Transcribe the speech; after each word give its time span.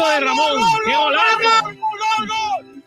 golazo 0.00 0.08
de 0.08 0.20
Ramón! 0.20 0.62
¡Qué 0.84 0.96
golazo! 0.96 1.36
¡Gol, 1.62 1.78
gol, 2.00 2.26
gol! 2.28 2.80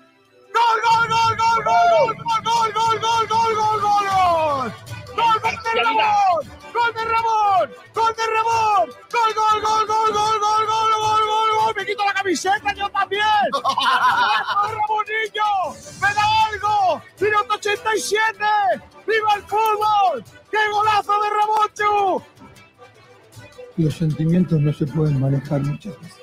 ¡Gol, 0.54 0.78
gol, 0.84 1.08
gol, 1.10 1.36
gol, 1.38 1.63
gol, 1.63 2.44
gol, 2.44 2.74
gol, 2.74 3.00
gol, 3.00 3.29
gol, 3.29 3.55
gol, 3.55 3.82
gol, 3.82 4.05
gol! 4.08 4.74
¡Gol 5.15 5.38
de 5.63 5.84
Ramón! 5.84 6.41
¡Gol 6.73 6.94
de 6.94 7.05
Ramón! 7.05 7.65
¡Gol 7.94 8.13
de 8.15 8.26
Ramón! 8.28 8.89
¡Gol, 9.12 9.31
gol, 9.36 9.62
gol, 9.62 9.88
gol, 9.88 10.12
gol, 10.13 10.39
gol, 10.39 10.68
gol, 10.68 10.92
gol, 10.99 11.22
gol, 11.28 11.49
gol! 11.56 11.76
¡Me 11.76 11.86
quito 11.86 12.06
la 12.06 12.13
camiseta 12.13 12.74
yo 12.74 12.90
también! 12.90 13.24
¡Gol, 13.52 13.64
Ramonillo! 14.76 15.52
¡Me 16.02 16.14
da 16.14 16.26
algo! 16.48 17.02
¡Minuto 17.20 17.54
87! 17.55 18.38
¡Viva 19.08 19.34
el 19.36 19.44
fútbol! 19.44 20.23
¡Qué 20.52 20.58
golazo 20.72 21.14
de 21.22 21.30
Ramón, 21.30 22.23
Los 23.77 23.95
sentimientos 23.95 24.59
no 24.59 24.73
se 24.73 24.86
pueden 24.88 25.20
manejar 25.20 25.62
muchas 25.62 26.00
veces. 26.02 26.23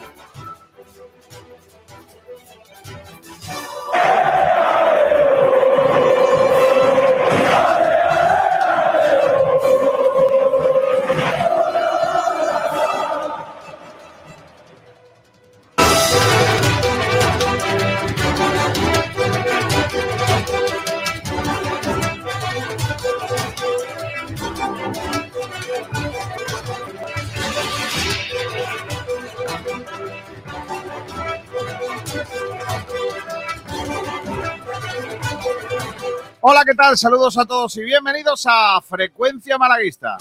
Hola, 36.43 36.63
¿qué 36.65 36.73
tal? 36.73 36.97
Saludos 36.97 37.37
a 37.37 37.45
todos 37.45 37.77
y 37.77 37.83
bienvenidos 37.83 38.47
a 38.49 38.81
Frecuencia 38.81 39.59
Malaguista. 39.59 40.17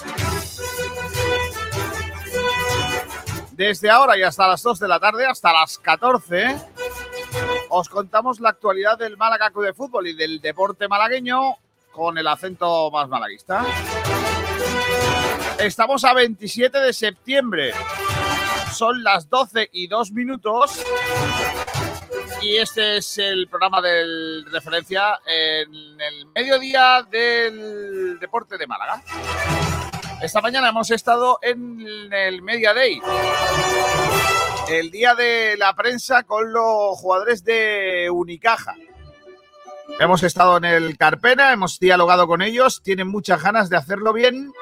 Desde 3.52 3.88
ahora 3.88 4.18
y 4.18 4.22
hasta 4.22 4.46
las 4.46 4.62
2 4.62 4.80
de 4.80 4.88
la 4.88 5.00
tarde, 5.00 5.24
hasta 5.24 5.50
las 5.50 5.78
14, 5.78 6.58
os 7.70 7.88
contamos 7.88 8.38
la 8.38 8.50
actualidad 8.50 8.98
del 8.98 9.16
Málaga 9.16 9.50
Club 9.50 9.64
de 9.64 9.72
Fútbol 9.72 10.08
y 10.08 10.12
del 10.12 10.42
deporte 10.42 10.88
malagueño 10.88 11.56
con 11.90 12.18
el 12.18 12.26
acento 12.26 12.90
más 12.90 13.08
malaguista. 13.08 13.64
Estamos 15.58 16.04
a 16.04 16.12
27 16.12 16.80
de 16.80 16.92
septiembre. 16.92 17.72
Son 18.74 19.02
las 19.02 19.30
12 19.30 19.70
y 19.72 19.86
2 19.86 20.12
minutos 20.12 20.84
y 22.42 22.56
este 22.56 22.98
es 22.98 23.18
el 23.18 23.48
programa 23.48 23.80
de 23.80 24.42
referencia 24.50 25.20
en 25.26 26.00
el 26.00 26.26
mediodía 26.34 27.06
del 27.10 28.18
deporte 28.18 28.56
de 28.56 28.66
Málaga. 28.66 29.02
Esta 30.22 30.40
mañana 30.40 30.68
hemos 30.68 30.90
estado 30.90 31.38
en 31.42 32.12
el 32.12 32.42
Media 32.42 32.74
Day, 32.74 33.00
el 34.68 34.90
día 34.90 35.14
de 35.14 35.56
la 35.56 35.74
prensa 35.74 36.24
con 36.24 36.52
los 36.52 36.98
jugadores 36.98 37.44
de 37.44 38.10
Unicaja. 38.10 38.74
Hemos 39.98 40.22
estado 40.22 40.56
en 40.58 40.64
el 40.64 40.96
Carpena, 40.96 41.52
hemos 41.52 41.78
dialogado 41.78 42.26
con 42.26 42.42
ellos, 42.42 42.82
tienen 42.82 43.08
muchas 43.08 43.42
ganas 43.42 43.68
de 43.70 43.76
hacerlo 43.76 44.12
bien 44.12 44.52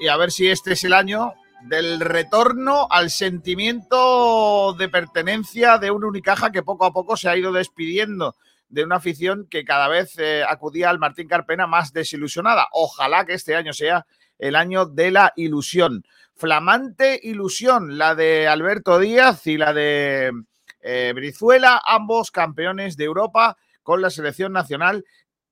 y 0.00 0.08
a 0.08 0.16
ver 0.16 0.30
si 0.30 0.48
este 0.48 0.72
es 0.72 0.84
el 0.84 0.92
año 0.92 1.34
del 1.64 2.00
retorno 2.00 2.86
al 2.90 3.10
sentimiento 3.10 4.74
de 4.74 4.88
pertenencia 4.88 5.78
de 5.78 5.90
un 5.90 6.04
Unicaja 6.04 6.52
que 6.52 6.62
poco 6.62 6.84
a 6.84 6.92
poco 6.92 7.16
se 7.16 7.28
ha 7.28 7.36
ido 7.36 7.52
despidiendo 7.52 8.36
de 8.68 8.84
una 8.84 8.96
afición 8.96 9.46
que 9.48 9.64
cada 9.64 9.88
vez 9.88 10.18
eh, 10.18 10.42
acudía 10.46 10.90
al 10.90 10.98
Martín 10.98 11.26
Carpena 11.26 11.66
más 11.66 11.92
desilusionada. 11.92 12.68
Ojalá 12.72 13.24
que 13.24 13.34
este 13.34 13.56
año 13.56 13.72
sea 13.72 14.04
el 14.38 14.56
año 14.56 14.84
de 14.84 15.10
la 15.10 15.32
ilusión. 15.36 16.04
Flamante 16.34 17.18
ilusión, 17.22 17.96
la 17.96 18.14
de 18.14 18.46
Alberto 18.46 18.98
Díaz 18.98 19.46
y 19.46 19.56
la 19.56 19.72
de 19.72 20.32
eh, 20.80 21.12
Brizuela, 21.14 21.80
ambos 21.84 22.30
campeones 22.30 22.96
de 22.96 23.04
Europa 23.04 23.56
con 23.82 24.02
la 24.02 24.10
selección 24.10 24.52
nacional 24.52 25.04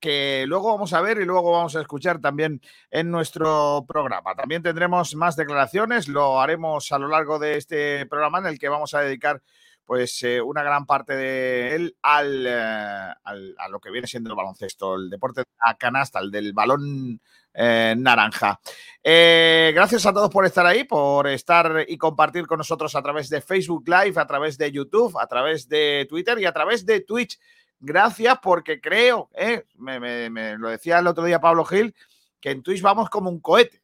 que 0.02 0.44
luego 0.48 0.72
vamos 0.72 0.92
a 0.92 1.00
ver 1.00 1.18
y 1.18 1.24
luego 1.24 1.52
vamos 1.52 1.76
a 1.76 1.80
escuchar 1.80 2.20
también 2.20 2.60
en 2.90 3.10
nuestro 3.10 3.84
programa. 3.86 4.34
También 4.34 4.60
tendremos 4.60 5.14
más 5.14 5.36
declaraciones, 5.36 6.08
lo 6.08 6.40
haremos 6.40 6.90
a 6.90 6.98
lo 6.98 7.06
largo 7.06 7.38
de 7.38 7.56
este 7.56 8.04
programa 8.06 8.40
en 8.40 8.46
el 8.46 8.58
que 8.58 8.68
vamos 8.68 8.94
a 8.94 9.00
dedicar 9.00 9.40
pues 9.84 10.22
eh, 10.24 10.40
una 10.40 10.62
gran 10.62 10.86
parte 10.86 11.14
de 11.14 11.74
él 11.74 11.96
eh, 11.96 13.12
al, 13.24 13.54
a 13.58 13.68
lo 13.68 13.80
que 13.80 13.90
viene 13.90 14.08
siendo 14.08 14.30
el 14.30 14.36
baloncesto, 14.36 14.96
el 14.96 15.08
deporte 15.08 15.44
a 15.60 15.76
canasta, 15.76 16.18
el 16.18 16.30
del 16.30 16.52
balón 16.52 17.20
eh, 17.54 17.94
naranja. 17.96 18.60
Gracias 19.04 20.06
a 20.06 20.12
todos 20.12 20.30
por 20.30 20.46
estar 20.46 20.66
ahí, 20.66 20.82
por 20.82 21.28
estar 21.28 21.84
y 21.86 21.96
compartir 21.96 22.46
con 22.46 22.58
nosotros 22.58 22.94
a 22.96 23.02
través 23.02 23.28
de 23.28 23.40
Facebook 23.40 23.84
Live, 23.86 24.20
a 24.20 24.26
través 24.26 24.58
de 24.58 24.72
YouTube, 24.72 25.16
a 25.16 25.26
través 25.28 25.68
de 25.68 26.06
Twitter 26.08 26.40
y 26.40 26.46
a 26.46 26.52
través 26.52 26.84
de 26.86 27.00
Twitch 27.00 27.38
gracias 27.82 28.38
porque 28.40 28.80
creo, 28.80 29.28
¿eh? 29.34 29.64
me, 29.76 30.00
me, 30.00 30.30
me, 30.30 30.56
lo 30.56 30.68
decía 30.68 31.00
el 31.00 31.06
otro 31.06 31.24
día 31.24 31.40
Pablo 31.40 31.64
Gil, 31.64 31.94
que 32.40 32.50
en 32.50 32.62
Twitch 32.62 32.80
vamos 32.80 33.10
como 33.10 33.28
un 33.28 33.40
cohete, 33.40 33.82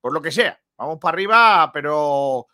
por 0.00 0.12
lo 0.12 0.22
que 0.22 0.30
sea, 0.30 0.60
vamos 0.76 0.98
para 1.00 1.14
arriba, 1.14 1.70
pero 1.72 2.46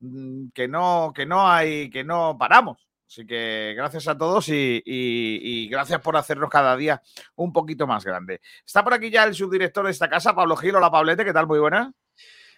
mm, 0.00 0.48
que 0.54 0.68
no, 0.68 1.12
que 1.14 1.26
no 1.26 1.46
hay, 1.46 1.90
que 1.90 2.04
no 2.04 2.36
paramos. 2.38 2.78
Así 3.06 3.26
que 3.26 3.72
gracias 3.74 4.06
a 4.06 4.18
todos 4.18 4.50
y, 4.50 4.82
y, 4.84 5.40
y, 5.42 5.68
gracias 5.68 5.98
por 6.02 6.14
hacernos 6.14 6.50
cada 6.50 6.76
día 6.76 7.00
un 7.36 7.54
poquito 7.54 7.86
más 7.86 8.04
grande. 8.04 8.42
Está 8.66 8.84
por 8.84 8.92
aquí 8.92 9.10
ya 9.10 9.24
el 9.24 9.34
subdirector 9.34 9.86
de 9.86 9.92
esta 9.92 10.10
casa, 10.10 10.34
Pablo 10.34 10.56
Gil. 10.56 10.76
Hola, 10.76 10.90
Pablete, 10.90 11.24
¿qué 11.24 11.32
tal? 11.32 11.46
Muy 11.46 11.58
buena. 11.58 11.90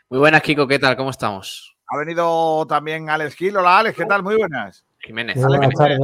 Muy 0.08 0.18
buenas, 0.18 0.42
Kiko, 0.42 0.66
¿qué 0.66 0.80
tal? 0.80 0.96
¿Cómo 0.96 1.10
estamos? 1.10 1.76
Ha 1.86 1.98
venido 1.98 2.66
también 2.66 3.08
Alex 3.08 3.36
Gil. 3.36 3.56
Hola, 3.56 3.78
Alex, 3.78 3.96
¿qué 3.96 4.06
tal? 4.06 4.24
Muy 4.24 4.34
buenas. 4.34 4.84
Jiménez. 4.98 5.40
Buenas 5.40 5.72
tardes. 5.72 6.00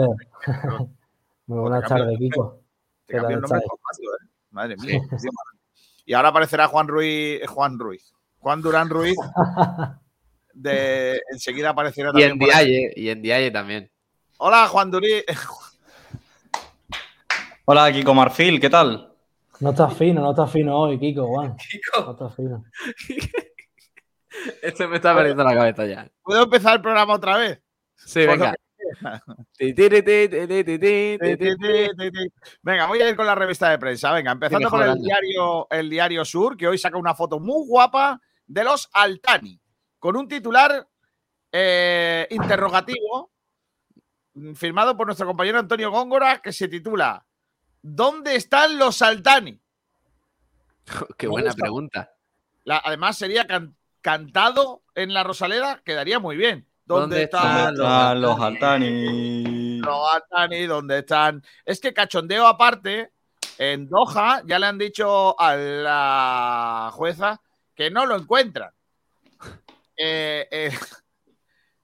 Muy 1.47 1.61
buenas 1.61 1.89
tardes, 1.89 2.19
Kiko. 2.19 2.61
Te 3.07 3.17
cambió 3.17 3.37
el 3.37 3.43
nombre 3.43 3.61
Pablo, 3.61 4.15
¿eh? 4.15 4.27
Madre 4.51 4.77
mía. 4.79 5.01
Sí. 5.19 5.29
Y 6.07 6.15
ahora 6.15 6.29
aparecerá 6.29 6.67
Juan 6.69 6.89
Ruiz, 6.89 7.41
Juan 7.49 7.79
Ruiz, 7.79 8.13
Juan 8.39 8.63
Durán 8.63 8.89
Ruiz. 8.91 9.17
De, 10.55 11.21
enseguida 11.31 11.71
aparecerá 11.71 12.09
Y 12.09 12.13
también. 12.13 12.31
en 12.33 12.39
por 12.39 12.51
ahí. 12.55 12.67
Dialle, 12.71 12.93
y 12.97 13.09
en 13.11 13.23
Dialle 13.23 13.51
también. 13.51 13.91
Hola, 14.39 14.67
Juan 14.69 14.91
Durí. 14.91 15.23
Hola, 17.67 17.93
Kiko 17.93 18.15
Marfil, 18.15 18.61
¿qué 18.61 18.71
tal? 18.71 19.13
No 19.61 19.71
estás 19.71 19.95
fino, 19.97 20.21
no 20.21 20.31
estás 20.31 20.51
fino 20.51 20.77
hoy, 20.79 20.99
Kiko, 20.99 21.27
Juan. 21.27 21.51
No 21.51 21.57
Kiko, 21.57 22.11
estás 22.13 22.35
fino. 22.37 22.65
esto 24.63 24.89
me 24.89 24.97
está 24.97 25.15
perdiendo 25.15 25.45
la 25.45 25.55
cabeza 25.55 25.87
ya. 25.87 26.09
¿Puedo 26.23 26.45
empezar 26.45 26.77
el 26.77 26.83
programa 26.83 27.15
otra 27.15 27.37
vez? 27.37 27.61
Sí, 27.97 28.21
Por 28.27 28.39
venga. 28.39 28.55
Venga, 32.63 32.87
voy 32.87 33.01
a 33.01 33.09
ir 33.09 33.17
con 33.17 33.27
la 33.27 33.35
revista 33.35 33.71
de 33.71 33.79
prensa. 33.79 34.13
Venga, 34.13 34.33
empezando 34.33 34.71
por 34.71 34.83
el 34.83 35.01
diario, 35.01 35.67
el 35.71 35.91
diario 35.91 36.25
Sur, 36.25 36.57
que 36.57 36.69
hoy 36.69 36.79
saca 36.79 36.97
una 36.97 37.15
foto 37.15 37.41
muy 37.41 37.67
guapa 37.67 38.21
de 38.47 38.65
los 38.65 38.89
Altani, 38.93 39.61
con 39.99 40.17
un 40.17 40.29
titular 40.29 40.89
eh, 41.53 42.27
interrogativo 42.31 43.33
mm, 44.35 44.55
firmado 44.55 44.97
por 44.97 45.07
nuestro 45.07 45.27
compañero 45.27 45.59
Antonio 45.59 45.91
Góngora, 45.91 46.41
que 46.41 46.53
se 46.53 46.69
titula 46.69 47.27
¿Dónde 47.83 48.37
están 48.37 48.79
los 48.79 49.03
Altani? 49.03 49.61
Qué 51.17 51.27
buena 51.27 51.53
pregunta. 51.53 52.13
Además, 52.67 53.17
sería 53.17 53.47
cantado 54.01 54.83
en 54.95 55.15
la 55.15 55.23
Rosaleda, 55.25 55.83
quedaría 55.85 56.19
muy 56.19 56.37
bien. 56.37 56.69
¿Dónde, 56.87 57.01
¿Dónde 57.01 57.23
están 57.25 57.75
están 57.75 58.21
los 58.21 58.41
Altani? 58.41 59.79
Los 59.81 60.15
Altani, 60.15 60.67
¿dónde 60.67 60.99
están? 61.01 61.43
Es 61.65 61.81
que 61.81 61.93
cachondeo 61.93 62.47
aparte, 62.47 63.11
en 63.59 63.89
Doha 63.89 64.43
ya 64.47 64.59
le 64.61 64.67
han 64.67 64.79
dicho 64.79 65.39
a 65.41 65.57
la 65.57 66.91
jueza 66.93 67.41
que 67.75 67.91
no 67.91 68.07
lo 68.07 68.17
encuentran. 68.17 68.71
Eh, 69.99 70.47
eh, 70.51 70.71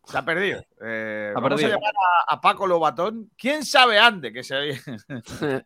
se 0.04 0.18
ha 0.18 0.22
perdido. 0.22 0.62
Eh, 0.84 1.32
Ha 1.34 1.40
vamos 1.40 1.58
perdido. 1.58 1.68
a 1.78 1.80
llamar 1.80 1.94
a, 2.28 2.34
a 2.34 2.40
Paco 2.42 2.66
Lobatón. 2.66 3.30
¿Quién 3.38 3.64
sabe 3.64 3.98
ande 3.98 4.34
que 4.34 4.42
se 4.44 4.78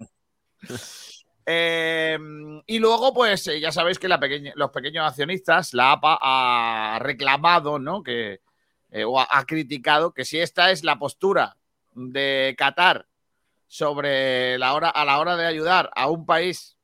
Eh, 1.48 2.18
y 2.66 2.78
luego, 2.78 3.12
pues 3.14 3.46
eh, 3.48 3.60
ya 3.60 3.70
sabéis 3.72 3.98
que 3.98 4.08
la 4.08 4.18
pequeña- 4.18 4.52
los 4.56 4.70
pequeños 4.70 5.06
accionistas, 5.08 5.74
la 5.74 5.92
APA 5.92 6.18
ha 6.20 6.98
reclamado, 7.00 7.78
¿no? 7.78 8.02
Que, 8.02 8.40
eh, 8.96 9.04
o 9.04 9.20
ha, 9.20 9.44
criticado 9.44 10.14
que 10.14 10.24
si 10.24 10.38
esta 10.38 10.70
es 10.70 10.82
la 10.82 10.98
postura 10.98 11.58
de 11.92 12.54
Qatar 12.56 13.06
sobre 13.66 14.56
la 14.56 14.72
hora, 14.72 14.88
a 14.88 15.04
la 15.04 15.18
hora 15.18 15.36
de 15.36 15.44
ayudar 15.44 15.90
a 15.94 16.08
un 16.08 16.24
país 16.24 16.78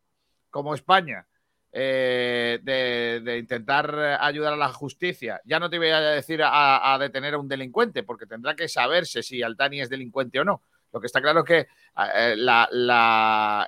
como 0.51 0.75
España, 0.75 1.27
eh, 1.73 2.59
de, 2.63 3.39
intentar 3.39 4.19
ayudar 4.21 4.53
a 4.53 4.57
la 4.57 4.71
justicia, 4.75 5.41
ya 5.47 5.59
no 5.59 5.71
te 5.71 5.79
voy 5.79 5.89
a 5.89 6.01
decir 6.01 6.43
a, 6.45 6.99
detener 7.01 7.33
a 7.33 7.39
un 7.39 7.49
delincuente, 7.49 8.03
porque 8.03 8.27
tendrá 8.27 8.55
que 8.55 8.69
saberse 8.69 9.23
si 9.23 9.43
Altani 9.43 9.81
es 9.81 9.89
delincuente 9.89 10.39
o 10.39 10.45
no. 10.45 10.61
Lo 10.93 11.01
que 11.01 11.07
está 11.07 11.23
claro 11.23 11.41
es 11.41 11.47
que 11.47 11.67
eh, 11.97 12.37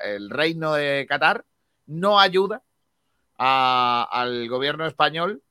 el 0.02 0.28
reino 0.28 0.74
de 0.74 1.06
Qatar 1.08 1.46
no 1.86 2.20
ayuda 2.20 2.62
al 3.38 4.48
gobierno 4.50 4.84
español 4.84 5.42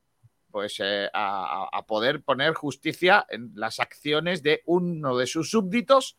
pues 0.53 0.75
eh, 0.83 1.09
a, 1.11 1.67
a 1.73 1.85
poder 1.88 2.21
poner 2.21 2.53
justicia 2.53 3.25
en 3.27 3.51
las 3.55 3.79
acciones 3.79 4.44
de 4.44 4.61
uno 4.67 5.17
de 5.17 5.25
sus 5.25 5.50
súbditos 5.50 6.15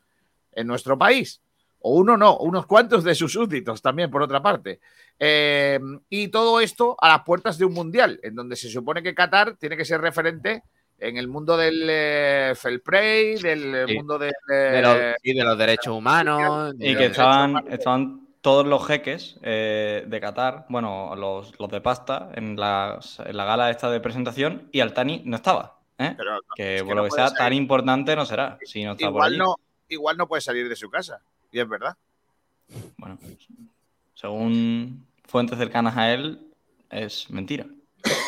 en 0.50 0.66
nuestro 0.66 0.98
país. 0.98 1.40
O 1.78 1.94
uno 1.98 2.16
no, 2.16 2.38
unos 2.38 2.66
cuantos 2.66 3.04
de 3.04 3.14
sus 3.14 3.32
súbditos 3.32 3.80
también, 3.80 4.10
por 4.10 4.22
otra 4.22 4.42
parte. 4.42 4.80
Eh, 5.20 5.78
y 6.08 6.28
todo 6.28 6.58
esto 6.60 6.96
a 7.00 7.08
las 7.10 7.22
puertas 7.22 7.58
de 7.58 7.64
un 7.64 7.74
mundial, 7.74 8.18
en 8.24 8.34
donde 8.34 8.56
se 8.56 8.68
supone 8.68 9.04
que 9.04 9.14
Qatar 9.14 9.56
tiene 9.56 9.76
que 9.76 9.84
ser 9.84 10.00
referente 10.00 10.64
en 10.98 11.16
el 11.16 11.28
mundo 11.28 11.56
del 11.56 11.86
eh, 11.88 12.54
fair 12.56 12.82
play, 12.82 13.36
del 13.36 13.86
Sí. 13.86 13.94
mundo 13.94 14.18
del... 14.18 14.32
De 14.48 14.82
los, 14.82 14.96
eh, 14.96 15.14
y 15.22 15.34
de 15.34 15.44
los 15.44 15.56
derechos 15.56 15.94
humanos. 15.96 16.74
Y 16.80 16.96
que 16.96 17.06
estaban, 17.06 17.50
humanos. 17.50 17.70
estaban 17.72 18.23
todos 18.44 18.66
los 18.66 18.86
jeques 18.86 19.38
eh, 19.42 20.04
de 20.06 20.20
Qatar, 20.20 20.66
bueno, 20.68 21.16
los, 21.16 21.58
los 21.58 21.70
de 21.70 21.80
pasta, 21.80 22.28
en, 22.34 22.56
las- 22.56 23.18
en 23.20 23.34
la 23.38 23.46
gala 23.46 23.70
esta 23.70 23.90
de 23.90 24.00
presentación, 24.00 24.68
y 24.70 24.80
Altani 24.80 25.22
no 25.24 25.36
estaba. 25.36 25.80
¿eh? 25.96 26.12
pero 26.14 26.40
Que 26.54 26.76
es 26.76 26.82
por 26.82 26.88
que 26.90 26.94
lo 26.94 27.02
no 27.02 27.08
que 27.08 27.14
sea, 27.14 27.32
tan 27.32 27.54
importante 27.54 28.14
no 28.14 28.26
será 28.26 28.58
si 28.66 28.84
no 28.84 28.92
está 28.92 29.06
por 29.06 29.12
igual, 29.12 29.28
allí. 29.30 29.38
no, 29.38 29.56
igual 29.88 30.16
no 30.18 30.28
puede 30.28 30.42
salir 30.42 30.68
de 30.68 30.76
su 30.76 30.90
casa. 30.90 31.22
Y 31.50 31.58
es 31.58 31.66
verdad. 31.66 31.96
Bueno, 32.98 33.16
según 34.14 35.06
fuentes 35.26 35.58
cercanas 35.58 35.96
a 35.96 36.12
él, 36.12 36.46
es 36.90 37.30
mentira. 37.30 37.64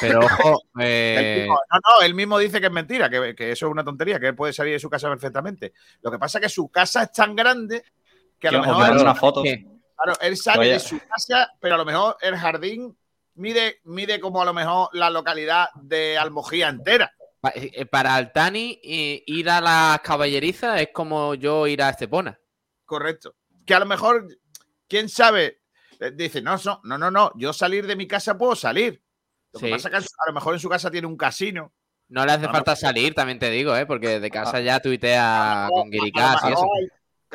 Pero 0.00 0.20
ojo, 0.24 0.62
El 0.76 0.82
eh, 0.86 1.46
no, 1.46 1.54
no, 1.54 2.02
él 2.06 2.14
mismo 2.14 2.38
dice 2.38 2.58
que 2.58 2.68
es 2.68 2.72
mentira, 2.72 3.10
que, 3.10 3.34
que 3.34 3.52
eso 3.52 3.66
es 3.66 3.72
una 3.72 3.84
tontería, 3.84 4.18
que 4.18 4.28
él 4.28 4.34
puede 4.34 4.54
salir 4.54 4.72
de 4.72 4.78
su 4.80 4.88
casa 4.88 5.08
perfectamente. 5.10 5.74
Lo 6.00 6.10
que 6.10 6.18
pasa 6.18 6.38
es 6.38 6.42
que 6.44 6.48
su 6.48 6.68
casa 6.70 7.02
es 7.02 7.12
tan 7.12 7.36
grande 7.36 7.84
que 8.38 8.48
a 8.48 8.52
lo 8.52 8.60
mejor 8.62 9.16
fotos. 9.16 9.44
que- 9.44 9.75
claro, 9.96 10.18
él 10.20 10.36
sale 10.36 10.58
Vaya. 10.58 10.72
de 10.74 10.80
su 10.80 10.98
casa, 11.00 11.52
pero 11.60 11.74
a 11.74 11.78
lo 11.78 11.84
mejor 11.84 12.16
el 12.20 12.36
jardín 12.36 12.96
mide, 13.34 13.80
mide 13.84 14.20
como 14.20 14.40
a 14.40 14.44
lo 14.44 14.52
mejor 14.54 14.88
la 14.92 15.10
localidad 15.10 15.68
de 15.74 16.16
Almojía 16.18 16.68
entera. 16.68 17.12
pa- 17.40 17.52
eh, 17.54 17.84
para 17.86 18.14
Altani 18.14 18.80
eh, 18.82 19.22
ir 19.26 19.48
a 19.50 19.60
las 19.60 20.00
caballerizas 20.00 20.80
es 20.80 20.88
como 20.92 21.34
yo 21.34 21.66
ir 21.66 21.82
a 21.82 21.90
Estepona. 21.90 22.38
Correcto. 22.84 23.34
Que 23.66 23.74
a 23.74 23.78
lo 23.80 23.86
mejor, 23.86 24.26
quién 24.88 25.08
sabe, 25.08 25.60
eh, 26.00 26.12
dice, 26.14 26.40
no, 26.40 26.56
no, 26.64 26.80
no, 26.84 26.98
no, 26.98 27.10
no, 27.10 27.32
yo 27.36 27.52
salir 27.52 27.86
de 27.86 27.96
mi 27.96 28.06
casa 28.06 28.38
puedo 28.38 28.54
salir. 28.56 29.02
Lo 29.52 29.60
que 29.60 29.66
Sí. 29.66 29.72
pasa 29.72 29.88
es 29.88 29.92
que 29.92 29.98
a 29.98 30.26
lo 30.28 30.32
mejor 30.32 30.54
en 30.54 30.60
su 30.60 30.68
casa 30.68 30.90
tiene 30.90 31.06
un 31.06 31.16
casino. 31.16 31.72
No 32.08 32.24
le 32.24 32.32
hace 32.32 32.42
No, 32.42 32.48
no, 32.48 32.52
falta 32.54 32.76
salir, 32.76 33.14
también 33.14 33.38
te 33.38 33.50
digo, 33.50 33.76
¿eh? 33.76 33.84
porque 33.86 34.20
de 34.20 34.26
Ah. 34.28 34.30
casa 34.30 34.60
ya 34.60 34.80
tuitea 34.80 35.68
con 35.70 35.90
Guiricás 35.90 36.42
y 36.44 36.52
eso. 36.52 36.66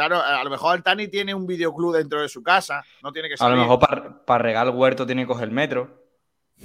Claro, 0.07 0.19
a 0.19 0.43
lo 0.43 0.49
mejor 0.49 0.77
el 0.77 0.81
Tani 0.83 1.07
tiene 1.09 1.35
un 1.35 1.45
videoclub 1.45 1.93
dentro 1.95 2.21
de 2.21 2.27
su 2.27 2.41
casa, 2.41 2.83
no 3.03 3.11
tiene 3.11 3.29
que 3.29 3.35
A 3.39 3.49
lo 3.49 3.55
mejor 3.55 3.77
para 4.25 4.43
regar 4.43 4.65
el 4.65 4.73
huerto 4.73 5.05
tiene 5.05 5.21
que 5.21 5.27
coger 5.27 5.49
el 5.49 5.53
metro. 5.53 6.01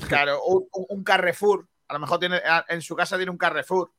Claro, 0.09 0.41
un, 0.43 1.05
Carrefour. 1.05 1.69
A 1.89 1.93
lo 1.93 1.99
mejor 2.01 2.19
tiene, 2.19 2.41
en 2.69 2.81
su 2.81 2.97
casa 2.97 3.17
tiene 3.17 3.31
un 3.31 3.37
Carrefour. 3.37 3.93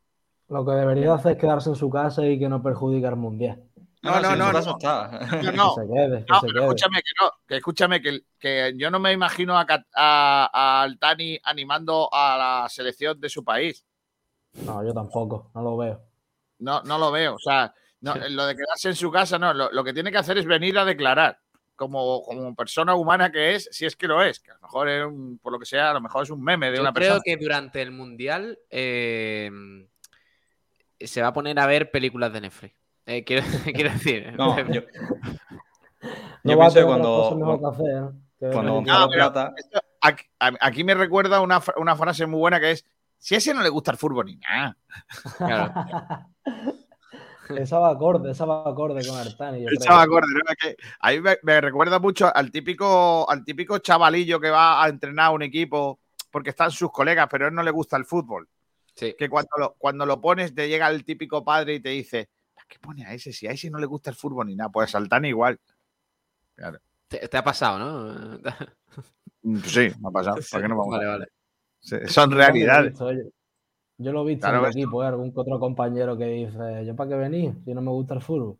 Lo 0.49 0.65
que 0.65 0.71
debería 0.71 1.13
hacer 1.13 1.33
es 1.33 1.37
quedarse 1.37 1.69
en 1.69 1.75
su 1.75 1.87
casa 1.91 2.25
y 2.25 2.39
que 2.39 2.49
no 2.49 2.63
perjudique 2.63 3.05
al 3.05 3.15
mundial. 3.15 3.63
No, 4.01 4.19
no, 4.21 4.35
no, 4.35 4.61
su 4.63 4.69
no. 4.69 4.77
No, 4.81 5.51
no, 5.51 5.75
Que 5.75 5.81
se 5.81 5.87
quede, 5.87 6.25
que 6.25 6.33
no, 6.33 6.39
se 6.39 6.47
pero 6.47 6.53
quede. 6.53 6.63
escúchame 6.63 6.97
que 6.97 7.11
no, 7.21 7.31
que 7.47 7.57
escúchame 7.57 8.01
que, 8.01 8.19
que 8.39 8.73
yo 8.75 8.89
no 8.89 8.97
me 8.99 9.11
imagino 9.11 9.55
a, 9.55 9.67
a- 9.69 10.49
a 10.51 10.81
al 10.81 10.97
Tani 10.97 11.37
animando 11.43 12.09
a 12.11 12.37
la 12.63 12.69
selección 12.69 13.19
de 13.21 13.29
su 13.29 13.43
país. 13.43 13.85
No, 14.65 14.83
yo 14.83 14.93
tampoco, 14.95 15.51
no 15.53 15.61
lo 15.61 15.77
veo. 15.77 16.01
No, 16.59 16.81
no 16.81 16.97
lo 16.97 17.11
veo. 17.11 17.35
O 17.35 17.39
sea, 17.39 17.71
no, 18.01 18.15
lo 18.15 18.45
de 18.45 18.55
quedarse 18.55 18.89
en 18.89 18.95
su 18.95 19.11
casa, 19.11 19.37
no. 19.39 19.53
Lo, 19.53 19.71
lo 19.71 19.83
que 19.83 19.93
tiene 19.93 20.11
que 20.11 20.17
hacer 20.17 20.37
es 20.37 20.45
venir 20.45 20.77
a 20.77 20.85
declarar. 20.85 21.39
Como, 21.75 22.23
como 22.23 22.55
persona 22.55 22.95
humana 22.95 23.31
que 23.31 23.53
es, 23.53 23.69
si 23.71 23.85
es 23.85 23.95
que 23.95 24.07
lo 24.07 24.23
es. 24.23 24.39
Que 24.39 24.49
a 24.49 24.55
lo 24.55 24.61
mejor 24.61 24.89
es 24.89 25.05
un- 25.05 25.37
por 25.37 25.51
lo 25.53 25.59
que 25.59 25.65
sea, 25.67 25.91
a 25.91 25.93
lo 25.93 26.01
mejor 26.01 26.23
es 26.23 26.31
un 26.31 26.41
meme 26.43 26.71
de 26.71 26.77
Yo 26.77 26.81
una 26.81 26.91
creo 26.91 27.09
persona. 27.19 27.21
que 27.23 27.37
durante 27.37 27.81
el 27.83 27.91
Mundial 27.91 28.57
eh, 28.71 29.51
se 30.99 31.21
va 31.21 31.27
a 31.27 31.33
poner 31.33 31.59
a 31.59 31.67
ver 31.67 31.91
películas 31.91 32.33
de 32.33 32.41
Netflix. 32.41 32.75
Eh, 33.05 33.23
quiero, 33.25 33.43
quiero 33.63 33.91
decir. 33.91 34.33
No, 34.35 34.57
yo, 34.73 34.81
No 36.43 36.53
yo 36.53 36.57
pienso 36.59 36.79
que 36.79 36.85
cuando, 36.85 37.69
hacer, 37.69 37.85
¿eh? 37.85 38.09
Que 38.39 38.49
cuando. 38.49 38.81
No, 38.81 39.07
pero- 39.09 39.31
Plata. 39.31 39.53
Esto- 39.55 39.79
aquí, 40.59 40.83
me 40.83 40.95
recuerda 40.95 41.41
una, 41.41 41.61
una 41.77 41.95
frase 41.95 42.25
muy 42.25 42.39
buena 42.39 42.59
que 42.59 42.71
es: 42.71 42.85
si 43.19 43.35
a 43.35 43.37
ese 43.37 43.53
no 43.53 43.61
le 43.61 43.69
gusta 43.69 43.91
el 43.91 43.97
fútbol 43.97 44.25
ni 44.25 44.37
nada. 44.37 44.75
Claro. 45.37 45.73
esa 47.55 47.79
va 47.79 47.91
acorde, 47.91 48.31
esa 48.31 48.45
va 48.45 48.69
acorde 48.69 49.05
con 49.07 49.17
Artani. 49.17 49.59
yo 49.61 49.67
creo. 49.67 49.79
Echaba 49.81 50.01
acorde, 50.03 50.27
¿no? 50.33 50.39
Es 50.51 50.57
que 50.57 50.75
a 50.99 51.11
mí 51.11 51.21
me, 51.21 51.37
me 51.43 51.61
recuerda 51.61 51.99
mucho 51.99 52.35
al 52.35 52.51
típico, 52.51 53.29
al 53.29 53.43
típico 53.43 53.77
chavalillo 53.79 54.39
que 54.39 54.49
va 54.49 54.83
a 54.83 54.89
entrenar 54.89 55.27
a 55.27 55.31
un 55.31 55.41
equipo 55.43 55.99
porque 56.31 56.49
están 56.51 56.71
sus 56.71 56.91
colegas, 56.91 57.27
pero 57.31 57.45
a 57.45 57.47
él 57.49 57.53
no 57.55 57.63
le 57.63 57.71
gusta 57.71 57.97
el 57.97 58.05
fútbol. 58.05 58.47
Sí. 58.95 59.15
Que 59.17 59.29
cuando 59.29 59.49
lo, 59.57 59.75
cuando 59.77 60.05
lo 60.05 60.19
pones, 60.19 60.53
te 60.55 60.67
llega 60.67 60.89
el 60.89 61.05
típico 61.05 61.43
padre 61.43 61.75
y 61.75 61.79
te 61.79 61.89
dice: 61.89 62.29
¿Para 62.53 62.65
qué 62.67 62.79
pone 62.79 63.05
a 63.05 63.13
ese? 63.13 63.31
Si 63.31 63.47
a 63.47 63.51
ese 63.51 63.69
no 63.69 63.77
le 63.79 63.85
gusta 63.85 64.09
el 64.09 64.15
fútbol 64.15 64.47
ni 64.47 64.55
nada, 64.55 64.69
pues 64.71 64.89
saltan 64.91 65.25
igual. 65.25 65.59
Te, 67.07 67.27
te 67.27 67.37
ha 67.37 67.43
pasado, 67.43 67.79
¿no? 67.79 68.39
Mm, 69.43 69.59
Sí, 69.63 69.89
me 70.01 70.09
ha 70.09 70.11
pasado. 70.11 70.37
¿Para 70.51 70.63
qué 70.63 70.67
no 70.69 70.77
vamos 70.77 70.95
a- 70.95 70.97
Vale, 70.97 71.09
vale. 71.09 71.27
Sí, 71.79 71.95
Son 72.07 72.31
realidades. 72.31 72.99
oye. 72.99 73.23
Yo 73.97 74.11
lo 74.11 74.21
he 74.21 74.25
visto 74.27 74.47
Claro, 74.47 74.59
en 74.59 74.65
el 74.65 74.71
equipo, 74.71 75.03
¿eh? 75.03 75.07
algún 75.07 75.33
que 75.33 75.39
otro 75.39 75.59
compañero 75.59 76.17
que 76.17 76.25
dice, 76.25 76.85
¿yo 76.85 76.95
para 76.95 77.09
qué 77.09 77.15
venís? 77.15 77.55
Si 77.65 77.73
no 77.73 77.81
me 77.81 77.91
gusta 77.91 78.13
el 78.13 78.21
fútbol. 78.21 78.57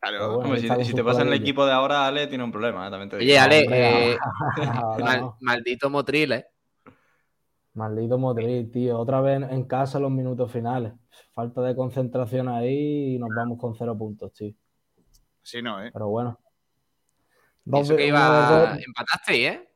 Claro. 0.00 0.36
Bueno, 0.36 0.50
Hombre, 0.50 0.84
si, 0.84 0.94
te 0.94 1.02
pasa 1.02 1.22
en 1.22 1.28
el 1.28 1.34
equipo 1.34 1.66
de 1.66 1.72
ahora, 1.72 2.06
Ale 2.06 2.26
tiene 2.26 2.44
un 2.44 2.52
problema, 2.52 2.86
¿eh? 2.86 2.90
también 2.90 3.08
te 3.08 3.16
digo. 3.16 3.28
Oye, 3.28 3.38
Ale, 3.38 3.66
eh, 3.70 4.16
mal- 5.02 5.32
maldito 5.40 5.90
Motril, 5.90 6.32
¿eh? 6.32 6.46
Maldito 7.78 8.18
Modric, 8.18 8.72
tío. 8.72 8.98
Otra 8.98 9.20
vez 9.20 9.40
en 9.50 9.64
casa 9.64 9.98
los 10.00 10.10
minutos 10.10 10.50
finales. 10.50 10.92
Falta 11.32 11.62
de 11.62 11.76
concentración 11.76 12.48
ahí 12.48 13.14
y 13.14 13.18
nos 13.18 13.30
vamos 13.34 13.58
con 13.58 13.74
cero 13.74 13.96
puntos, 13.96 14.32
tío. 14.32 14.52
Sí, 15.42 15.62
no, 15.62 15.82
¿eh? 15.82 15.90
Pero 15.92 16.08
bueno. 16.08 16.38
Dos 17.64 17.82
eso 17.82 17.96
que 17.96 18.08
iba. 18.08 18.76
Empataste, 18.84 19.46
¿eh? 19.46 19.67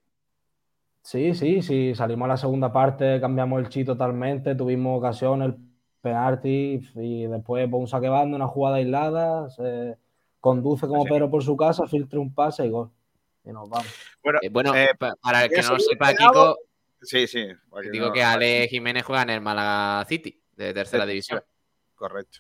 Sí, 1.03 1.35
sí, 1.35 1.63
sí. 1.63 1.95
Salimos 1.95 2.27
a 2.27 2.29
la 2.29 2.37
segunda 2.37 2.73
parte, 2.73 3.21
cambiamos 3.21 3.61
el 3.61 3.69
chi 3.69 3.85
totalmente, 3.85 4.55
tuvimos 4.55 4.99
ocasión, 4.99 5.43
el 5.43 5.57
penalti 6.01 6.81
y 6.95 7.27
después 7.27 7.69
por 7.69 7.81
un 7.81 7.89
saque 7.89 8.09
banda, 8.09 8.37
una 8.37 8.47
jugada 8.47 8.77
aislada, 8.77 9.51
se 9.51 9.97
conduce 10.41 10.87
como 10.87 11.03
Sí. 11.05 11.11
Pedro 11.11 11.31
por 11.31 11.43
su 11.43 11.57
casa, 11.57 11.87
filtra 11.87 12.19
un 12.21 12.33
pase 12.35 12.67
y 12.67 12.71
gol. 12.71 12.91
Y 13.45 13.51
nos 13.53 13.69
vamos. 13.69 13.87
Bueno, 14.23 14.39
Eh, 14.43 14.49
bueno, 14.49 14.75
Eh, 14.75 14.91
pa- 14.99 15.15
para 15.21 15.45
el 15.45 15.51
que 15.51 15.63
no 15.63 15.71
lo 15.73 15.79
sepa. 15.81 16.15
Kiko, 16.15 16.57
sí, 17.03 17.27
sí. 17.27 17.49
digo 17.91 18.07
no- 18.07 18.13
que 18.13 18.23
Ale 18.23 18.69
Jiménez 18.69 19.05
juega 19.05 19.23
en 19.23 19.31
el 19.31 19.41
Málaga 19.41 20.05
City, 20.07 20.41
de 20.57 20.73
tercera 20.73 21.05
división. 21.07 21.43
Correcto. 21.97 22.39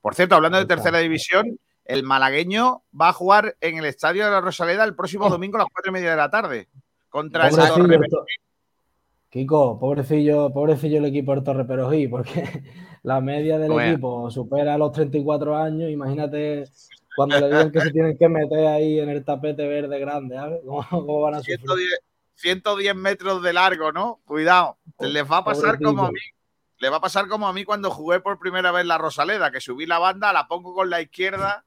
Por 0.00 0.14
cierto, 0.14 0.34
hablando 0.34 0.58
de 0.58 0.66
tercera 0.66 0.98
división, 0.98 1.58
el 1.84 2.02
malagueño 2.02 2.82
va 2.98 3.08
a 3.08 3.12
jugar 3.12 3.56
en 3.60 3.78
el 3.78 3.84
estadio 3.86 4.24
de 4.24 4.30
la 4.30 4.40
Rosaleda 4.40 4.84
el 4.84 4.94
próximo 4.94 5.28
domingo 5.30 5.56
a 5.56 5.60
las 5.60 5.68
cuatro 5.72 5.90
y 5.90 5.94
media 5.94 6.10
de 6.10 6.16
la 6.16 6.30
tarde. 6.30 6.68
Contra 7.12 7.46
el 7.48 7.54
Torre 7.54 8.08
to- 8.08 8.24
Kiko, 9.28 9.78
pobrecillo, 9.78 10.50
pobrecillo 10.52 10.98
el 10.98 11.04
equipo 11.06 11.34
del 11.34 11.44
Torre 11.44 11.64
Perojí, 11.66 12.08
porque 12.08 12.42
la 13.02 13.20
media 13.20 13.58
del 13.58 13.70
Bueno. 13.70 13.92
equipo 13.92 14.30
supera 14.30 14.76
los 14.78 14.92
34 14.92 15.56
años. 15.56 15.90
Imagínate 15.90 16.64
cuando 17.14 17.38
le 17.38 17.46
digan 17.48 17.70
que 17.70 17.80
se 17.82 17.90
tienen 17.90 18.16
que 18.16 18.28
meter 18.30 18.66
ahí 18.66 18.98
en 18.98 19.10
el 19.10 19.24
tapete 19.24 19.68
verde 19.68 19.98
grande, 19.98 20.36
¿sabes? 20.36 20.60
¿Cómo, 20.66 20.86
cómo 20.90 21.20
van 21.20 21.34
a 21.34 21.38
sufrir? 21.40 21.58
110, 21.60 22.00
110 22.34 22.94
metros 22.96 23.42
de 23.42 23.52
largo, 23.52 23.92
¿no? 23.92 24.20
Cuidado. 24.24 24.78
Les 25.00 25.30
va 25.30 25.38
a 25.38 25.44
pasar 25.44 25.78
como 25.80 26.06
a 26.06 26.10
mí. 26.10 26.18
Le 26.78 26.88
va 26.88 26.96
a 26.96 27.00
pasar 27.00 27.28
como 27.28 27.46
a 27.46 27.52
mí 27.52 27.64
cuando 27.64 27.90
jugué 27.90 28.20
por 28.20 28.38
primera 28.38 28.72
vez 28.72 28.86
la 28.86 28.96
Rosaleda, 28.98 29.50
que 29.50 29.60
subí 29.60 29.84
la 29.86 29.98
banda, 29.98 30.32
la 30.32 30.48
pongo 30.48 30.74
con 30.74 30.88
la 30.90 31.00
izquierda, 31.02 31.64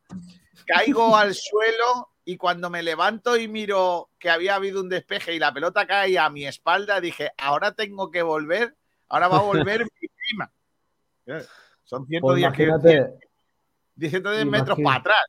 caigo 0.66 1.16
al 1.16 1.34
suelo 1.36 2.10
y 2.26 2.38
cuando 2.38 2.72
me 2.72 2.82
levanto 2.82 3.38
y 3.38 3.48
miro 3.48 4.10
que 4.18 4.32
había 4.32 4.56
habido 4.56 4.82
un 4.82 4.90
despeje 4.90 5.36
y 5.36 5.40
la 5.40 5.54
pelota 5.54 5.86
cae 5.86 6.18
a 6.18 6.30
mi 6.30 6.46
espalda, 6.46 7.00
dije, 7.00 7.32
ahora 7.38 7.74
tengo 7.74 8.10
que 8.10 8.24
volver, 8.24 8.76
ahora 9.10 9.28
va 9.28 9.38
a 9.38 9.42
volver 9.44 9.82
mi 10.02 10.08
prima. 10.08 10.52
Son 11.84 12.06
Pues 12.08 12.40
110, 12.40 12.54
que- 12.54 12.64
imagínate, 12.64 13.14
110 14.00 14.46
metros 14.48 14.80
para 14.84 14.96
atrás. 14.98 15.26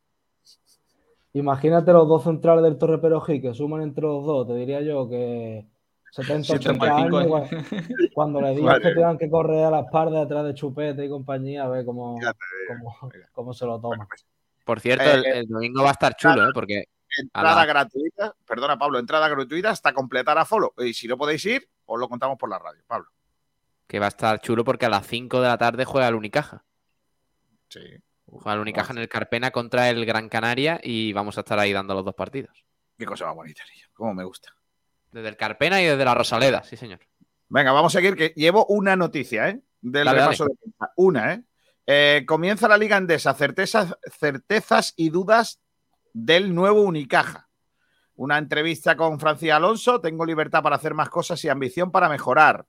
Imagínate 1.34 1.92
los 1.92 2.08
dos 2.08 2.24
centrales 2.24 2.64
del 2.64 2.78
Torre 2.78 2.98
Perojí 2.98 3.42
que 3.42 3.52
suman 3.52 3.82
entre 3.82 4.04
los 4.04 4.24
dos, 4.24 4.46
te 4.46 4.54
diría 4.54 4.80
yo 4.80 5.06
que 5.06 5.66
70, 6.12 6.54
80 6.54 6.72
75 6.72 6.86
años, 6.96 7.14
años. 7.14 7.28
cuando, 7.28 8.08
cuando 8.14 8.40
le 8.40 8.50
digas 8.54 8.72
Madre 8.72 8.88
que 8.88 8.94
tengan 8.94 9.18
que 9.18 9.28
correr 9.28 9.64
a 9.66 9.70
la 9.70 9.80
espalda 9.80 10.20
detrás 10.20 10.46
de 10.46 10.54
Chupete 10.54 11.04
y 11.04 11.10
compañía, 11.10 11.64
a 11.64 11.68
ver 11.68 11.84
cómo, 11.84 12.18
cómo, 12.66 12.96
cómo 13.32 13.52
se 13.52 13.66
lo 13.66 13.78
toma. 13.78 14.08
Por 14.66 14.80
cierto, 14.80 15.04
Eh, 15.04 15.14
el, 15.14 15.25
el 15.26 15.46
domingo 15.49 15.82
va 15.82 15.88
a 15.88 15.92
estar 15.92 16.14
chulo, 16.16 16.49
¿eh? 16.49 16.50
Porque 16.52 16.85
Entrada 17.18 17.64
gratuita, 17.64 18.35
perdona 18.44 18.76
Pablo, 18.78 18.99
entrada 18.99 19.26
gratuita 19.28 19.70
hasta 19.70 19.94
completar 19.94 20.37
a 20.37 20.44
follow. 20.44 20.75
Y 20.78 20.92
si 20.92 21.08
no 21.08 21.16
podéis 21.16 21.46
ir, 21.46 21.66
os 21.87 21.99
lo 21.99 22.08
contamos 22.11 22.37
por 22.37 22.50
la 22.50 22.58
radio, 22.58 22.82
Pablo. 22.87 23.06
que 23.87 23.99
va 24.00 24.06
a 24.06 24.08
estar 24.08 24.38
chulo 24.40 24.64
porque 24.64 24.85
a 24.85 24.90
las 24.90 25.06
5 25.06 25.40
de 25.40 25.49
la 25.49 25.56
tarde 25.56 25.85
juega 25.87 26.08
el 26.08 26.14
Unicaja. 26.16 26.64
Sí. 27.68 27.80
Juega 28.26 28.54
el 28.54 28.61
Unicaja 28.61 28.92
en 28.92 28.99
el 28.99 29.08
Carpena 29.08 29.50
contra 29.52 29.88
el 29.88 30.04
Gran 30.04 30.28
Canaria 30.28 30.80
y 30.82 31.12
vamos 31.12 31.38
a 31.38 31.40
estar 31.40 31.58
ahí 31.58 31.73
dando 31.73 31.94
los 31.94 32.04
dos 32.04 32.14
partidos. 32.14 32.64
Qué 32.99 33.06
cosa 33.06 33.26
más 33.26 33.37
bonita, 33.37 33.62
niño. 33.73 33.87
Cómo 33.94 34.12
me 34.12 34.25
gusta. 34.25 34.50
Desde 35.12 35.28
el 35.28 35.37
Carpena 35.37 35.80
y 35.80 35.87
desde 35.87 36.04
la 36.04 36.14
Rosaleda, 36.14 36.64
sí, 36.64 36.76
señor. 36.76 36.99
Venga, 37.49 37.70
vamos 37.73 37.94
a 37.94 37.99
seguir, 37.99 38.16
que 38.16 38.32
llevo 38.37 38.66
una 38.66 38.96
noticia, 38.96 39.49
¿eh? 39.49 39.61
Del 39.80 40.04
Dale, 40.04 40.20
repaso 40.20 40.44
de 40.44 40.54
prensa. 40.56 40.92
Una, 40.96 41.32
¿eh? 41.35 41.42
Eh, 41.87 42.25
Comienza 42.26 42.69
la 42.69 42.76
Liga 42.78 42.97
Andesa, 42.97 43.33
certezas, 43.35 43.97
certezas 44.19 44.93
y 44.97 45.11
dudas 45.11 45.61
del 46.12 46.55
nuevo 46.55 46.83
Unicaja. 46.83 47.49
Una 48.16 48.38
entrevista 48.38 48.97
con 48.97 49.21
Francis 49.21 49.52
Alonso. 49.52 50.00
Tengo 50.00 50.25
libertad 50.25 50.62
para 50.62 50.76
hacer 50.76 50.95
más 50.95 51.09
cosas 51.11 51.43
y 51.45 51.49
ambición 51.49 51.90
para 51.90 52.09
mejorar. 52.09 52.66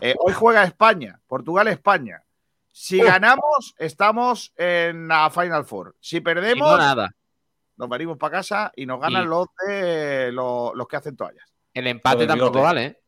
Eh, 0.00 0.14
hoy 0.18 0.32
juega 0.32 0.64
España, 0.64 1.20
Portugal-España. 1.26 2.24
Si 2.72 3.00
Uf. 3.00 3.06
ganamos, 3.06 3.74
estamos 3.78 4.52
en 4.56 5.06
la 5.08 5.30
Final 5.30 5.64
Four. 5.64 5.96
Si 6.00 6.20
perdemos, 6.20 6.70
no 6.70 6.78
nada. 6.78 7.14
nos 7.76 7.88
venimos 7.88 8.16
para 8.16 8.38
casa 8.38 8.72
y 8.74 8.86
nos 8.86 9.00
ganan 9.00 9.28
los 9.28 9.48
de 9.66 10.32
los, 10.32 10.74
los 10.74 10.88
que 10.88 10.96
hacen 10.96 11.16
toallas. 11.16 11.46
El 11.74 11.86
empate 11.86 12.26
tampoco 12.26 12.62
vale, 12.62 12.84
¿eh? 12.86 13.00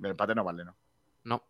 El 0.00 0.10
empate 0.10 0.34
no 0.34 0.44
vale, 0.44 0.64
¿no? 0.64 0.76
No. 1.24 1.42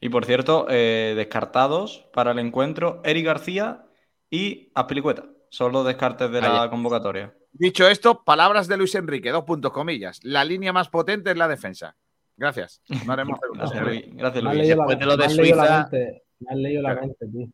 Y 0.00 0.08
por 0.08 0.24
cierto, 0.24 0.66
eh, 0.68 1.14
descartados 1.16 2.06
para 2.12 2.32
el 2.32 2.38
encuentro, 2.38 3.00
Eric 3.04 3.24
García 3.26 3.86
y 4.30 4.70
Aspilicueta. 4.74 5.24
Son 5.48 5.72
los 5.72 5.86
descartes 5.86 6.30
de 6.30 6.40
la 6.40 6.68
convocatoria. 6.68 7.34
Dicho 7.52 7.88
esto, 7.88 8.22
palabras 8.24 8.68
de 8.68 8.76
Luis 8.76 8.94
Enrique, 8.94 9.30
dos 9.30 9.44
puntos, 9.44 9.72
comillas. 9.72 10.20
La 10.22 10.44
línea 10.44 10.72
más 10.72 10.88
potente 10.88 11.30
es 11.30 11.36
la 11.38 11.48
defensa. 11.48 11.96
Gracias. 12.36 12.82
No 13.06 13.12
haremos 13.14 13.38
preguntas. 13.40 13.70
Gracias, 13.72 13.84
Luis. 13.84 14.16
Gracias, 14.16 14.44
la, 14.44 14.52
Después 14.52 14.98
de 14.98 15.06
lo 15.06 15.16
de 15.16 15.28
Suiza- 15.30 15.88
mente, 15.90 16.22
me 16.40 16.50
has 16.50 16.56
leído 16.58 16.82
la 16.82 16.90
Claro. 16.92 17.06
mente, 17.06 17.26
tío. 17.28 17.48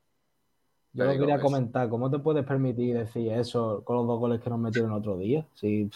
Yo 0.94 1.04
lo 1.04 1.12
quería 1.18 1.40
comentar. 1.40 1.88
¿Cómo 1.88 2.10
te 2.10 2.18
puedes 2.18 2.44
permitir 2.44 2.96
decir 2.98 3.30
eso 3.32 3.82
con 3.84 3.96
los 3.96 4.06
dos 4.06 4.18
goles 4.18 4.40
que 4.40 4.50
nos 4.50 4.58
metieron 4.58 4.92
otro 4.92 5.16
día? 5.16 5.46
Si 5.54 5.88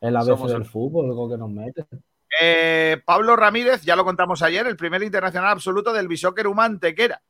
es 0.00 0.12
la 0.12 0.22
vez 0.24 0.40
del 0.42 0.56
el- 0.58 0.64
fútbol, 0.64 1.06
el 1.06 1.12
gol 1.14 1.30
que 1.32 1.38
nos 1.38 1.50
meten. 1.50 1.86
Eh, 2.40 3.00
Pablo 3.04 3.36
Ramírez, 3.36 3.82
ya 3.82 3.96
lo 3.96 4.04
contamos 4.04 4.42
ayer, 4.42 4.66
el 4.66 4.76
primer 4.76 5.02
internacional 5.02 5.50
absoluto 5.50 5.92
del 5.92 6.08
Bishoker 6.08 6.46
Humantequera. 6.46 7.22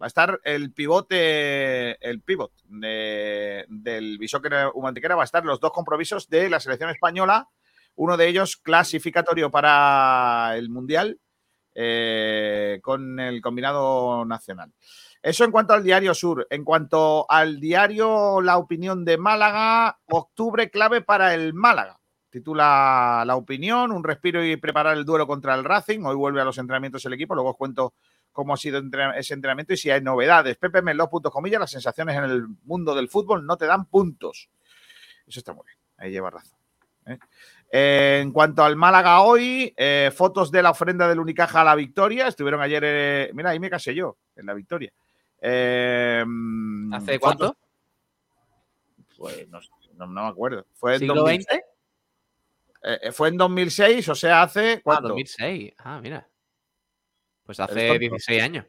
Va 0.00 0.06
a 0.06 0.08
estar 0.08 0.40
el 0.44 0.72
pivote, 0.72 1.92
el 2.06 2.20
pivot 2.22 2.52
de- 2.64 3.64
del 3.68 4.18
Bishoker 4.18 4.70
Humantequera, 4.74 5.14
va 5.16 5.22
a 5.22 5.24
estar 5.24 5.44
los 5.44 5.60
dos 5.60 5.72
compromisos 5.72 6.28
de 6.28 6.50
la 6.50 6.60
selección 6.60 6.90
española, 6.90 7.48
uno 7.94 8.16
de 8.16 8.28
ellos 8.28 8.56
clasificatorio 8.58 9.50
para 9.50 10.52
el 10.56 10.68
Mundial 10.68 11.18
eh, 11.74 12.80
con 12.82 13.20
el 13.20 13.40
combinado 13.42 14.24
nacional. 14.24 14.72
Eso 15.22 15.44
en 15.44 15.50
cuanto 15.50 15.74
al 15.74 15.82
diario 15.82 16.14
Sur. 16.14 16.46
En 16.50 16.64
cuanto 16.64 17.26
al 17.28 17.58
diario 17.60 18.40
La 18.40 18.58
Opinión 18.58 19.04
de 19.04 19.18
Málaga, 19.18 19.98
octubre 20.08 20.70
clave 20.70 21.00
para 21.02 21.34
el 21.34 21.52
Málaga. 21.52 21.98
Titula 22.30 23.22
La 23.26 23.36
Opinión, 23.36 23.92
un 23.92 24.04
respiro 24.04 24.44
y 24.44 24.56
preparar 24.56 24.96
el 24.96 25.04
duelo 25.04 25.26
contra 25.26 25.54
el 25.54 25.64
Racing. 25.64 26.00
Hoy 26.04 26.16
vuelve 26.16 26.40
a 26.40 26.44
los 26.44 26.58
entrenamientos 26.58 27.04
el 27.06 27.12
equipo, 27.14 27.34
luego 27.34 27.50
os 27.50 27.56
cuento 27.56 27.94
cómo 28.32 28.52
ha 28.52 28.56
sido 28.56 28.82
ese 29.16 29.34
entrenamiento 29.34 29.72
y 29.72 29.76
si 29.78 29.90
hay 29.90 30.02
novedades. 30.02 30.56
Pepe 30.58 30.82
Melo, 30.82 31.08
puntos 31.08 31.32
comillas, 31.32 31.60
las 31.60 31.70
sensaciones 31.70 32.16
en 32.16 32.24
el 32.24 32.46
mundo 32.64 32.94
del 32.94 33.08
fútbol 33.08 33.46
no 33.46 33.56
te 33.56 33.64
dan 33.66 33.86
puntos. 33.86 34.50
Eso 35.26 35.40
está 35.40 35.52
muy 35.54 35.64
bien, 35.66 35.78
ahí 35.96 36.10
lleva 36.10 36.30
razón. 36.30 36.58
¿eh? 37.06 37.18
Eh, 37.72 38.20
en 38.22 38.32
cuanto 38.32 38.62
al 38.62 38.76
Málaga 38.76 39.20
hoy, 39.22 39.72
eh, 39.76 40.12
fotos 40.14 40.50
de 40.52 40.62
la 40.62 40.70
ofrenda 40.70 41.08
del 41.08 41.18
Unicaja 41.20 41.62
a 41.62 41.64
la 41.64 41.74
victoria. 41.74 42.28
Estuvieron 42.28 42.60
ayer, 42.60 43.32
mira, 43.34 43.50
ahí 43.50 43.58
me 43.58 43.70
casé 43.70 43.94
yo, 43.94 44.18
en 44.36 44.46
la 44.46 44.54
victoria. 44.54 44.92
¿Hace 46.92 47.18
fotos- 47.18 47.20
cuánto? 47.20 47.56
Pues 49.16 49.48
no, 49.48 49.62
sé, 49.62 49.70
no- 49.94 50.06
no 50.06 50.22
me 50.24 50.28
acuerdo. 50.28 50.66
Fue 50.74 50.92
en, 50.94 50.98
¿Siglo 51.00 51.14
2000 51.22 51.42
XX? 51.42 51.60
Eh, 52.86 52.98
eh, 53.02 53.12
fue 53.12 53.28
en 53.28 53.36
2006, 53.36 54.08
o 54.08 54.14
sea, 54.14 54.42
hace 54.42 54.74
Ah, 54.74 54.80
cuánto. 54.82 55.08
2006. 55.08 55.72
Ah, 55.78 56.00
mira. 56.00 56.28
Pues 57.44 57.58
hace 57.60 57.88
tonto. 57.88 57.98
16 57.98 58.42
años. 58.42 58.66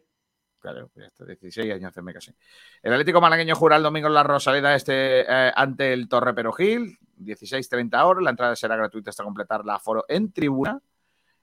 Claro, 0.59 0.89
ya 0.95 1.05
está, 1.05 1.23
16 1.23 1.71
años 1.73 1.89
hace 1.89 2.01
me 2.01 2.13
casé. 2.13 2.35
El 2.81 2.93
Atlético 2.93 3.21
Malagueño 3.21 3.55
jugará 3.55 3.77
el 3.77 3.83
domingo 3.83 4.07
en 4.07 4.13
la 4.15 4.23
Rosaleda 4.23 4.75
este, 4.75 5.21
eh, 5.21 5.51
ante 5.55 5.93
el 5.93 6.09
Torre 6.09 6.33
Perogil, 6.33 6.97
16.30 7.17 8.03
horas. 8.03 8.23
La 8.23 8.31
entrada 8.31 8.55
será 8.55 8.75
gratuita 8.75 9.11
hasta 9.11 9.23
completar 9.23 9.63
la 9.63 9.75
aforo 9.75 10.03
en 10.07 10.31
tribuna. 10.31 10.79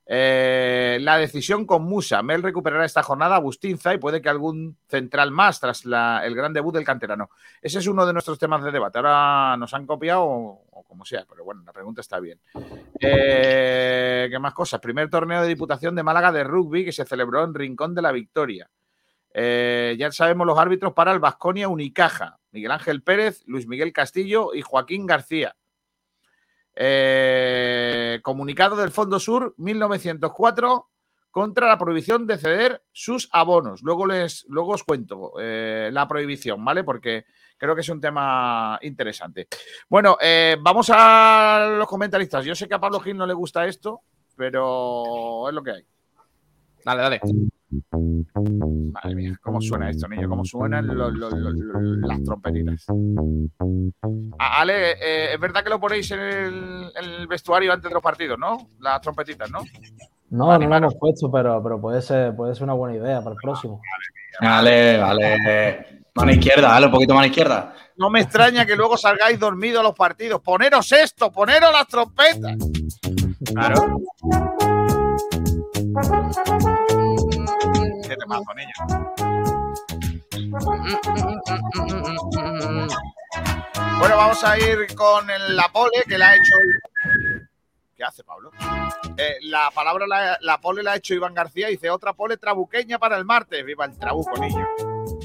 Eh, 0.06 0.99
la 1.00 1.16
decisión 1.16 1.64
con 1.64 1.84
Musa. 1.84 2.23
Mel 2.23 2.42
recuperará 2.42 2.84
esta 2.84 3.02
jornada 3.02 3.37
a 3.37 3.40
Bustinza 3.40 3.94
y 3.94 3.99
puede 3.99 4.20
que 4.20 4.28
algún 4.28 4.76
central 4.87 5.30
más 5.30 5.61
tras 5.61 5.84
el 5.84 6.34
gran 6.34 6.52
debut 6.52 6.75
del 6.75 6.84
canterano. 6.84 7.30
Ese 7.62 7.78
es 7.78 7.87
uno 7.87 8.04
de 8.04 8.12
nuestros 8.12 8.38
temas 8.38 8.62
de 8.62 8.70
debate. 8.70 8.99
Ahora 8.99 9.56
nos 9.56 9.73
han 9.73 9.87
copiado 9.87 10.25
o, 10.25 10.64
o 10.70 10.82
como 10.82 11.04
sea, 11.04 11.25
pero 11.28 11.44
bueno, 11.44 11.62
la 11.64 11.73
pregunta 11.73 12.00
está 12.00 12.20
bien. 12.20 12.38
Eh, 13.00 14.28
¿Qué 14.30 14.38
más 14.38 14.54
cosas? 14.54 14.80
Primer 14.80 15.08
torneo 15.08 15.42
de 15.42 15.49
Diputación 15.49 15.94
de 15.94 16.02
Málaga 16.02 16.32
de 16.32 16.44
rugby 16.44 16.84
que 16.84 16.92
se 16.92 17.04
celebró 17.04 17.42
en 17.44 17.54
Rincón 17.54 17.94
de 17.94 18.02
la 18.02 18.12
Victoria. 18.12 18.70
Eh, 19.32 19.96
ya 19.99 20.12
sabemos 20.12 20.46
los 20.46 20.58
árbitros 20.58 20.92
para 20.92 21.12
el 21.12 21.18
Vasconia 21.18 21.68
Unicaja. 21.68 22.38
Miguel 22.52 22.70
Ángel 22.70 23.02
Pérez, 23.02 23.42
Luis 23.46 23.66
Miguel 23.66 23.92
Castillo 23.92 24.54
y 24.54 24.62
Joaquín 24.62 25.06
García. 25.06 25.56
Eh, 26.76 28.20
comunicado 28.22 28.76
del 28.76 28.90
Fondo 28.90 29.20
Sur 29.20 29.54
1904 29.58 30.88
contra 31.30 31.66
la 31.66 31.78
prohibición 31.78 32.26
de 32.26 32.38
ceder 32.38 32.84
sus 32.92 33.28
abonos. 33.32 33.82
Luego, 33.82 34.06
les, 34.06 34.44
luego 34.48 34.72
os 34.72 34.84
cuento 34.84 35.32
eh, 35.40 35.90
la 35.92 36.06
prohibición, 36.06 36.64
¿vale? 36.64 36.84
Porque 36.84 37.26
creo 37.58 37.74
que 37.74 37.80
es 37.80 37.88
un 37.88 38.00
tema 38.00 38.78
interesante. 38.82 39.48
Bueno, 39.88 40.16
eh, 40.20 40.56
vamos 40.60 40.90
a 40.92 41.74
los 41.78 41.88
comentaristas. 41.88 42.44
Yo 42.44 42.54
sé 42.54 42.68
que 42.68 42.74
a 42.74 42.80
Pablo 42.80 43.00
Gil 43.00 43.16
no 43.16 43.26
le 43.26 43.34
gusta 43.34 43.66
esto, 43.66 44.02
pero 44.36 45.48
es 45.48 45.54
lo 45.54 45.62
que 45.62 45.70
hay. 45.72 45.86
Dale, 46.84 47.02
dale. 47.02 47.20
Madre 47.90 49.14
mía, 49.14 49.38
cómo 49.42 49.60
suena 49.60 49.90
esto, 49.90 50.08
niño, 50.08 50.28
cómo 50.28 50.44
suenan 50.44 50.86
las 52.02 52.22
trompetitas. 52.22 52.86
Ah, 54.38 54.60
Ale, 54.60 54.92
eh, 54.92 55.34
es 55.34 55.40
verdad 55.40 55.62
que 55.62 55.70
lo 55.70 55.80
ponéis 55.80 56.10
en 56.10 56.20
el, 56.20 56.92
en 56.96 57.04
el 57.04 57.26
vestuario 57.26 57.72
antes 57.72 57.90
de 57.90 57.94
los 57.94 58.02
partidos, 58.02 58.38
¿no? 58.38 58.68
Las 58.80 59.00
trompetitas, 59.00 59.50
¿no? 59.50 59.60
No, 60.30 60.58
no 60.58 60.66
lo 60.66 60.76
hemos 60.76 60.96
puesto, 60.96 61.30
pero, 61.30 61.62
pero 61.62 61.80
puede, 61.80 62.02
ser, 62.02 62.34
puede 62.34 62.54
ser 62.54 62.64
una 62.64 62.72
buena 62.72 62.96
idea 62.96 63.20
para 63.20 63.34
el 63.34 63.40
próximo. 63.40 63.80
Vale, 64.40 64.98
vale. 64.98 66.04
Mano 66.16 66.32
izquierda, 66.32 66.68
dale 66.68 66.86
un 66.86 66.92
poquito 66.92 67.14
mano 67.14 67.26
izquierda. 67.26 67.74
No 67.96 68.08
me 68.08 68.20
extraña 68.20 68.64
que 68.64 68.76
luego 68.76 68.96
salgáis 68.96 69.38
dormidos 69.38 69.80
a 69.80 69.82
los 69.82 69.94
partidos. 69.94 70.40
Poneros 70.40 70.90
esto, 70.92 71.30
poneros 71.30 71.72
las 71.72 71.88
trompetas. 71.88 72.56
Claro. 73.52 73.98
¿Qué 78.14 78.21
te 78.21 78.26
pasa, 78.26 78.54
niño? 78.54 78.73
Bueno, 83.99 84.16
vamos 84.16 84.44
a 84.44 84.59
ir 84.59 84.94
con 84.94 85.26
la 85.26 85.68
pole 85.73 86.04
que 86.06 86.16
la 86.16 86.28
ha 86.28 86.35
hecho. 86.37 86.54
¿Qué 87.97 88.04
hace 88.04 88.23
Pablo? 88.23 88.52
Eh, 89.16 89.38
la 89.42 89.73
palabra 89.73 90.06
la, 90.06 90.38
la 90.40 90.61
pole 90.61 90.85
la 90.85 90.92
ha 90.92 90.97
hecho 90.97 91.14
Iván 91.14 91.35
García. 91.35 91.68
Dice 91.68 91.90
otra 91.90 92.12
pole 92.12 92.37
trabuqueña 92.37 93.00
para 93.00 93.16
el 93.16 93.25
martes. 93.25 93.64
Viva 93.64 93.85
el 93.85 93.99
trabuco, 93.99 94.37
niño. 94.38 94.64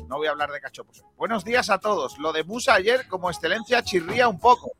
No 0.08 0.17
voy 0.17 0.25
a 0.25 0.31
hablar 0.31 0.50
de 0.50 0.60
cachopos. 0.60 1.03
Buenos 1.15 1.46
días 1.46 1.69
a 1.69 1.77
todos. 1.77 2.17
Lo 2.17 2.34
de 2.34 2.43
Musa 2.43 2.74
ayer, 2.74 3.08
como 3.08 3.29
excelencia, 3.29 3.84
chirría 3.84 4.27
un 4.27 4.39
poco. 4.39 4.72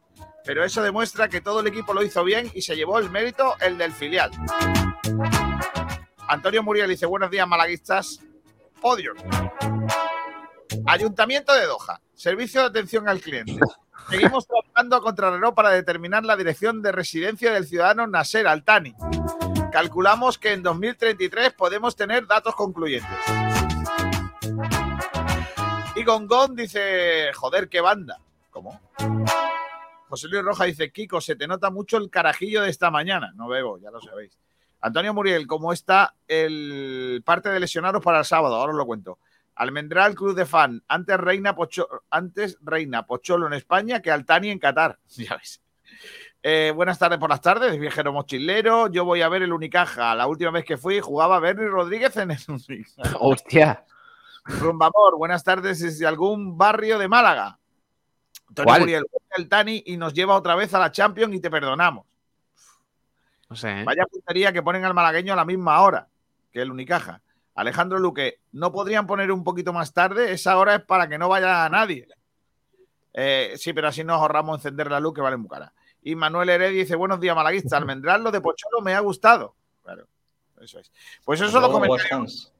Pero 0.46 0.64
eso 0.64 0.82
demuestra 0.82 1.28
que 1.28 1.42
todo 1.42 1.60
el 1.60 1.68
equipo 1.68 1.94
lo 1.94 2.02
hizo 2.02 2.24
bien 2.24 2.50
y 2.56 2.64
se 2.64 2.76
llevó 2.76 2.98
el 2.98 3.12
mérito 3.12 3.54
el 3.60 3.78
del 3.78 3.94
filial. 3.94 4.32
Antonio 6.30 6.62
Muriel 6.62 6.90
dice: 6.90 7.08
Buenos 7.08 7.32
días, 7.32 7.48
malaguistas. 7.48 8.22
Podio. 8.80 9.14
Ayuntamiento 10.86 11.54
de 11.54 11.66
Doha. 11.66 12.00
Servicio 12.14 12.62
de 12.62 12.68
atención 12.68 13.10
al 13.10 13.20
cliente. 13.20 13.60
Seguimos 14.10 14.48
trabajando 14.48 14.96
a 14.96 15.02
contrarreloj 15.02 15.56
para 15.56 15.72
determinar 15.72 16.24
la 16.24 16.38
dirección 16.38 16.82
de 16.84 16.92
residencia 16.92 17.52
del 17.52 17.66
ciudadano 17.66 18.06
Nasser 18.06 18.48
Altani. 18.48 18.94
Calculamos 19.72 20.38
que 20.38 20.54
en 20.54 20.62
2033 20.62 21.54
podemos 21.54 21.96
tener 21.96 22.28
datos 22.28 22.56
concluyentes. 22.56 23.10
Y 25.96 26.04
Gongón 26.04 26.56
dice, 26.56 27.34
joder, 27.34 27.70
qué 27.70 27.82
banda. 27.82 28.20
¿Cómo? 28.52 28.80
José 30.08 30.28
Luis 30.28 30.44
Roja 30.44 30.66
dice, 30.66 30.92
Kiko, 30.92 31.22
se 31.22 31.36
te 31.36 31.48
nota 31.48 31.72
mucho 31.72 31.98
el 31.98 32.10
carajillo 32.10 32.62
de 32.62 32.70
esta 32.70 32.92
mañana. 32.92 33.32
No 33.36 33.48
bebo, 33.48 33.80
ya 33.80 33.92
lo 33.92 34.00
sabéis. 34.00 34.38
Antonio 34.82 35.14
Muriel, 35.14 35.46
¿cómo 35.48 35.74
está 35.74 36.16
el 36.28 37.22
parte 37.26 37.50
de 37.50 37.60
lesionados 37.60 38.02
para 38.04 38.20
el 38.20 38.26
sábado? 38.26 38.56
Ahora 38.56 38.72
os 38.74 38.78
lo 38.78 38.86
cuento. 38.86 39.20
Almendral 39.56 40.16
Cruz 40.16 40.36
de 40.36 40.46
Fan, 40.46 40.82
antes 40.88 41.18
Reina, 41.18 41.54
Pocho- 41.56 41.88
antes 42.10 42.58
Reina 42.62 43.06
Pocholo 43.06 43.48
en 43.48 43.54
España 43.54 44.02
que 44.02 44.10
Altani 44.12 44.52
en 44.52 44.60
Qatar. 44.60 44.98
Ya 45.10 45.36
ves. 45.36 45.62
Eh, 46.42 46.72
buenas 46.74 46.98
tardes 46.98 47.20
por 47.20 47.30
las 47.30 47.42
tardes, 47.42 47.78
viajero 47.78 48.14
mochilero. 48.14 48.88
Yo 48.88 49.04
voy 49.04 49.22
a 49.22 49.28
ver 49.28 49.42
el 49.42 49.52
Unicaja. 49.52 50.16
La 50.16 50.28
última 50.28 50.52
vez 50.52 50.64
que 50.64 50.78
fui 50.78 51.02
jugaba 51.02 51.40
Bernie 51.42 51.68
Rodríguez 51.68 52.16
en 52.16 52.32
el 52.32 52.40
Unicaja. 52.48 53.18
Hostia. 53.20 53.86
Rumbamor, 54.46 55.18
buenas 55.18 55.44
tardes 55.44 55.80
desde 55.82 56.08
algún 56.08 56.58
barrio 56.58 56.98
de 56.98 57.10
Málaga. 57.10 57.60
Antonio. 58.48 58.80
Muriel, 58.80 59.06
el 59.36 59.50
Tani 59.50 59.84
y 59.86 59.98
nos 59.98 60.14
lleva 60.14 60.36
otra 60.38 60.56
vez 60.56 60.74
a 60.74 60.80
la 60.80 60.92
Champions 60.94 61.36
y 61.36 61.42
te 61.42 61.52
perdonamos. 61.52 62.06
No 63.50 63.56
sé. 63.56 63.82
¿eh? 63.82 63.84
Vaya 63.84 64.06
puntería 64.06 64.54
que 64.54 64.62
ponen 64.62 64.86
al 64.86 64.94
malagueño 64.94 65.34
a 65.34 65.36
la 65.36 65.46
misma 65.46 65.82
hora 65.82 66.08
que 66.52 66.62
el 66.62 66.72
Unicaja. 66.72 67.22
Alejandro 67.56 68.00
Luque, 68.00 68.40
¿no 68.54 68.72
podrían 68.72 69.06
poner 69.06 69.32
un 69.32 69.44
poquito 69.44 69.74
más 69.74 69.94
tarde? 69.94 70.32
Esa 70.32 70.58
hora 70.58 70.76
es 70.76 70.82
para 70.84 71.10
que 71.10 71.18
no 71.18 71.28
vaya 71.28 71.68
nadie. 71.68 72.08
Eh, 73.14 73.56
sí, 73.58 73.74
pero 73.74 73.90
así 73.90 74.04
nos 74.04 74.22
ahorramos 74.22 74.60
encender 74.60 74.90
la 74.90 75.00
luz 75.00 75.14
que 75.14 75.22
vale 75.22 75.36
muy 75.36 75.50
cara. 75.50 75.74
Y 76.02 76.16
Manuel 76.16 76.50
Heredia 76.50 76.80
dice, 76.80 76.96
buenos 76.96 77.20
días, 77.20 77.36
malaguista. 77.36 77.76
Almendral, 77.76 78.24
lo 78.24 78.32
de 78.32 78.40
Pocholo 78.40 78.82
me 78.82 78.94
ha 78.94 79.00
gustado. 79.02 79.56
Claro, 79.84 80.08
eso 80.62 80.80
es. 80.80 80.92
Pues 81.26 81.42
eso 81.42 81.60
lo 81.60 81.98
Hams. 82.12 82.54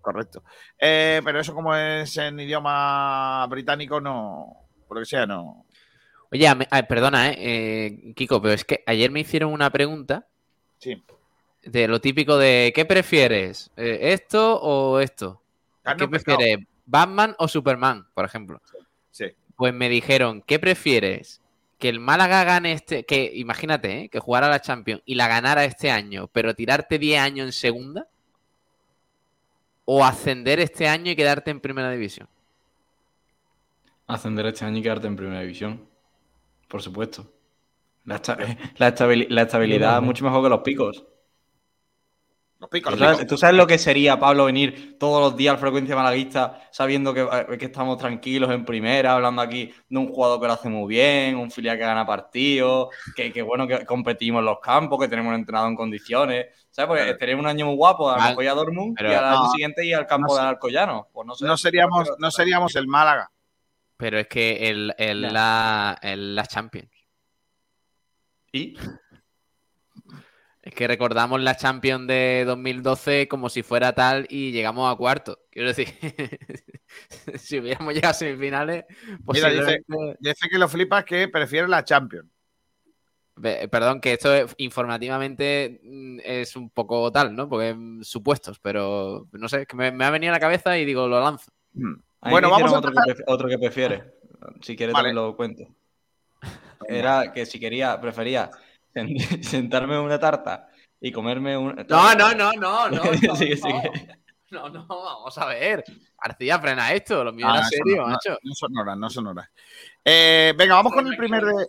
Correcto. 0.00 0.42
Eh, 0.78 1.20
pero 1.24 1.40
eso 1.40 1.54
como 1.54 1.74
es 1.74 2.16
en 2.18 2.38
idioma 2.38 3.46
británico, 3.48 4.00
no, 4.00 4.68
por 4.86 4.96
lo 4.96 5.02
que 5.02 5.06
sea, 5.06 5.26
no. 5.26 5.66
Oye, 6.32 6.48
a 6.48 6.54
me- 6.54 6.66
perdona, 6.88 7.30
eh, 7.30 7.36
eh, 7.38 8.12
Kiko, 8.14 8.40
pero 8.40 8.54
es 8.54 8.64
que 8.64 8.82
ayer 8.86 9.10
me 9.10 9.20
hicieron 9.20 9.52
una 9.52 9.70
pregunta 9.70 10.26
Sí. 10.78 11.02
de 11.62 11.86
lo 11.88 12.00
típico 12.00 12.38
de 12.38 12.72
¿qué 12.74 12.84
prefieres? 12.84 13.70
Eh, 13.76 13.98
¿Esto 14.12 14.60
o 14.60 14.98
esto? 15.00 15.42
Carne 15.82 15.98
¿Qué 16.00 16.08
pescado. 16.08 16.38
prefieres? 16.38 16.66
¿Batman 16.86 17.34
o 17.38 17.48
Superman, 17.48 18.06
por 18.14 18.24
ejemplo? 18.24 18.60
Sí. 19.10 19.26
Pues 19.56 19.74
me 19.74 19.88
dijeron, 19.88 20.42
¿qué 20.42 20.58
prefieres? 20.58 21.40
Que 21.78 21.88
el 21.88 22.00
Málaga 22.00 22.44
gane 22.44 22.72
este, 22.72 23.04
que 23.04 23.30
imagínate, 23.34 24.02
¿eh? 24.04 24.08
que 24.08 24.18
jugara 24.20 24.48
la 24.48 24.60
Champions 24.60 25.02
y 25.04 25.14
la 25.16 25.28
ganara 25.28 25.64
este 25.64 25.90
año, 25.90 26.28
pero 26.28 26.54
tirarte 26.54 26.98
10 26.98 27.20
años 27.20 27.46
en 27.46 27.52
segunda, 27.52 28.08
o 29.84 30.04
ascender 30.04 30.60
este 30.60 30.88
año 30.88 31.10
y 31.10 31.16
quedarte 31.16 31.50
en 31.50 31.60
primera 31.60 31.90
división. 31.90 32.28
Ascender 34.06 34.46
este 34.46 34.64
año 34.64 34.78
y 34.78 34.82
quedarte 34.82 35.06
en 35.08 35.16
primera 35.16 35.40
división. 35.40 35.86
Por 36.72 36.80
supuesto. 36.82 37.30
La, 38.04 38.16
esta- 38.16 38.36
la 38.78 38.94
estabili- 38.94 39.28
la 39.28 39.42
estabilidad 39.42 39.98
es 39.98 40.02
mucho 40.02 40.24
mejor 40.24 40.42
que 40.42 40.48
los 40.48 40.60
picos. 40.62 41.04
Los 42.60 42.70
picos, 42.70 42.92
¿Tú 42.92 42.98
sabes, 42.98 43.16
picos. 43.18 43.28
tú 43.28 43.36
sabes 43.36 43.56
lo 43.56 43.66
que 43.66 43.76
sería, 43.76 44.18
Pablo, 44.20 44.44
venir 44.44 44.96
todos 44.98 45.20
los 45.20 45.36
días 45.36 45.52
al 45.54 45.58
frecuencia 45.58 45.96
malaguista 45.96 46.60
sabiendo 46.70 47.12
que, 47.12 47.22
eh, 47.22 47.58
que 47.58 47.64
estamos 47.66 47.98
tranquilos 47.98 48.50
en 48.52 48.64
primera, 48.64 49.14
hablando 49.14 49.42
aquí 49.42 49.70
de 49.88 49.98
un 49.98 50.06
jugador 50.08 50.40
que 50.40 50.46
lo 50.46 50.52
hace 50.52 50.68
muy 50.70 50.88
bien, 50.88 51.36
un 51.36 51.50
filial 51.50 51.76
que 51.76 51.82
gana 51.84 52.06
partidos, 52.06 52.88
que, 53.16 53.32
que 53.32 53.42
bueno 53.42 53.66
que 53.66 53.84
competimos 53.84 54.38
en 54.38 54.44
los 54.46 54.60
campos, 54.60 54.98
que 55.00 55.08
tenemos 55.08 55.30
un 55.30 55.40
entrenador 55.40 55.70
en 55.70 55.76
condiciones. 55.76 56.46
¿Sabes? 56.70 56.88
Porque 56.88 57.14
tenemos 57.16 57.42
un 57.42 57.48
año 57.50 57.66
muy 57.66 57.74
guapo, 57.76 58.08
a 58.08 58.12
lo 58.14 58.18
Vale. 58.18 58.30
mejor 58.30 58.44
ir 58.44 58.50
a 58.50 58.54
Dortmund 58.54 58.94
Pero 58.96 59.10
y 59.10 59.14
al 59.14 59.24
año 59.24 59.42
no, 59.42 59.50
siguiente 59.50 59.84
ir 59.84 59.94
al 59.96 60.06
campo 60.06 60.32
no 60.32 60.38
del 60.38 60.46
Alcoyano. 60.46 61.08
Pues 61.12 61.26
no 61.26 61.34
sé. 61.34 61.44
No 61.44 61.56
seríamos, 61.58 62.12
no 62.18 62.30
seríamos 62.30 62.76
el 62.76 62.86
Málaga. 62.86 63.30
Pero 63.96 64.18
es 64.18 64.26
que 64.28 64.68
el, 64.68 64.94
el- 64.98 65.22
la, 65.22 65.98
el- 66.02 66.34
la 66.34 66.46
Champions. 66.46 66.90
Y 68.52 68.74
Es 70.62 70.74
que 70.74 70.86
recordamos 70.86 71.40
la 71.40 71.56
Champions 71.56 72.06
de 72.06 72.44
2012 72.46 73.26
como 73.26 73.48
si 73.48 73.62
fuera 73.64 73.92
tal 73.94 74.26
y 74.30 74.52
llegamos 74.52 74.92
a 74.92 74.96
cuarto. 74.96 75.40
Quiero 75.50 75.68
decir, 75.68 75.88
si 77.36 77.58
hubiéramos 77.58 77.94
llegado 77.94 78.10
a 78.12 78.14
semifinales, 78.14 78.84
Mira, 79.26 79.48
dice- 79.50 79.82
posiblemente- 79.88 80.16
Dice 80.20 80.48
que 80.48 80.58
lo 80.58 80.68
flipas 80.68 81.04
que 81.04 81.26
prefiere 81.28 81.66
la 81.68 81.84
Champions. 81.84 82.28
Perdón, 83.70 84.00
que 84.00 84.12
esto 84.12 84.32
es- 84.34 84.54
informativamente 84.58 85.80
mm, 85.82 86.18
es 86.22 86.54
un 86.54 86.70
poco 86.70 87.10
tal, 87.10 87.34
¿no? 87.34 87.48
Porque 87.48 87.74
mm, 87.74 88.02
supuestos, 88.02 88.60
pero 88.60 89.26
no 89.32 89.48
sé, 89.48 89.62
es 89.62 89.66
que 89.66 89.74
me, 89.76 89.90
me 89.90 90.04
ha 90.04 90.10
venido 90.10 90.32
a 90.32 90.36
la 90.36 90.40
cabeza 90.40 90.78
y 90.78 90.84
digo, 90.84 91.08
lo 91.08 91.18
lanzo. 91.20 91.50
Hmm. 91.74 91.94
Bueno, 92.22 92.50
vamos 92.50 92.72
a 92.72 92.78
otro, 92.78 92.92
que, 92.92 93.22
otro 93.26 93.48
que 93.48 93.58
prefiere. 93.58 94.14
Si 94.60 94.76
quieres 94.76 94.92
Vale. 94.94 95.08
también 95.08 95.16
lo 95.26 95.36
cuento. 95.36 95.64
Era 96.88 97.32
que 97.32 97.46
si 97.46 97.58
quería, 97.60 98.00
prefería 98.00 98.50
sen- 98.94 99.16
sentarme 99.42 99.94
en 99.94 100.00
una 100.02 100.18
tarta 100.18 100.68
y 101.00 101.12
comerme 101.12 101.56
un... 101.56 101.74
No, 101.88 102.14
no, 102.14 102.34
no, 102.34 102.52
no, 102.52 102.88
no. 102.90 103.02
No, 103.22 103.36
Sí, 103.36 103.56
sí, 103.56 103.68
no, 104.50 104.68
no, 104.68 104.86
vamos 104.86 105.36
a 105.38 105.46
ver. 105.46 105.82
García, 106.22 106.58
frena 106.58 106.92
esto, 106.92 107.24
lo 107.24 107.32
mío 107.32 107.46
Ah, 107.48 107.54
era 107.54 107.62
no, 107.62 107.68
serio, 107.68 107.96
no, 108.02 108.08
macho. 108.08 108.38
No 108.42 108.54
son 108.54 108.76
horas, 108.78 108.96
no 108.98 109.10
son 109.10 109.26
horas. 109.28 109.48
Eh, 110.04 110.52
venga, 110.56 110.74
vamos 110.74 110.92
con 110.92 111.06
el 111.06 111.16
primer 111.16 111.44
de- 111.44 111.68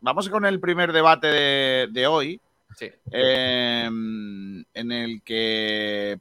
vamos 0.00 0.28
con 0.28 0.44
el 0.44 0.60
primer 0.60 0.92
debate 0.92 1.26
de, 1.28 1.88
de 1.90 2.06
hoy. 2.06 2.40
Sí. 2.76 2.88
eh, 3.10 3.84
en 3.86 4.92
el 4.92 5.22
que, 5.22 6.20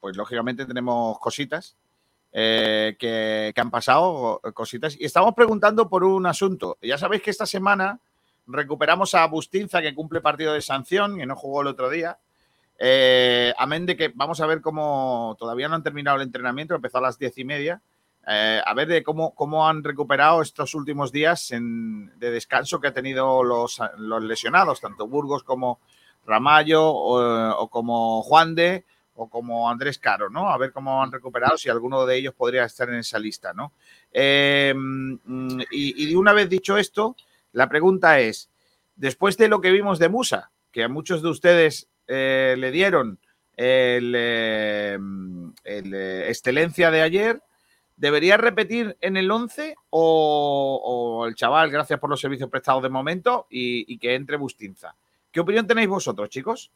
pues 0.00 0.16
lógicamente 0.16 0.64
tenemos 0.64 1.18
cositas 1.18 1.76
eh, 2.32 2.96
que, 2.98 3.52
han 3.56 3.70
pasado, 3.70 4.40
cositas, 4.54 4.96
y 4.98 5.04
estamos 5.04 5.34
preguntando 5.34 5.88
por 5.88 6.04
un 6.04 6.26
asunto. 6.26 6.78
Ya 6.82 6.98
sabéis 6.98 7.22
que 7.22 7.30
esta 7.30 7.46
semana 7.46 8.00
recuperamos 8.46 9.14
a 9.14 9.26
Bustinza, 9.26 9.80
que 9.80 9.94
cumple 9.94 10.20
partido 10.20 10.52
de 10.52 10.60
sanción, 10.60 11.16
que 11.16 11.26
no 11.26 11.36
jugó 11.36 11.62
el 11.62 11.68
otro 11.68 11.88
día. 11.90 12.18
Eh, 12.78 13.52
amén 13.58 13.86
de 13.86 13.96
que 13.96 14.12
vamos 14.14 14.40
a 14.40 14.46
ver 14.46 14.60
cómo 14.60 15.36
todavía 15.38 15.68
no 15.68 15.74
han 15.74 15.82
terminado 15.82 16.16
el 16.16 16.22
entrenamiento, 16.22 16.74
empezó 16.74 16.98
a 16.98 17.02
las 17.02 17.18
diez 17.18 17.36
y 17.38 17.44
media. 17.44 17.80
Eh, 18.30 18.60
a 18.64 18.74
ver 18.74 18.88
de 18.88 19.02
cómo, 19.02 19.34
cómo 19.34 19.66
han 19.66 19.82
recuperado 19.82 20.42
estos 20.42 20.74
últimos 20.74 21.12
días 21.12 21.48
de 21.50 22.30
descanso 22.30 22.78
que 22.78 22.88
han 22.88 22.94
tenido 22.94 23.42
los, 23.42 23.80
los 23.96 24.22
lesionados, 24.22 24.82
tanto 24.82 25.08
Burgos 25.08 25.42
como 25.42 25.80
Ramallo 26.26 26.90
o, 26.90 27.50
o 27.52 27.68
como 27.68 28.22
Juan 28.22 28.54
de 28.54 28.84
o 29.18 29.28
como 29.28 29.68
Andrés 29.68 29.98
Caro, 29.98 30.30
¿no? 30.30 30.48
A 30.48 30.56
ver 30.58 30.72
cómo 30.72 31.02
han 31.02 31.10
recuperado, 31.10 31.58
si 31.58 31.68
alguno 31.68 32.06
de 32.06 32.16
ellos 32.16 32.34
podría 32.34 32.64
estar 32.64 32.88
en 32.88 32.96
esa 32.96 33.18
lista, 33.18 33.52
¿no? 33.52 33.72
Mm, 34.14 35.60
y, 35.72 36.14
una 36.14 36.32
vez 36.32 36.48
dicho 36.48 36.76
esto, 36.76 37.16
la 37.52 37.68
pregunta 37.68 38.20
es, 38.20 38.48
después 38.94 39.36
de 39.36 39.48
lo 39.48 39.60
que 39.60 39.72
vimos 39.72 39.98
de 39.98 40.08
Musa, 40.08 40.52
que 40.70 40.84
a 40.84 40.88
muchos 40.88 41.20
de 41.22 41.30
ustedes 41.30 41.88
eh, 42.06 42.54
le 42.58 42.70
dieron 42.70 43.18
el, 43.56 44.14
el, 44.14 45.94
eh, 45.94 46.28
excelencia 46.28 46.92
de 46.92 47.02
ayer, 47.02 47.42
¿debería 47.96 48.36
repetir 48.36 48.96
en 49.00 49.16
el 49.16 49.28
11 49.28 49.74
o, 49.90 51.24
el 51.26 51.34
chaval, 51.34 51.72
gracias 51.72 51.98
por 51.98 52.08
los 52.08 52.20
servicios 52.20 52.48
prestados 52.48 52.84
de 52.84 52.88
momento, 52.88 53.48
y 53.50 53.98
que 53.98 54.14
entre 54.14 54.36
Bustinza? 54.36 54.94
¿Qué 55.32 55.40
opinión 55.40 55.66
tenéis 55.66 55.88
vosotros, 55.88 56.28
chicos? 56.30 56.70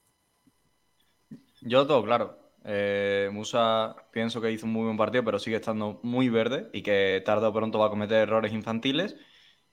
Yo 1.65 1.87
todo 1.87 2.03
claro. 2.05 2.39
Eh, 2.65 3.31
Musa 3.33 3.97
pienso 4.13 4.41
que 4.41 4.51
hizo 4.53 4.67
un 4.67 4.73
muy 4.73 4.85
buen 4.85 4.97
partido, 4.97 5.25
pero 5.25 5.39
sigue 5.39 5.57
estando 5.57 6.01
muy 6.03 6.29
verde 6.29 6.69
y 6.73 6.83
que 6.83 7.23
tarde 7.25 7.47
o 7.47 7.53
pronto 7.53 7.79
va 7.79 7.87
a 7.87 7.91
cometer 7.91 8.19
errores 8.19 8.53
infantiles. 8.53 9.17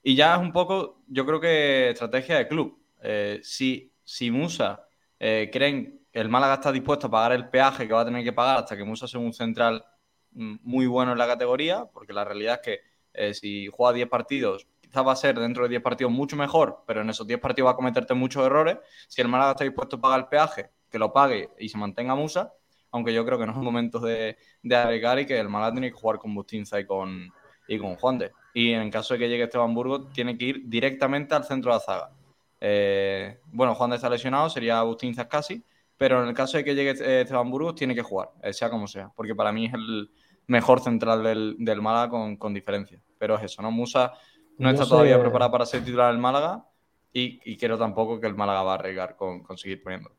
Y 0.03 0.15
ya 0.15 0.35
es 0.35 0.41
un 0.41 0.51
poco, 0.51 1.03
yo 1.07 1.25
creo 1.25 1.39
que 1.39 1.89
estrategia 1.89 2.37
de 2.37 2.47
club. 2.47 2.79
Eh, 3.01 3.39
si, 3.43 3.91
si 4.03 4.31
Musa 4.31 4.87
eh, 5.19 5.49
creen 5.51 6.05
que 6.11 6.19
el 6.19 6.29
Málaga 6.29 6.55
está 6.55 6.71
dispuesto 6.71 7.07
a 7.07 7.11
pagar 7.11 7.31
el 7.33 7.49
peaje 7.49 7.87
que 7.87 7.93
va 7.93 8.01
a 8.01 8.05
tener 8.05 8.23
que 8.23 8.33
pagar 8.33 8.57
hasta 8.59 8.77
que 8.77 8.83
Musa 8.83 9.07
sea 9.07 9.19
un 9.19 9.33
central 9.33 9.83
mm, 10.31 10.57
muy 10.63 10.87
bueno 10.87 11.13
en 11.13 11.17
la 11.17 11.27
categoría, 11.27 11.85
porque 11.85 12.13
la 12.13 12.23
realidad 12.25 12.55
es 12.55 12.61
que 12.61 12.81
eh, 13.13 13.33
si 13.33 13.67
juega 13.67 13.93
10 13.93 14.09
partidos, 14.09 14.67
quizás 14.81 15.05
va 15.05 15.13
a 15.13 15.15
ser 15.15 15.39
dentro 15.39 15.63
de 15.63 15.69
10 15.69 15.81
partidos 15.81 16.11
mucho 16.11 16.35
mejor, 16.35 16.83
pero 16.87 17.01
en 17.01 17.09
esos 17.09 17.27
10 17.27 17.39
partidos 17.39 17.67
va 17.67 17.71
a 17.71 17.75
cometerte 17.75 18.13
muchos 18.13 18.45
errores. 18.45 18.77
Si 19.07 19.21
el 19.21 19.27
Málaga 19.27 19.51
está 19.51 19.63
dispuesto 19.63 19.97
a 19.97 20.01
pagar 20.01 20.19
el 20.21 20.27
peaje, 20.27 20.69
que 20.89 20.99
lo 20.99 21.13
pague 21.13 21.49
y 21.59 21.69
se 21.69 21.77
mantenga 21.77 22.15
Musa, 22.15 22.53
aunque 22.91 23.13
yo 23.13 23.25
creo 23.25 23.37
que 23.37 23.45
no 23.45 23.51
es 23.51 23.57
momento 23.57 23.99
de, 23.99 24.37
de 24.63 24.75
arriesgar 24.75 25.19
y 25.19 25.25
que 25.25 25.39
el 25.39 25.49
Málaga 25.49 25.73
tiene 25.73 25.91
que 25.91 25.97
jugar 25.97 26.17
con 26.17 26.33
Bustinza 26.33 26.79
y 26.79 26.85
con, 26.85 27.31
y 27.67 27.77
con 27.77 27.95
Juan 27.95 28.17
de. 28.17 28.31
Y 28.53 28.71
en 28.71 28.89
caso 28.89 29.13
de 29.13 29.19
que 29.19 29.29
llegue 29.29 29.43
Esteban 29.43 29.73
Burgos, 29.73 30.11
tiene 30.11 30.37
que 30.37 30.45
ir 30.45 30.61
directamente 30.65 31.35
al 31.35 31.43
centro 31.43 31.71
de 31.71 31.77
la 31.77 31.81
zaga. 31.81 32.11
Eh, 32.59 33.39
bueno, 33.51 33.75
Juan 33.75 33.91
de 33.91 33.97
está 33.97 34.09
lesionado, 34.09 34.49
sería 34.49 34.81
Bustinza 34.81 35.27
casi, 35.29 35.63
pero 35.97 36.21
en 36.23 36.29
el 36.29 36.33
caso 36.33 36.57
de 36.57 36.63
que 36.63 36.75
llegue 36.75 36.91
eh, 36.91 37.21
Esteban 37.21 37.49
Burgos, 37.51 37.75
tiene 37.75 37.93
que 37.93 38.01
jugar, 38.01 38.31
eh, 38.41 38.53
sea 38.53 38.69
como 38.69 38.87
sea, 38.87 39.11
porque 39.15 39.35
para 39.35 39.51
mí 39.51 39.67
es 39.67 39.73
el 39.73 40.11
mejor 40.47 40.81
central 40.81 41.23
del, 41.23 41.55
del 41.59 41.81
Málaga 41.81 42.09
con, 42.09 42.37
con 42.37 42.53
diferencia. 42.53 43.01
Pero 43.17 43.35
es 43.35 43.43
eso, 43.43 43.61
¿no? 43.61 43.69
Musa 43.69 44.13
no 44.57 44.69
está 44.69 44.85
todavía 44.85 45.19
preparado 45.19 45.51
para 45.51 45.65
ser 45.65 45.83
titular 45.83 46.11
del 46.11 46.19
Málaga 46.19 46.65
y, 47.13 47.39
y 47.49 47.55
creo 47.55 47.77
tampoco 47.77 48.19
que 48.19 48.27
el 48.27 48.35
Málaga 48.35 48.63
va 48.63 48.71
a 48.71 48.75
arriesgar 48.75 49.15
con, 49.15 49.43
con 49.43 49.57
seguir 49.57 49.81
poniendo. 49.83 50.11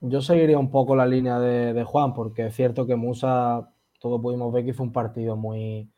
Yo 0.00 0.20
seguiría 0.20 0.58
un 0.58 0.70
poco 0.70 0.94
la 0.94 1.06
línea 1.06 1.38
de, 1.40 1.84
Juan, 1.84 2.12
porque 2.14 2.46
es 2.46 2.54
cierto 2.54 2.86
que 2.86 2.96
Musa, 2.96 3.70
todos 3.98 4.20
pudimos 4.20 4.52
ver 4.52 4.64
que 4.64 4.70
hizo 4.70 4.82
un 4.82 4.92
partido 4.92 5.36
muy, 5.36 5.90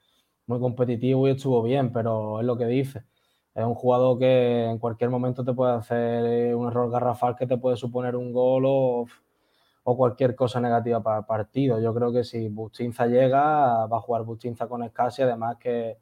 muy 0.46 0.61
competitivo 0.61 1.26
y 1.28 1.32
estuvo 1.32 1.62
bien, 1.62 1.92
pero 1.92 2.40
es 2.40 2.46
lo 2.46 2.56
que 2.56 2.66
dice. 2.66 3.04
Es 3.54 3.64
un 3.64 3.74
jugador 3.74 4.18
que 4.18 4.66
en 4.66 4.78
cualquier 4.78 5.11
momento 5.11 5.44
te 5.44 5.52
puede 5.52 5.72
hacer 5.74 6.54
un 6.54 6.68
error 6.68 6.90
garrafal 6.90 7.37
que 7.37 7.46
te 7.46 7.58
puede 7.58 7.76
suponer 7.76 8.14
un 8.16 8.32
gol 8.32 8.64
o, 8.66 9.06
o 9.82 9.96
cualquier 9.96 10.37
cosa 10.37 10.61
negativa 10.61 11.02
para 11.02 11.18
el 11.20 11.24
partido. 11.24 11.80
Yo 11.80 11.92
creo 11.94 12.12
que 12.12 12.22
si 12.24 12.48
Bustinza 12.48 13.06
llega, 13.06 13.87
va 13.87 13.96
a 13.96 14.00
jugar 14.00 14.22
Bustinza 14.24 14.68
con 14.68 14.84
Escasi, 14.84 15.22
además 15.22 15.56
que 15.58 15.98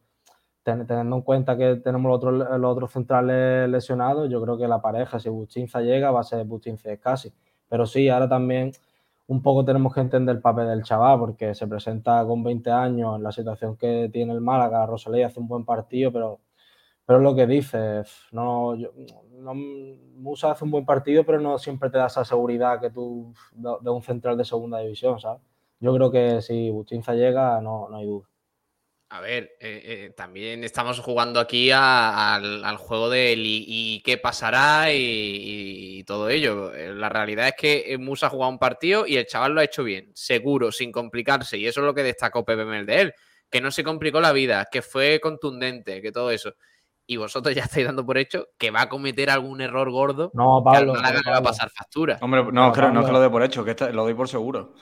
teniendo 0.62 1.16
en 1.16 1.22
cuenta 1.22 1.56
que 1.56 1.76
tenemos 1.76 2.11
los 2.11 2.16
otros, 2.16 2.61
los 2.61 2.72
otros 2.72 2.92
centrales 2.92 3.68
lesionados, 3.70 4.28
yo 4.28 4.42
creo 4.42 4.59
que 4.59 4.66
la 4.66 4.82
pareja, 4.82 5.20
si 5.20 5.28
Bustinza 5.28 5.80
llega, 5.80 6.11
va 6.11 6.20
a 6.20 6.24
ser 6.24 6.44
Bustinza 6.44 6.90
y 6.90 6.94
Escasi. 6.94 7.32
Pero 7.68 7.87
sí, 7.87 8.09
ahora 8.09 8.29
también 8.29 8.72
un 9.29 9.42
poco 9.42 9.64
tenemos 9.64 9.94
que 9.94 10.00
entender 10.00 10.37
el 10.37 10.42
papel 10.42 10.68
del 10.68 10.83
chaval, 10.85 11.18
porque 11.18 11.55
se 11.55 11.66
presenta 11.66 12.24
con 12.26 12.44
20 12.44 12.70
años 12.70 13.16
en 13.16 13.22
la 13.22 13.33
situación 13.33 13.76
que 13.76 14.09
tiene 14.12 14.33
el 14.33 14.40
Málaga, 14.40 14.87
Rosaley 14.87 15.22
hace 15.22 15.40
un 15.40 15.48
buen 15.48 15.64
partido, 15.64 16.12
pero 16.12 16.40
pero 17.07 17.20
lo 17.20 17.37
que 17.37 17.46
dices, 17.46 18.12
no, 18.33 18.74
no, 18.74 19.55
Musa 19.55 20.50
hace 20.50 20.64
un 20.64 20.72
buen 20.72 20.85
partido, 20.85 21.24
pero 21.24 21.40
no 21.40 21.57
siempre 21.57 21.88
te 21.88 21.98
da 21.98 22.07
esa 22.07 22.24
seguridad 22.24 22.81
que 22.81 22.90
tú 22.90 23.33
de, 23.52 23.90
un 23.90 24.02
central 24.02 24.37
de 24.37 24.44
segunda 24.44 24.81
división, 24.81 25.20
¿sabes? 25.20 25.40
Yo 25.79 25.94
creo 25.94 26.11
que 26.11 26.42
si 26.42 26.68
Buchinza 26.70 27.14
llega, 27.14 27.61
no, 27.61 27.88
no 27.88 27.98
hay 27.98 28.07
duda. 28.07 28.26
A 29.08 29.20
ver, 29.20 29.56
eh, 29.60 29.82
eh, 29.84 30.14
también 30.16 30.64
estamos 30.64 30.98
jugando 30.98 31.38
aquí 31.38 31.70
al, 31.72 32.76
juego 32.76 33.08
de 33.08 33.34
y, 33.36 34.02
qué 34.02 34.18
pasará 34.18 34.92
y, 34.92 36.02
todo 36.04 36.28
ello. 36.28 36.74
Eh, 36.74 36.92
la 36.92 37.08
realidad 37.08 37.48
es 37.48 37.54
que 37.56 37.98
Musa 37.98 38.26
ha 38.26 38.30
jugado 38.30 38.50
un 38.50 38.58
partido 38.58 39.06
y 39.06 39.16
el 39.16 39.26
chaval 39.26 39.52
lo 39.52 39.60
ha 39.60 39.64
hecho 39.64 39.84
bien, 39.84 40.10
seguro, 40.14 40.72
sin 40.72 40.90
complicarse. 40.90 41.56
Y 41.56 41.66
eso 41.66 41.80
es 41.80 41.86
lo 41.86 41.94
que 41.94 42.02
destacó 42.02 42.44
Pepe 42.44 42.64
Mel 42.64 42.84
de 42.84 43.00
él, 43.00 43.14
que 43.48 43.60
no 43.60 43.70
se 43.70 43.84
complicó 43.84 44.20
la 44.20 44.32
vida, 44.32 44.66
que 44.70 44.82
fue 44.82 45.20
contundente, 45.20 46.02
que 46.02 46.10
todo 46.10 46.32
eso 46.32 46.54
y 47.06 47.16
vosotros 47.16 47.54
ya 47.54 47.62
estáis 47.62 47.86
dando 47.86 48.04
por 48.04 48.18
hecho 48.18 48.48
que 48.58 48.70
va 48.70 48.82
a 48.82 48.88
cometer 48.88 49.30
algún 49.30 49.60
error 49.60 49.90
gordo. 49.90 50.30
No, 50.34 50.62
Pablo. 50.64 50.94
Que 50.94 51.00
no, 51.00 51.30
va 51.30 51.38
a 51.38 51.42
pasar 51.42 51.70
factura. 51.70 52.18
Hombre, 52.20 52.44
no, 52.52 52.72
creo, 52.72 52.90
no 52.90 53.00
es 53.00 53.06
que 53.06 53.12
lo 53.12 53.20
dé 53.20 53.30
por 53.30 53.42
hecho, 53.42 53.64
que 53.64 53.74
lo 53.92 54.02
doy 54.02 54.14
por 54.14 54.28
seguro. 54.28 54.74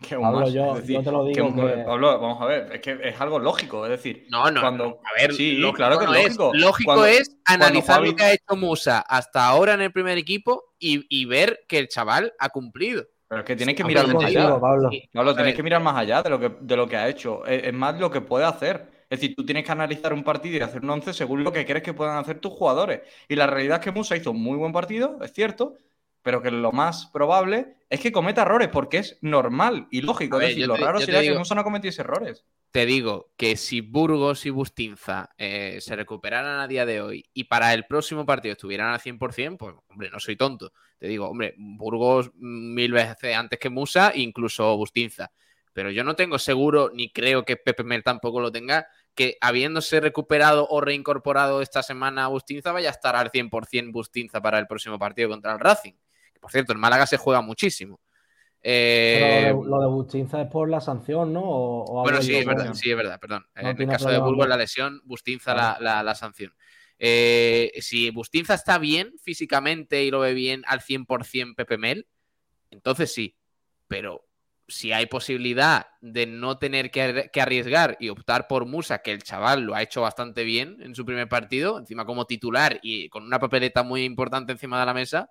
Que 0.08 0.16
Pablo, 0.16 0.48
yo, 0.48 0.74
te 0.82 1.12
lo 1.12 1.24
digo. 1.26 1.54
Que 1.54 1.84
Pablo, 1.84 2.18
vamos 2.18 2.40
a 2.40 2.46
ver, 2.46 2.72
es 2.72 2.80
que 2.80 2.98
es 3.02 3.20
algo 3.20 3.38
lógico. 3.38 3.84
Es 3.84 3.90
decir, 3.90 4.26
no, 4.30 4.50
no, 4.50 4.60
cuando, 4.60 4.84
a 4.84 5.20
ver, 5.20 5.34
sí, 5.34 5.62
claro 5.74 5.98
que 5.98 6.04
es 6.06 6.10
lógico. 6.10 6.52
lógico 6.54 7.04
es 7.04 7.36
analizar 7.44 8.02
lo 8.02 8.16
que 8.16 8.22
ha 8.22 8.32
hecho 8.32 8.56
Musa 8.56 9.00
hasta 9.00 9.46
ahora 9.46 9.74
en 9.74 9.82
el 9.82 9.92
primer 9.92 10.16
equipo 10.16 10.64
y, 10.78 11.04
y 11.10 11.26
ver 11.26 11.60
que 11.68 11.78
el 11.78 11.88
chaval 11.88 12.32
ha 12.38 12.48
cumplido. 12.48 13.04
Pero 13.28 13.42
es 13.42 13.46
que 13.46 13.56
tienes 13.56 13.76
que 13.76 13.84
mirar 13.84 14.12
más 14.12 14.24
allá. 14.24 14.58
Pablo, 14.58 14.90
Pablo 15.12 15.34
tienes 15.36 15.54
que 15.54 15.62
mirar 15.62 15.82
más 15.82 15.96
allá 15.96 16.22
de 16.22 16.30
lo 16.30 16.40
que, 16.40 16.50
de 16.60 16.76
lo 16.76 16.88
que 16.88 16.96
ha 16.96 17.08
hecho. 17.08 17.44
es 17.46 17.72
más 17.72 17.98
lo 18.00 18.10
que 18.10 18.22
puede 18.22 18.44
hacer. 18.44 19.00
Es 19.10 19.20
decir, 19.20 19.36
tú 19.36 19.44
tienes 19.44 19.64
que 19.64 19.72
analizar 19.72 20.12
un 20.12 20.22
partido 20.22 20.56
y 20.56 20.60
hacer 20.60 20.82
un 20.82 20.90
once 20.90 21.12
según 21.12 21.42
lo 21.42 21.52
que 21.52 21.66
crees 21.66 21.82
que 21.82 21.92
puedan 21.92 22.16
hacer 22.16 22.38
tus 22.38 22.52
jugadores. 22.52 23.02
Y 23.28 23.34
la 23.34 23.46
realidad 23.48 23.78
es 23.78 23.84
que 23.84 23.90
Musa 23.90 24.16
hizo 24.16 24.30
un 24.30 24.40
muy 24.40 24.56
buen 24.56 24.72
partido, 24.72 25.18
es 25.20 25.32
cierto, 25.32 25.74
pero 26.22 26.42
que 26.42 26.50
lo 26.50 26.72
más 26.72 27.06
probable 27.06 27.76
es 27.88 28.00
que 28.00 28.12
cometa 28.12 28.42
errores, 28.42 28.68
porque 28.68 28.98
es 28.98 29.18
normal 29.20 29.88
y 29.90 30.02
lógico. 30.02 30.40
es 30.40 30.48
decir, 30.48 30.66
lo 30.66 30.76
raro 30.76 31.00
sería 31.00 31.22
que 31.22 31.36
Musa 31.36 31.54
no 31.54 31.64
cometiese 31.64 32.02
errores. 32.02 32.44
Te 32.70 32.86
digo 32.86 33.32
que 33.36 33.56
si 33.56 33.80
Burgos 33.80 34.46
y 34.46 34.50
Bustinza 34.50 35.30
eh, 35.36 35.78
se 35.80 35.96
recuperaran 35.96 36.60
a 36.60 36.68
día 36.68 36.86
de 36.86 37.00
hoy 37.00 37.24
y 37.34 37.44
para 37.44 37.74
el 37.74 37.86
próximo 37.86 38.24
partido 38.24 38.52
estuvieran 38.52 38.92
al 38.92 39.00
100%, 39.00 39.56
pues, 39.56 39.74
hombre, 39.88 40.10
no 40.10 40.20
soy 40.20 40.36
tonto. 40.36 40.72
Te 40.98 41.08
digo, 41.08 41.28
hombre, 41.28 41.54
Burgos 41.56 42.30
mil 42.36 42.92
veces 42.92 43.34
antes 43.34 43.58
que 43.58 43.70
Musa, 43.70 44.12
incluso 44.14 44.76
Bustinza. 44.76 45.32
Pero 45.72 45.90
yo 45.90 46.04
no 46.04 46.14
tengo 46.14 46.38
seguro, 46.38 46.90
ni 46.92 47.10
creo 47.10 47.44
que 47.44 47.56
Pepe 47.56 47.82
Mel 47.84 48.02
tampoco 48.04 48.40
lo 48.40 48.52
tenga, 48.52 48.86
que 49.14 49.36
habiéndose 49.40 50.00
recuperado 50.00 50.66
o 50.68 50.80
reincorporado 50.80 51.62
esta 51.62 51.82
semana 51.82 52.24
a 52.24 52.28
Bustinza, 52.28 52.72
vaya 52.72 52.90
a 52.90 52.92
estar 52.92 53.16
al 53.16 53.30
100% 53.30 53.92
Bustinza 53.92 54.40
para 54.40 54.58
el 54.58 54.66
próximo 54.66 54.98
partido 54.98 55.28
contra 55.28 55.52
el 55.52 55.58
Racing. 55.58 55.94
Por 56.40 56.50
cierto, 56.50 56.72
en 56.72 56.80
Málaga 56.80 57.06
se 57.06 57.16
juega 57.16 57.40
muchísimo. 57.42 58.00
Eh, 58.62 59.54
lo, 59.64 59.80
de, 59.80 59.86
Bustinza 59.86 60.42
es 60.42 60.48
por 60.48 60.68
la 60.68 60.80
sanción, 60.80 61.32
¿no? 61.32 61.42
bueno, 61.86 62.20
sí, 62.20 62.34
es 62.34 62.44
verdad, 62.44 62.74
sí, 62.74 62.90
es 62.90 62.96
verdad, 62.96 63.18
perdón. 63.18 63.46
en 63.54 63.80
el 63.80 63.88
caso 63.88 64.10
de 64.10 64.18
Burgos, 64.18 64.48
la 64.48 64.56
lesión, 64.56 65.00
Bustinza 65.04 65.54
la, 65.54 66.14
sanción. 66.14 66.52
Eh, 66.98 67.72
si 67.80 68.10
Bustinza 68.10 68.54
está 68.54 68.76
bien 68.76 69.14
físicamente 69.22 70.04
y 70.04 70.10
lo 70.10 70.20
ve 70.20 70.34
bien 70.34 70.62
al 70.66 70.80
100% 70.80 71.54
Pepe 71.54 71.78
Mel, 71.78 72.06
entonces 72.70 73.12
sí. 73.12 73.36
Pero 73.88 74.26
si 74.70 74.92
hay 74.92 75.06
posibilidad 75.06 75.88
de 76.00 76.26
no 76.26 76.58
tener 76.58 76.90
que, 76.90 77.30
arriesgar 77.40 77.96
y 77.98 78.08
optar 78.08 78.46
por 78.46 78.66
Musa, 78.66 79.02
que 79.02 79.12
el 79.12 79.22
chaval 79.22 79.62
lo 79.62 79.74
ha 79.74 79.82
hecho 79.82 80.02
bastante 80.02 80.44
bien 80.44 80.76
en 80.80 80.94
su 80.94 81.04
primer 81.04 81.28
partido, 81.28 81.78
encima 81.78 82.04
como 82.04 82.26
titular 82.26 82.78
y 82.82 83.08
con 83.08 83.24
una 83.24 83.40
papeleta 83.40 83.82
muy 83.82 84.04
importante 84.04 84.52
encima 84.52 84.78
de 84.78 84.86
la 84.86 84.94
mesa, 84.94 85.30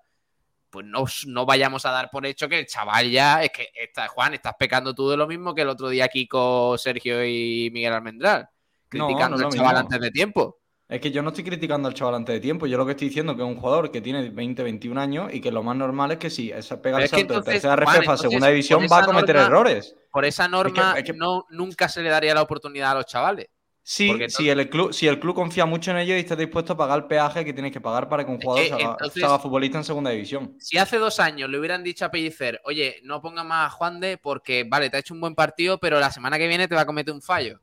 pues 0.69 0.85
no, 0.85 1.05
no 1.27 1.45
vayamos 1.45 1.85
a 1.85 1.91
dar 1.91 2.09
por 2.09 2.25
hecho 2.25 2.47
que 2.47 2.59
el 2.59 2.65
chaval 2.65 3.09
ya, 3.09 3.43
es 3.43 3.51
que 3.51 3.69
está, 3.73 4.07
Juan, 4.07 4.33
estás 4.33 4.53
pecando 4.57 4.93
tú 4.93 5.09
de 5.09 5.17
lo 5.17 5.27
mismo 5.27 5.53
que 5.53 5.61
el 5.61 5.69
otro 5.69 5.89
día 5.89 6.07
Kiko, 6.07 6.77
Sergio 6.77 7.25
y 7.25 7.69
Miguel 7.71 7.93
Almendral, 7.93 8.49
criticando 8.87 9.37
al 9.37 9.51
chaval 9.51 9.77
antes 9.77 9.99
de 9.99 10.11
tiempo. 10.11 10.59
Es 10.87 10.99
que 10.99 11.11
yo 11.11 11.21
no 11.21 11.29
estoy 11.29 11.43
criticando 11.43 11.87
al 11.87 11.93
chaval 11.93 12.15
antes 12.15 12.33
de 12.33 12.39
tiempo. 12.39 12.65
Yo 12.65 12.75
lo 12.75 12.83
que 12.83 12.93
estoy 12.93 13.09
diciendo 13.09 13.33
es 13.33 13.37
que 13.37 13.43
es 13.43 13.47
un 13.47 13.59
jugador 13.59 13.91
que 13.91 14.01
tiene 14.01 14.31
20, 14.31 14.63
21 14.63 14.99
años 14.99 15.31
y 15.31 15.39
que 15.39 15.51
lo 15.51 15.61
más 15.61 15.75
normal 15.75 16.11
es 16.13 16.17
que 16.17 16.31
si 16.31 16.51
esa 16.51 16.81
pega 16.81 16.99
el 16.99 17.07
salto 17.07 17.35
de 17.35 17.41
tercera 17.43 17.75
rejefa 17.75 18.13
a 18.13 18.17
segunda 18.17 18.47
división 18.47 18.87
va 18.91 18.99
a 18.99 19.05
cometer 19.05 19.35
errores. 19.35 19.95
Por 20.11 20.25
esa 20.25 20.47
norma 20.47 20.95
no, 21.15 21.45
nunca 21.51 21.87
se 21.89 22.01
le 22.01 22.09
daría 22.09 22.33
la 22.33 22.41
oportunidad 22.41 22.91
a 22.91 22.95
los 22.95 23.05
chavales. 23.05 23.49
Sí, 23.91 24.15
si, 24.27 24.47
el 24.47 24.69
club, 24.69 24.93
si 24.93 25.07
el 25.07 25.19
club 25.19 25.33
confía 25.33 25.65
mucho 25.65 25.89
en 25.89 25.97
ellos 25.97 26.15
y 26.15 26.19
está 26.19 26.35
dispuesto 26.35 26.73
a 26.73 26.77
pagar 26.77 26.99
el 26.99 27.05
peaje 27.05 27.43
que 27.43 27.53
tienes 27.53 27.71
que 27.71 27.81
pagar 27.81 28.07
para 28.07 28.23
que 28.23 28.29
un 28.29 28.39
jugador 28.39 28.63
se, 29.11 29.25
haga, 29.25 29.39
futbolista 29.39 29.79
en 29.79 29.83
segunda 29.83 30.11
división. 30.11 30.53
Si 30.59 30.77
hace 30.77 30.99
dos 30.99 31.19
años 31.19 31.49
le 31.49 31.57
hubieran 31.57 31.83
dicho 31.83 32.05
a 32.05 32.11
Pellicer, 32.11 32.61
oye, 32.65 32.97
no 33.01 33.19
ponga 33.19 33.43
más 33.43 33.65
a 33.65 33.69
Juan 33.71 33.99
de 33.99 34.19
porque, 34.19 34.63
vale, 34.63 34.91
te 34.91 34.97
ha 34.97 34.99
hecho 34.99 35.15
un 35.15 35.21
buen 35.21 35.33
partido, 35.33 35.79
pero 35.79 35.99
la 35.99 36.11
semana 36.11 36.37
que 36.37 36.47
viene 36.47 36.67
te 36.67 36.75
va 36.75 36.81
a 36.81 36.85
cometer 36.85 37.11
un 37.11 37.23
fallo. 37.23 37.61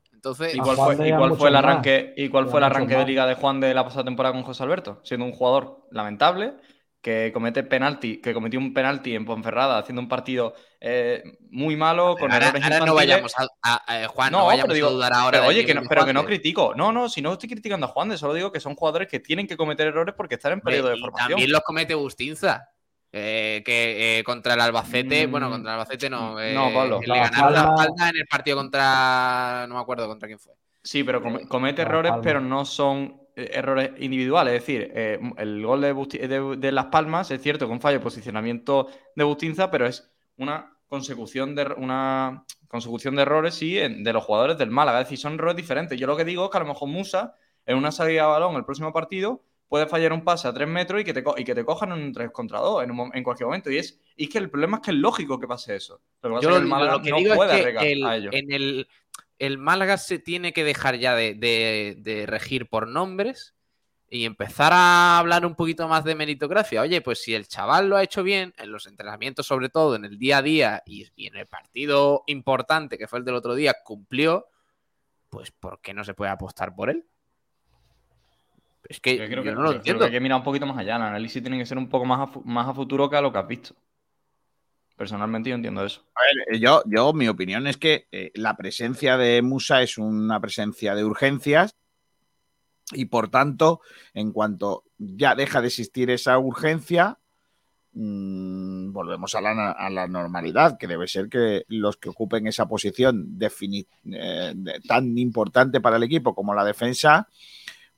¿Y 0.53 0.59
cuál 0.59 1.37
fue, 1.37 1.49
el 1.49 1.55
arranque, 1.55 2.13
y 2.17 2.29
cuál 2.29 2.49
fue 2.49 2.59
el 2.59 2.65
arranque 2.65 2.97
de 2.97 3.07
liga 3.07 3.25
de 3.25 3.37
Juan 3.37 3.61
de 3.61 3.73
la 3.73 3.85
pasada 3.85 4.03
temporada 4.03 4.35
con 4.35 4.43
José 4.43 4.65
Alberto? 4.65 4.99
Siendo 5.05 5.27
un 5.27 5.31
jugador 5.31 5.87
lamentable, 5.93 6.55
que 7.07 7.31
comete 7.33 7.63
penalti, 7.63 8.21
que 8.21 8.35
cometió 8.35 8.59
un 8.59 8.75
penalti 8.75 9.15
en 9.15 9.25
Ponferrada, 9.25 9.79
haciendo 9.79 10.03
un 10.03 10.09
partido 10.09 10.57
eh, 10.81 11.23
muy 11.51 11.77
malo, 11.77 12.17
con 12.19 12.33
errores 12.33 12.61
ahora 12.65 12.81
no 12.81 12.97
vayamos 12.97 13.33
a, 13.63 14.09
Juan, 14.09 14.33
no, 14.33 14.47
vayamos 14.47 14.75
a 14.75 14.89
dudar 14.89 15.13
ahora. 15.13 15.39
Pero, 15.39 15.49
oye, 15.51 15.65
que 15.65 15.73
no, 15.73 15.83
pero 15.89 16.05
que 16.05 16.13
no 16.13 16.25
critico. 16.25 16.75
No, 16.75 16.91
no, 16.91 17.09
si 17.09 17.23
no 17.23 17.35
estoy 17.35 17.49
criticando 17.49 17.87
a 17.87 17.91
Juan, 17.91 18.09
de 18.09 18.19
solo 18.19 18.35
digo 18.35 18.51
que 18.51 18.59
son 18.59 18.75
jugadores 18.75 19.07
que 19.07 19.21
tienen 19.21 19.47
que 19.47 19.57
cometer 19.57 19.87
errores 19.87 20.17
porque 20.17 20.35
están 20.35 20.55
en 20.55 20.61
periodo 20.63 20.89
de 20.89 20.97
formación. 20.97 21.29
También 21.29 21.53
los 21.53 21.61
comete 21.61 21.95
Bustinza. 21.95 22.71
Eh, 23.13 23.63
que 23.65 24.19
eh, 24.19 24.25
contra 24.25 24.55
el 24.55 24.61
Albacete, 24.61 25.29
bueno, 25.29 25.49
contra 25.49 25.75
el 25.75 25.79
Albacete 25.79 26.11
no. 26.11 26.41
Eh, 26.41 26.55
no, 26.55 26.75
Pablo. 26.75 27.01
Le 27.07 27.19
ganaron 27.21 27.53
la 27.53 27.61
espalda 27.61 28.09
en 28.09 28.17
el 28.17 28.27
partido 28.27 28.57
contra. 28.57 29.65
No 29.69 29.77
me 29.77 29.81
acuerdo 29.81 30.09
contra 30.09 30.27
quién 30.27 30.41
fue. 30.41 30.55
Sí, 30.83 31.05
pero 31.05 31.23
comete 31.47 31.83
errores, 31.83 32.15
pero 32.21 32.41
no 32.41 32.65
son 32.65 33.26
errores 33.37 33.91
individuales. 33.99 34.55
Es 34.55 34.61
decir, 34.63 34.93
el 34.95 35.65
gol 35.65 35.81
de, 35.81 36.73
Las 36.73 36.87
Palmas 36.87 37.31
es 37.31 37.43
cierto 37.43 37.67
que 37.67 37.73
un 37.73 37.81
fallo 37.81 37.99
de 37.99 38.03
posicionamiento 38.03 38.89
de 39.15 39.25
Bustinza, 39.25 39.71
pero 39.71 39.87
es 39.87 40.11
una 40.39 40.73
consecución 40.89 41.55
de 41.55 41.75
una 41.77 42.45
consecución 42.69 43.15
de 43.15 43.23
errores, 43.23 43.55
sí, 43.55 43.75
de 43.75 44.13
los 44.13 44.25
jugadores 44.25 44.59
del 44.59 44.71
Málaga. 44.71 45.01
Es 45.01 45.07
decir, 45.07 45.19
son 45.19 45.35
errores 45.35 45.57
diferentes. 45.57 45.99
Yo 45.99 46.07
lo 46.07 46.17
que 46.17 46.25
digo 46.25 46.45
es 46.45 46.51
que 46.51 46.57
a 46.57 46.61
lo 46.61 46.67
mejor 46.67 46.89
Musa, 46.89 47.35
en 47.65 47.77
una 47.77 47.93
salida 47.93 48.23
de 48.23 48.29
balón 48.29 48.57
el 48.57 48.65
próximo 48.65 48.93
partido, 48.93 49.43
puede 49.69 49.87
fallar 49.87 50.13
un 50.13 50.23
pase 50.23 50.49
a 50.49 50.55
tres 50.55 50.69
metros 50.69 51.01
y 51.01 51.05
que 51.05 51.13
te, 51.13 51.25
y 51.37 51.45
que 51.45 51.55
te 51.55 51.65
cojan 51.65 51.93
en 51.93 51.99
un 51.99 52.13
3 52.13 52.31
contra 52.31 52.61
2 52.61 52.85
en, 53.15 53.25
cualquier 53.25 53.47
momento. 53.47 53.71
Y 53.71 53.79
es, 53.79 54.01
y 54.17 54.29
que 54.29 54.39
el 54.39 54.51
problema 54.51 54.79
es 54.79 54.83
que 54.85 54.91
es 54.93 54.97
lógico 54.97 55.39
que 55.39 55.47
pase 55.47 55.77
eso. 55.77 56.01
Pero 56.21 56.41
Yo 56.41 56.51
lo, 56.51 56.57
el 56.57 56.67
Málaga 56.67 57.03
que 57.03 57.11
no 57.11 57.19
digo 57.19 57.35
puede 57.35 57.71
es 57.71 57.79
que 57.79 57.93
el, 57.93 58.29
en 58.33 58.53
el, 58.53 58.89
el, 59.39 59.59
Málaga 59.59 59.99
se 59.99 60.19
tiene 60.19 60.53
que 60.53 60.65
dejar 60.65 60.97
ya 60.97 61.15
de, 61.15 62.25
regir 62.27 62.69
por 62.69 62.89
nombres 62.89 63.55
y 64.09 64.25
empezar 64.25 64.73
a 64.73 65.19
hablar 65.19 65.45
un 65.45 65.55
poquito 65.55 65.89
más 65.89 66.05
de 66.05 66.15
meritocracia. 66.15 66.81
Oye, 66.81 67.01
pues 67.01 67.23
si 67.23 67.35
el 67.35 67.49
chaval 67.49 67.89
lo 67.89 67.97
ha 67.97 68.03
hecho 68.03 68.23
bien, 68.23 68.55
en 68.57 68.71
los 68.71 68.87
entrenamientos 68.87 69.47
sobre 69.47 69.69
todo, 69.69 69.97
en 69.97 70.05
el 70.05 70.19
día 70.19 70.39
a 70.39 70.43
día 70.43 70.83
y, 70.87 71.09
y 71.17 71.27
en 71.27 71.37
el 71.37 71.47
partido 71.47 72.23
importante 72.27 72.99
que 72.99 73.09
fue 73.09 73.19
el 73.19 73.25
del 73.25 73.35
otro 73.35 73.55
día, 73.55 73.75
cumplió, 73.85 74.47
pues 75.29 75.51
¿por 75.51 75.81
qué 75.81 75.93
no 75.93 76.05
se 76.05 76.15
puede 76.15 76.31
apostar 76.31 76.75
por 76.75 76.91
él? 76.91 77.05
Es 78.89 79.01
que 79.01 79.17
yo, 79.17 79.27
creo 79.27 79.43
que, 79.43 79.53
no 79.53 79.63
lo 79.63 79.73
entiendo. 79.73 80.05
hay 80.05 80.11
que 80.11 80.21
mirar 80.21 80.39
un 80.39 80.45
poquito 80.45 80.67
más 80.67 80.79
allá. 80.79 80.97
El 80.97 81.03
análisis 81.03 81.43
tiene 81.43 81.59
que 81.59 81.67
ser 81.67 81.79
un 81.79 81.89
poco 81.89 82.05
más 82.05 82.29
a, 82.29 82.41
más 82.45 82.69
a 82.69 82.75
futuro 82.75 83.11
que 83.11 83.17
a 83.17 83.21
lo 83.21 83.33
que 83.33 83.39
has 83.39 83.49
visto. 83.49 83.75
Personalmente 84.97 85.51
yo 85.51 85.57
entiendo 85.57 85.85
eso. 85.85 86.03
A 86.15 86.21
ver, 86.25 86.57
eh, 86.57 86.59
yo, 86.59 86.83
yo 86.87 87.13
mi 87.13 87.29
opinión 87.29 87.67
es 87.67 87.77
que 87.77 88.09
eh, 88.11 88.33
la 88.35 88.57
presencia 88.57 89.19
de 89.19 89.43
Musa 89.43 89.83
es 89.83 89.99
una 89.99 90.41
presencia 90.41 90.95
de 90.95 91.05
urgencias 91.05 91.77
y 92.93 93.07
por 93.07 93.29
tanto, 93.29 93.81
en 94.15 94.33
cuanto 94.33 94.85
ya 94.97 95.35
deja 95.35 95.61
de 95.61 95.67
existir 95.67 96.09
esa 96.11 96.39
urgencia, 96.39 97.19
mm, 97.93 98.93
volvemos 98.93 99.35
a 99.35 99.41
la, 99.41 99.73
a 99.73 99.91
la 99.91 100.07
normalidad, 100.07 100.79
que 100.79 100.87
debe 100.87 101.09
ser 101.09 101.29
que 101.29 101.65
los 101.69 101.97
que 101.97 102.09
ocupen 102.09 102.47
esa 102.47 102.67
posición 102.67 103.39
eh, 103.41 104.55
tan 104.87 105.19
importante 105.19 105.81
para 105.81 105.97
el 105.97 106.05
equipo 106.05 106.35
como 106.35 106.55
la 106.55 106.65
defensa 106.65 107.29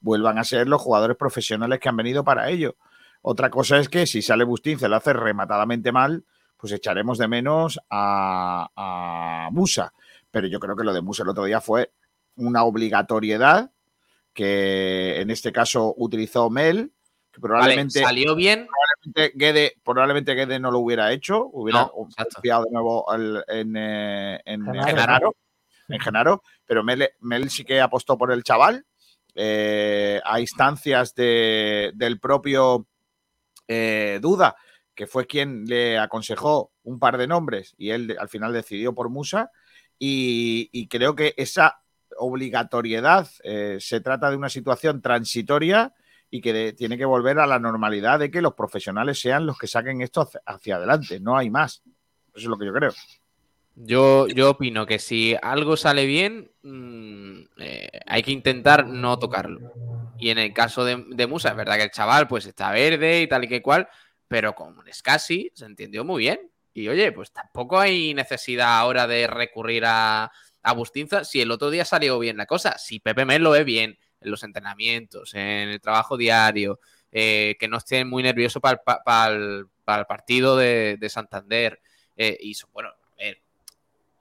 vuelvan 0.00 0.38
a 0.38 0.44
ser 0.44 0.68
los 0.68 0.80
jugadores 0.80 1.16
profesionales 1.16 1.80
que 1.80 1.88
han 1.88 1.96
venido 1.96 2.24
para 2.24 2.48
ello. 2.48 2.76
Otra 3.20 3.50
cosa 3.50 3.78
es 3.78 3.88
que 3.88 4.06
si 4.06 4.22
sale 4.22 4.44
Bustín 4.44 4.78
se 4.78 4.88
lo 4.88 4.96
hace 4.96 5.12
rematadamente 5.12 5.92
mal, 5.92 6.24
pues 6.58 6.72
echaremos 6.72 7.16
de 7.18 7.28
menos 7.28 7.78
a, 7.88 8.68
a 8.76 9.48
Musa. 9.52 9.92
Pero 10.30 10.46
yo 10.48 10.60
creo 10.60 10.76
que 10.76 10.84
lo 10.84 10.92
de 10.92 11.00
Musa 11.00 11.22
el 11.22 11.28
otro 11.30 11.44
día 11.44 11.60
fue 11.60 11.92
una 12.36 12.64
obligatoriedad 12.64 13.70
que 14.34 15.20
en 15.20 15.30
este 15.30 15.52
caso 15.52 15.94
utilizó 15.96 16.50
Mel, 16.50 16.92
que 17.32 17.40
Vale, 17.40 17.48
probablemente, 17.54 18.00
salió 18.02 18.34
bien. 18.34 18.68
probablemente 19.82 20.34
Guede 20.34 20.58
no 20.60 20.70
lo 20.70 20.80
hubiera 20.80 21.12
hecho, 21.12 21.48
hubiera 21.52 21.80
No, 21.82 21.90
confiado 21.90 22.64
de 22.64 22.70
nuevo 22.72 23.10
al- 23.10 23.44
en, 23.48 23.74
eh, 23.76 24.40
en 24.44 24.64
Genaro. 24.64 24.86
Genaro, 24.86 25.36
en 25.88 26.00
Genaro, 26.00 26.42
pero 26.66 26.84
Mel, 26.84 27.08
Mel 27.20 27.50
sí 27.50 27.64
que 27.64 27.80
apostó 27.80 28.16
por 28.18 28.30
el 28.32 28.42
chaval 28.44 28.84
eh, 29.34 30.20
a 30.24 30.40
instancias 30.40 31.14
de- 31.14 31.92
del 31.94 32.18
propio 32.20 32.86
eh, 33.66 34.18
Duda, 34.20 34.56
que 34.98 35.06
fue 35.06 35.28
quien 35.28 35.64
le 35.66 35.96
aconsejó 35.96 36.72
un 36.82 36.98
par 36.98 37.18
de 37.18 37.28
nombres 37.28 37.72
y 37.78 37.90
él 37.90 38.16
al 38.18 38.28
final 38.28 38.52
decidió 38.52 38.96
por 38.96 39.10
Musa. 39.10 39.52
Y, 39.96 40.88
creo 40.88 41.14
que 41.14 41.34
esa 41.36 41.82
obligatoriedad 42.16 43.28
eh, 43.44 43.76
se 43.78 44.00
trata 44.00 44.28
de 44.28 44.36
una 44.36 44.48
situación 44.48 45.00
transitoria 45.00 45.94
y 46.30 46.40
que 46.40 46.72
tiene 46.72 46.98
que 46.98 47.04
volver 47.04 47.38
a 47.38 47.46
la 47.46 47.60
normalidad 47.60 48.18
de 48.18 48.28
que 48.32 48.42
los 48.42 48.54
profesionales 48.54 49.20
sean 49.20 49.46
los 49.46 49.56
que 49.56 49.68
saquen 49.68 50.02
esto 50.02 50.22
hacia, 50.22 50.40
hacia 50.44 50.76
adelante. 50.76 51.20
No 51.20 51.38
hay 51.38 51.48
más. 51.48 51.80
Eso 52.34 52.34
es 52.34 52.44
lo 52.46 52.58
que 52.58 52.66
yo 52.66 52.72
creo. 52.72 52.92
Yo, 53.76 54.26
yo 54.26 54.50
opino 54.50 54.84
que 54.84 54.98
si 54.98 55.36
algo 55.40 55.76
sale 55.76 56.06
bien, 56.06 56.50
mm, 56.62 57.40
eh, 57.58 58.00
hay 58.04 58.24
que 58.24 58.32
intentar 58.32 58.84
no 58.88 59.16
tocarlo. 59.20 59.60
Y 60.18 60.30
en 60.30 60.38
el 60.38 60.52
caso 60.52 60.84
de, 60.84 61.04
de 61.08 61.26
Musa, 61.28 61.50
es 61.50 61.56
verdad 61.56 61.76
que 61.76 61.84
el 61.84 61.92
chaval 61.92 62.26
pues 62.26 62.46
está 62.46 62.72
verde 62.72 63.22
y 63.22 63.28
tal 63.28 63.44
y 63.44 63.48
que 63.48 63.62
cual, 63.62 63.88
pero 64.28 64.54
con 64.54 64.76
Scassi 64.92 65.50
se 65.54 65.64
entendió 65.64 66.04
muy 66.04 66.20
bien. 66.20 66.50
Y 66.74 66.86
oye, 66.88 67.10
pues 67.10 67.32
tampoco 67.32 67.80
hay 67.80 68.14
necesidad 68.14 68.78
ahora 68.78 69.06
de 69.06 69.26
recurrir 69.26 69.84
a, 69.86 70.30
Bustinza 70.76 71.24
si 71.24 71.40
el 71.40 71.50
otro 71.50 71.70
día 71.70 71.86
salió 71.86 72.18
bien 72.18 72.36
la 72.36 72.44
cosa. 72.44 72.76
Si 72.76 73.00
Pepe 73.00 73.24
Mel 73.24 73.42
lo 73.42 73.52
ve 73.52 73.64
bien 73.64 73.98
en 74.20 74.30
los 74.30 74.42
entrenamientos, 74.42 75.32
en 75.32 75.70
el 75.70 75.80
trabajo 75.80 76.18
diario, 76.18 76.78
eh, 77.10 77.56
que 77.58 77.68
no 77.68 77.78
esté 77.78 78.04
muy 78.04 78.22
nervioso 78.22 78.60
para 78.60 78.78
el, 79.28 79.66
partido 80.06 80.58
de, 80.58 80.98
de 81.00 81.08
Santander. 81.08 81.80
eh, 82.18 82.36
y 82.38 82.54
bueno, 82.74 82.90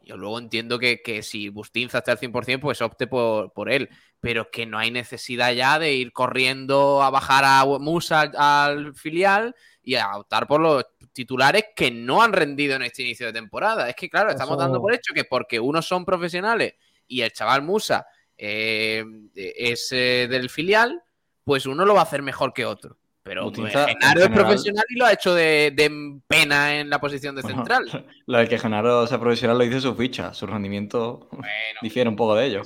yo 0.08 0.16
luego 0.16 0.40
entiendo 0.40 0.80
que, 0.80 1.02
que 1.02 1.22
si 1.22 1.50
Bustinza 1.50 1.98
está 1.98 2.14
al 2.14 2.20
100%, 2.20 2.62
pues 2.62 2.82
opte 2.82 3.08
por, 3.08 3.52
por 3.52 3.70
él. 3.70 3.90
Pero 4.22 4.50
que 4.50 4.66
no 4.66 4.80
hay 4.80 4.90
necesidad 4.90 5.52
ya 5.52 5.78
de 5.80 5.94
ir 5.94 6.14
corriendo 6.14 7.04
a 7.04 7.10
bajar 7.10 7.44
a 7.46 7.66
Musa 7.78 8.22
al 8.22 8.96
filial 8.96 9.54
y 9.88 9.96
a 9.96 10.18
optar 10.18 10.46
por 10.48 10.60
los 10.60 10.86
titulares 11.14 11.68
que 11.74 11.90
no 11.90 12.22
han 12.22 12.34
rendido 12.34 12.76
en 12.76 12.82
este 12.82 13.04
inicio 13.04 13.28
de 13.28 13.32
temporada. 13.32 13.88
Es 13.88 13.96
que, 13.96 14.10
claro, 14.10 14.30
estamos 14.30 14.56
Eso- 14.56 14.60
dando 14.62 14.82
por 14.82 14.94
hecho 14.94 15.14
que 15.14 15.24
porque 15.24 15.62
unos 15.62 15.88
son 15.88 16.04
profesionales 16.04 16.74
y 17.08 17.22
el 17.22 17.32
chaval 17.32 17.62
Musa 17.62 18.06
eh, 18.38 19.06
es 19.34 19.88
eh, 19.94 20.28
del 20.30 20.50
filial, 20.50 21.02
pues 21.46 21.66
uno 21.66 21.86
lo 21.86 21.94
va 21.94 22.02
a 22.02 22.04
hacer 22.04 22.22
mejor 22.22 22.52
que 22.54 22.66
otro. 22.66 22.98
Pero 23.24 23.50
pues, 23.50 23.72
Genaro 23.72 23.90
es 23.92 23.98
general- 24.28 24.34
profesional 24.34 24.86
y 24.90 24.98
lo 25.00 25.06
ha 25.06 25.14
hecho 25.14 25.34
de, 25.34 25.72
de 25.74 26.20
pena 26.28 26.76
en 26.80 26.90
la 26.90 27.00
posición 27.00 27.34
de 27.38 27.42
Bueno, 27.44 27.58
central. 27.60 28.06
Lo 28.28 28.38
del 28.40 28.50
que 28.50 28.60
Genaro 28.60 29.08
sea 29.08 29.20
profesional 29.22 29.58
lo 29.58 29.64
dice 29.64 29.80
su 29.80 29.96
ficha. 29.96 30.34
Su 30.34 30.48
rendimiento 30.48 31.30
Bueno, 31.32 31.48
difiere 31.82 32.10
un 32.10 32.16
poco 32.18 32.36
de 32.36 32.46
ello. 32.48 32.62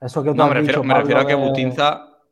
Eso 0.00 0.22
que 0.22 0.30
No, 0.34 0.46
me 0.46 0.54
refiero, 0.54 0.82
dicho, 0.82 0.84
me 0.84 0.94
refiero 0.94 1.20
a 1.20 1.26
que 1.26 1.34
Pablo, 1.34 1.46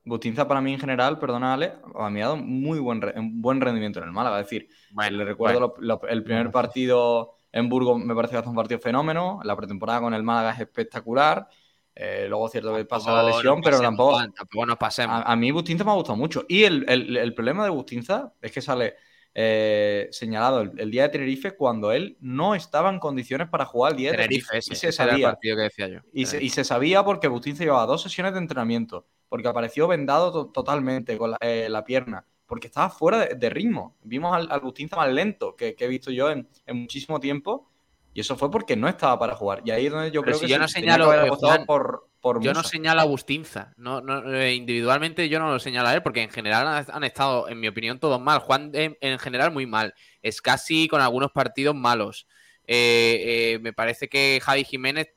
Bustinza 0.04 0.48
para 0.48 0.60
mí 0.60 0.72
en 0.72 0.80
general, 0.80 1.18
perdona 1.18 1.54
Ale, 1.54 1.74
a 1.94 2.10
mí 2.10 2.20
ha 2.20 2.24
dado 2.26 2.36
muy 2.38 2.78
buen, 2.78 3.00
re- 3.02 3.14
buen 3.18 3.60
rendimiento 3.60 3.98
en 4.00 4.06
el 4.06 4.12
Málaga. 4.12 4.40
Es 4.40 4.46
decir, 4.46 4.68
bueno, 4.90 5.18
le 5.18 5.24
recuerdo 5.24 5.60
bueno. 5.60 5.74
lo- 5.78 5.98
lo- 6.02 6.08
el 6.08 6.22
primer 6.24 6.50
partido 6.50 7.34
en 7.52 7.68
Burgos 7.68 7.98
me 8.02 8.14
parece 8.14 8.32
que 8.32 8.38
hace 8.38 8.48
un 8.48 8.54
partido 8.56 8.80
fenómeno. 8.80 9.40
La 9.44 9.56
pretemporada 9.56 10.00
con 10.00 10.14
el 10.14 10.22
Málaga 10.22 10.52
es 10.52 10.60
espectacular. 10.60 11.48
Eh, 11.94 12.26
luego 12.28 12.46
es 12.46 12.52
cierto 12.52 12.74
que 12.74 12.84
pasa 12.84 13.12
la 13.12 13.22
lesión, 13.24 13.60
pero 13.62 13.80
tampoco, 13.80 14.12
Juan, 14.12 14.32
tampoco 14.32 14.66
nos 14.66 14.76
pasemos. 14.78 15.22
a, 15.22 15.32
a 15.32 15.36
mí 15.36 15.50
Bustinza 15.50 15.84
me 15.84 15.90
ha 15.90 15.94
gustado 15.94 16.16
mucho. 16.16 16.44
Y 16.48 16.64
el, 16.64 16.84
el- 16.88 17.16
el 17.16 17.34
problema 17.34 17.64
de 17.64 17.70
Bustinza 17.70 18.32
es 18.40 18.52
que 18.52 18.60
sale 18.62 18.94
eh, 19.34 20.08
señalado 20.10 20.62
el, 20.62 20.72
el 20.80 20.90
día 20.90 21.02
de 21.04 21.08
Tenerife 21.10 21.52
cuando 21.56 21.92
él 21.92 22.16
no 22.20 22.54
estaba 22.54 22.90
en 22.90 22.98
condiciones 22.98 23.48
para 23.48 23.64
jugar 23.66 23.92
el 23.92 23.98
día 23.98 24.10
de 24.10 24.14
Tenerife, 24.16 24.46
Tenerife. 24.50 24.58
ese, 24.58 24.72
Y 24.72 24.76
se 24.76 24.88
ese 24.88 25.02
era 25.02 25.14
el 25.14 25.20
sabía. 25.20 25.30
partido 25.32 25.56
que 25.56 25.62
decía 25.62 25.88
yo. 25.88 26.00
Y 26.12 26.26
se, 26.26 26.42
y 26.42 26.50
se 26.50 26.64
sabía 26.64 27.04
porque 27.04 27.28
Bustinza 27.28 27.64
llevaba 27.64 27.86
dos 27.86 28.02
sesiones 28.02 28.32
de 28.32 28.40
entrenamiento, 28.40 29.06
porque 29.30 29.48
apareció 29.48 29.88
vendado 29.88 30.30
to- 30.30 30.46
totalmente 30.52 31.16
con 31.16 31.30
la, 31.30 31.38
eh, 31.40 31.68
la 31.70 31.82
pierna, 31.82 32.26
porque 32.44 32.66
estaba 32.66 32.90
fuera 32.90 33.20
de, 33.20 33.36
de 33.36 33.48
ritmo. 33.48 33.96
Vimos 34.02 34.36
al, 34.36 34.50
al 34.50 34.60
Bustinza 34.60 34.96
más 34.96 35.10
lento 35.10 35.56
que, 35.56 35.74
que 35.74 35.86
he 35.86 35.88
visto 35.88 36.10
yo 36.10 36.30
en, 36.30 36.46
en 36.66 36.76
muchísimo 36.76 37.18
tiempo, 37.18 37.70
y 38.12 38.20
eso 38.20 38.36
fue 38.36 38.50
porque 38.50 38.76
no 38.76 38.88
estaba 38.88 39.18
para 39.18 39.34
jugar. 39.36 39.62
Y 39.64 39.70
ahí 39.70 39.86
es 39.86 39.92
donde 39.92 40.10
yo 40.10 40.20
Pero 40.20 40.36
creo 40.36 40.38
si 40.40 40.46
que 40.46 40.52
yo 40.52 40.58
no 40.58 40.68
señalo, 40.68 41.10
que 41.10 41.26
eh, 41.28 41.30
Juan, 41.30 41.64
por, 41.64 42.08
por 42.20 42.42
Yo 42.42 42.52
no 42.52 42.64
señalo 42.64 43.00
a 43.00 43.04
Bustinza. 43.04 43.72
No, 43.76 44.00
no, 44.00 44.34
eh, 44.34 44.52
individualmente 44.54 45.28
yo 45.28 45.38
no 45.38 45.48
lo 45.48 45.60
señalo 45.60 45.88
a 45.88 45.94
él 45.94 46.02
porque 46.02 46.22
en 46.22 46.30
general 46.30 46.66
han, 46.66 46.84
han 46.92 47.04
estado, 47.04 47.48
en 47.48 47.60
mi 47.60 47.68
opinión, 47.68 48.00
todos 48.00 48.20
mal. 48.20 48.40
Juan 48.40 48.72
en, 48.74 48.98
en 49.00 49.18
general 49.20 49.52
muy 49.52 49.64
mal. 49.66 49.94
Es 50.20 50.42
casi 50.42 50.88
con 50.88 51.00
algunos 51.00 51.30
partidos 51.30 51.76
malos. 51.76 52.26
Eh, 52.66 53.54
eh, 53.54 53.58
me 53.60 53.72
parece 53.72 54.08
que 54.08 54.40
Javi 54.42 54.64
Jiménez 54.64 55.14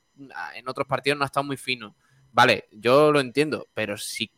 en 0.54 0.68
otros 0.68 0.86
partidos 0.86 1.18
no 1.18 1.24
ha 1.24 1.26
estado 1.26 1.44
muy 1.44 1.56
fino. 1.56 1.96
Vale, 2.34 2.64
yo 2.72 3.12
lo 3.12 3.20
entiendo, 3.20 3.68
pero 3.74 3.96
si 3.96 4.28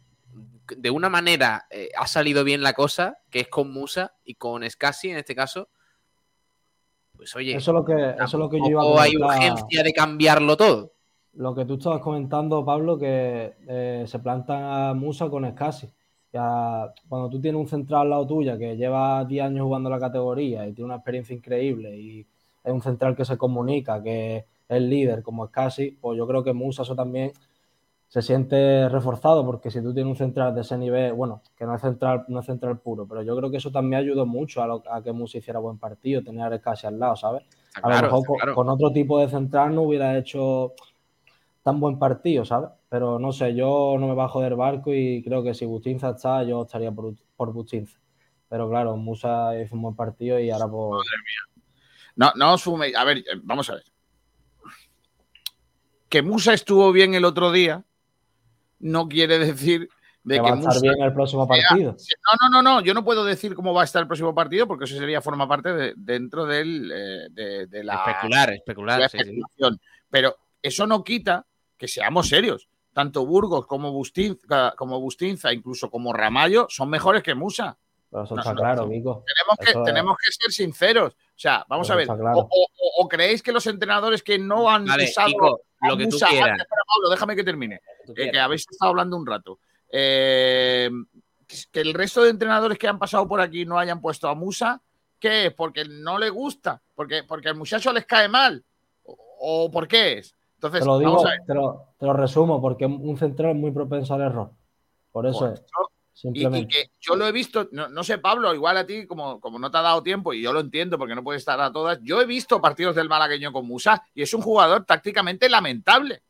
de 0.77 0.91
una 0.91 1.09
manera 1.09 1.67
eh, 1.71 1.89
ha 1.97 2.07
salido 2.07 2.45
bien 2.45 2.63
la 2.63 2.75
cosa, 2.75 3.17
que 3.31 3.41
es 3.41 3.49
con 3.49 3.73
Musa 3.73 4.13
y 4.23 4.35
con 4.35 4.69
Scassi 4.69 5.09
en 5.09 5.17
este 5.17 5.35
caso, 5.35 5.71
pues 7.17 7.35
oye, 7.37 7.57
Eso 7.57 7.71
es 7.71 7.75
lo 7.75 7.85
que, 7.87 7.95
eso 7.95 8.25
es 8.25 8.35
lo 8.35 8.51
que 8.51 8.59
yo 8.59 8.69
iba 8.69 8.83
a 8.83 9.03
hay 9.03 9.17
urgencia 9.17 9.83
de 9.83 9.93
cambiarlo 9.95 10.59
todo. 10.59 10.93
Lo 11.33 11.55
que 11.55 11.65
tú 11.65 11.75
estabas 11.75 12.03
comentando, 12.03 12.63
Pablo, 12.67 12.99
que 12.99 13.55
eh, 13.67 14.05
se 14.07 14.19
planta 14.19 14.91
a 14.91 14.95
Musa 14.95 15.31
con 15.31 15.51
Scassi. 15.51 15.89
Ya, 16.35 16.93
cuando 17.09 17.31
tú 17.31 17.41
tienes 17.41 17.59
un 17.59 17.67
central 17.67 18.03
al 18.03 18.11
lado 18.11 18.27
tuya 18.27 18.59
que 18.59 18.77
lleva 18.77 19.25
10 19.25 19.43
años 19.43 19.65
jugando 19.65 19.89
la 19.89 19.99
categoría 19.99 20.67
y 20.67 20.75
tiene 20.75 20.87
una 20.87 20.97
experiencia 20.97 21.35
increíble 21.35 21.97
y 21.97 22.27
es 22.63 22.73
un 22.73 22.83
central 22.83 23.17
que 23.17 23.25
se 23.25 23.39
comunica, 23.39 24.03
que 24.03 24.45
es 24.69 24.83
líder 24.83 25.23
como 25.23 25.47
Scassi, 25.47 25.93
pues 25.93 26.19
yo 26.19 26.27
creo 26.27 26.45
que 26.45 26.53
Musa 26.53 26.83
eso 26.83 26.95
también 26.95 27.33
se 28.09 28.23
siente 28.23 28.88
reforzado 28.88 29.45
porque 29.45 29.71
si 29.71 29.83
tú 29.83 29.92
tienes 29.92 30.11
un 30.12 30.16
central 30.16 30.55
de 30.55 30.61
ese 30.61 30.79
nivel, 30.79 31.12
bueno, 31.12 31.42
que 31.57 31.64
no 31.66 31.75
es 31.75 31.81
central, 31.81 32.25
no 32.29 32.40
es 32.40 32.47
central 32.47 32.79
puro, 32.79 33.07
pero 33.07 33.23
yo 33.23 33.37
creo 33.37 33.51
que 33.51 33.57
eso 33.57 33.71
también 33.73 34.03
ayudó 34.03 34.25
mucho 34.27 34.62
a, 34.62 34.66
lo- 34.66 34.83
a 34.90 35.03
que 35.03 35.12
Musa 35.12 35.38
hiciera 35.38 35.59
buen 35.59 35.79
partido, 35.79 36.23
tener 36.23 36.53
a 36.53 36.57
Scassi 36.59 36.87
al 36.87 36.99
lado, 36.99 37.16
¿sabes? 37.16 37.42
Está 37.69 37.81
A 37.81 37.83
claro, 37.83 37.97
lo 37.97 38.03
mejor 38.12 38.27
con, 38.27 38.37
claro. 38.37 38.55
con 38.55 38.69
otro 38.69 38.92
tipo 38.92 39.19
de 39.19 39.29
central 39.29 39.75
no 39.75 39.83
hubiera 39.83 40.16
hecho 40.16 40.73
tan 41.62 41.81
buen 41.81 41.99
partido, 41.99 42.45
¿sabes? 42.45 42.71
Pero 42.88 43.19
no 43.19 43.33
sé, 43.33 43.55
yo 43.57 43.97
no 43.99 44.07
me 44.07 44.14
bajo 44.14 44.40
del 44.40 44.55
barco 44.55 44.95
y 44.95 45.23
creo 45.25 45.42
que 45.42 45.53
si 45.53 45.66
Bustinza 45.66 46.11
está, 46.11 46.45
yo 46.45 46.62
estaría 46.62 46.92
por, 46.92 47.12
por 47.37 47.53
Bustinza. 47.53 47.99
Pero 48.49 48.71
claro, 48.71 48.97
Musa 48.97 49.61
hizo 49.61 49.75
un 49.75 49.83
buen 49.83 49.97
partido 49.97 50.38
y 50.38 50.49
ahora 50.51 50.69
por... 50.69 51.03
No, 52.14 52.31
no 52.37 52.55
os 52.55 52.62
fuméis. 52.62 52.95
A 52.97 53.03
ver, 53.03 53.25
vamos 53.42 53.69
a 53.69 53.75
ver. 53.75 53.85
Que 56.09 56.23
Musa 56.23 56.55
estuvo 56.55 56.92
bien 56.92 57.14
el 57.14 57.25
otro 57.25 57.51
día 57.51 57.83
no 58.79 59.09
quiere 59.09 59.39
decir 59.39 59.89
de 60.25 60.35
que 60.37 60.41
que 60.43 60.43
va 60.43 60.49
a 60.57 60.59
estar 60.59 60.75
Musa. 60.75 60.81
bien 60.81 61.03
el 61.03 61.12
próximo 61.12 61.47
partido. 61.47 61.93
No, 61.95 62.49
no, 62.51 62.62
no, 62.62 62.62
no. 62.62 62.81
Yo 62.85 62.95
no 62.95 63.05
puedo 63.05 63.25
decir 63.25 63.55
cómo 63.55 63.73
va 63.73 63.83
a 63.83 63.85
estar 63.85 64.03
el 64.03 64.09
próximo 64.09 64.35
partido 64.35 64.67
porque 64.67 64.85
eso 64.85 64.97
sería 64.97 65.21
forma 65.21 65.47
parte 65.49 65.73
de, 65.73 65.95
dentro 65.97 66.47
del, 66.47 66.91
eh, 66.93 67.29
de, 67.31 67.67
de 67.67 67.85
la, 67.85 67.95
especular, 68.05 68.53
especular. 68.53 68.97
de 68.97 69.03
la 69.03 69.09
sí, 69.09 69.19
sí. 69.19 69.23
especulación. 69.25 69.81
Pero 70.11 70.37
eso 70.62 70.87
no 70.87 71.05
quita 71.05 71.47
que 71.77 71.87
seamos 71.89 72.29
serios. 72.29 72.69
Tanto 72.93 73.25
Burgos 73.27 73.67
como 73.67 73.93
Bustinza, 73.93 74.73
como 74.77 74.99
Bustinza, 75.01 75.53
incluso 75.53 75.91
como 75.91 76.12
Ramallo, 76.12 76.67
son 76.71 76.89
mejores 76.91 77.23
que 77.23 77.35
Musa. 77.35 77.77
Pero 78.11 78.25
eso 78.25 78.35
No, 78.35 78.41
está 78.41 78.53
no, 78.55 78.59
claro. 78.61 78.83
Tenemos 78.89 79.25
que, 79.61 79.71
es- 79.71 79.85
tenemos 79.85 80.17
que 80.17 80.33
ser 80.33 80.51
sinceros. 80.53 81.17
O 81.37 81.38
sea, 81.38 81.64
vamos 81.68 81.90
a 81.90 81.94
ver. 81.96 82.07
claro. 82.07 82.38
O, 82.38 82.40
o- 82.40 82.66
o- 82.79 83.05
o 83.05 83.09
creéis 83.09 83.42
que 83.42 83.53
los 83.53 83.66
entrenadores 83.66 84.22
que 84.22 84.38
no 84.38 84.70
han 84.70 84.87
Vale, 84.87 85.05
usado 85.05 85.29
Kiko, 85.29 85.61
a 85.83 85.88
lo 85.88 85.96
que 85.99 86.05
tú 86.07 86.12
Musa- 86.12 86.29
quieras. 86.29 86.59
Espera, 86.59 86.83
Pablo, 86.94 87.11
déjame 87.11 87.37
que 87.37 87.44
termine. 87.44 87.75
Eh, 87.77 87.81
que 88.07 88.14
quieras. 88.14 88.44
habéis 88.46 88.66
estado 88.70 88.90
hablando 88.90 89.16
un 89.18 89.27
rato. 89.27 89.59
Eh, 89.90 90.90
que 91.70 91.81
el 91.81 91.92
resto 91.94 92.22
de 92.22 92.31
entrenadores 92.31 92.79
que 92.79 92.88
han 92.88 92.99
pasado 92.99 93.29
por 93.29 93.40
aquí 93.40 93.64
no 93.66 93.79
hayan 93.79 94.01
puesto 94.01 94.29
a 94.29 94.35
Musa, 94.35 94.81
¿qué 95.20 95.46
es? 95.46 95.53
¿Porque 95.55 95.85
no 95.85 96.18
le 96.18 96.31
gusta? 96.31 96.83
¿Porque, 96.94 97.22
porque 97.25 97.49
al 97.51 97.57
muchacho 97.57 97.92
les 97.92 98.07
cae 98.07 98.29
mal? 98.29 98.64
¿O, 99.05 99.16
o 99.66 99.70
por 99.70 99.87
qué 99.87 100.18
es? 100.18 100.35
Entonces, 100.55 100.81
Te 100.81 100.87
lo 100.87 100.99
digo, 100.99 101.11
vamos 101.12 101.27
a 101.27 101.31
ver. 101.33 101.40
te 101.46 101.55
lo, 101.55 101.85
te 101.99 102.07
lo 102.07 102.12
resumo, 102.14 102.61
porque 102.62 102.87
un 102.87 103.16
central 103.18 103.51
es 103.51 103.57
muy 103.57 103.70
propenso 103.72 104.14
al 104.14 104.22
error. 104.22 104.51
Por 105.12 105.27
eso 105.27 105.40
Por 105.40 105.53
es. 105.53 105.64
Y, 106.22 106.66
que 106.66 106.90
yo 106.98 107.14
lo 107.14 107.26
he 107.26 107.33
visto, 107.33 107.68
no, 107.72 107.88
no 107.88 108.02
sé, 108.02 108.16
Pablo, 108.18 108.55
igual 108.55 108.79
a 108.79 108.87
ti, 108.87 109.07
como, 109.07 109.38
como 109.38 109.59
no 109.59 109.70
te 109.70 109.76
ha 109.76 109.83
dado 109.83 110.02
tiempo, 110.02 110.33
y 110.33 110.40
yo 110.40 110.52
lo 110.52 110.61
entiendo 110.61 110.96
porque 110.96 111.14
no 111.14 111.22
puede 111.22 111.38
estar 111.38 111.61
a 111.61 111.70
todas, 111.70 111.98
yo 112.02 112.20
he 112.22 112.26
visto 112.26 112.61
partidos 112.61 112.96
del 112.96 113.09
malagueño 113.09 113.52
con 113.52 113.66
Musa 113.66 114.02
y 114.14 114.22
es 114.22 114.33
un 114.33 114.40
jugador 114.40 114.85
tácticamente 114.85 115.48
lamentable. 115.48 116.22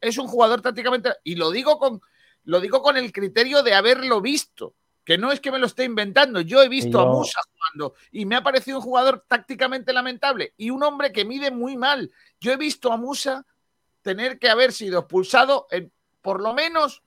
Es 0.00 0.16
un 0.18 0.26
jugador 0.28 0.62
tácticamente, 0.62 1.10
y 1.24 1.34
lo 1.34 1.50
digo 1.50 1.78
con, 1.78 2.00
lo 2.44 2.60
digo 2.60 2.82
con 2.82 2.96
el 2.96 3.12
criterio 3.12 3.62
de 3.62 3.74
haberlo 3.74 4.20
visto, 4.20 4.74
que 5.04 5.18
no 5.18 5.30
es 5.30 5.40
que 5.40 5.52
me 5.52 5.58
lo 5.58 5.66
esté 5.66 5.84
inventando, 5.84 6.40
yo 6.40 6.62
he 6.62 6.68
visto 6.68 6.98
a 6.98 7.06
Musa 7.06 7.38
jugando 7.52 7.94
y 8.10 8.24
me 8.24 8.36
ha 8.36 8.42
parecido 8.42 8.78
un 8.78 8.84
jugador 8.84 9.24
tácticamente 9.28 9.92
lamentable 9.92 10.54
y 10.56 10.70
un 10.70 10.82
hombre 10.82 11.12
que 11.12 11.26
mide 11.26 11.50
muy 11.50 11.76
mal. 11.76 12.10
Yo 12.40 12.52
he 12.52 12.56
visto 12.56 12.90
a 12.90 12.96
Musa 12.96 13.44
tener 14.00 14.38
que 14.38 14.48
haber 14.48 14.72
sido 14.72 15.00
expulsado 15.00 15.66
en 15.70 15.92
por 16.22 16.40
lo 16.40 16.54
menos 16.54 17.02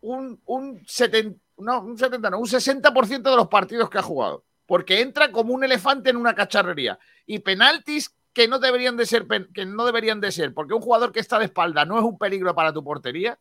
un, 0.00 0.40
un 0.46 0.82
70, 0.86 1.38
no, 1.62 1.80
un 1.82 1.96
70, 1.98 2.30
no, 2.30 2.38
un 2.38 2.46
60% 2.46 3.30
de 3.30 3.36
los 3.36 3.48
partidos 3.48 3.88
que 3.90 3.98
ha 3.98 4.02
jugado. 4.02 4.44
Porque 4.66 5.00
entra 5.00 5.30
como 5.32 5.54
un 5.54 5.64
elefante 5.64 6.10
en 6.10 6.16
una 6.16 6.34
cacharrería. 6.34 6.98
Y 7.26 7.40
penaltis 7.40 8.14
que 8.32 8.48
no 8.48 8.58
deberían 8.58 8.96
de 8.96 9.04
ser, 9.06 9.26
que 9.52 9.66
no 9.66 9.84
deberían 9.84 10.20
de 10.20 10.32
ser, 10.32 10.54
porque 10.54 10.74
un 10.74 10.80
jugador 10.80 11.12
que 11.12 11.20
está 11.20 11.38
de 11.38 11.44
espalda 11.46 11.84
no 11.84 11.98
es 11.98 12.04
un 12.04 12.16
peligro 12.18 12.54
para 12.54 12.72
tu 12.72 12.82
portería, 12.82 13.38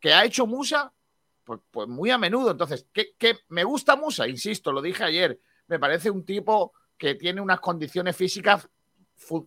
que 0.00 0.12
ha 0.12 0.24
hecho 0.24 0.46
Musa, 0.46 0.92
pues, 1.44 1.60
pues 1.70 1.88
muy 1.88 2.10
a 2.10 2.18
menudo. 2.18 2.50
Entonces, 2.50 2.86
que, 2.92 3.14
que 3.18 3.38
me 3.48 3.64
gusta 3.64 3.96
Musa, 3.96 4.28
insisto, 4.28 4.70
lo 4.72 4.82
dije 4.82 5.04
ayer, 5.04 5.40
me 5.68 5.78
parece 5.78 6.10
un 6.10 6.24
tipo 6.24 6.74
que 6.98 7.14
tiene 7.14 7.40
unas 7.40 7.60
condiciones 7.60 8.14
físicas 8.16 8.68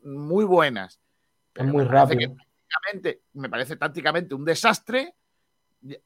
muy 0.04 0.46
buenas. 0.46 0.96
Es 0.96 1.00
Pero 1.54 1.68
muy 1.68 1.84
me 1.84 1.90
parece 1.90 2.14
rápido. 2.16 2.36
que 2.36 2.44
tácticamente- 2.68 3.22
me 3.34 3.50
parece 3.50 3.76
tácticamente 3.76 4.34
un 4.36 4.46
desastre, 4.46 5.14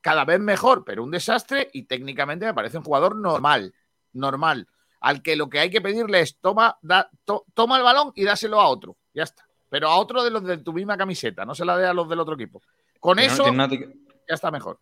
cada 0.02 0.26
vez 0.26 0.40
mejor, 0.40 0.84
pero 0.86 1.04
un 1.04 1.12
desastre, 1.12 1.70
y 1.74 1.84
técnicamente 1.84 2.46
me 2.46 2.54
parece 2.54 2.78
un 2.78 2.84
jugador 2.84 3.16
normal, 3.16 3.74
normal, 4.14 4.68
al 5.02 5.22
que 5.22 5.36
lo 5.36 5.50
que 5.50 5.60
hay 5.60 5.70
que 5.70 5.82
pedirle 5.82 6.20
es 6.22 6.38
toma, 6.40 6.78
da- 6.82 7.10
to- 7.24 7.46
toma 7.54 7.78
el 7.78 7.84
balón 7.84 8.12
y 8.16 8.24
dáselo 8.24 8.60
a 8.60 8.68
otro, 8.68 8.98
ya 9.14 9.24
está. 9.24 9.46
Pero 9.70 9.88
a 9.88 9.98
otro 9.98 10.24
de 10.24 10.32
los 10.32 10.44
de 10.44 10.58
tu 10.58 10.74
misma 10.74 10.98
camiseta, 10.98 11.46
no 11.46 11.54
se 11.56 11.64
la 11.64 11.78
dé 11.78 11.86
a 11.86 11.94
los 11.94 12.10
del 12.10 12.20
otro 12.20 12.34
equipo. 12.36 12.62
Con 13.00 13.20
eso 13.20 13.46
ya 13.54 14.34
está 14.36 14.52
mejor. 14.52 14.80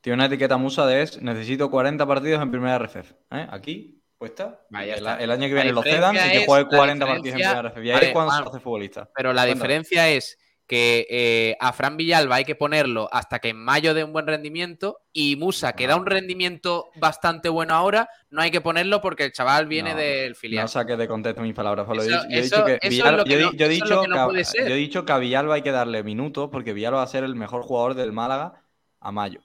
Tiene 0.00 0.14
una 0.14 0.26
etiqueta 0.26 0.56
musa 0.56 0.86
de 0.86 1.02
es 1.02 1.20
necesito 1.20 1.70
40 1.70 2.06
partidos 2.06 2.40
en 2.42 2.50
primera 2.50 2.78
RFF. 2.78 3.12
¿eh? 3.30 3.46
Aquí 3.50 4.02
puesta. 4.18 4.60
Vale, 4.70 4.94
el, 4.94 5.06
año 5.30 5.48
que 5.48 5.54
viene 5.54 5.72
lo 5.72 5.82
cedan 5.82 6.14
y 6.16 6.18
que 6.32 6.46
juegue 6.46 6.64
la 6.70 6.76
40 6.76 7.06
partidos 7.06 7.26
en 7.36 7.42
primera 7.42 7.62
RFF. 7.62 7.76
Y 7.78 7.88
ahí 7.90 7.94
Vale, 7.94 8.06
es 8.06 8.12
cuando 8.12 8.30
Juan, 8.32 8.42
se 8.44 8.48
hace 8.50 8.60
futbolista. 8.60 9.10
Pero 9.14 9.32
la 9.32 9.42
Cuéntame. 9.42 9.54
diferencia 9.54 10.08
es 10.08 10.38
que 10.72 11.06
eh, 11.10 11.56
a 11.60 11.74
Fran 11.74 11.98
Villalba 11.98 12.36
hay 12.36 12.46
que 12.46 12.54
ponerlo 12.54 13.06
hasta 13.12 13.40
que 13.40 13.50
en 13.50 13.58
mayo 13.58 13.92
dé 13.92 14.04
un 14.04 14.12
buen 14.14 14.26
rendimiento 14.26 15.00
y 15.12 15.36
Musa, 15.36 15.74
que 15.74 15.86
da 15.86 15.96
un 15.96 16.06
rendimiento 16.06 16.86
bastante 16.96 17.50
bueno 17.50 17.74
ahora, 17.74 18.08
no 18.30 18.40
hay 18.40 18.50
que 18.50 18.62
ponerlo 18.62 19.02
porque 19.02 19.24
el 19.26 19.32
chaval 19.32 19.66
viene 19.66 19.90
No, 19.90 19.96
del 19.98 20.34
filial. 20.34 20.64
No 20.64 20.68
saques 20.68 20.96
de 20.96 21.06
contexto 21.06 21.42
mis 21.42 21.52
palabras, 21.52 21.84
Pablo. 21.86 22.02
Yo- 22.04 22.16
Eso- 22.16 22.26
he 22.30 22.40
dicho 22.40 22.64
que 22.64 22.78
Villalba- 22.88 23.24
yo 23.26 23.38
no- 23.40 23.52
yo 23.52 23.66
he 23.66 23.68
dicho 23.68 24.00
a- 24.00 24.24
puede 24.28 24.44
ser. 24.44 24.66
yo 24.66 24.74
he 24.74 24.78
dicho 24.78 25.04
que 25.04 25.12
a 25.12 25.18
Villalba 25.18 25.56
hay 25.56 25.62
que 25.62 25.72
darle 25.72 26.02
minutos 26.02 26.48
porque 26.50 26.72
Villalba 26.72 26.96
va 26.98 27.04
a 27.04 27.06
ser 27.06 27.24
el 27.24 27.34
mejor 27.34 27.60
jugador 27.64 27.92
del 27.92 28.12
Málaga 28.12 28.54
a 28.98 29.12
mayo. 29.12 29.42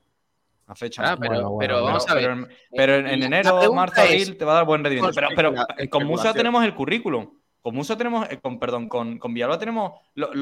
A 0.66 0.76
fecha 0.76 1.02
Ah, 1.04 1.18
mayo. 1.18 1.20
pero, 1.20 1.30
Bueno, 1.34 1.50
bueno, 1.50 1.60
pero 1.60 1.74
bueno. 1.82 1.88
vamos 1.88 2.10
a 2.10 2.14
ver. 2.14 2.24
Pero 2.24 2.96
en, 2.96 3.04
pero 3.04 3.26
enero, 3.26 3.74
marzo, 3.74 4.02
es- 4.02 4.10
abril 4.24 4.38
te 4.38 4.46
va 4.46 4.54
a 4.54 4.56
dar 4.56 4.66
buen 4.66 4.82
rendimiento. 4.82 5.14
Pero, 5.14 5.28
pero 5.36 5.90
con 5.90 6.06
Musa 6.06 6.34
tenemos 6.34 6.64
el 6.64 6.74
currículum. 6.74 7.30
Con 7.68 7.76
Musa 7.76 7.98
tenemos, 7.98 8.26
eh, 8.30 8.40
con, 8.40 8.60
perdón, 8.60 8.88
con, 8.88 9.20
Villalba 9.34 9.60
tenemos 9.60 10.00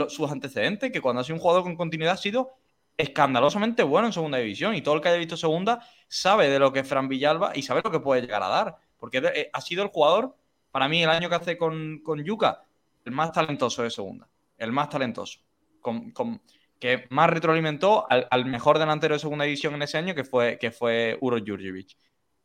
sus 0.10 0.30
antecedentes, 0.30 0.92
que 0.92 1.02
cuando 1.02 1.22
ha 1.22 1.24
sido 1.24 1.38
un 1.38 1.42
jugador 1.42 1.64
con 1.64 1.76
continuidad 1.76 2.14
ha 2.14 2.18
sido 2.18 2.52
escandalosamente 2.96 3.82
bueno 3.82 4.06
en 4.06 4.14
segunda 4.14 4.38
división. 4.38 4.76
Y 4.76 4.84
todo 4.84 4.94
el 4.94 5.02
que 5.02 5.10
haya 5.10 5.18
visto 5.18 5.36
segunda 5.36 5.80
sabe 6.08 6.50
de 6.52 6.60
lo 6.60 6.72
que 6.72 6.82
es 6.82 6.88
Fran 6.88 7.08
Villalba 7.08 7.54
y 7.56 7.64
sabe 7.64 7.82
lo 7.84 7.90
que 7.90 8.00
puede 8.00 8.22
llegar 8.22 8.44
a 8.44 8.48
dar. 8.48 8.76
Porque 9.00 9.24
eh, 9.34 9.50
ha 9.52 9.60
sido 9.62 9.82
el 9.82 9.90
jugador, 9.90 10.36
para 10.70 10.88
mí, 10.88 11.02
el 11.02 11.10
año 11.10 11.28
que 11.28 11.34
hace 11.34 11.58
con, 11.58 11.98
con 12.04 12.24
Yuka, 12.24 12.64
el 13.06 13.12
más 13.12 13.32
talentoso 13.32 13.82
de 13.82 13.90
segunda. 13.90 14.30
El 14.60 14.72
más 14.72 14.90
talentoso. 14.90 15.40
Con, 15.82 16.12
con- 16.12 16.40
que 16.80 17.08
más 17.10 17.28
retroalimentó 17.32 18.06
al, 18.08 18.28
al 18.30 18.46
mejor 18.46 18.78
delantero 18.78 19.16
de 19.16 19.20
segunda 19.20 19.46
división 19.46 19.74
en 19.74 19.82
ese 19.82 19.98
año, 19.98 20.14
que 20.14 20.26
fue, 20.26 20.60
que 20.60 20.70
fue 20.70 21.18
Uro 21.22 21.40
Jurjevic. 21.44 21.98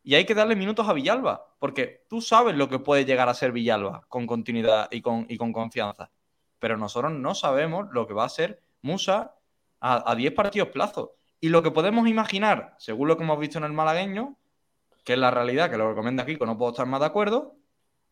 Y 0.03 0.15
hay 0.15 0.25
que 0.25 0.35
darle 0.35 0.57
minutos 0.57 0.89
a 0.89 0.93
Villalba, 0.93 1.47
porque 1.59 2.05
tú 2.09 2.21
sabes 2.21 2.57
lo 2.57 2.69
que 2.69 2.79
puede 2.79 3.05
llegar 3.05 3.29
a 3.29 3.35
ser 3.35 3.53
Villalba 3.53 4.03
con 4.09 4.27
continuidad 4.27 4.89
y 4.91 5.03
con, 5.03 5.27
y 5.29 5.37
con 5.37 5.53
confianza. 5.53 6.11
Pero 6.59 6.77
nosotros 6.77 7.13
no 7.13 7.35
sabemos 7.35 7.89
lo 7.93 8.07
que 8.07 8.15
va 8.15 8.25
a 8.25 8.29
ser 8.29 8.63
Musa 8.83 9.35
a, 9.81 10.11
a 10.11 10.15
10 10.15 10.33
partidos 10.33 10.69
plazo. 10.69 11.17
Y 11.41 11.49
lo 11.49 11.63
que 11.63 11.71
podemos 11.71 12.09
imaginar, 12.09 12.75
según 12.79 13.09
lo 13.09 13.17
que 13.17 13.25
hemos 13.25 13.39
visto 13.39 13.59
en 13.59 13.65
el 13.65 13.73
malagueño, 13.73 14.37
que 15.05 15.15
es 15.15 15.19
la 15.19 15.31
realidad, 15.31 15.71
que 15.71 15.77
lo 15.77 15.89
recomienda 15.89 16.27
Kiko, 16.27 16.47
no 16.47 16.59
puedo 16.59 16.73
estar 16.73 16.87
más 16.87 17.01
de 17.01 17.07
acuerdo, 17.07 17.57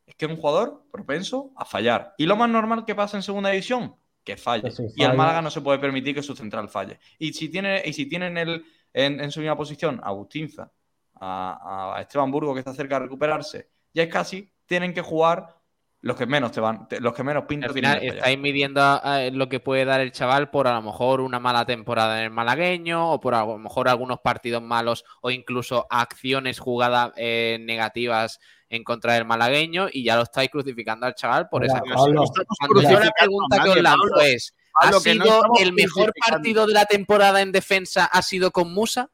es 0.07 0.15
que 0.15 0.25
es 0.25 0.31
un 0.31 0.39
jugador 0.39 0.85
propenso 0.91 1.53
a 1.57 1.65
fallar. 1.65 2.15
Y 2.17 2.27
lo 2.27 2.37
más 2.37 2.49
normal 2.49 2.85
que 2.87 2.95
pasa 2.95 3.17
en 3.17 3.23
segunda 3.23 3.51
división, 3.51 3.95
que 4.25 4.37
falle. 4.37 4.71
Si 4.71 4.83
Y 4.97 5.05
el 5.05 5.15
Málaga 5.15 5.43
no 5.43 5.51
se 5.51 5.61
puede 5.61 5.79
permitir 5.79 6.15
que 6.15 6.23
su 6.23 6.35
central 6.35 6.69
falle. 6.69 6.99
Y 7.19 7.33
si 7.35 7.49
tiene, 7.51 7.83
y 7.85 7.93
si 7.93 8.07
tiene 8.07 8.29
en, 8.29 8.39
el, 8.39 8.65
en, 8.93 9.21
en 9.21 9.31
su 9.31 9.41
misma 9.41 9.57
posición 9.57 10.01
a 10.03 10.09
Agustinza, 10.09 10.73
a, 11.21 11.95
a 11.97 12.01
Esteban 12.01 12.31
Burgo, 12.31 12.53
que 12.55 12.61
está 12.61 12.75
cerca 12.75 12.97
de 12.97 13.05
recuperarse, 13.05 13.71
ya 13.93 14.03
es 14.03 14.09
casi, 14.13 14.53
tienen 14.67 14.93
que 14.95 15.01
jugar 15.03 15.57
los 16.01 16.17
que 16.17 16.27
menos 16.27 16.53
te 16.53 16.61
van, 16.61 16.87
te- 16.87 17.01
los 17.01 17.13
que 17.13 17.25
menos 17.25 17.45
pintan 17.47 17.71
Al 17.71 17.75
final 17.75 17.99
estáis 18.01 18.39
midiendo 18.39 18.81
a- 18.81 18.97
a 18.99 19.31
lo 19.31 19.49
que 19.49 19.59
puede 19.59 19.85
dar 19.85 20.01
el 20.01 20.13
chaval 20.13 20.49
por 20.49 20.69
a 20.69 20.75
lo 20.75 20.83
mejor 20.83 21.21
una 21.21 21.41
mala 21.41 21.65
temporada 21.67 22.19
en 22.19 22.25
el 22.27 22.31
malagueño 22.31 23.11
o 23.11 23.19
por 23.19 23.35
a 23.35 23.45
lo 23.45 23.59
mejor 23.59 23.89
algunos 23.89 24.21
partidos 24.21 24.63
malos 24.63 25.05
o 25.23 25.31
incluso 25.33 25.87
acciones 25.91 26.61
jugadas 26.61 27.13
eh, 27.17 27.59
negativas 27.61 28.39
en 28.69 28.85
contra 28.85 29.15
del 29.15 29.25
malagueño 29.25 29.89
y 29.91 30.05
ya 30.05 30.15
lo 30.15 30.23
estáis 30.23 30.51
crucificando 30.51 31.05
al 31.07 31.15
chaval 31.17 31.49
por 31.49 31.63
Mira, 31.63 31.75
esa 31.75 31.83
cosa. 31.83 31.95
Pablo, 31.97 32.25
Cuando 32.59 32.83
yo 32.83 33.01
la 33.01 33.13
pregunta 33.19 33.63
que 33.65 33.69
os 33.71 33.83
lanzo 33.83 34.21
es, 34.21 34.55
¿ha 34.81 34.91
no 34.93 35.01
sido 35.01 35.41
el 35.59 35.73
mejor 35.73 36.13
partido 36.31 36.67
de 36.67 36.75
la 36.75 36.85
temporada 36.85 37.41
en 37.43 37.51
defensa 37.51 38.05
ha 38.05 38.23
sido 38.23 38.53
con 38.53 38.73
Musa? 38.73 39.11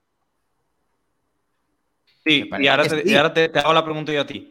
Sí, 2.25 2.51
y 2.59 2.67
ahora, 2.69 2.83
te, 2.85 3.03
sí. 3.03 3.13
y 3.13 3.15
ahora 3.17 3.35
te, 3.35 3.49
te 3.49 3.59
hago 3.59 3.73
la 3.73 3.85
pregunta 3.85 4.13
yo 4.13 4.23
a 4.23 4.27
ti. 4.27 4.51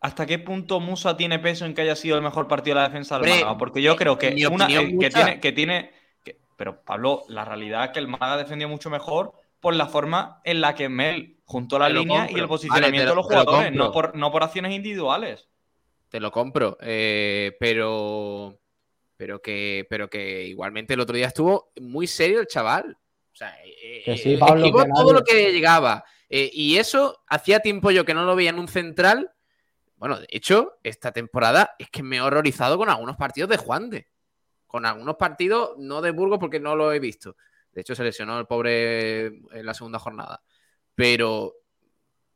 ¿Hasta 0.00 0.26
qué 0.26 0.38
punto 0.38 0.78
Musa 0.78 1.16
tiene 1.16 1.40
peso 1.40 1.64
en 1.66 1.74
que 1.74 1.82
haya 1.82 1.96
sido 1.96 2.16
el 2.16 2.22
mejor 2.22 2.46
partido 2.46 2.76
de 2.76 2.82
la 2.82 2.88
defensa 2.88 3.18
del 3.18 3.28
Málaga? 3.28 3.58
Porque 3.58 3.82
yo 3.82 3.96
creo 3.96 4.16
que, 4.16 4.46
una, 4.48 4.66
eh, 4.68 4.96
que 5.00 5.10
tiene, 5.10 5.40
que 5.40 5.52
tiene 5.52 5.90
que- 6.22 6.38
pero 6.56 6.82
Pablo, 6.84 7.24
la 7.28 7.44
realidad 7.44 7.86
es 7.86 7.90
que 7.90 7.98
el 7.98 8.06
Málaga 8.06 8.36
defendió 8.36 8.68
mucho 8.68 8.90
mejor 8.90 9.32
por 9.60 9.74
la 9.74 9.86
forma 9.88 10.40
en 10.44 10.60
la 10.60 10.76
que 10.76 10.88
Mel 10.88 11.38
juntó 11.44 11.80
la 11.80 11.88
línea 11.88 12.20
compro. 12.26 12.36
y 12.36 12.40
el 12.40 12.46
Vale, 12.46 12.48
posicionamiento 12.48 13.04
lo- 13.06 13.10
de 13.10 13.16
los 13.16 13.24
lo 13.24 13.28
jugadores, 13.28 13.72
no 13.72 13.90
por, 13.90 14.14
no 14.14 14.30
por 14.30 14.44
acciones 14.44 14.72
individuales. 14.72 15.48
Te 16.10 16.20
lo 16.20 16.30
compro, 16.30 16.78
eh, 16.80 17.56
pero, 17.58 18.56
pero, 19.16 19.42
que, 19.42 19.84
pero 19.90 20.08
que 20.08 20.44
igualmente 20.44 20.94
el 20.94 21.00
otro 21.00 21.16
día 21.16 21.26
estuvo 21.26 21.72
muy 21.80 22.06
serio 22.06 22.40
el 22.40 22.46
chaval. 22.46 22.96
O 23.32 23.36
sea, 23.36 23.52
eh, 23.64 24.16
sí, 24.16 24.34
eh, 24.34 24.38
Pablo, 24.38 24.64
esquivó 24.66 24.84
que 24.84 24.90
todo 24.94 25.12
lo 25.12 25.24
que 25.24 25.52
llegaba. 25.52 26.04
Eh, 26.28 26.50
y 26.52 26.76
eso 26.76 27.24
hacía 27.26 27.60
tiempo 27.60 27.90
yo 27.90 28.04
que 28.04 28.14
no 28.14 28.24
lo 28.24 28.36
veía 28.36 28.50
en 28.50 28.58
un 28.58 28.68
central. 28.68 29.32
Bueno, 29.96 30.20
de 30.20 30.26
hecho, 30.30 30.78
esta 30.82 31.12
temporada 31.12 31.74
es 31.78 31.90
que 31.90 32.02
me 32.02 32.16
he 32.16 32.20
horrorizado 32.20 32.78
con 32.78 32.88
algunos 32.88 33.16
partidos 33.16 33.50
de 33.50 33.56
Juan 33.56 33.90
de. 33.90 34.08
Con 34.66 34.84
algunos 34.84 35.16
partidos, 35.16 35.72
no 35.78 36.00
de 36.02 36.10
Burgos 36.10 36.38
porque 36.38 36.60
no 36.60 36.76
lo 36.76 36.92
he 36.92 37.00
visto. 37.00 37.36
De 37.72 37.80
hecho, 37.80 37.94
se 37.94 38.04
lesionó 38.04 38.38
el 38.38 38.46
pobre 38.46 39.26
en 39.26 39.66
la 39.66 39.74
segunda 39.74 39.98
jornada. 39.98 40.42
Pero, 40.94 41.54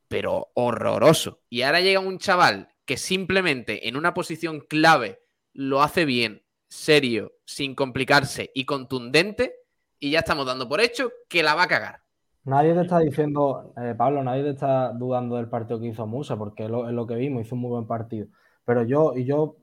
pero 0.09 0.50
horroroso. 0.55 1.42
Y 1.48 1.62
ahora 1.62 1.81
llega 1.81 2.00
un 2.00 2.18
chaval 2.18 2.68
que 2.85 2.96
simplemente 2.96 3.88
en 3.88 3.96
una 3.96 4.14
posición 4.14 4.61
clave 4.61 5.22
lo 5.52 5.83
hace 5.83 6.05
bien, 6.05 6.44
serio, 6.68 7.35
sin 7.44 7.74
complicarse 7.74 8.50
y 8.55 8.64
contundente, 8.64 9.57
y 9.98 10.11
ya 10.11 10.20
estamos 10.20 10.46
dando 10.46 10.68
por 10.68 10.81
hecho 10.81 11.12
que 11.28 11.42
la 11.42 11.55
va 11.55 11.64
a 11.64 11.68
cagar. 11.68 12.02
Nadie 12.44 12.74
te 12.74 12.81
está 12.83 12.98
diciendo, 12.98 13.72
eh, 13.76 13.94
Pablo, 13.96 14.22
nadie 14.24 14.42
te 14.42 14.50
está 14.50 14.92
dudando 14.92 15.37
del 15.37 15.48
partido 15.48 15.78
que 15.81 15.87
hizo 15.88 16.07
Musa, 16.09 16.37
porque 16.37 16.64
es 16.64 16.70
lo, 16.70 16.88
es 16.88 16.92
lo 16.94 17.07
que 17.07 17.14
vimos, 17.14 17.42
hizo 17.46 17.55
un 17.55 17.61
muy 17.61 17.70
buen 17.70 17.87
partido. 17.87 18.26
Pero 18.64 18.83
yo, 18.85 19.12
y 19.16 19.24
yo, 19.24 19.57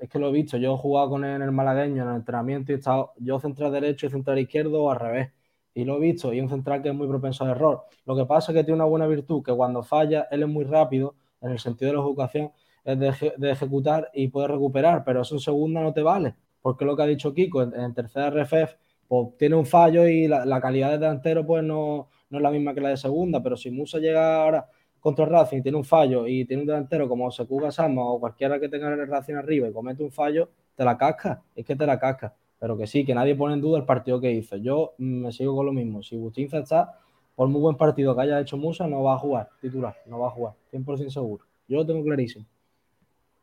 es 0.00 0.08
que 0.08 0.18
lo 0.18 0.28
he 0.28 0.32
visto, 0.32 0.56
yo 0.56 0.74
he 0.74 0.78
jugado 0.78 1.10
con 1.10 1.24
él 1.24 1.36
en 1.36 1.42
el 1.42 1.52
malagueño, 1.52 2.02
en 2.04 2.08
el 2.10 2.16
entrenamiento, 2.16 2.72
y 2.72 2.74
he 2.76 2.78
estado 2.78 3.12
yo 3.18 3.38
central 3.38 3.72
derecho 3.72 4.06
y 4.06 4.10
central 4.10 4.38
izquierdo 4.38 4.82
o 4.84 4.90
al 4.90 4.98
revés. 5.00 5.30
Y 5.74 5.84
lo 5.84 5.96
he 5.96 6.00
visto, 6.00 6.32
y 6.32 6.40
un 6.40 6.48
central 6.48 6.82
que 6.82 6.88
es 6.90 6.94
muy 6.94 7.06
propenso 7.08 7.44
al 7.44 7.50
error. 7.50 7.82
Lo 8.06 8.16
que 8.16 8.24
pasa 8.26 8.52
es 8.52 8.56
que 8.58 8.64
tiene 8.64 8.76
una 8.76 8.84
buena 8.86 9.06
virtud, 9.06 9.42
que 9.42 9.52
cuando 9.54 9.82
falla, 9.82 10.26
él 10.30 10.42
es 10.42 10.48
muy 10.48 10.64
rápido, 10.64 11.14
en 11.42 11.50
el 11.52 11.58
sentido 11.58 11.90
de 11.92 11.96
la 11.98 12.02
ejecución, 12.04 12.52
es 12.84 12.98
de, 12.98 13.08
eje- 13.10 13.34
de 13.36 13.50
ejecutar 13.50 14.10
y 14.14 14.28
puede 14.28 14.48
recuperar, 14.48 15.04
pero 15.04 15.22
eso 15.22 15.34
en 15.34 15.40
segunda 15.40 15.82
no 15.82 15.92
te 15.92 16.02
vale, 16.02 16.34
porque 16.60 16.84
lo 16.84 16.96
que 16.96 17.02
ha 17.02 17.06
dicho 17.06 17.32
Kiko, 17.34 17.62
en, 17.62 17.74
en 17.78 17.94
tercera 17.94 18.28
RFF, 18.28 18.76
pues 19.08 19.28
tiene 19.38 19.56
un 19.56 19.66
fallo 19.66 20.06
y 20.08 20.26
la, 20.28 20.44
la 20.46 20.60
calidad 20.60 20.90
de 20.90 20.98
delantero 20.98 21.46
pues 21.46 21.62
no, 21.64 22.08
no 22.32 22.38
es 22.38 22.42
la 22.42 22.50
misma 22.50 22.74
que 22.74 22.80
la 22.80 22.88
de 22.88 22.96
segunda, 22.96 23.42
pero 23.42 23.56
si 23.56 23.70
Musa 23.70 23.98
llega 23.98 24.42
ahora 24.42 24.66
contra 24.98 25.26
el 25.26 25.30
Racing 25.30 25.58
y 25.58 25.62
tiene 25.62 25.76
un 25.76 25.84
fallo 25.84 26.26
y 26.26 26.46
tiene 26.46 26.62
un 26.62 26.66
delantero 26.66 27.06
como 27.08 27.30
Secuga 27.30 27.70
Sama 27.70 28.02
o 28.02 28.18
cualquiera 28.18 28.58
que 28.58 28.70
tenga 28.70 28.88
el 28.88 29.06
Racing 29.06 29.34
arriba 29.34 29.68
y 29.68 29.72
comete 29.72 30.02
un 30.02 30.10
fallo, 30.10 30.48
te 30.74 30.82
la 30.82 30.96
casca, 30.96 31.42
es 31.54 31.66
que 31.66 31.76
te 31.76 31.86
la 31.86 31.98
casca. 31.98 32.34
Pero 32.58 32.78
que 32.78 32.86
sí, 32.86 33.04
que 33.04 33.14
nadie 33.14 33.34
pone 33.34 33.54
en 33.54 33.60
duda 33.60 33.78
el 33.78 33.84
partido 33.84 34.18
que 34.20 34.32
hizo. 34.32 34.56
Yo 34.56 34.94
mm, 34.96 35.24
me 35.24 35.32
sigo 35.32 35.54
con 35.54 35.66
lo 35.66 35.72
mismo. 35.72 36.02
Si 36.02 36.16
Bustinza 36.16 36.58
está, 36.58 36.98
por 37.34 37.48
muy 37.48 37.60
buen 37.60 37.76
partido 37.76 38.14
que 38.14 38.22
haya 38.22 38.40
hecho 38.40 38.56
Musa, 38.56 38.86
no 38.86 39.02
va 39.02 39.14
a 39.14 39.18
jugar 39.18 39.50
titular, 39.60 39.94
no 40.06 40.20
va 40.20 40.28
a 40.28 40.30
jugar, 40.30 40.54
100% 40.72 41.10
seguro. 41.10 41.44
Yo 41.68 41.78
lo 41.78 41.86
tengo 41.86 42.02
clarísimo. 42.02 42.46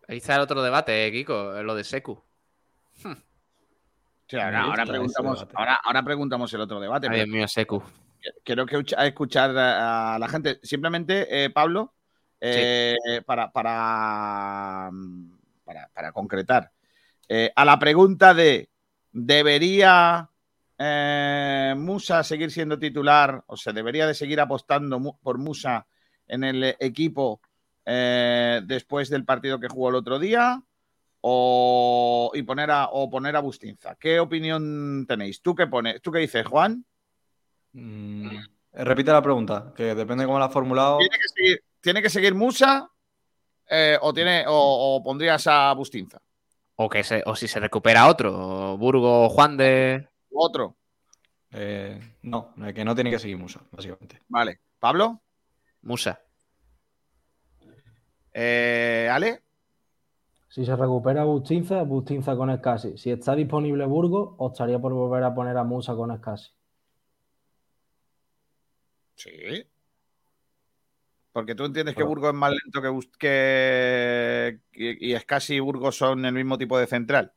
Ahí 0.08 0.18
está 0.18 0.36
el 0.36 0.42
otro 0.42 0.64
debate, 0.64 1.06
eh, 1.06 1.12
Kiko, 1.12 1.62
lo 1.62 1.76
de 1.76 1.84
Secu. 1.84 2.20
Sí, 4.28 4.38
ahora, 4.38 4.62
ahora 4.62 4.84
Ese 4.84 4.92
preguntamos, 4.92 5.48
ahora, 5.54 5.80
ahora 5.84 6.04
preguntamos 6.04 6.54
el 6.54 6.62
otro 6.62 6.80
debate. 6.80 7.08
Ay, 7.08 7.12
pero 7.14 7.26
Dios 7.26 7.36
mío, 7.36 7.48
Secu. 7.48 7.84
Quiero 8.44 8.66
que 8.66 8.76
escucha- 8.76 9.06
escuchar 9.06 9.58
a 9.58 10.18
la 10.20 10.28
gente. 10.28 10.60
Simplemente, 10.64 11.46
eh, 11.46 11.50
Pablo, 11.50 11.94
eh, 12.42 12.96
para, 13.26 13.52
para, 13.52 14.90
para, 15.64 15.88
para 15.90 16.12
concretar. 16.12 16.72
Eh, 17.28 17.52
a 17.56 17.66
la 17.66 17.78
pregunta 17.78 18.34
de 18.34 18.70
¿debería 19.12 20.30
Musa 21.76 22.24
seguir 22.24 22.52
siendo 22.52 22.80
titular 22.80 23.44
o 23.48 23.58
se 23.58 23.74
debería 23.74 24.08
de 24.08 24.14
seguir 24.14 24.40
apostando 24.40 25.18
por 25.22 25.38
Musa 25.38 25.86
en 26.28 26.44
el 26.44 26.64
equipo 26.80 27.42
después 27.86 29.10
del 29.10 29.26
partido 29.26 29.60
que 29.60 29.68
jugó 29.68 29.90
el 29.90 29.96
otro 29.96 30.20
día? 30.20 30.64
O, 31.22 32.32
y 32.34 32.44
poner 32.44 32.72
a, 32.72 32.86
o 32.86 33.10
poner 33.10 33.36
a 33.36 33.42
Bustinza. 33.42 33.96
¿Qué 33.96 34.22
opinión 34.22 35.06
tenéis? 35.06 35.42
¿Tú 35.42 35.54
qué 35.54 35.68
pones? 35.68 36.02
¿Tú 36.02 36.14
qué 36.14 36.20
dices, 36.20 36.48
Juan? 36.48 36.86
Mm, 37.74 38.38
repite 38.74 39.12
la 39.12 39.22
pregunta, 39.22 39.74
que 39.76 39.96
depende 39.96 40.24
de 40.24 40.28
cómo 40.28 40.40
la 40.40 40.46
has 40.46 40.54
formulado. 40.54 40.98
¿Tiene 41.00 41.18
que 41.18 41.30
seguir, 41.30 41.64
¿tiene 41.82 42.02
que 42.02 42.10
seguir 42.10 42.36
Musa 42.36 42.90
eh, 43.70 43.98
o, 44.02 44.14
tiene, 44.14 44.46
o, 44.48 44.96
o 44.96 45.04
pondrías 45.04 45.46
a 45.48 45.74
Bustinza? 45.74 46.22
O, 46.76 46.90
que 46.90 47.04
se, 47.04 47.22
o 47.26 47.36
si 47.36 47.48
se 47.48 47.60
recupera 47.60 48.08
otro, 48.08 48.78
Burgo, 48.78 49.30
Juan 49.30 49.58
de. 49.58 50.08
¿U 50.30 50.42
otro? 50.42 50.78
Eh, 51.52 52.00
no, 52.22 52.54
que 52.74 52.86
no 52.86 52.96
tiene 52.96 53.10
que 53.10 53.20
seguir 53.20 53.38
Musa, 53.38 53.62
básicamente. 53.72 54.22
Vale. 54.28 54.60
¿Pablo? 54.80 55.20
Musa. 55.82 56.22
Eh, 58.34 59.10
¿Ale? 59.12 59.42
Si 60.48 60.66
se 60.66 60.76
recupera 60.76 61.24
Bustinza, 61.26 61.84
Bustinza 61.84 62.36
con 62.36 62.50
Escasi. 62.50 62.98
Si 62.98 63.12
está 63.12 63.36
disponible 63.36 63.86
Burgos, 63.86 64.36
optaría 64.38 64.80
por 64.80 64.94
volver 64.94 65.24
a 65.24 65.34
poner 65.34 65.58
a 65.58 65.64
Musa 65.64 65.96
con 65.96 66.12
Escasi. 66.12 66.52
Sí. 69.20 69.66
Porque 71.34 71.56
tú 71.56 71.66
entiendes 71.66 71.96
que. 71.96 72.04
Burgos 72.04 72.30
es 72.30 72.36
más 72.36 72.52
lento 72.52 72.82
que, 72.82 73.18
que 73.20 74.60
y, 74.74 75.10
y 75.10 75.14
Escasi 75.14 75.56
y 75.56 75.60
Burgos 75.60 75.98
son 75.98 76.26
el 76.26 76.34
mismo 76.34 76.58
tipo 76.58 76.78
de 76.80 76.88
central. 76.88 77.34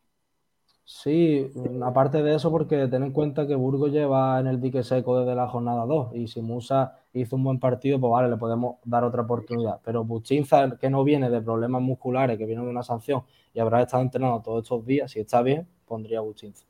Sí, 0.84 1.50
mm, 1.54 1.82
aparte 1.82 2.22
de 2.22 2.34
eso, 2.34 2.50
porque 2.50 2.86
ten 2.88 3.02
en 3.02 3.12
cuenta 3.12 3.46
que 3.46 3.54
Burgos 3.54 3.92
lleva 3.92 4.38
en 4.40 4.46
el 4.46 4.60
dique 4.60 4.82
seco 4.82 5.20
desde 5.20 5.34
la 5.34 5.48
jornada 5.48 5.86
2 5.86 6.14
y 6.14 6.28
si 6.28 6.40
Musa 6.40 6.98
hizo 7.12 7.36
un 7.36 7.44
buen 7.44 7.58
partido, 7.60 8.00
pues 8.00 8.10
vale, 8.10 8.28
le 8.28 8.36
podemos 8.36 8.76
dar 8.84 9.04
otra 9.04 9.22
oportunidad. 9.22 9.80
Pero 9.84 10.04
Bustinza, 10.04 10.76
que 10.78 10.90
no 10.90 11.04
viene 11.04 11.30
de 11.30 11.40
problemas 11.40 11.82
musculares, 11.82 12.38
que 12.38 12.46
viene 12.46 12.62
de 12.62 12.70
una 12.70 12.82
sanción 12.82 13.22
y 13.54 13.60
habrá 13.60 13.82
estado 13.82 14.02
entrenando 14.02 14.40
todos 14.42 14.64
estos 14.64 14.84
días, 14.86 15.10
si 15.10 15.20
está 15.20 15.42
bien, 15.42 15.68
pondría 15.86 16.18
a 16.18 16.22
Bustinza. 16.22 16.66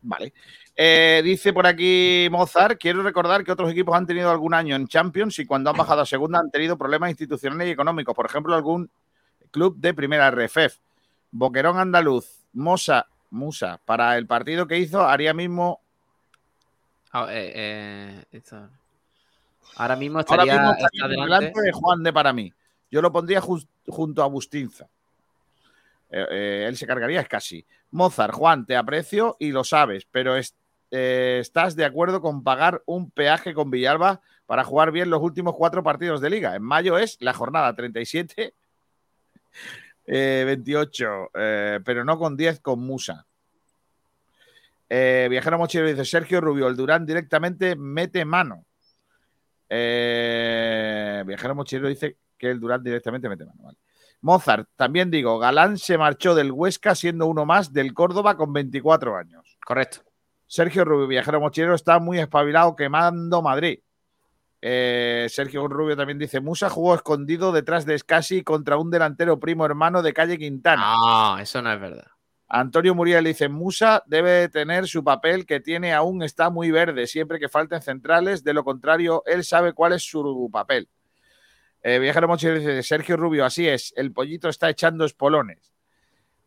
Vale. 0.00 0.32
Eh, 0.76 1.20
dice 1.24 1.52
por 1.52 1.66
aquí 1.66 2.28
Mozart, 2.30 2.78
quiero 2.78 3.02
recordar 3.02 3.44
que 3.44 3.50
otros 3.52 3.70
equipos 3.70 3.96
han 3.96 4.06
tenido 4.06 4.30
algún 4.30 4.54
año 4.54 4.76
en 4.76 4.86
Champions 4.86 5.38
y 5.40 5.46
cuando 5.46 5.70
han 5.70 5.76
bajado 5.76 6.02
a 6.02 6.06
segunda 6.06 6.38
han 6.38 6.50
tenido 6.50 6.78
problemas 6.78 7.10
institucionales 7.10 7.68
y 7.68 7.72
económicos. 7.72 8.14
Por 8.14 8.26
ejemplo, 8.26 8.54
algún 8.54 8.90
club 9.50 9.76
de 9.78 9.94
primera 9.94 10.30
RFF. 10.30 10.78
Boquerón 11.30 11.78
Andaluz, 11.78 12.46
Mosa, 12.52 13.06
Musa, 13.30 13.80
para 13.84 14.16
el 14.16 14.26
partido 14.26 14.66
que 14.66 14.78
hizo, 14.78 15.02
haría 15.02 15.34
mismo, 15.34 15.80
Ah, 17.12 17.26
eh, 17.30 18.24
eh, 18.30 18.42
Ahora 19.76 19.96
mismo 19.96 20.18
ahora 20.18 20.42
estaría, 20.42 20.54
mismo 20.54 20.72
está 20.72 20.88
está 20.92 21.08
delante. 21.08 21.34
delante 21.34 21.60
de 21.62 21.72
Juan 21.72 22.02
de 22.02 22.12
para 22.12 22.32
mí. 22.32 22.52
Yo 22.90 23.02
lo 23.02 23.12
pondría 23.12 23.40
junto 23.40 24.22
a 24.22 24.26
Bustinza. 24.26 24.88
Eh, 26.10 26.26
eh, 26.30 26.64
él 26.68 26.76
se 26.76 26.86
cargaría, 26.86 27.20
es 27.20 27.28
casi. 27.28 27.66
Mozart, 27.90 28.34
Juan, 28.34 28.66
te 28.66 28.76
aprecio 28.76 29.36
y 29.38 29.50
lo 29.50 29.64
sabes, 29.64 30.06
pero 30.10 30.36
eh, 30.36 31.38
¿estás 31.40 31.76
de 31.76 31.84
acuerdo 31.84 32.20
con 32.20 32.42
pagar 32.42 32.82
un 32.86 33.10
peaje 33.10 33.54
con 33.54 33.70
Villalba 33.70 34.20
para 34.46 34.64
jugar 34.64 34.90
bien 34.90 35.10
los 35.10 35.22
últimos 35.22 35.54
cuatro 35.54 35.82
partidos 35.82 36.20
de 36.20 36.30
liga? 36.30 36.54
En 36.54 36.62
mayo 36.62 36.98
es 36.98 37.16
la 37.20 37.32
jornada 37.32 37.74
37, 37.74 38.54
eh, 40.06 40.42
28, 40.46 41.30
eh, 41.34 41.80
pero 41.84 42.04
no 42.04 42.18
con 42.18 42.36
10 42.36 42.60
con 42.60 42.80
Musa. 42.80 43.24
Viajero 44.90 45.58
Mochilero 45.58 45.90
dice 45.90 46.06
Sergio 46.06 46.40
Rubio, 46.40 46.66
el 46.66 46.74
Durán 46.74 47.04
directamente 47.04 47.76
mete 47.76 48.24
mano. 48.24 48.64
Viajero 49.68 51.54
Mochilero 51.54 51.88
dice 51.88 52.16
que 52.38 52.50
el 52.50 52.58
Durán 52.58 52.82
directamente 52.82 53.28
mete 53.28 53.44
mano. 53.44 53.64
Vale. 53.64 53.76
Mozart, 54.20 54.68
también 54.76 55.10
digo, 55.10 55.38
Galán 55.38 55.78
se 55.78 55.96
marchó 55.96 56.34
del 56.34 56.52
Huesca 56.52 56.94
siendo 56.94 57.26
uno 57.26 57.46
más 57.46 57.72
del 57.72 57.94
Córdoba 57.94 58.36
con 58.36 58.52
24 58.52 59.16
años. 59.16 59.58
Correcto. 59.64 60.00
Sergio 60.46 60.84
Rubio, 60.84 61.06
viajero 61.06 61.40
mochilero, 61.40 61.74
está 61.74 61.98
muy 61.98 62.18
espabilado 62.18 62.74
quemando 62.74 63.42
Madrid. 63.42 63.80
Eh, 64.60 65.26
Sergio 65.30 65.68
Rubio 65.68 65.96
también 65.96 66.18
dice: 66.18 66.40
Musa 66.40 66.68
jugó 66.68 66.94
escondido 66.94 67.52
detrás 67.52 67.86
de 67.86 67.98
Scassi 67.98 68.42
contra 68.42 68.76
un 68.76 68.90
delantero 68.90 69.38
primo 69.38 69.64
hermano 69.64 70.02
de 70.02 70.12
calle 70.12 70.38
Quintana. 70.38 70.94
No, 70.96 71.38
eso 71.38 71.62
no 71.62 71.72
es 71.72 71.80
verdad. 71.80 72.06
Antonio 72.48 72.94
Muriel 72.94 73.24
dice: 73.24 73.48
Musa 73.48 74.02
debe 74.06 74.48
tener 74.48 74.88
su 74.88 75.04
papel 75.04 75.46
que 75.46 75.60
tiene 75.60 75.92
aún 75.92 76.22
está 76.22 76.50
muy 76.50 76.70
verde, 76.70 77.06
siempre 77.06 77.38
que 77.38 77.48
falten 77.48 77.82
centrales. 77.82 78.42
De 78.42 78.54
lo 78.54 78.64
contrario, 78.64 79.22
él 79.26 79.44
sabe 79.44 79.74
cuál 79.74 79.92
es 79.92 80.02
su 80.02 80.48
papel. 80.50 80.88
Eh, 81.82 81.98
viajero 81.98 82.26
mochilero 82.28 82.58
dice: 82.58 82.82
Sergio 82.82 83.16
Rubio, 83.16 83.44
así 83.44 83.68
es, 83.68 83.92
el 83.96 84.12
pollito 84.12 84.48
está 84.48 84.68
echando 84.70 85.04
espolones. 85.04 85.72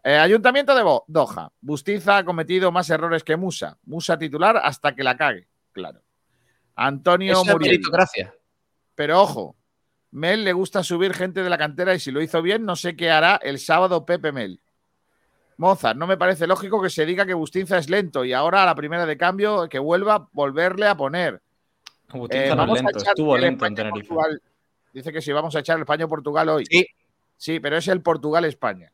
Eh, 0.03 0.15
Ayuntamiento 0.17 0.75
de 0.75 0.83
Bo- 0.83 1.05
Doha. 1.07 1.51
Bustiza 1.61 2.17
ha 2.17 2.25
cometido 2.25 2.71
más 2.71 2.89
errores 2.89 3.23
que 3.23 3.37
Musa. 3.37 3.77
Musa 3.85 4.17
titular 4.17 4.57
hasta 4.61 4.93
que 4.95 5.03
la 5.03 5.15
cague, 5.15 5.47
claro. 5.71 6.01
Antonio 6.75 7.35
Muriel. 7.45 7.59
meritocracia. 7.73 8.33
Pero 8.95 9.21
ojo, 9.21 9.55
Mel 10.11 10.43
le 10.43 10.53
gusta 10.53 10.83
subir 10.83 11.13
gente 11.13 11.43
de 11.43 11.49
la 11.49 11.57
cantera 11.57 11.93
y 11.93 11.99
si 11.99 12.11
lo 12.11 12.21
hizo 12.21 12.41
bien, 12.41 12.65
no 12.65 12.75
sé 12.75 12.95
qué 12.95 13.11
hará 13.11 13.39
el 13.43 13.59
sábado 13.59 14.05
Pepe 14.05 14.31
Mel. 14.31 14.59
Mozart, 15.57 15.95
no 15.97 16.07
me 16.07 16.17
parece 16.17 16.47
lógico 16.47 16.81
que 16.81 16.89
se 16.89 17.05
diga 17.05 17.25
que 17.25 17.35
Bustinza 17.35 17.77
es 17.77 17.89
lento 17.89 18.25
y 18.25 18.33
ahora 18.33 18.63
a 18.63 18.65
la 18.65 18.73
primera 18.75 19.05
de 19.05 19.15
cambio 19.17 19.69
que 19.69 19.77
vuelva 19.79 20.27
volverle 20.33 20.87
a 20.87 20.97
poner. 20.97 21.41
Bustinza 22.11 22.53
Eh, 22.53 22.55
no 22.55 22.63
es 22.75 22.81
a 22.81 22.83
lento, 22.85 22.97
estuvo 22.99 23.37
lento 23.37 23.65
en. 23.67 23.75
Tenerife. 23.75 24.13
Dice 24.93 25.11
que 25.11 25.21
sí, 25.21 25.31
vamos 25.31 25.55
a 25.55 25.59
echar 25.59 25.77
el 25.77 25.81
España-Portugal 25.83 26.49
hoy. 26.49 26.65
Sí. 26.65 26.85
Sí, 27.37 27.59
pero 27.59 27.77
es 27.77 27.87
el 27.87 28.01
Portugal-España. 28.01 28.91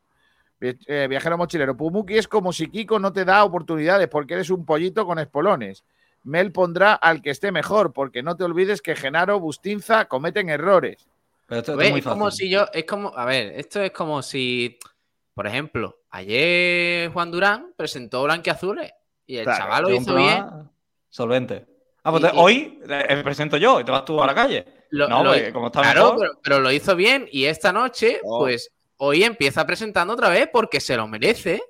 Eh, 0.60 1.06
viajero 1.08 1.36
mochilero. 1.38 1.76
Pumuki 1.76 2.16
es 2.18 2.26
como 2.26 2.52
si 2.52 2.68
Kiko 2.68 2.98
no 2.98 3.12
te 3.12 3.24
da 3.24 3.44
oportunidades 3.44 4.08
porque 4.08 4.34
eres 4.34 4.50
un 4.50 4.64
pollito 4.64 5.06
con 5.06 5.18
espolones. 5.18 5.84
Mel 6.24 6.50
pondrá 6.50 6.94
al 6.94 7.22
que 7.22 7.30
esté 7.30 7.52
mejor, 7.52 7.92
porque 7.92 8.22
no 8.22 8.36
te 8.36 8.44
olvides 8.44 8.82
que 8.82 8.96
Genaro, 8.96 9.38
Bustinza 9.38 10.06
cometen 10.06 10.48
errores. 10.48 11.06
Pero 11.46 11.60
esto, 11.60 11.80
es 11.80 11.90
muy 11.90 12.00
Es 12.00 12.04
como 12.06 12.24
fácil. 12.26 12.46
si 12.46 12.50
yo, 12.52 12.66
es 12.72 12.84
como, 12.84 13.16
a 13.16 13.24
ver, 13.24 13.52
esto 13.58 13.80
es 13.80 13.92
como 13.92 14.20
si, 14.22 14.78
por 15.32 15.46
ejemplo, 15.46 16.00
ayer 16.10 17.10
Juan 17.12 17.30
Durán 17.30 17.72
presentó 17.76 18.24
Blanquiazules 18.24 18.92
y 19.26 19.36
el 19.36 19.44
Claro, 19.44 19.58
chaval 19.64 19.82
lo 19.84 19.90
hizo 19.94 20.14
bien. 20.16 20.44
Solvente. 21.08 21.66
Ah, 22.02 22.10
pues 22.10 22.24
Y- 22.24 22.26
te- 22.26 22.34
y- 22.36 22.38
hoy 22.38 22.80
eh, 22.88 23.20
presento 23.22 23.56
yo 23.56 23.80
y 23.80 23.84
te 23.84 23.90
vas 23.92 24.04
tú 24.04 24.20
a 24.22 24.26
la 24.26 24.34
calle. 24.34 24.66
Lo- 24.90 25.08
no, 25.08 25.24
lo- 25.24 25.30
pues, 25.32 25.52
como 25.52 25.66
está 25.66 25.82
claro, 25.82 26.02
mejor. 26.14 26.18
pero, 26.20 26.40
pero 26.42 26.60
lo 26.60 26.72
hizo 26.72 26.96
bien 26.96 27.28
y 27.30 27.44
esta 27.44 27.72
noche, 27.72 28.20
Oh. 28.24 28.40
pues 28.40 28.70
hoy 28.98 29.22
empieza 29.24 29.66
presentando 29.66 30.14
otra 30.14 30.28
vez 30.30 30.48
porque 30.52 30.80
se 30.80 30.96
lo 30.96 31.06
merece. 31.06 31.62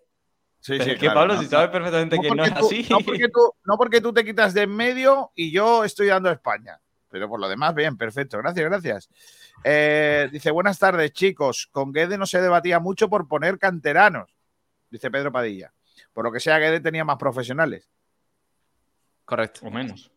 Sí, 0.61 0.73
Pero 0.73 0.85
sí, 0.85 0.91
es 0.91 0.97
que 0.97 1.01
claro, 1.07 1.21
Pablo, 1.21 1.35
no, 1.35 1.41
si 1.43 1.47
sabes 1.47 1.71
perfectamente 1.71 2.19
que 2.21 2.29
no 2.31 2.37
porque 2.37 2.49
es 2.51 2.59
tú- 2.59 2.67
así. 2.67 2.87
No 2.91 2.99
porque, 3.01 3.29
tú, 3.29 3.53
no 3.65 3.77
porque 3.77 4.01
tú 4.01 4.13
te 4.13 4.25
quitas 4.25 4.55
de 4.55 4.63
en 4.63 4.75
medio 4.75 5.31
y 5.35 5.53
yo 5.53 5.85
estoy 5.85 6.09
dando 6.09 6.29
a 6.29 6.33
España. 6.33 6.81
Pero 7.11 7.29
por 7.29 7.41
lo 7.41 7.49
demás, 7.49 7.75
bien, 7.75 7.97
perfecto. 7.97 8.37
Gracias, 8.39 8.65
gracias. 8.69 9.09
Eh, 9.65 10.29
dice, 10.31 10.51
buenas 10.51 10.79
tardes, 10.79 11.13
chicos. 11.13 11.69
Con 11.73 11.93
Guede 11.93 12.19
no 12.19 12.27
se 12.27 12.41
debatía 12.41 12.81
mucho 12.81 13.09
por 13.09 13.27
poner 13.29 13.59
canteranos, 13.59 14.31
dice 14.91 15.11
Pedro 15.11 15.33
Padilla. 15.33 15.73
Por 16.13 16.25
lo 16.25 16.33
que 16.33 16.41
sea, 16.41 16.59
Guede 16.59 16.81
tenía 16.81 17.05
más 17.05 17.17
profesionales. 17.17 17.89
Correcto. 19.25 19.61
O 19.65 19.71
menos. 19.71 20.11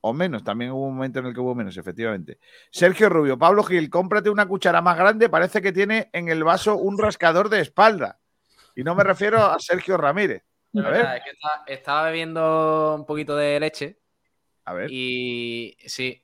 O 0.00 0.12
menos, 0.12 0.44
también 0.44 0.70
hubo 0.70 0.86
un 0.86 0.94
momento 0.94 1.18
en 1.18 1.26
el 1.26 1.34
que 1.34 1.40
hubo 1.40 1.54
menos, 1.54 1.76
efectivamente. 1.76 2.38
Sergio 2.70 3.08
Rubio, 3.08 3.36
Pablo 3.38 3.64
Gil, 3.64 3.90
cómprate 3.90 4.30
una 4.30 4.46
cuchara 4.46 4.80
más 4.80 4.96
grande, 4.96 5.28
parece 5.28 5.60
que 5.60 5.72
tiene 5.72 6.08
en 6.12 6.28
el 6.28 6.44
vaso 6.44 6.76
un 6.76 6.98
rascador 6.98 7.48
de 7.48 7.60
espalda. 7.60 8.18
Y 8.76 8.84
no 8.84 8.94
me 8.94 9.02
refiero 9.02 9.38
a 9.44 9.58
Sergio 9.58 9.96
Ramírez. 9.96 10.44
A 10.76 10.80
verdad, 10.82 10.92
ver, 11.12 11.16
es 11.18 11.24
que 11.24 11.30
estaba, 11.30 11.64
estaba 11.66 12.02
bebiendo 12.04 12.94
un 12.96 13.06
poquito 13.06 13.34
de 13.34 13.58
leche 13.58 13.98
a 14.66 14.74
ver. 14.74 14.88
y 14.92 15.76
sí, 15.86 16.22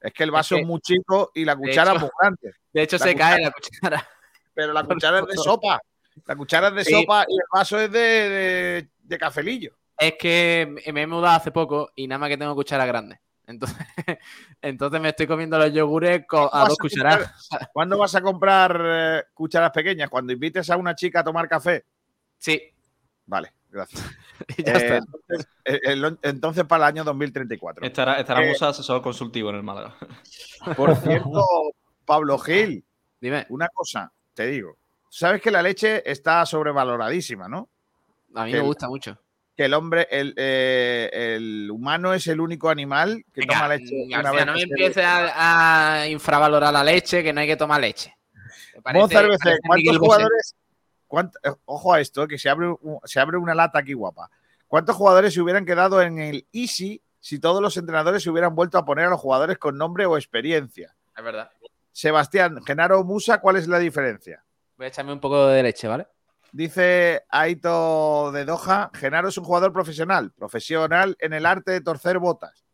Es 0.00 0.12
que 0.12 0.22
el 0.22 0.30
vaso 0.30 0.54
que- 0.54 0.60
es 0.60 0.66
muy 0.66 0.80
chico 0.80 1.32
y 1.34 1.44
la 1.44 1.56
cuchara 1.56 1.92
hecho- 1.92 2.00
muy 2.00 2.10
grande. 2.20 2.54
de 2.72 2.82
hecho 2.82 2.96
La 2.98 3.04
se 3.06 3.12
cuchara- 3.14 3.30
cae 3.36 3.44
la 3.44 3.50
cuchara. 3.50 4.08
Pero 4.54 4.72
la 4.72 4.84
cuchara 4.84 5.18
es 5.20 5.26
de 5.26 5.34
sopa. 5.36 5.80
La 6.26 6.36
cuchara 6.36 6.68
es 6.68 6.74
de 6.74 6.84
Sí. 6.84 6.92
sopa 6.92 7.24
y 7.26 7.32
el 7.34 7.46
vaso 7.52 7.80
es 7.80 7.90
de, 7.90 7.98
de, 7.98 8.88
de 8.98 9.18
cafelillo. 9.18 9.76
Es 10.00 10.14
que 10.18 10.74
me 10.92 11.02
he 11.02 11.06
mudado 11.06 11.36
hace 11.36 11.52
poco 11.52 11.90
y 11.94 12.06
nada 12.08 12.18
más 12.18 12.30
que 12.30 12.38
tengo 12.38 12.54
cuchara 12.54 12.86
grande. 12.86 13.20
Entonces, 13.46 13.76
entonces 14.62 15.00
me 15.00 15.10
estoy 15.10 15.26
comiendo 15.26 15.58
los 15.58 15.72
yogures 15.72 16.24
a 16.52 16.64
dos 16.64 16.78
a 16.78 16.82
cucharadas. 16.82 17.48
¿Cuándo 17.72 17.98
vas 17.98 18.14
a 18.14 18.22
comprar 18.22 18.80
eh, 18.82 19.22
cucharas 19.34 19.70
pequeñas? 19.72 20.08
¿Cuando 20.08 20.32
invites 20.32 20.70
a 20.70 20.76
una 20.78 20.94
chica 20.94 21.20
a 21.20 21.24
tomar 21.24 21.48
café? 21.48 21.84
Sí, 22.38 22.62
Vale, 23.26 23.52
gracias. 23.68 24.02
y 24.58 24.64
ya 24.64 24.72
Eh, 24.72 24.76
está. 24.78 24.96
entonces, 24.96 25.48
eh, 25.64 25.80
el- 25.84 26.18
entonces 26.22 26.64
para 26.64 26.84
el 26.86 26.88
año 26.94 27.04
2034. 27.04 27.86
Estará, 27.86 28.18
estará 28.18 28.40
Eh, 28.42 28.48
Musa 28.48 28.68
asesor 28.70 29.02
consultivo 29.02 29.50
en 29.50 29.56
el 29.56 29.62
Málaga. 29.62 29.96
Por 30.76 30.96
cierto, 30.96 31.44
Pablo 32.04 32.38
Gil, 32.38 32.84
Dime, 33.20 33.46
una 33.50 33.68
cosa, 33.68 34.10
te 34.32 34.46
digo. 34.46 34.76
Sabes 35.10 35.42
que 35.42 35.50
la 35.50 35.60
leche 35.62 36.08
está 36.10 36.44
sobrevaloradísima, 36.46 37.48
¿no? 37.48 37.68
a 38.34 38.44
mí 38.44 38.52
me 38.52 38.60
gusta 38.60 38.88
mucho. 38.88 39.18
Que 39.60 39.66
el 39.66 39.74
hombre, 39.74 40.08
el, 40.10 40.32
eh, 40.38 41.10
el 41.12 41.70
humano 41.70 42.14
es 42.14 42.26
el 42.28 42.40
único 42.40 42.70
animal 42.70 43.22
que 43.30 43.42
Venga, 43.42 43.56
toma 43.56 43.68
leche. 43.68 43.94
mm, 43.94 44.06
una 44.06 44.22
García, 44.22 44.32
vez 44.32 44.46
no 44.46 44.52
me 44.54 44.62
empieces 44.62 45.04
a, 45.04 46.00
a 46.00 46.08
infravalorar 46.08 46.72
la 46.72 46.82
leche, 46.82 47.22
que 47.22 47.30
no 47.30 47.42
hay 47.42 47.46
que 47.46 47.58
tomar 47.58 47.78
leche. 47.78 48.16
Parece- 48.82 49.28
¿cuántos 49.66 49.98
jugadores? 49.98 50.56
eh, 51.42 51.50
ojo 51.66 51.92
a 51.92 52.00
esto, 52.00 52.26
que 52.26 52.38
se 52.38 52.48
abre, 52.48 52.74
se 53.04 53.20
abre 53.20 53.36
una 53.36 53.54
lata 53.54 53.80
aquí 53.80 53.92
guapa. 53.92 54.30
¿Cuántos 54.66 54.96
jugadores 54.96 55.34
se 55.34 55.42
hubieran 55.42 55.66
quedado 55.66 56.00
en 56.00 56.18
el 56.18 56.46
Easy 56.54 57.02
si 57.20 57.38
todos 57.38 57.60
los 57.60 57.76
entrenadores 57.76 58.22
se 58.22 58.30
hubieran 58.30 58.54
vuelto 58.54 58.78
a 58.78 58.86
poner 58.86 59.08
a 59.08 59.10
los 59.10 59.20
jugadores 59.20 59.58
con 59.58 59.76
nombre 59.76 60.06
o 60.06 60.16
experiencia? 60.16 60.96
Es 61.14 61.22
verdad. 61.22 61.50
Sebastián, 61.92 62.64
Genaro 62.64 63.04
Musa, 63.04 63.42
¿cuál 63.42 63.56
es 63.56 63.68
la 63.68 63.78
diferencia? 63.78 64.42
Voy 64.78 64.86
a 64.86 64.88
echarme 64.88 65.12
un 65.12 65.20
poco 65.20 65.48
de 65.48 65.62
leche, 65.62 65.86
¿vale? 65.86 66.06
Dice 66.52 67.22
Aito 67.28 68.32
de 68.32 68.44
Doha, 68.44 68.90
Genaro 68.94 69.28
es 69.28 69.38
un 69.38 69.44
jugador 69.44 69.72
profesional, 69.72 70.32
profesional 70.32 71.16
en 71.20 71.32
el 71.32 71.46
arte 71.46 71.72
de 71.72 71.80
torcer 71.80 72.18
botas. 72.18 72.64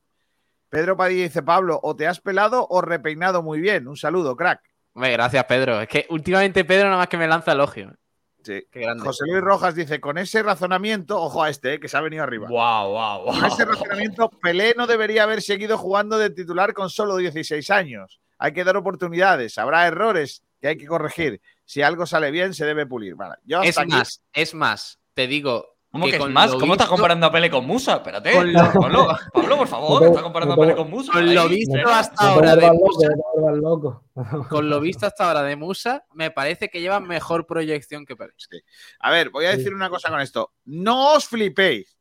Pedro 0.69 0.97
Padilla 0.97 1.25
dice, 1.25 1.43
Pablo, 1.43 1.79
o 1.83 1.95
te 1.95 2.07
has 2.07 2.21
pelado 2.21 2.67
o 2.69 2.81
repeinado 2.81 3.43
muy 3.43 3.61
bien. 3.61 3.87
Un 3.87 3.97
saludo, 3.97 4.37
crack. 4.37 4.61
Hombre, 4.95 5.13
gracias, 5.13 5.45
Pedro. 5.45 5.81
Es 5.81 5.89
que 5.89 6.07
últimamente 6.09 6.65
Pedro 6.65 6.87
nada 6.87 6.99
más 6.99 7.09
que 7.09 7.19
me 7.19 7.29
lanza 7.29 7.53
elogio. 7.53 7.95
Sí. 8.43 8.65
Qué 8.71 8.81
grande. 8.81 9.03
José 9.05 9.25
Luis 9.27 9.43
Rojas 9.43 9.75
dice, 9.75 10.01
con 10.01 10.19
ese 10.19 10.43
razonamiento, 10.43 11.21
ojo 11.21 11.43
a 11.43 11.51
este, 11.51 11.75
eh, 11.75 11.81
que 11.81 11.89
se 11.89 11.97
ha 11.97 12.01
venido 12.01 12.23
arriba. 12.23 12.49
Wow, 12.49 12.93
wow, 12.93 13.25
Con 13.27 13.45
ese 13.45 13.65
razonamiento, 13.65 14.31
Pelé 14.31 14.75
no 14.77 14.87
debería 14.87 15.25
haber 15.25 15.43
seguido 15.43 15.77
jugando 15.77 16.17
de 16.17 16.31
titular 16.31 16.73
con 16.73 16.89
solo 16.89 17.17
16 17.17 17.71
años. 17.71 18.21
Hay 18.39 18.53
que 18.53 18.65
dar 18.65 18.77
oportunidades, 18.77 19.59
habrá 19.59 19.87
errores 19.87 20.43
que 20.61 20.69
hay 20.69 20.77
que 20.77 20.87
corregir. 20.87 21.41
Si 21.67 21.83
algo 21.83 22.07
sale 22.07 22.31
bien, 22.31 22.55
se 22.55 22.65
debe 22.65 22.87
pulir. 22.87 23.15
Vale, 23.17 23.35
yo 23.45 23.59
hasta 23.59 23.69
Es 23.69 23.79
aquí- 23.79 23.91
más, 23.91 24.23
es 24.33 24.55
más, 24.55 24.99
te 25.13 25.27
digo. 25.27 25.77
¿Cómo 25.91 26.07
que 26.07 26.13
es 26.17 26.19
con 26.19 26.33
más? 26.33 26.51
lo 26.53 26.59
¿Cómo 26.61 26.75
estás 26.75 26.87
visto- 26.87 26.97
comparando 26.97 27.27
a 27.27 27.33
Pele 27.33 27.51
con 27.51 27.67
Musa? 27.67 27.97
Espérate. 27.97 28.33
Con 28.33 28.53
lo- 28.53 28.59
Pablo, 28.73 29.09
Pablo, 29.33 29.57
por 29.57 29.69
favor, 29.69 30.05
estás 30.05 30.23
comparando 30.23 30.55
a 30.55 30.57
Pele 30.59 30.77
con 30.77 30.91
Musa. 30.91 31.13
Con 31.13 31.35
lo 31.35 31.49
visto 31.49 31.79
hasta 31.89 32.29
ahora 32.33 32.55
de 32.57 32.71
Musa, 32.71 33.09
con 34.51 34.69
lo 34.69 34.81
visto 34.81 35.07
hasta 35.07 35.27
ahora 35.29 35.43
de 35.43 35.57
Musa, 35.57 36.05
me 36.13 36.31
parece 36.31 36.69
que 36.69 36.81
lleva 36.81 37.01
mejor 37.01 37.47
proyección 37.47 38.05
que 38.05 38.15
Pérez. 38.15 38.35
A 39.01 39.11
ver, 39.11 39.31
voy 39.31 39.47
a 39.47 39.53
Sí. 39.53 39.59
decir 39.59 39.75
una 39.75 39.89
cosa 39.89 40.11
con 40.11 40.21
esto. 40.21 40.53
No 40.67 41.15
os 41.15 41.27
flipéis, 41.27 41.97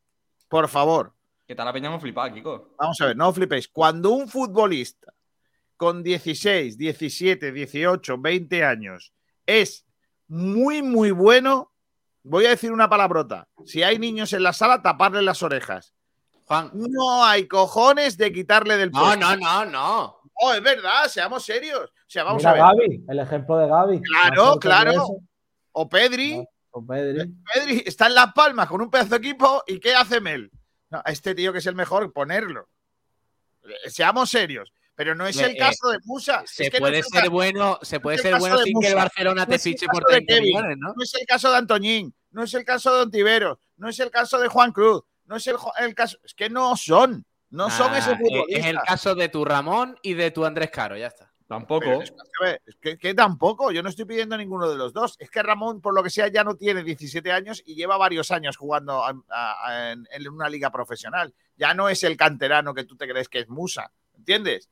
por 0.48 0.68
favor. 0.68 1.14
Que 1.46 1.54
tal 1.54 1.64
la 1.66 1.72
peña 1.72 1.88
hemos 1.88 2.02
flipado, 2.02 2.34
Kiko. 2.34 2.74
Vamos 2.78 3.00
a 3.00 3.06
ver, 3.06 3.16
no 3.16 3.28
os 3.28 3.34
flipéis. 3.34 3.68
Cuando 3.68 4.10
un 4.10 4.28
futbolista 4.28 5.12
con 5.76 6.02
16, 6.02 6.76
17, 6.76 7.50
18, 7.52 8.18
20 8.18 8.64
años 8.64 9.12
es 9.46 9.86
muy, 10.28 10.82
muy 10.82 11.10
bueno, 11.12 11.72
voy 12.22 12.46
a 12.46 12.50
decir 12.50 12.72
una 12.72 12.88
palabrota. 12.88 13.48
Si 13.64 13.82
hay 13.82 13.98
niños 13.98 14.32
en 14.32 14.42
la 14.42 14.52
sala, 14.52 14.82
taparle 14.82 15.22
las 15.22 15.42
orejas. 15.42 15.94
Juan. 16.44 16.70
No 16.74 17.24
hay 17.24 17.48
cojones 17.48 18.16
de 18.16 18.32
quitarle 18.32 18.76
del 18.76 18.90
No, 18.92 19.00
puesto. 19.00 19.18
no, 19.18 19.36
no, 19.36 19.64
no. 19.64 20.16
No, 20.42 20.52
es 20.54 20.62
verdad, 20.62 21.06
seamos 21.08 21.44
serios. 21.44 21.80
O 21.90 22.04
sea, 22.06 22.22
vamos 22.24 22.40
Mira 22.42 22.50
a 22.50 22.54
ver. 22.54 22.62
Gaby, 22.62 23.04
el 23.08 23.18
ejemplo 23.20 23.58
de 23.58 23.68
Gaby. 23.68 24.02
Claro, 24.02 24.56
claro. 24.58 25.06
O 25.72 25.88
Pedri, 25.88 26.44
o 26.70 26.86
Pedri. 26.86 27.34
Pedri 27.54 27.82
está 27.86 28.06
en 28.06 28.14
Las 28.14 28.32
Palmas 28.32 28.68
con 28.68 28.80
un 28.82 28.90
pedazo 28.90 29.10
de 29.10 29.16
equipo 29.16 29.62
y 29.66 29.80
¿qué 29.80 29.94
hace 29.94 30.20
Mel? 30.20 30.50
No, 30.90 30.98
a 31.04 31.10
este 31.10 31.34
tío 31.34 31.52
que 31.52 31.58
es 31.58 31.66
el 31.66 31.74
mejor, 31.74 32.12
ponerlo. 32.12 32.68
Eh, 33.64 33.90
Seamos 33.90 34.30
serios. 34.30 34.72
Pero 34.96 35.14
no 35.14 35.26
es 35.26 35.36
el 35.38 35.52
eh, 35.52 35.58
caso 35.58 35.90
de 35.90 35.98
Musa. 36.04 36.42
Se 36.46 36.64
Es 36.64 36.70
que 36.70 36.78
no 36.78 36.86
puede 36.86 37.02
ser 37.02 37.28
bueno, 37.30 37.78
se 37.82 38.00
puede 38.00 38.18
ser 38.18 38.38
bueno 38.38 38.58
sin 38.58 38.80
que 38.80 38.88
el. 38.88 38.94
Barcelona 38.94 39.42
No 39.42 39.46
te 39.46 39.58
fiche 39.58 39.86
por 39.86 40.02
de 40.04 40.14
30 40.16 40.34
Kevin. 40.34 40.44
millones, 40.48 40.76
¿no? 40.80 40.94
No 40.96 41.02
es 41.02 41.14
el 41.14 41.26
caso 41.26 41.50
de 41.50 41.58
Antoñín, 41.58 42.14
no 42.30 42.42
es 42.42 42.54
el 42.54 42.64
caso 42.64 42.94
de 42.96 43.02
Ontiveros, 43.02 43.58
no 43.76 43.88
es 43.90 44.00
el 44.00 44.10
caso 44.10 44.38
de 44.40 44.48
Juan 44.48 44.72
Cruz, 44.72 45.02
no 45.26 45.36
es 45.36 45.46
el, 45.46 45.94
caso. 45.94 46.18
Es 46.24 46.34
que 46.34 46.48
no 46.50 46.74
son. 46.76 47.24
No 47.50 47.70
son 47.70 47.92
Ah, 47.92 47.98
ese 47.98 48.12
eh. 48.12 48.44
Es 48.48 48.66
el 48.66 48.78
caso 48.80 49.14
de 49.14 49.28
tu 49.28 49.44
Ramón 49.44 49.96
y 50.02 50.14
de 50.14 50.30
tu 50.32 50.44
Andrés 50.44 50.70
Caro, 50.70 50.96
ya 50.96 51.06
está. 51.08 51.30
Tampoco. 51.46 52.02
Es 52.02 52.10
que, 52.10 52.60
es 52.66 52.76
que- 52.80 52.98
que 52.98 53.14
tampoco, 53.14 53.70
yo 53.70 53.80
no 53.82 53.88
estoy 53.88 54.04
pidiendo 54.04 54.34
a 54.34 54.38
ninguno 54.38 54.68
de 54.68 54.76
los 54.76 54.92
dos. 54.92 55.14
Es 55.20 55.30
que 55.30 55.42
Ramón, 55.44 55.80
por 55.80 55.94
lo 55.94 56.02
que 56.02 56.10
sea, 56.10 56.26
ya 56.26 56.42
no 56.42 56.56
tiene 56.56 56.82
17 56.82 57.30
años 57.30 57.62
y 57.64 57.76
lleva 57.76 57.96
varios 57.96 58.32
años 58.32 58.56
jugando 58.56 59.04
a- 59.04 59.14
a- 59.28 59.66
a- 59.68 59.92
en, 59.92 60.08
en 60.10 60.28
una 60.28 60.48
liga 60.48 60.70
profesional. 60.72 61.32
Ya 61.56 61.72
no 61.72 61.88
es 61.88 62.02
el 62.02 62.16
canterano 62.16 62.74
que 62.74 62.82
tú 62.84 62.96
te 62.96 63.06
crees 63.06 63.28
que 63.28 63.38
es 63.40 63.48
Musa, 63.48 63.92
¿entiendes? 64.16 64.68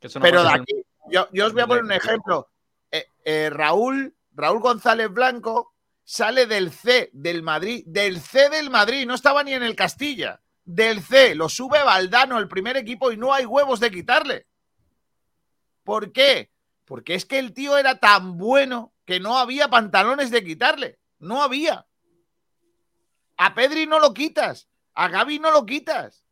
Que 0.00 0.06
eso 0.06 0.18
no 0.18 0.22
Pero 0.22 0.42
de 0.42 0.50
aquí, 0.50 0.84
yo, 1.10 1.28
yo 1.32 1.46
os 1.46 1.52
voy 1.52 1.62
a 1.62 1.66
poner 1.66 1.84
un 1.84 1.92
ejemplo. 1.92 2.48
Eh, 2.90 3.06
eh, 3.24 3.50
Raúl, 3.50 4.14
Raúl 4.32 4.60
González 4.60 5.10
Blanco 5.10 5.74
sale 6.04 6.46
del 6.46 6.72
C 6.72 7.10
del 7.12 7.42
Madrid, 7.42 7.84
del 7.86 8.20
C 8.20 8.48
del 8.48 8.70
Madrid, 8.70 9.06
no 9.06 9.14
estaba 9.14 9.42
ni 9.42 9.52
en 9.52 9.62
el 9.62 9.76
Castilla, 9.76 10.40
del 10.64 11.02
C, 11.02 11.34
lo 11.34 11.48
sube 11.48 11.82
Valdano, 11.82 12.38
el 12.38 12.48
primer 12.48 12.76
equipo, 12.76 13.12
y 13.12 13.16
no 13.16 13.34
hay 13.34 13.44
huevos 13.44 13.80
de 13.80 13.90
quitarle. 13.90 14.46
¿Por 15.84 16.12
qué? 16.12 16.50
Porque 16.84 17.14
es 17.14 17.24
que 17.24 17.38
el 17.38 17.52
tío 17.52 17.76
era 17.76 17.98
tan 17.98 18.38
bueno 18.38 18.94
que 19.04 19.20
no 19.20 19.38
había 19.38 19.68
pantalones 19.68 20.30
de 20.30 20.44
quitarle. 20.44 20.98
No 21.18 21.42
había. 21.42 21.86
A 23.38 23.54
Pedri 23.54 23.86
no 23.86 23.98
lo 23.98 24.12
quitas. 24.12 24.68
A 24.94 25.08
Gaby 25.08 25.38
no 25.38 25.50
lo 25.50 25.64
quitas. 25.64 26.24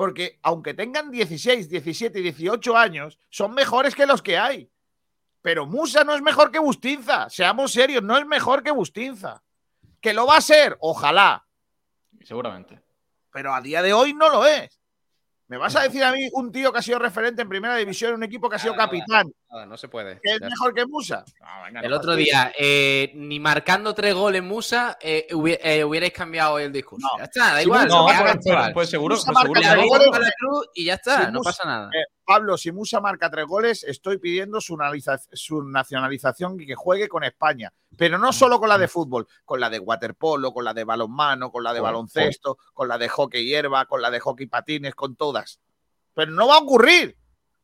Porque 0.00 0.38
aunque 0.40 0.72
tengan 0.72 1.10
16, 1.10 1.68
17 1.68 2.20
y 2.20 2.22
18 2.22 2.74
años, 2.74 3.18
son 3.28 3.52
mejores 3.52 3.94
que 3.94 4.06
los 4.06 4.22
que 4.22 4.38
hay. 4.38 4.70
Pero 5.42 5.66
Musa 5.66 6.04
no 6.04 6.14
es 6.14 6.22
mejor 6.22 6.50
que 6.50 6.58
Bustinza. 6.58 7.28
Seamos 7.28 7.70
serios, 7.70 8.02
no 8.02 8.16
es 8.16 8.24
mejor 8.24 8.62
que 8.62 8.70
Bustinza. 8.70 9.42
Que 10.00 10.14
lo 10.14 10.26
va 10.26 10.38
a 10.38 10.40
ser, 10.40 10.74
ojalá. 10.80 11.46
Seguramente. 12.24 12.80
Pero 13.30 13.52
a 13.52 13.60
día 13.60 13.82
de 13.82 13.92
hoy 13.92 14.14
no 14.14 14.30
lo 14.30 14.46
es. 14.46 14.80
¿Me 15.48 15.58
vas 15.58 15.76
a 15.76 15.82
decir 15.82 16.02
a 16.02 16.12
mí 16.12 16.30
un 16.32 16.50
tío 16.50 16.72
que 16.72 16.78
ha 16.78 16.82
sido 16.82 16.98
referente 16.98 17.42
en 17.42 17.50
primera 17.50 17.76
división 17.76 18.14
un 18.14 18.22
equipo 18.22 18.48
que 18.48 18.56
ha 18.56 18.58
sido 18.58 18.76
Nada, 18.76 18.86
capitán, 18.86 19.30
No 19.66 19.76
se 19.76 19.88
puede. 19.88 20.20
es 20.22 20.38
Ya 20.40 20.48
mejor 20.48 20.72
que 20.72 20.86
Musa? 20.86 21.24
El 21.82 21.92
otro 21.92 22.14
día, 22.14 22.52
eh, 22.56 23.10
ni 23.16 23.40
marcando 23.40 23.94
tres 23.94 24.14
goles 24.14 24.44
Musa, 24.44 24.96
eh, 25.00 25.26
hubi- 25.32 25.58
eh, 25.60 25.82
hubierais 25.82 26.12
cambiado 26.12 26.58
el 26.60 26.70
discurso. 26.70 27.08
No. 27.12 27.18
Ya 27.18 27.24
está, 27.24 27.54
da 27.54 27.62
igual. 27.62 27.88
No, 27.88 28.06
pues, 28.72 28.88
seguro, 28.88 29.16
Musa 29.16 29.32
pues 29.32 29.42
seguro. 29.42 29.60
marca 29.60 29.74
goles. 29.84 30.06
dado 30.12 30.18
la 30.22 30.32
cruz 30.38 30.66
y 30.74 30.84
ya 30.84 30.94
está, 30.94 31.26
Si 31.26 31.32
no 31.32 31.38
Musa- 31.38 31.50
pasa 31.50 31.64
nada. 31.68 31.90
Eh, 31.92 32.04
Pablo, 32.24 32.56
si 32.56 32.70
Musa 32.70 33.00
marca 33.00 33.28
tres 33.28 33.44
goles, 33.46 33.82
estoy 33.82 34.18
pidiendo 34.18 34.60
su, 34.60 34.76
nacionalización 34.76 36.60
y 36.60 36.66
que 36.66 36.74
juegue 36.76 37.08
con 37.08 37.24
España. 37.24 37.72
Pero 37.96 38.18
no 38.18 38.32
solo 38.32 38.60
con 38.60 38.68
la 38.68 38.78
de 38.78 38.86
fútbol, 38.86 39.26
con 39.44 39.58
la 39.58 39.68
de 39.68 39.80
waterpolo, 39.80 40.52
con 40.52 40.64
la 40.64 40.72
de 40.74 40.84
balonmano, 40.84 41.50
con 41.50 41.64
la 41.64 41.72
de 41.74 41.80
baloncesto, 41.80 42.58
con 42.72 42.86
la 42.86 42.98
de 42.98 43.08
hockey 43.08 43.44
hierba, 43.44 43.86
con 43.86 44.00
la 44.00 44.10
de 44.12 44.20
hockey 44.20 44.46
patines, 44.46 44.94
con 44.94 45.16
todas. 45.16 45.58
Pero 46.14 46.30
no 46.30 46.46
va 46.46 46.56
a 46.56 46.60
ocurrir. 46.60 47.16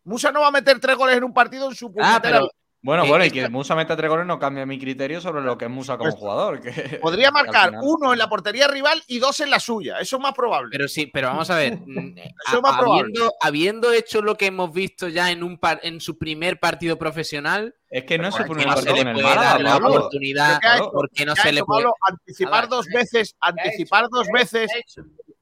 Musa 0.06 0.32
no 0.32 0.40
va 0.40 0.48
a 0.48 0.52
meter 0.52 0.78
tres 0.80 0.96
goles 0.96 1.16
en 1.16 1.24
un 1.24 1.34
partido 1.34 1.68
en 1.68 1.74
su 1.74 1.92
Ah, 2.00 2.20
pero 2.22 2.48
Bueno, 2.82 3.04
Eh, 3.04 3.08
bueno, 3.08 3.24
y 3.24 3.30
que 3.32 3.48
Musa 3.48 3.74
meta 3.74 3.96
tres 3.96 4.08
goles 4.08 4.26
no 4.26 4.38
cambia 4.38 4.64
mi 4.64 4.78
criterio 4.78 5.20
sobre 5.20 5.42
lo 5.42 5.58
que 5.58 5.64
es 5.64 5.70
Musa 5.70 5.96
como 5.98 6.10
Pues, 6.10 6.20
jugador. 6.20 6.60
Que, 6.60 6.98
Podría 7.02 7.30
marcar 7.32 7.72
uno 7.82 8.12
en 8.12 8.18
la 8.18 8.28
portería 8.28 8.68
rival 8.68 9.02
y 9.08 9.18
dos 9.18 9.40
en 9.40 9.50
la 9.50 9.58
suya. 9.58 9.98
Eso 9.98 10.16
es 10.16 10.22
más 10.22 10.32
probable. 10.34 10.68
Pero 10.70 10.86
sí, 10.86 11.06
pero 11.12 11.26
vamos 11.28 11.50
a 11.50 11.56
ver. 11.56 11.78
mm, 11.86 12.16
Eso 12.18 12.28
a- 12.46 12.56
es 12.56 12.62
más 12.62 12.76
probable. 12.78 13.00
habiendo, 13.00 13.32
habiendo 13.40 13.92
hecho 13.92 14.22
lo 14.22 14.36
que 14.36 14.46
hemos 14.46 14.72
visto 14.72 15.08
ya 15.08 15.32
en 15.32 15.42
un 15.42 15.58
par- 15.58 15.80
en 15.82 16.00
su 16.00 16.16
primer 16.16 16.60
partido 16.60 16.96
profesional, 16.96 17.74
Es 17.90 18.04
que 18.04 18.18
no 18.18 18.28
es 18.28 18.34
su 18.34 18.44
¿por 18.44 18.48
¿por 18.48 18.56
qué 18.58 18.62
primer 18.62 18.76
no 18.76 18.82
se 18.82 19.04
le 19.04 19.12
puede 19.12 19.24
Málaga, 19.26 19.42
dar 19.50 19.60
la 19.62 19.70
Pablo. 19.72 19.88
oportunidad? 19.88 20.60
¿Qué 20.60 20.68
ha 20.68 20.76
hecho? 20.76 20.90
¿Por 20.92 21.10
qué 21.10 21.26
no 21.26 21.34
¿Qué 21.34 21.40
ha 21.40 21.44
se 21.44 21.52
le 21.52 21.64
puede 21.64 21.82
Pablo? 21.82 21.94
anticipar 22.08 22.68
dos 22.68 22.86
¿qué 22.86 22.96
ha 22.96 23.00
veces, 23.00 23.36
anticipar 23.40 24.06
dos 24.10 24.28
veces 24.32 24.70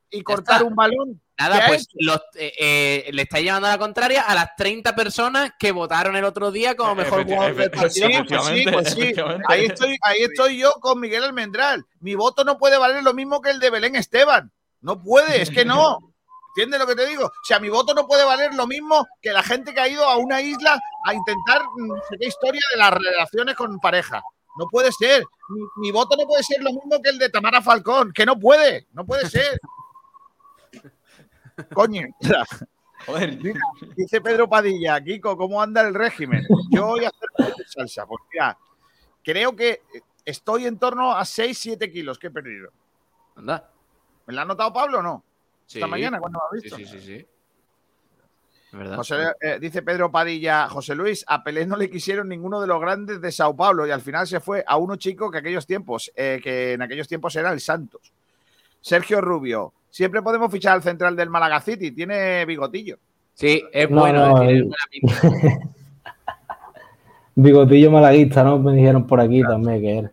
y 0.09 0.23
cortar 0.23 0.62
un 0.62 0.75
balón. 0.75 1.21
¿Qué 1.37 1.43
Nada, 1.45 1.66
pues 1.66 1.89
los, 1.99 2.20
eh, 2.37 2.53
eh, 2.59 3.11
le 3.12 3.22
está 3.22 3.41
llevando 3.41 3.66
a 3.66 3.72
la 3.72 3.78
contraria 3.78 4.22
a 4.22 4.35
las 4.37 4.55
30 4.57 4.95
personas 4.95 5.53
que 5.59 5.72
votaron 5.72 6.14
el 6.14 6.24
otro 6.24 6.53
día 6.53 6.76
como 6.76 6.95
mejor 6.95 7.22
Efecti- 7.22 7.35
jugador 7.35 7.55
del 7.57 7.70
partido. 7.72 8.09
Sí, 8.09 8.14
pues 8.28 8.47
sí, 8.47 8.64
pues 8.72 8.91
sí. 8.93 9.14
Ahí 9.49 9.64
estoy, 9.64 9.97
ahí 10.03 10.18
estoy 10.22 10.59
yo 10.59 10.72
con 10.80 11.01
Miguel 11.01 11.24
Almendral. 11.24 11.85
Mi 11.99 12.14
voto 12.14 12.45
no 12.45 12.57
puede 12.57 12.78
valer 12.78 13.03
lo 13.03 13.14
mismo 13.14 13.41
que 13.41 13.51
el 13.51 13.59
de 13.59 13.70
Belén 13.70 13.97
Esteban. 13.97 14.53
No 14.80 15.03
puede, 15.03 15.43
es 15.43 15.51
que 15.51 15.64
no. 15.64 15.99
¿Entiendes 16.57 16.78
lo 16.78 16.87
que 16.87 16.95
te 16.95 17.07
digo? 17.07 17.24
O 17.26 17.45
sea, 17.49 17.59
mi 17.59 17.68
voto 17.68 17.95
no 17.95 18.07
puede 18.07 18.24
valer 18.24 18.55
lo 18.55 18.68
mismo 18.68 19.05
que 19.20 19.32
la 19.32 19.43
gente 19.43 19.74
que 19.74 19.80
ha 19.80 19.89
ido 19.89 20.05
a 20.09 20.18
una 20.18 20.41
isla 20.41 20.80
a 21.05 21.14
intentar 21.14 21.62
no 21.78 21.97
sé 22.09 22.16
qué 22.20 22.28
historia 22.28 22.61
de 22.70 22.76
las 22.78 22.93
relaciones 22.93 23.57
con 23.57 23.80
pareja. 23.80 24.22
No 24.57 24.66
puede 24.70 24.93
ser. 24.93 25.24
Mi, 25.49 25.61
mi 25.78 25.91
voto 25.91 26.16
no 26.16 26.26
puede 26.28 26.45
ser 26.45 26.62
lo 26.62 26.70
mismo 26.72 27.03
que 27.03 27.11
el 27.11 27.18
de 27.18 27.28
Tamara 27.28 27.61
Falcón. 27.61 28.12
Que 28.12 28.24
no 28.24 28.39
puede. 28.39 28.87
No 28.93 29.05
puede 29.05 29.28
ser. 29.28 29.59
Coño. 31.73 32.03
Joder. 33.07 33.39
Dice 33.97 34.21
Pedro 34.21 34.49
Padilla, 34.49 35.03
Kiko, 35.03 35.37
¿cómo 35.37 35.61
anda 35.61 35.83
el 35.83 35.95
régimen? 35.95 36.47
Yo 36.71 36.87
voy 36.87 37.05
a 37.05 37.09
hacer 37.09 37.67
salsa, 37.67 38.07
porque 38.07 38.39
creo 39.23 39.55
que 39.55 39.83
estoy 40.25 40.67
en 40.67 40.79
torno 40.79 41.13
a 41.13 41.23
6-7 41.23 41.93
kilos 41.93 42.19
que 42.19 42.29
he 42.29 42.31
perdido. 42.31 42.71
Anda. 43.37 43.71
¿Me 44.27 44.33
lo 44.35 44.41
ha 44.41 44.45
notado 44.45 44.73
Pablo 44.73 45.01
o 45.01 45.03
no? 45.03 45.25
Sí. 45.67 45.79
Esta 45.79 45.87
mañana, 45.87 46.19
cuando 46.19 46.39
me 46.39 46.59
ha 46.59 46.61
Sí, 46.61 46.65
visto. 46.65 46.77
sí, 46.77 46.87
sí, 46.87 47.01
sí. 47.01 47.27
Es 48.73 48.79
verdad. 48.79 48.97
José, 48.97 49.17
eh, 49.41 49.59
dice 49.61 49.83
Pedro 49.83 50.11
Padilla, 50.11 50.69
José 50.69 50.95
Luis, 50.95 51.25
a 51.29 51.45
Pelé 51.45 51.67
no 51.67 51.77
le 51.77 51.91
quisieron 51.91 52.29
ninguno 52.29 52.61
de 52.61 52.67
los 52.67 52.81
grandes 52.81 53.21
de 53.21 53.31
Sao 53.31 53.55
Paulo 53.55 53.87
y 53.87 53.91
al 53.91 54.01
final 54.01 54.27
se 54.27 54.41
fue 54.41 54.65
a 54.67 54.77
uno 54.79 54.97
chico 54.97 55.31
que 55.31 55.39
aquellos 55.39 55.67
tiempos, 55.67 56.11
eh, 56.17 56.41
que 56.43 56.73
en 56.73 56.83
aquellos 56.83 57.07
tiempos 57.07 57.37
era 57.37 57.53
el 57.53 57.61
Santos. 57.61 58.13
Sergio 58.81 59.21
Rubio, 59.21 59.73
siempre 59.95 60.20
podemos 60.22 60.51
fichar 60.51 60.72
al 60.72 60.82
central 60.82 61.14
del 61.14 61.30
Málaga 61.30 61.61
City, 61.61 61.92
tiene 61.92 62.45
bigotillo. 62.47 62.99
Sí, 63.32 63.62
es 63.72 63.88
No, 63.88 64.01
bueno. 64.01 64.28
no, 64.28 64.42
el-. 64.42 64.68
Bigotillo 67.36 67.90
malaguista, 67.90 68.42
¿no? 68.45 68.59
Me 68.59 68.72
dijeron 68.74 69.07
por 69.07 69.20
aquí 69.20 69.42
también 69.42 69.80
que 69.80 69.99
era. 69.99 70.12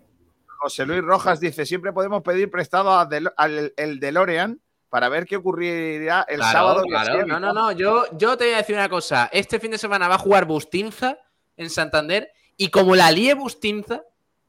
José 0.60 0.86
Luis 0.86 1.02
Rojas 1.02 1.40
dice, 1.40 1.66
siempre 1.66 1.92
podemos 1.94 2.22
pedir 2.24 2.50
prestado 2.50 2.92
a 2.92 3.06
Del- 3.06 3.32
al 3.38 3.74
el 3.78 4.00
DeLorean 4.00 4.60
para 4.90 5.10
ver 5.10 5.26
qué 5.26 5.38
ocurrirá 5.38 6.26
el 6.28 6.38
Claro, 6.38 6.52
sábado. 6.52 6.84
claro. 6.84 7.26
No, 7.28 7.40
no, 7.40 7.54
no. 7.54 7.72
Yo, 7.72 8.04
yo 8.18 8.38
te 8.38 8.46
voy 8.46 8.54
a 8.54 8.58
decir 8.58 8.76
una 8.76 8.90
cosa. 8.90 9.30
Este 9.32 9.60
fin 9.60 9.72
de 9.72 9.78
semana 9.78 10.08
va 10.08 10.16
a 10.16 10.20
jugar 10.20 10.46
Bustinza 10.46 11.18
en 11.58 11.70
Santander 11.70 12.30
y 12.58 12.70
como 12.70 12.96
la 12.96 13.12
líe 13.12 13.34
Bustinza, 13.34 14.02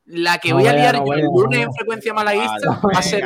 la 0.05 0.39
que 0.39 0.51
No 0.51 0.57
voy 0.57 0.67
a 0.67 0.73
liar 0.75 0.97
no 0.99 1.07
yo 1.07 1.13
el 1.15 1.21
lunes 1.25 1.61
no 1.61 1.65
en 1.67 1.73
frecuencia 1.75 2.13
malaguista 2.15 2.81
va 2.85 2.99
a 2.99 3.03
ser. 3.03 3.25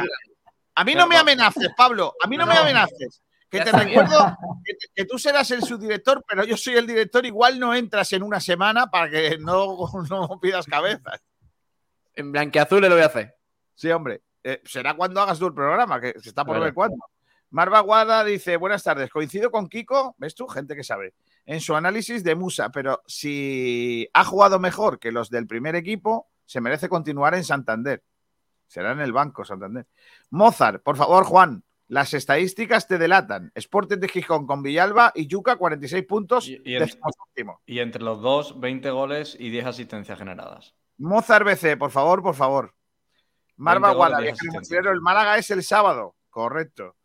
A 0.77 0.85
mí 0.85 0.95
no 0.95 1.07
me 1.07 1.16
amenaces, 1.16 1.70
Pablo, 1.74 2.14
a 2.22 2.29
mí 2.29 2.37
no, 2.37 2.47
me 2.47 2.55
amenaces. 2.55 3.22
Que 3.49 3.61
te 3.61 3.72
recuerdo 3.72 4.37
que, 4.95 5.05
tú 5.07 5.18
serás 5.18 5.51
el 5.51 5.62
subdirector, 5.62 6.22
pero 6.29 6.45
yo 6.45 6.57
soy 6.57 6.74
el 6.74 6.87
director. 6.87 7.24
Igual 7.24 7.59
no 7.59 7.74
entras 7.74 8.12
en 8.12 8.22
una 8.22 8.41
semana 8.41 8.91
para 8.91 9.09
que 9.09 9.39
no, 9.39 9.77
no 10.11 10.39
pidas 10.39 10.66
cabezas. 10.66 11.22
En 12.14 12.31
blanqueazul 12.31 12.83
lo 12.83 12.91
voy 12.91 13.01
a 13.01 13.07
hacer. 13.07 13.35
Sí, 13.74 13.91
hombre. 13.91 14.22
Eh, 14.45 14.61
será 14.64 14.95
cuando 14.95 15.20
hagas 15.20 15.39
tú 15.39 15.47
el 15.47 15.55
programa, 15.55 16.01
que 16.01 16.14
se 16.20 16.29
está 16.29 16.45
por 16.45 16.61
ver 16.61 16.74
cuándo. 16.74 16.99
Marva 17.51 17.81
Guada 17.81 18.22
dice: 18.22 18.59
Buenas 18.59 18.83
tardes. 18.83 19.11
Coincido 19.11 19.51
con 19.51 19.68
Kiko, 19.68 20.14
¿ves 20.18 20.35
tú? 20.35 20.47
Gente 20.47 20.77
que 20.77 20.85
sabe. 20.85 21.14
En 21.47 21.61
su 21.61 21.74
análisis 21.74 22.22
de 22.22 22.35
Musa, 22.35 22.70
pero 22.70 23.03
si 23.07 24.09
ha 24.12 24.24
jugado 24.24 24.59
mejor 24.59 24.99
que 24.99 25.11
los 25.11 25.31
del 25.31 25.47
primer 25.47 25.74
equipo, 25.74 26.29
se 26.45 26.61
merece 26.61 26.89
continuar 26.89 27.35
en 27.35 27.45
Santander. 27.45 28.03
Será 28.67 28.93
en 28.93 29.01
el 29.01 29.12
banco, 29.12 29.45
Santander. 29.45 29.87
Mozart, 30.31 30.83
por 30.83 30.97
favor, 30.97 31.25
Juan. 31.25 31.62
Las 31.89 32.14
estadísticas 32.14 32.89
te 32.89 32.99
delatan. 32.99 33.53
Sporting 33.55 33.99
de 33.99 34.09
Gijón 34.09 34.45
con 34.47 34.61
Villalba 34.62 35.12
y 35.14 35.29
Yuca, 35.29 35.55
46 35.57 36.05
puntos. 36.05 36.49
Y- 36.49 36.61
y 36.64 36.73
decimoséptimo. 36.75 37.61
Y 37.64 37.79
entre 37.79 38.03
los 38.03 38.21
dos, 38.21 38.59
20 38.59 38.91
goles 38.91 39.37
y 39.39 39.51
10 39.51 39.67
asistencias 39.67 40.19
generadas. 40.19 40.75
Mozart 40.99 41.47
BC, 41.47 41.77
por 41.77 41.93
favor, 41.93 42.23
por 42.23 42.35
favor. 42.35 42.75
Marva 43.57 43.89
20 43.89 43.97
goles, 43.97 43.97
Guada, 43.99 44.17
10 44.19 44.23
viaje 44.23 44.33
asistencias. 44.49 44.62
mochilero, 44.62 44.93
el 44.93 45.01
Málaga 45.01 45.39
es 45.39 45.51
el 45.53 45.62
sábado. 45.62 46.17
Correcto. 46.29 46.97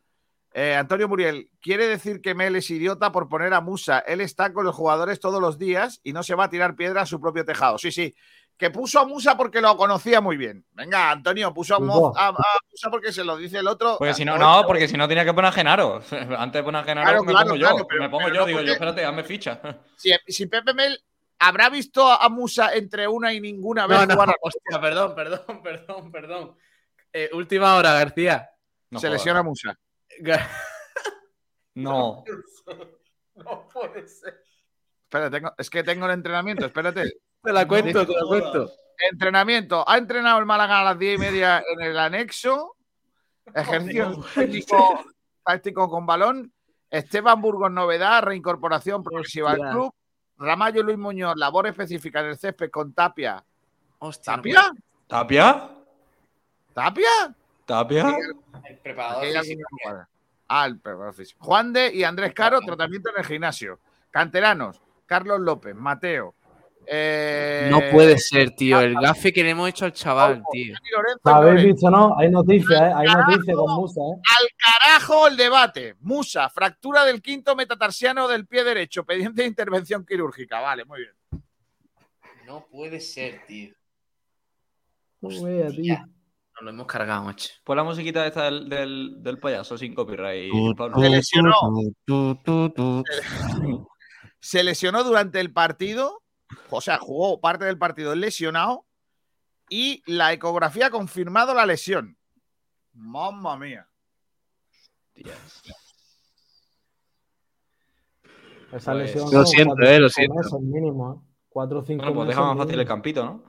Eh, 0.54 0.76
Antonio 0.76 1.08
Muriel, 1.08 1.50
quiere 1.62 1.88
decir 1.88 2.20
que 2.20 2.36
Mel 2.36 2.56
es 2.58 2.70
idiota 2.72 3.12
por 3.14 3.30
poner 3.30 3.54
a 3.54 3.62
Musa. 3.62 4.00
Él 4.00 4.20
está 4.20 4.52
con 4.52 4.66
los 4.66 4.76
jugadores 4.76 5.20
todos 5.22 5.40
los 5.40 5.58
días 5.58 6.02
y 6.04 6.12
no 6.12 6.24
se 6.24 6.36
va 6.36 6.46
a 6.46 6.50
tirar 6.50 6.76
piedra 6.76 7.04
a 7.04 7.06
su 7.06 7.22
propio 7.22 7.46
tejado. 7.46 7.78
Sí, 7.78 7.92
sí. 7.92 8.14
Que 8.58 8.70
puso 8.70 9.00
a 9.00 9.06
Musa 9.08 9.36
porque 9.36 9.60
lo 9.60 9.76
conocía 9.76 10.22
muy 10.22 10.38
bien. 10.38 10.64
Venga, 10.74 11.10
Antonio, 11.12 11.52
puso 11.54 11.76
a, 11.76 11.80
Mo- 11.80 12.14
a- 12.16 12.28
a 12.28 12.34
Musa 12.70 12.90
porque 12.92 13.12
se 13.12 13.24
lo 13.24 13.36
dice 13.38 13.58
el 13.58 13.68
otro. 13.68 13.96
Porque 13.98 14.14
si 14.14 14.24
no, 14.24 14.38
no, 14.38 14.64
porque 14.68 14.88
si 14.88 14.96
no 14.98 15.08
tenía 15.08 15.26
que 15.26 15.34
poner 15.34 15.50
a 15.50 15.52
Genaro. 15.52 16.02
Antes 16.38 16.60
de 16.60 16.64
poner 16.64 16.82
a 16.82 16.84
Genaro 16.84 17.08
Claro, 17.08 17.24
me 17.24 17.32
claro, 17.32 17.48
pongo 17.50 17.56
yo. 17.60 17.88
pero- 17.88 18.02
me 18.04 18.10
pongo 18.10 18.24
pero 18.26 18.36
yo, 18.36 18.42
no 18.42 18.46
digo 18.48 18.60
yo, 18.60 18.64
porque- 18.66 18.72
espérate, 18.74 19.06
hazme 19.06 19.24
ficha. 19.24 19.60
Si, 19.96 20.12
si 20.28 20.46
Pepe 20.46 20.74
Mel 20.76 21.04
habrá 21.40 21.70
visto 21.72 22.08
a 22.08 22.30
Musa 22.30 22.76
entre 22.76 23.08
una 23.08 23.34
y 23.34 23.42
ninguna 23.42 23.88
vez 23.88 23.98
No, 24.00 24.06
no, 24.06 24.14
jugar 24.14 24.30
a- 24.30 24.36
hostia, 24.42 24.80
perdón, 24.80 25.16
perdón, 25.16 25.62
perdón, 25.64 26.12
perdón. 26.12 26.56
Eh, 27.14 27.30
última 27.34 27.76
hora, 27.76 27.94
García. 27.94 28.48
No 28.92 29.00
se 29.00 29.10
lesiona 29.10 29.42
Musa. 29.42 29.76
No. 31.74 32.24
No 33.36 33.68
puede 33.70 34.08
ser. 34.08 34.44
Espera, 35.04 35.30
tengo- 35.30 35.54
es 35.58 35.70
que 35.70 35.84
tengo 35.84 36.06
el 36.06 36.12
entrenamiento, 36.12 36.66
espérate. 36.66 37.12
Te 37.44 37.54
la 37.54 37.68
cuento, 37.68 38.06
te 38.06 38.14
la 38.14 38.26
cuento. 38.28 38.72
Entrenamiento. 39.12 39.84
Ha 39.88 39.98
entrenado 39.98 40.40
el 40.40 40.46
Málaga 40.46 40.82
a 40.82 40.84
las 40.84 41.00
10 41.00 41.16
y 41.16 41.18
media 41.18 41.64
en 41.68 41.82
el 41.82 41.98
anexo. 41.98 42.76
Ejercicio 43.54 44.24
táctico, 44.36 45.06
táctico 45.44 45.90
con 45.90 46.06
balón. 46.06 46.54
Esteban 46.90 47.42
Burgos, 47.42 47.72
novedad, 47.72 48.22
reincorporación 48.24 49.02
progresiva 49.02 49.52
al 49.52 49.72
club. 49.72 49.94
Ramallo 50.38 50.84
Luis 50.84 50.98
Muñoz, 50.98 51.36
labor 51.38 51.68
específica 51.68 52.20
en 52.20 52.28
el 52.28 52.38
césped 52.38 52.70
con 52.70 52.94
Tapia. 52.94 53.44
Hostia, 54.00 54.36
¿Tapia? 54.36 54.72
¿Tapia? 55.08 55.70
¿Tapia? 56.74 57.36
¿Tapia? 57.66 58.18
El 58.68 58.78
preparador 58.80 59.24
físico. 59.24 59.68
Ah, 60.48 60.66
el 60.66 60.80
preparador 60.80 61.14
físico. 61.14 61.46
Juan 61.46 61.72
de 61.72 61.94
y 61.94 62.04
Andrés 62.04 62.34
Caro, 62.34 62.60
tratamiento 62.62 63.10
en 63.10 63.20
el 63.20 63.26
gimnasio. 63.26 63.80
Canteranos, 64.10 64.82
Carlos 65.06 65.40
López, 65.40 65.76
Mateo. 65.76 66.36
Eh, 66.94 67.68
No 67.72 67.80
puede 67.90 68.18
ser, 68.18 68.52
tío. 68.52 68.82
El 68.82 68.96
gafe 68.96 69.32
que 69.32 69.44
le 69.44 69.52
hemos 69.52 69.70
hecho 69.70 69.86
al 69.86 69.94
chaval, 69.94 70.42
Ojo, 70.42 70.50
tío. 70.52 70.76
¿Habéis 71.24 71.64
visto, 71.64 71.90
no? 71.90 72.18
Hay 72.18 72.30
noticias, 72.30 72.82
¿eh? 72.82 72.94
Hay 72.96 73.08
noticias 73.08 73.56
con 73.56 73.76
Musa, 73.76 74.02
¿eh? 74.02 74.22
Al 74.40 74.48
carajo 74.58 75.28
el 75.28 75.38
debate. 75.38 75.96
Musa, 76.02 76.50
fractura 76.50 77.06
del 77.06 77.22
quinto 77.22 77.56
metatarsiano 77.56 78.28
del 78.28 78.46
pie 78.46 78.66
derecho, 78.66 79.06
pendiente 79.06 79.42
de 79.44 79.48
intervención 79.48 80.06
quirúrgica. 80.06 80.60
Vale, 80.60 80.84
muy 80.84 81.00
bien. 81.00 81.44
No 82.46 82.68
puede 82.70 83.00
ser, 83.00 83.46
tío. 83.48 83.74
Tío. 85.22 85.98
Nos 85.98 86.64
lo 86.64 86.70
hemos 86.72 86.88
cargado, 86.88 87.24
macho. 87.24 87.50
Pues 87.64 87.78
la 87.78 87.84
musiquita 87.84 88.28
esta 88.28 88.46
del, 88.46 88.68
del, 88.68 89.24
del 89.24 89.40
payaso 89.40 89.78
sin 89.78 89.96
copyright. 89.96 90.52
Se 91.00 91.10
lesionó. 91.10 91.54
Se 94.40 94.64
lesionó 94.64 95.04
durante 95.04 95.40
el 95.40 95.54
partido, 95.54 96.24
o 96.70 96.82
sea, 96.82 96.98
jugó 97.00 97.40
parte 97.40 97.66
del 97.66 97.78
partido 97.78 98.16
lesionado 98.16 98.86
y 99.70 100.04
la 100.06 100.34
ecografía 100.34 100.88
ha 100.88 100.92
confirmado 100.92 101.54
la 101.54 101.66
lesión. 101.66 102.18
Mamma 102.94 103.58
mía. 103.58 103.88
Esa 108.72 108.92
Pues- 108.94 109.04
lesión 109.04 109.26
Lo 109.26 109.30
son 109.32 109.48
siento, 109.48 109.76
cuatro 109.76 109.90
eh, 109.90 110.00
lo 110.00 110.06
o 110.06 110.10
cinco 110.10 110.34
siento. 110.34 110.36
meses 110.60 110.62
mínimo, 110.74 111.14
¿eh? 111.14 111.28
Cuatro 111.50 111.80
o 111.80 111.84
cinco 111.84 112.04
Bueno, 112.04 112.16
pues 112.16 112.28
meses 112.28 112.38
deja 112.40 112.54
más 112.54 112.66
fácil 112.66 112.80
el 112.80 112.88
campito, 112.88 113.26
¿no? 113.26 113.44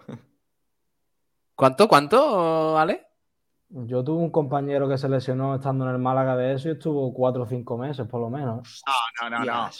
¿Cuánto, 1.54 1.86
cuánto, 1.86 2.76
Ale? 2.78 3.06
Yo 3.68 4.02
tuve 4.02 4.20
un 4.20 4.30
compañero 4.30 4.88
que 4.88 4.98
se 4.98 5.08
lesionó 5.08 5.54
estando 5.54 5.84
en 5.88 5.92
el 5.92 5.98
Málaga 5.98 6.36
de 6.36 6.54
eso 6.54 6.68
y 6.68 6.72
estuvo 6.72 7.14
cuatro 7.14 7.44
o 7.44 7.46
cinco 7.46 7.78
meses, 7.78 8.06
por 8.08 8.20
lo 8.20 8.28
menos. 8.28 8.82
No, 9.20 9.30
no, 9.30 9.38
no, 9.38 9.44
no. 9.44 9.70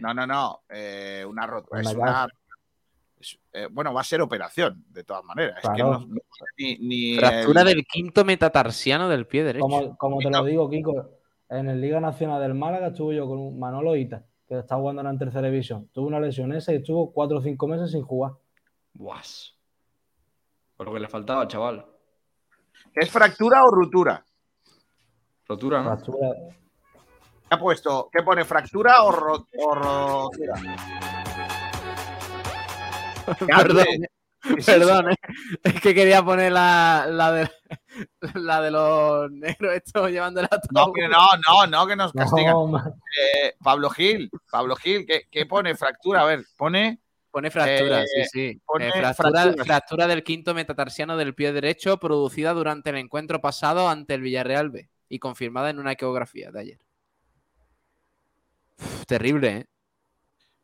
No, 0.00 0.14
no, 0.14 0.26
no. 0.26 0.60
Eh, 0.68 1.24
una 1.28 1.46
rotura. 1.46 1.80
Una 1.80 1.90
Es 1.90 1.96
una. 1.96 2.28
Eh, 3.52 3.68
bueno, 3.70 3.92
va 3.94 4.00
a 4.00 4.04
ser 4.04 4.20
operación, 4.20 4.84
de 4.88 5.04
todas 5.04 5.24
maneras. 5.24 5.56
Es 5.62 5.68
que 5.70 5.74
Claro. 5.76 6.00
no- 6.00 6.06
no- 6.06 6.20
ni, 6.58 6.76
ni 6.78 7.16
Fractura 7.16 7.62
el- 7.62 7.66
del 7.68 7.84
quinto 7.86 8.24
metatarsiano 8.24 9.08
del 9.08 9.26
pie 9.26 9.44
derecho. 9.44 9.62
Como, 9.66 9.96
como 9.96 10.18
te 10.18 10.30
lo 10.30 10.44
digo, 10.44 10.68
Kiko, 10.70 11.10
en 11.50 11.68
el 11.68 11.80
Liga 11.80 12.00
Nacional 12.00 12.40
del 12.40 12.54
Málaga 12.54 12.88
estuve 12.88 13.16
yo 13.16 13.26
con 13.26 13.38
un 13.38 13.58
Manolo 13.58 13.94
Ita, 13.96 14.24
que 14.48 14.58
está 14.58 14.76
jugando 14.76 15.08
en 15.08 15.18
tercera 15.18 15.48
división. 15.48 15.88
Tuvo 15.92 16.06
una 16.06 16.20
lesión 16.20 16.52
esa 16.52 16.72
y 16.72 16.76
estuvo 16.76 17.12
cuatro 17.12 17.38
o 17.38 17.42
cinco 17.42 17.66
meses 17.66 17.90
sin 17.92 18.02
jugar. 18.02 18.32
Buas. 18.92 19.56
Por 20.76 20.86
lo 20.88 20.94
que 20.94 21.00
le 21.00 21.08
faltaba 21.08 21.42
al 21.42 21.48
chaval. 21.48 21.84
¿Es 22.94 23.10
fractura 23.10 23.64
o 23.64 23.70
rutura? 23.70 24.24
Rotura, 25.46 25.82
¿no? 25.82 25.90
Fractura. 25.96 26.28
¿Qué 27.48 27.54
ha 27.54 27.58
puesto? 27.58 28.08
¿Qué 28.12 28.22
pone? 28.22 28.44
¿Fractura 28.44 29.02
o, 29.04 29.12
ro- 29.12 29.46
o 29.58 29.74
rotura? 29.74 30.54
Perdón, 33.46 33.86
Sí, 34.44 34.50
sí, 34.60 34.72
perdón, 34.72 35.10
eh. 35.10 35.16
es 35.62 35.80
que 35.80 35.94
quería 35.94 36.22
poner 36.22 36.52
la, 36.52 37.06
la, 37.08 37.32
de, 37.32 37.50
la 38.34 38.60
de 38.60 38.70
los 38.70 39.30
negros 39.30 39.72
estos 39.74 40.10
llevando 40.10 40.40
el 40.40 40.48
No, 40.70 40.92
que 40.92 41.08
no, 41.08 41.26
no, 41.48 41.66
no, 41.66 41.86
que 41.86 41.96
nos 41.96 42.12
castigan. 42.12 42.52
No. 42.52 42.76
Eh, 42.78 43.54
Pablo 43.62 43.88
Gil, 43.88 44.30
Pablo 44.50 44.76
Gil, 44.76 45.06
¿qué, 45.06 45.28
qué 45.30 45.46
pone? 45.46 45.74
Fractura, 45.74 46.20
a 46.20 46.24
ver, 46.26 46.44
pone. 46.58 47.00
Pone 47.30 47.50
fractura, 47.50 48.02
Eh, 48.02 48.06
sí, 48.06 48.24
sí. 48.30 48.60
pone 48.66 48.88
Eh, 48.88 48.92
fractura, 48.92 49.30
fracturas. 49.32 49.66
fractura 49.66 50.06
del 50.08 50.22
quinto 50.22 50.52
metatarsiano 50.52 51.16
del 51.16 51.34
pie 51.34 51.52
derecho 51.54 51.98
producida 51.98 52.52
durante 52.52 52.90
el 52.90 52.96
encuentro 52.96 53.40
pasado 53.40 53.88
ante 53.88 54.12
el 54.12 54.20
Villarreal 54.20 54.68
B 54.68 54.90
y 55.08 55.18
confirmada 55.20 55.70
en 55.70 55.78
una 55.78 55.92
ecografía 55.92 56.50
de 56.50 56.60
ayer. 56.60 56.78
Uf, 58.78 59.06
terrible, 59.06 59.48
¿eh? 59.56 59.66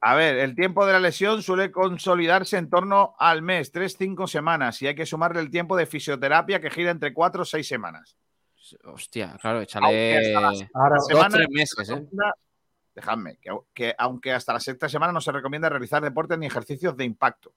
A 0.02 0.14
ver, 0.14 0.36
el 0.38 0.54
tiempo 0.54 0.86
de 0.86 0.94
la 0.94 1.00
lesión 1.00 1.42
suele 1.42 1.70
consolidarse 1.70 2.56
en 2.56 2.70
torno 2.70 3.14
al 3.18 3.42
mes, 3.42 3.70
3-5 3.72 4.26
semanas, 4.26 4.80
y 4.80 4.86
hay 4.86 4.94
que 4.94 5.04
sumarle 5.04 5.40
el 5.40 5.50
tiempo 5.50 5.76
de 5.76 5.84
fisioterapia 5.86 6.60
que 6.60 6.70
gira 6.70 6.90
entre 6.90 7.12
4 7.12 7.42
o 7.42 7.44
6 7.44 7.66
semanas. 7.68 8.16
Hostia, 8.84 9.36
claro, 9.40 9.60
échale 9.60 9.86
Ahora, 10.72 10.96
dos, 10.96 11.06
semana- 11.06 11.36
tres 11.36 11.48
meses, 11.50 11.90
¿eh? 11.90 12.06
dejadme, 12.94 13.36
que, 13.42 13.50
que 13.74 13.94
aunque 13.98 14.32
hasta 14.32 14.52
la 14.54 14.60
sexta 14.60 14.88
semana 14.88 15.12
no 15.12 15.20
se 15.20 15.32
recomienda 15.32 15.68
realizar 15.68 16.02
deportes 16.02 16.38
ni 16.38 16.46
ejercicios 16.46 16.96
de 16.96 17.04
impacto. 17.04 17.52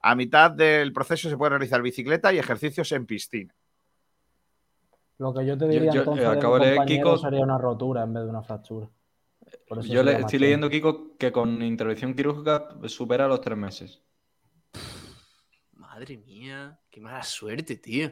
A 0.00 0.14
mitad 0.14 0.50
del 0.50 0.92
proceso 0.92 1.30
se 1.30 1.36
puede 1.36 1.50
realizar 1.50 1.80
bicicleta 1.82 2.32
y 2.32 2.38
ejercicios 2.38 2.90
en 2.92 3.06
piscina. 3.06 3.54
Lo 5.18 5.32
que 5.32 5.46
yo 5.46 5.56
te 5.56 5.66
diría 5.68 5.92
yo, 5.92 6.00
eh, 6.00 6.04
entonces 6.04 6.24
de 6.28 6.36
acabo 6.36 6.58
de 6.58 6.76
Kiko- 6.80 7.18
sería 7.18 7.44
una 7.44 7.58
rotura 7.58 8.02
en 8.02 8.12
vez 8.12 8.24
de 8.24 8.30
una 8.30 8.42
fractura. 8.42 8.88
Por 9.68 9.78
eso 9.78 9.92
Yo 9.92 10.02
le, 10.02 10.20
estoy 10.20 10.38
leyendo, 10.38 10.70
Kiko, 10.70 11.16
que 11.18 11.30
con 11.32 11.62
intervención 11.62 12.14
quirúrgica 12.14 12.68
supera 12.88 13.28
los 13.28 13.40
tres 13.42 13.58
meses. 13.58 14.02
Madre 15.74 16.16
mía, 16.16 16.80
qué 16.90 17.00
mala 17.02 17.22
suerte, 17.22 17.76
tío. 17.76 18.10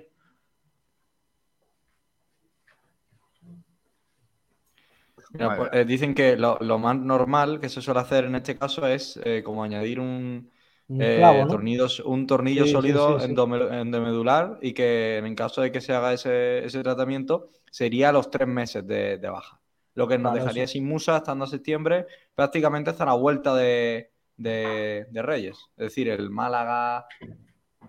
Mira, 5.33 5.55
pues, 5.57 5.71
eh, 5.73 5.85
dicen 5.87 6.15
que 6.15 6.37
lo, 6.37 6.59
lo 6.61 6.79
más 6.79 6.97
normal 6.97 7.59
que 7.61 7.69
se 7.71 7.81
suele 7.81 8.01
hacer 8.01 8.25
en 8.25 8.35
este 8.35 8.59
caso 8.59 8.87
es 8.87 9.19
eh, 9.25 9.43
como 9.43 9.65
añadir 9.65 9.99
un, 10.01 10.53
Un 10.89 10.99
eh, 11.01 11.09
clavo, 11.09 11.47
¿no? 11.47 11.55
tornillos- 11.55 12.01
un 12.05 12.27
tornillo 12.27 12.67
Sí, 12.67 12.73
sólido 12.73 13.19
sí, 13.19 13.21
sí. 13.21 13.35
endome- 13.35 13.81
endomedular 13.81 14.59
y 14.61 14.75
que 14.75 15.19
en 15.19 15.35
caso 15.35 15.63
de 15.63 15.73
que 15.73 15.81
se 15.81 15.95
haga 15.95 16.13
ese, 16.13 16.65
ese 16.65 16.83
tratamiento 16.83 17.51
sería 17.71 18.11
a 18.11 18.13
los 18.13 18.31
tres 18.31 18.47
meses 18.49 18.87
de, 18.87 19.17
de 19.19 19.31
baja. 19.31 19.62
Lo 19.95 20.09
que 20.09 20.19
nos 20.19 20.33
Claro, 20.33 20.45
dejaría 20.45 20.65
eso. 20.65 20.73
sin 20.73 20.87
Musa 20.87 21.19
estando 21.19 21.45
a 21.45 21.49
septiembre 21.49 22.07
prácticamente 22.35 22.91
hasta 22.91 23.05
la 23.05 23.15
vuelta 23.15 23.55
de, 23.55 24.11
de- 24.37 25.07
de 25.11 25.23
Reyes. 25.23 25.57
Es 25.77 25.85
decir, 25.89 26.09
el 26.09 26.31
Málaga 26.31 27.07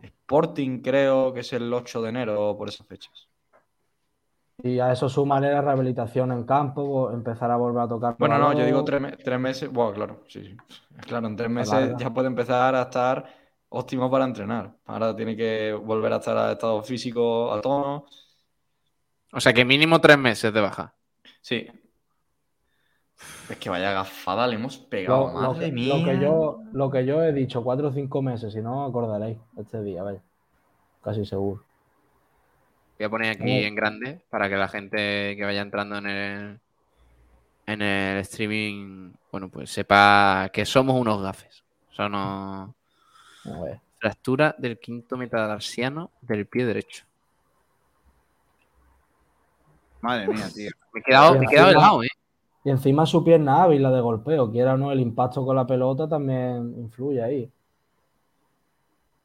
Sporting 0.02 0.82
creo 0.82 1.34
que 1.34 1.42
es 1.42 1.54
el 1.54 1.74
8 1.74 2.02
de 2.02 2.10
enero 2.10 2.56
por 2.58 2.70
esas 2.70 2.88
fechas. 2.88 3.30
Y 4.64 4.80
a 4.80 4.92
eso 4.92 5.10
sumarle 5.10 5.52
la 5.52 5.62
rehabilitación 5.62 6.32
en 6.32 6.44
campo, 6.46 7.12
empezar 7.12 7.52
a 7.52 7.58
volver 7.58 7.84
a 7.84 7.88
tocar. 7.88 8.16
Bueno, 8.18 8.38
no, 8.38 8.54
yo 8.58 8.66
digo 8.66 8.84
tres, 8.84 9.02
me- 9.02 9.12
tres 9.18 9.40
meses. 9.40 9.70
Bueno, 9.70 9.94
claro, 9.94 10.24
sí, 10.28 10.44
sí. 10.44 10.58
Claro, 11.08 11.28
en 11.28 11.36
tres 11.36 11.50
meses 11.50 11.96
ya 11.98 12.14
puede 12.14 12.28
empezar 12.28 12.76
a 12.76 12.84
estar 12.84 13.26
óptimo 13.70 14.10
para 14.10 14.26
entrenar. 14.26 14.76
Ahora 14.86 15.16
tiene 15.16 15.36
que 15.36 15.74
volver 15.74 16.14
a 16.14 16.18
estar 16.18 16.38
a 16.38 16.52
estado 16.54 16.82
físico 16.84 17.52
a 17.52 17.62
tono. 17.62 18.06
O 19.34 19.40
sea 19.42 19.54
que 19.54 19.66
mínimo 19.66 20.00
tres 20.00 20.18
meses 20.18 20.54
de 20.54 20.62
baja. 20.62 20.96
Sí. 21.42 21.68
Es 23.50 23.58
que 23.58 23.70
vaya 23.70 23.92
gafada 23.92 24.48
le 24.48 24.56
hemos 24.56 24.78
pegado, 24.78 25.28
Lo, 25.28 25.42
lo 25.42 25.54
madre 25.54 25.66
que, 25.68 25.72
mía. 25.74 25.98
lo 25.98 26.06
que 26.06 26.20
yo, 26.20 26.60
lo 26.72 26.90
que 26.92 27.06
yo 27.06 27.24
he 27.24 27.34
dicho, 27.34 27.64
cuatro 27.64 27.90
o 27.90 27.92
cinco 27.92 28.22
meses, 28.22 28.54
si 28.54 28.62
no 28.62 28.86
acordaréis 28.86 29.38
este 29.58 29.82
día, 29.84 30.02
vaya. 30.04 30.22
Casi 31.04 31.26
seguro. 31.26 31.64
Voy 32.98 33.06
a 33.06 33.10
poner 33.10 33.32
aquí 33.36 33.52
en 33.66 33.76
grande 33.76 34.22
para 34.30 34.48
que 34.48 34.56
la 34.56 34.70
gente 34.70 35.36
que 35.36 35.44
vaya 35.44 35.62
entrando 35.62 35.98
en 35.98 36.06
el, 36.08 36.60
en 37.66 37.82
el 37.82 38.18
streaming, 38.20 39.12
bueno, 39.32 39.50
pues 39.50 39.70
sepa 39.72 40.50
que 40.54 40.66
somos 40.66 40.96
unos 41.00 41.22
gafes. 41.22 41.64
Son 41.92 42.14
unos- 42.16 42.70
A 43.46 43.60
ver. 43.62 43.82
fractura 44.00 44.56
del 44.58 44.80
quinto 44.80 45.18
metatarsiano 45.18 46.12
del 46.22 46.46
pie 46.46 46.66
derecho. 46.66 47.04
Madre 50.02 50.28
mía, 50.30 50.48
tío. 50.54 50.70
Me 50.94 51.00
he 51.00 51.04
quedado, 51.04 51.38
me 51.40 51.46
he 51.46 51.48
quedado 51.50 51.70
helado, 51.72 52.04
¿eh? 52.04 52.08
Y 52.66 52.70
encima 52.70 53.06
su 53.06 53.24
pierna 53.24 53.64
hábil, 53.64 53.82
la 53.84 53.92
de 53.92 54.00
golpeo, 54.02 54.50
quiera 54.50 54.76
o 54.76 54.78
no, 54.78 54.92
el 54.92 55.00
impacto 55.02 55.46
con 55.46 55.56
la 55.56 55.68
pelota 55.68 56.08
también 56.08 56.74
influye 56.80 57.22
ahí. 57.22 57.52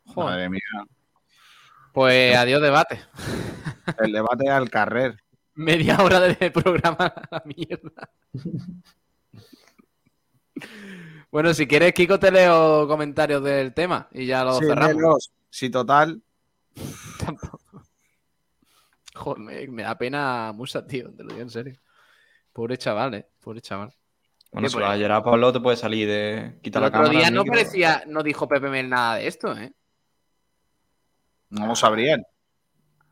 Joder. 0.06 0.30
Madre 0.30 0.48
mía. 0.50 0.60
Pues 1.92 2.36
adiós 2.36 2.60
debate. 2.62 3.00
El 3.98 4.12
debate 4.12 4.48
al 4.50 4.68
carrer. 4.70 5.16
Media 5.54 5.98
hora 6.02 6.20
de 6.20 6.50
programa 6.50 7.06
a 7.06 7.22
la 7.30 7.42
mierda. 7.44 8.10
Bueno, 11.30 11.52
si 11.54 11.66
quieres, 11.66 11.92
Kiko, 11.92 12.18
te 12.18 12.30
leo 12.30 12.88
comentarios 12.88 13.42
del 13.42 13.74
tema 13.74 14.08
y 14.12 14.26
ya 14.26 14.44
lo 14.44 14.54
Sí, 14.54 14.66
cerramos. 14.66 14.94
léelos. 14.94 15.32
Sí, 15.50 15.70
total. 15.70 16.22
Tampoco. 17.24 17.82
Joder, 19.14 19.38
me, 19.40 19.66
me 19.68 19.82
da 19.82 19.96
pena 19.98 20.52
Musa, 20.54 20.86
tío, 20.86 21.12
te 21.12 21.22
lo 21.22 21.30
digo 21.30 21.42
en 21.42 21.50
serio. 21.50 21.76
Pobre 22.58 22.76
chaval, 22.76 23.14
eh. 23.14 23.24
Pobre 23.40 23.60
chaval. 23.60 23.94
Bueno, 24.50 24.66
¿Qué 24.66 24.70
si 24.70 24.74
pues? 24.74 24.84
vas 24.84 25.10
a 25.10 25.22
Pablo, 25.22 25.52
te 25.52 25.60
puede 25.60 25.76
salir 25.76 26.08
de 26.08 26.58
quitar 26.60 26.80
El 26.80 26.82
la 26.82 26.88
otro 26.88 27.02
cámara. 27.02 27.16
día 27.16 27.28
el 27.28 27.34
no 27.34 27.44
micro. 27.44 27.52
parecía, 27.56 28.02
no 28.08 28.24
dijo 28.24 28.48
Pepe 28.48 28.68
Mel 28.68 28.88
nada 28.88 29.14
de 29.14 29.28
esto, 29.28 29.56
¿eh? 29.56 29.72
No 31.50 31.68
lo 31.68 31.76
sabrían. 31.76 32.24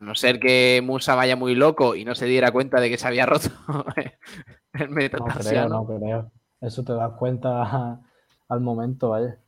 A 0.00 0.04
no 0.04 0.14
ser 0.16 0.40
que 0.40 0.82
Musa 0.84 1.14
vaya 1.14 1.36
muy 1.36 1.54
loco 1.54 1.94
y 1.94 2.04
no 2.04 2.16
se 2.16 2.26
diera 2.26 2.50
cuenta 2.50 2.80
de 2.80 2.90
que 2.90 2.98
se 2.98 3.06
había 3.06 3.24
roto 3.24 3.50
el 4.72 4.90
No 5.12 5.36
creo, 5.36 5.68
metatarsiano. 5.68 5.68
no 5.68 5.86
creo. 5.86 6.32
Eso 6.60 6.82
te 6.84 6.92
das 6.92 7.12
cuenta 7.18 8.00
al 8.48 8.60
momento, 8.60 9.10
vaya. 9.10 9.38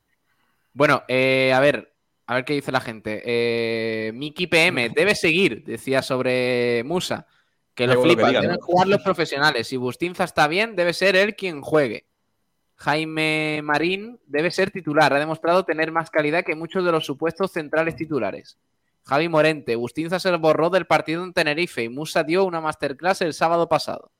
Bueno, 0.73 1.03
eh, 1.07 1.51
a 1.53 1.59
ver, 1.59 1.93
a 2.27 2.35
ver 2.35 2.45
qué 2.45 2.53
dice 2.53 2.71
la 2.71 2.79
gente. 2.81 3.21
Eh, 3.25 4.11
Miki 4.13 4.47
PM 4.47 4.89
debe 4.89 5.15
seguir, 5.15 5.63
decía 5.65 6.01
sobre 6.01 6.83
Musa, 6.85 7.27
que 7.79 7.87
lo 7.87 8.01
que 8.01 8.09
flipa. 8.09 8.27
digan, 8.27 8.41
Deben 8.41 8.57
¿no? 8.59 8.65
jugar 8.65 8.87
los 8.87 9.01
profesionales. 9.01 9.67
Si 9.67 9.77
Bustinza 9.77 10.25
está 10.25 10.47
bien, 10.47 10.75
debe 10.75 10.93
ser 10.93 11.15
él 11.15 11.35
quien 11.35 11.61
juegue. 11.61 12.05
Jaime 12.75 13.61
Marín 13.63 14.19
debe 14.25 14.51
ser 14.51 14.71
titular. 14.71 15.13
Ha 15.13 15.19
demostrado 15.19 15.63
tener 15.63 15.91
más 15.91 16.09
calidad 16.09 16.43
que 16.43 16.55
muchos 16.55 16.83
de 16.83 16.91
los 16.91 17.05
supuestos 17.05 17.51
centrales 17.51 17.95
titulares. 17.95 18.57
Javi 19.05 19.29
Morente, 19.29 19.75
Bustinza 19.75 20.19
se 20.19 20.35
borró 20.35 20.69
del 20.69 20.85
partido 20.85 21.23
en 21.23 21.33
Tenerife 21.33 21.83
y 21.83 21.89
Musa 21.89 22.23
dio 22.23 22.43
una 22.45 22.61
masterclass 22.61 23.21
el 23.21 23.33
sábado 23.33 23.69
pasado. 23.69 24.11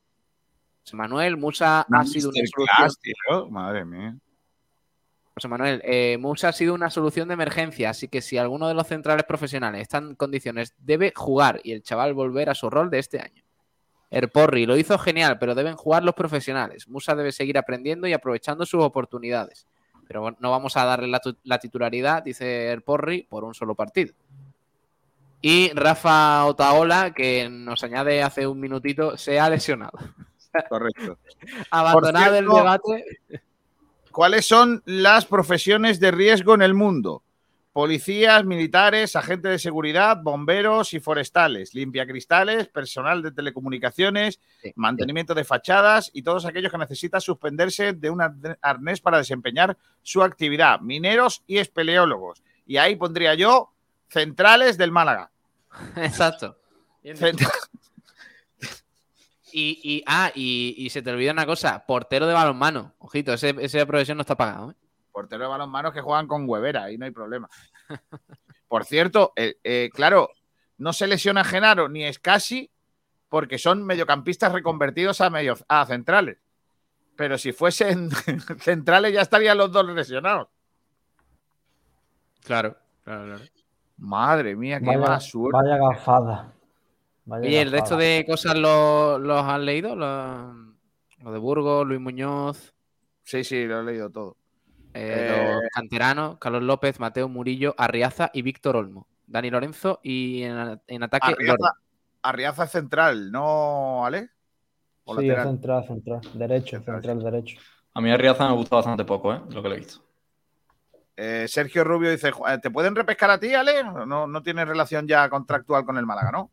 José 0.84 0.96
Manuel, 0.96 1.38
Musa 1.38 1.82
ha 1.82 2.06
sido 2.06 2.30
una 2.30 2.42
solución. 2.48 2.90
Tío. 3.02 3.50
Madre 3.50 3.86
mía. 3.86 4.18
José 5.34 5.48
Manuel, 5.50 5.82
eh, 5.84 6.18
Musa 6.18 6.50
ha 6.50 6.54
sido 6.54 6.74
una 6.74 6.90
solución 6.90 7.28
de 7.28 7.36
emergencia, 7.36 7.92
así 7.92 8.08
que 8.08 8.22
si 8.22 8.38
alguno 8.38 8.68
de 8.68 8.74
los 8.74 8.88
centrales 8.88 9.26
profesionales 9.26 9.82
está 9.82 10.00
en 10.00 10.16
condiciones, 10.16 10.74
debe 10.78 11.14
jugar 11.16 11.62
y 11.64 11.74
el 11.74 11.84
chaval 11.84 12.14
volver 12.14 12.50
a 12.50 12.56
su 12.56 12.70
rol 12.70 12.90
de 12.90 13.00
este 13.00 13.20
año. 13.20 13.44
Erporri 14.12 14.66
lo 14.66 14.76
hizo 14.78 14.98
genial, 14.98 15.38
pero 15.40 15.54
deben 15.56 15.76
jugar 15.76 16.04
los 16.04 16.16
profesionales. 16.16 16.88
Musa 16.88 17.16
debe 17.16 17.32
seguir 17.32 17.58
aprendiendo 17.58 18.08
y 18.08 18.14
aprovechando 18.14 18.66
sus 18.66 18.84
oportunidades. 18.84 19.68
Pero 20.08 20.36
no 20.40 20.50
vamos 20.52 20.76
a 20.78 20.86
darle 20.86 21.08
la, 21.08 21.20
tu- 21.20 21.38
la 21.44 21.60
titularidad, 21.60 22.24
dice 22.24 22.66
Erporri, 22.68 23.24
por 23.30 23.44
un 23.44 23.54
solo 23.54 23.76
partido. 23.76 24.14
Y 25.42 25.72
Rafa 25.74 26.46
Otaola, 26.46 27.14
que 27.14 27.48
nos 27.50 27.84
añade 27.84 28.24
hace 28.24 28.46
un 28.48 28.60
minutito, 28.60 29.18
se 29.18 29.40
ha 29.40 29.50
lesionado. 29.50 29.98
Correcto. 30.68 31.20
Abandonado 31.72 32.36
el 32.36 32.46
debate. 32.48 33.06
¿Cuáles 34.12 34.48
son 34.48 34.82
las 34.86 35.26
profesiones 35.26 36.00
de 36.00 36.10
riesgo 36.12 36.56
en 36.56 36.64
el 36.64 36.74
mundo? 36.74 37.22
Policías, 37.72 38.44
militares, 38.46 39.16
agentes 39.16 39.52
de 39.52 39.60
seguridad, 39.60 40.18
bomberos 40.22 40.94
y 40.94 41.00
forestales, 41.00 41.74
limpiacristales, 41.76 42.68
personal 42.68 43.22
de 43.22 43.32
telecomunicaciones, 43.32 44.40
Sí. 44.62 44.74
mantenimiento 44.76 45.36
de 45.36 45.44
fachadas 45.44 46.10
y 46.14 46.24
todos 46.24 46.46
aquellos 46.46 46.72
que 46.72 46.78
necesitan 46.80 47.22
suspenderse 47.22 47.94
de 47.94 48.10
un 48.10 48.22
arnés 48.62 49.02
para 49.02 49.20
desempeñar 49.20 49.78
su 50.02 50.24
actividad, 50.24 50.80
mineros 50.82 51.44
y 51.46 51.60
espeleólogos. 51.60 52.42
Y 52.66 52.78
ahí 52.78 52.96
pondría 52.96 53.36
yo 53.36 53.72
centrales 54.10 54.78
del 54.78 54.92
Málaga. 54.92 55.32
Exacto. 55.96 56.58
Y, 59.52 59.80
y- 59.84 60.04
ah, 60.06 60.32
y, 60.36 60.76
y 60.78 60.90
se 60.92 61.02
te 61.02 61.10
olvida 61.10 61.32
una 61.32 61.46
cosa, 61.48 61.84
portero 61.88 62.28
de 62.28 62.36
balonmano. 62.36 62.94
Ojito, 63.00 63.34
ese, 63.34 63.56
esa 63.60 63.84
profesión 63.88 64.18
no 64.18 64.22
está 64.22 64.36
pagado. 64.38 64.72
¿eh? 64.72 64.76
Portero 65.20 65.44
de 65.44 65.50
balonmanos 65.50 65.92
que 65.92 66.00
juegan 66.00 66.28
con 66.28 66.48
Huevera, 66.48 66.86
ahí 66.86 66.98
no 66.98 67.04
hay 67.04 67.12
problema. 67.12 67.50
Por 68.70 68.86
cierto, 68.86 69.34
eh, 69.36 69.58
eh, 69.66 69.90
claro, 69.94 70.30
no 70.78 70.94
se 70.94 71.08
lesiona 71.08 71.44
Genaro 71.44 71.90
ni 71.90 72.06
Escasi 72.06 72.72
porque 73.28 73.58
son 73.58 73.84
mediocampistas 73.86 74.54
reconvertidos 74.54 75.20
a, 75.20 75.30
medio, 75.30 75.58
a 75.68 75.86
centrales. 75.86 76.38
Pero 77.18 77.38
si 77.38 77.52
fuesen 77.52 78.10
centrales 78.62 79.12
ya 79.12 79.20
estarían 79.22 79.58
los 79.58 79.74
dos 79.74 79.86
lesionados. 79.88 80.48
Claro, 82.46 82.78
claro, 83.04 83.26
claro. 83.26 83.44
Madre 83.98 84.56
mía, 84.56 84.80
qué 84.80 84.86
Vaya, 84.86 85.00
mala 85.00 85.20
suerte. 85.20 85.58
vaya 85.58 85.78
gafada. 85.78 86.54
Vaya 87.26 87.46
Oye, 87.46 87.62
el 87.62 87.72
resto 87.72 87.98
de 87.98 88.24
cosas 88.26 88.58
los 88.58 89.20
los 89.20 89.44
has 89.44 89.60
leído, 89.60 89.98
los, 89.98 90.56
los 91.18 91.34
de 91.34 91.40
Burgos, 91.40 91.86
Luis 91.86 92.00
Muñoz, 92.00 92.74
Sí, 93.30 93.44
sí, 93.44 93.66
lo 93.66 93.82
he 93.82 93.84
leído 93.84 94.10
todo. 94.10 94.39
Eh, 94.94 95.28
Eh. 95.30 95.54
los 95.54 95.62
canteranos, 95.74 96.38
Carlos 96.40 96.64
López, 96.64 97.00
Mateo 97.00 97.30
Murillo, 97.30 97.76
Arriaza 97.78 98.30
y 98.34 98.42
Víctor 98.42 98.76
Olmo. 98.76 99.08
Dani 99.28 99.50
Lorenzo 99.52 100.00
y 100.04 100.44
en, 100.44 100.82
en 100.88 101.04
ataque. 101.04 101.32
Arriaza, 101.34 101.74
Arriaza 102.24 102.64
es 102.64 102.72
central, 102.72 103.32
¿no, 103.32 104.06
Ale? 104.06 104.30
¿O 105.06 105.18
Sí, 105.20 105.30
es 105.30 105.42
central, 105.44 105.86
central. 105.86 106.22
Derecho, 106.34 106.78
Central, 106.78 107.02
central, 107.04 107.32
derecho. 107.32 107.60
A 107.94 108.02
mí 108.02 108.12
Arriaza 108.12 108.48
me 108.48 108.56
gusta 108.56 108.76
bastante 108.78 109.06
poco, 109.06 109.34
¿eh? 109.34 109.42
Lo 109.50 109.62
que 109.64 109.70
le 109.70 109.76
he 109.76 109.80
visto. 109.80 110.04
Eh, 111.18 111.46
Sergio 111.48 111.84
Rubio 111.84 112.10
dice, 112.12 112.32
"Ju- 112.32 112.62
¿te 112.62 112.72
pueden 112.72 112.96
repescar 112.96 113.30
a 113.32 113.40
ti, 113.40 113.54
Ale? 113.54 113.84
No, 113.84 114.26
no 114.26 114.42
tiene 114.44 114.64
relación 114.66 115.08
ya 115.08 115.30
contractual 115.30 115.86
con 115.86 115.98
el 115.98 116.06
Málaga, 116.06 116.32
¿no? 116.32 116.52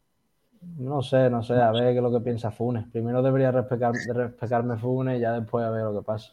No 0.79 1.03
sé, 1.03 1.31
no 1.31 1.43
sé, 1.43 1.55
a 1.55 1.71
ver 1.71 1.93
qué 1.93 1.97
es 1.99 2.03
lo 2.03 2.11
que 2.11 2.21
piensa 2.25 2.51
Funes. 2.51 2.87
Primero 2.91 3.23
debería 3.23 3.53
respetar, 3.53 3.93
respetarme 3.93 4.77
Funes 4.77 5.19
y 5.19 5.21
ya 5.21 5.33
después 5.33 5.65
a 5.65 5.71
ver 5.71 5.85
lo 5.85 5.95
que 6.01 6.05
pasa. 6.05 6.33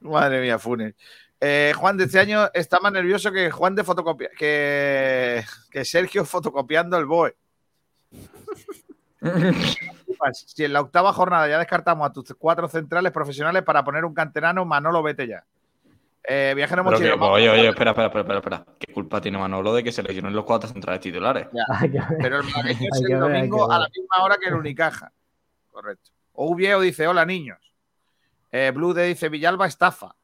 Madre 0.00 0.40
mía, 0.40 0.58
Funes. 0.58 0.94
Eh, 1.40 1.72
Juan 1.76 1.96
de 1.96 2.04
este 2.04 2.18
año 2.18 2.48
está 2.54 2.80
más 2.80 2.92
nervioso 2.92 3.30
que 3.30 3.50
Juan 3.50 3.74
de 3.74 3.84
fotocopia, 3.84 4.30
que, 4.36 5.44
que 5.70 5.84
Sergio 5.84 6.24
fotocopiando 6.24 6.96
el 6.96 7.04
BOE. 7.04 7.36
si 10.32 10.64
en 10.64 10.72
la 10.72 10.80
octava 10.80 11.12
jornada 11.12 11.48
ya 11.48 11.58
descartamos 11.58 12.08
a 12.08 12.12
tus 12.12 12.34
cuatro 12.38 12.68
centrales 12.68 13.12
profesionales 13.12 13.62
para 13.62 13.84
poner 13.84 14.04
un 14.04 14.14
canterano, 14.14 14.64
Manolo, 14.64 15.02
vete 15.02 15.26
ya. 15.26 15.44
Eh, 16.28 16.54
viajero 16.56 16.82
que- 16.82 16.90
mochilero, 16.90 17.18
vamos- 17.18 17.36
oye, 17.36 17.48
oye, 17.50 17.68
espera, 17.68 17.90
espera, 17.92 18.06
espera, 18.08 18.22
espera, 18.22 18.38
espera. 18.38 18.64
¿Qué 18.78 18.92
culpa 18.92 19.20
tiene 19.20 19.38
Manolo 19.38 19.74
de 19.74 19.84
que 19.84 19.92
se 19.92 20.02
lesionen 20.02 20.34
los 20.34 20.44
cuatro 20.44 20.68
centrales 20.68 21.00
titulares? 21.00 21.46
Que. 21.48 22.00
Pero 22.20 22.40
el 22.40 22.46
es 22.68 22.78
que 22.78 23.12
el 23.12 23.20
domingo 23.20 23.68
que 23.68 23.74
a 23.74 23.78
la 23.78 23.88
misma 23.88 24.24
hora 24.24 24.36
que 24.40 24.48
el 24.48 24.54
Unicaja. 24.54 25.12
Correcto. 25.70 26.10
Ouviejo 26.32 26.80
dice: 26.80 27.06
Hola, 27.06 27.24
niños. 27.24 27.58
Eh, 28.50 28.70
Blue 28.74 28.92
Day 28.94 29.08
dice: 29.10 29.28
Villalba 29.28 29.66
estafa. 29.66 30.14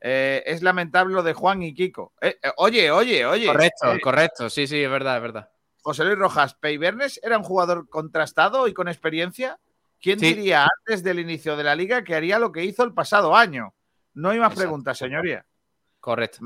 Eh, 0.00 0.42
es 0.46 0.62
lamentable 0.62 1.14
lo 1.14 1.22
de 1.22 1.34
Juan 1.34 1.62
y 1.62 1.74
Kiko. 1.74 2.14
Eh, 2.20 2.38
oye, 2.56 2.90
oye, 2.90 3.26
oye. 3.26 3.46
Correcto, 3.46 3.92
correcto. 4.02 4.48
Sí, 4.50 4.66
sí, 4.66 4.82
es 4.82 4.90
verdad, 4.90 5.16
es 5.16 5.22
verdad. 5.22 5.50
José 5.82 6.04
Luis 6.04 6.18
Rojas, 6.18 6.54
¿Peibernes 6.54 7.20
era 7.22 7.36
un 7.36 7.44
jugador 7.44 7.88
contrastado 7.88 8.66
y 8.68 8.72
con 8.74 8.88
experiencia? 8.88 9.58
¿Quién 10.00 10.18
Sí. 10.18 10.26
diría 10.34 10.66
antes 10.78 11.02
del 11.02 11.18
inicio 11.20 11.56
de 11.56 11.64
la 11.64 11.74
liga 11.74 12.02
que 12.04 12.14
haría 12.14 12.38
lo 12.38 12.52
que 12.52 12.64
hizo 12.64 12.82
el 12.84 12.94
pasado 12.94 13.36
año? 13.36 13.74
No 14.14 14.30
hay 14.30 14.38
más 14.38 14.48
Exacto. 14.52 14.60
preguntas, 14.62 14.98
señoría. 14.98 15.44
Correcto. 16.00 16.40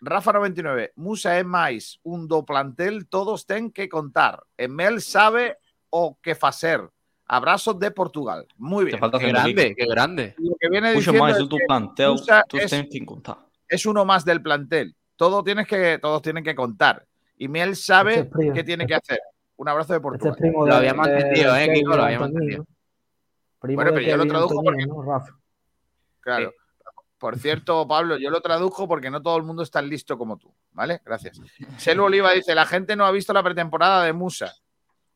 Rafa 0.00 0.32
99, 0.32 0.92
Musa 0.96 1.38
es 1.38 1.44
más 1.44 1.98
un 2.02 2.28
do 2.28 2.44
plantel, 2.44 3.08
todos 3.08 3.46
ten 3.46 3.72
que 3.72 3.88
contar. 3.88 4.42
Emel 4.56 5.00
sabe 5.00 5.58
o 5.90 6.18
que 6.20 6.34
facer. 6.34 6.88
Abrazos 7.28 7.78
de 7.78 7.90
Portugal. 7.90 8.46
Muy 8.56 8.84
Te 8.84 8.90
bien. 8.92 8.98
falta 9.00 9.18
Qué 9.18 9.28
grande, 9.28 9.74
qué 9.76 9.86
grande. 9.86 10.34
Lo 10.38 10.54
que 10.58 10.68
viene 10.70 10.88
Mucho 10.94 10.98
diciendo 11.12 11.20
más 11.24 11.32
es 11.32 11.38
que 12.48 12.58
es- 12.64 12.72
es 13.68 13.86
uno 13.86 14.04
más 14.06 14.24
del 14.24 14.40
plantel. 14.42 14.96
Todo 15.16 15.44
tienes 15.44 15.66
que, 15.66 15.98
todos 16.00 16.22
tienen 16.22 16.42
que 16.42 16.54
contar. 16.54 17.04
Y 17.36 17.48
Miel 17.48 17.76
sabe 17.76 18.12
Este 18.14 18.22
es 18.28 18.32
primo. 18.32 18.54
qué 18.54 18.64
tiene 18.64 18.86
que 18.86 18.94
hacer. 18.94 19.20
Un 19.56 19.68
abrazo 19.68 19.92
de 19.92 20.00
Portugal. 20.00 20.36
Lo 20.40 20.74
habíamos 20.74 21.06
entendido, 21.08 21.52
de 21.52 21.64
¿eh, 21.64 21.72
Kiko? 21.74 21.96
Lo 21.96 22.02
habíamos 22.04 22.28
entendido. 22.28 22.64
Bueno, 23.60 23.90
pero 23.92 24.00
yo 24.00 24.16
lo 24.16 24.22
Antonio, 24.22 24.62
porque- 24.64 24.86
¿no, 24.86 25.02
Rafa? 25.02 25.36
Claro. 26.20 26.52
Por 27.18 27.36
cierto, 27.38 27.86
Pablo, 27.88 28.16
yo 28.16 28.30
lo 28.30 28.40
traduzco 28.40 28.86
porque 28.86 29.10
no 29.10 29.20
todo 29.20 29.36
el 29.36 29.42
mundo 29.42 29.64
es 29.64 29.70
tan 29.72 29.88
listo 29.88 30.16
como 30.16 30.38
tú, 30.38 30.54
¿vale? 30.70 31.00
Gracias. 31.04 31.40
Selu 31.76 32.04
Oliva 32.04 32.32
dice, 32.32 32.54
la 32.54 32.64
gente 32.64 32.94
no 32.94 33.04
ha 33.04 33.10
visto 33.10 33.32
la 33.32 33.42
pretemporada 33.42 34.04
de 34.04 34.12
Musa. 34.12 34.54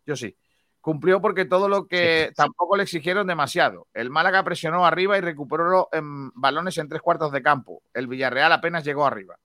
Yo 0.05 0.17
sí. 0.17 0.37
Cumplió 0.83 1.21
porque 1.21 1.45
todo 1.45 1.69
lo 1.69 1.87
que 1.87 2.33
tampoco 2.35 2.77
le 2.77 2.83
exigieron 2.83 3.27
demasiado. 3.27 3.87
El 3.95 4.11
Málaga 4.11 4.43
presionó 4.43 4.85
arriba 4.85 5.17
y 5.17 5.21
recuperó 5.21 5.89
en 5.93 6.31
balones 6.35 6.77
en 6.77 6.89
tres 6.89 7.01
cuartos 7.01 7.31
de 7.31 7.41
campo. 7.41 7.83
El 7.95 8.09
Villarreal 8.09 8.51
apenas 8.51 8.85
llegó 8.85 9.07
arriba. 9.07 9.39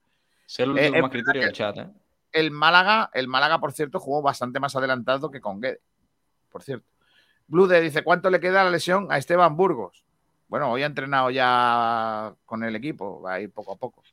El 0.57 0.65
Eh, 0.65 0.71
último 0.71 0.95
es 0.95 1.01
más 1.03 1.11
criterio 1.11 1.41
del 1.43 1.51
chat, 1.53 1.77
¿eh? 1.77 1.87
El 2.31 2.49
Málaga, 2.49 3.11
el 3.13 3.27
Málaga, 3.27 3.59
por 3.59 3.71
cierto, 3.71 3.99
jugó 3.99 4.23
bastante 4.23 4.59
más 4.59 4.75
adelantado 4.75 5.29
que 5.29 5.39
con 5.39 5.61
Guede. 5.61 5.79
Por 6.49 6.63
cierto. 6.63 6.87
Blude 7.45 7.81
dice, 7.81 8.03
¿cuánto 8.03 8.29
le 8.31 8.39
queda 8.39 8.63
la 8.63 8.71
lesión 8.71 9.07
a 9.11 9.19
Esteban 9.19 9.55
Burgos? 9.55 10.03
Bueno, 10.47 10.71
hoy 10.71 10.81
ha 10.81 10.87
entrenado 10.87 11.29
ya 11.29 12.33
con 12.45 12.63
el 12.63 12.75
equipo, 12.75 13.21
va 13.21 13.33
a 13.33 13.41
ir 13.41 13.51
poco 13.51 13.73
a 13.73 13.75
poco. 13.75 14.03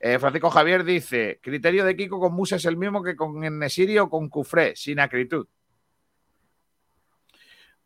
Eh, 0.00 0.18
Francisco 0.18 0.50
Javier 0.50 0.82
dice, 0.82 1.38
criterio 1.40 1.84
de 1.84 1.96
Kiko 1.96 2.18
con 2.18 2.34
Musa 2.34 2.56
es 2.56 2.64
el 2.64 2.76
mismo 2.76 3.02
que 3.04 3.14
con 3.14 3.38
Nesiri 3.58 3.98
o 3.98 4.10
con 4.10 4.28
Cufré, 4.28 4.74
sin 4.74 4.98
acritud. 4.98 5.46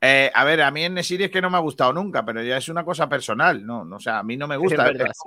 Eh, 0.00 0.30
a 0.34 0.44
ver, 0.44 0.62
a 0.62 0.70
mí 0.70 0.84
en 0.84 0.94
Nesiri 0.94 1.24
es 1.24 1.30
que 1.30 1.42
no 1.42 1.50
me 1.50 1.58
ha 1.58 1.60
gustado 1.60 1.92
nunca, 1.92 2.24
pero 2.24 2.42
ya 2.42 2.56
es 2.56 2.68
una 2.68 2.84
cosa 2.84 3.08
personal, 3.08 3.64
¿no? 3.66 3.84
no 3.84 3.96
o 3.96 4.00
sea, 4.00 4.18
a 4.20 4.22
mí 4.22 4.36
no 4.36 4.48
me 4.48 4.56
gusta. 4.56 4.86
Es 4.86 4.92
verdad, 4.96 5.08
Es- 5.10 5.18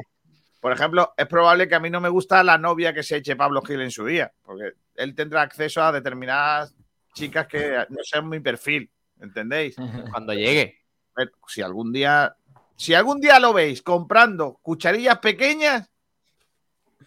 Por 0.59 0.71
ejemplo, 0.71 1.13
es 1.17 1.27
probable 1.27 1.67
que 1.67 1.75
a 1.75 1.79
mí 1.79 1.89
no 1.89 2.01
me 2.01 2.09
gusta 2.09 2.41
la 2.43 2.57
novia 2.57 2.93
que 2.93 3.03
se 3.03 3.17
eche 3.17 3.35
Pablo 3.35 3.61
Gil 3.61 3.81
en 3.81 3.91
su 3.91 4.05
día, 4.05 4.31
porque 4.41 4.71
él 4.95 5.13
tendrá 5.13 5.41
acceso 5.43 5.83
a 5.83 5.91
determinadas 5.91 6.73
chicas 7.13 7.47
que 7.47 7.85
no 7.89 7.97
sean 8.03 8.27
mi 8.29 8.39
perfil, 8.39 8.89
¿entendéis? 9.19 9.75
Cuando 10.09 10.33
llegue. 10.33 10.79
Pero 11.13 11.31
si 11.47 11.61
algún 11.61 11.91
día, 11.93 12.35
si 12.75 12.93
algún 12.95 13.19
día 13.21 13.39
lo 13.39 13.53
veis 13.53 13.83
comprando 13.83 14.57
cucharillas 14.63 15.19
pequeñas, 15.19 15.87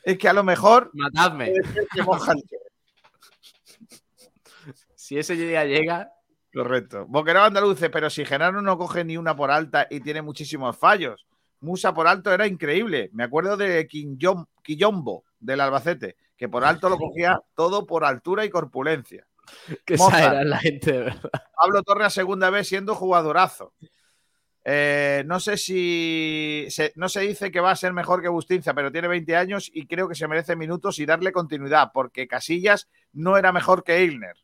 es 0.05 0.17
que 0.19 0.29
a 0.29 0.33
lo 0.33 0.45
mejor 0.45 0.91
Matadme. 0.95 1.53
que 1.93 2.03
mojan. 2.03 2.37
Si 4.95 5.17
ese 5.17 5.37
día 5.37 5.64
llega, 5.64 6.11
Correcto. 6.57 7.05
Boquerón 7.07 7.43
Andaluce, 7.45 7.91
pero 7.91 8.09
si 8.09 8.25
Genaro 8.25 8.63
no 8.63 8.79
coge 8.79 9.05
ni 9.05 9.19
una 9.19 9.37
por 9.37 9.51
alta 9.51 9.87
y 9.91 10.01
tiene 10.01 10.23
muchísimos 10.23 10.75
fallos. 10.79 11.27
Musa 11.61 11.93
por 11.93 12.07
alto 12.07 12.33
era 12.33 12.47
increíble. 12.47 13.11
Me 13.13 13.25
acuerdo 13.25 13.59
de 13.59 13.87
Quillom- 13.87 14.47
Quillombo 14.63 15.25
del 15.39 15.61
Albacete, 15.61 16.17
que 16.37 16.49
por 16.49 16.65
alto 16.65 16.89
lo 16.89 16.97
cogía 16.97 17.41
todo 17.55 17.87
por 17.87 18.05
altura 18.05 18.45
y 18.47 18.51
corpulencia. 18.51 19.27
que 19.85 19.95
exagera 19.95 20.45
la 20.45 20.59
gente, 20.59 20.93
de 20.93 20.99
verdad. 21.01 21.31
Pablo 21.61 21.83
Torres 21.83 22.13
segunda 22.15 22.49
vez 22.51 22.67
siendo 22.69 22.95
jugadorazo. 22.95 23.75
Eh, 24.65 25.23
no 25.27 25.39
sé 25.39 25.57
si 25.59 26.67
se- 26.71 26.93
no 26.97 27.09
se 27.09 27.21
dice 27.21 27.51
que 27.53 27.61
va 27.61 27.71
a 27.71 27.77
ser 27.77 27.93
mejor 27.93 28.21
que 28.23 28.29
Bustinza, 28.29 28.75
pero 28.75 28.91
tiene 28.91 29.07
20 29.09 29.37
años 29.37 29.71
y 29.73 29.87
creo 29.87 30.09
que 30.09 30.15
se 30.17 30.27
merece 30.27 30.57
minutos 30.57 30.99
y 30.99 31.07
darle 31.07 31.31
continuidad, 31.33 31.91
porque 31.93 32.27
Casillas 32.27 32.89
no 33.13 33.37
era 33.37 33.53
mejor 33.53 33.85
que 33.85 34.03
Ilner. 34.03 34.37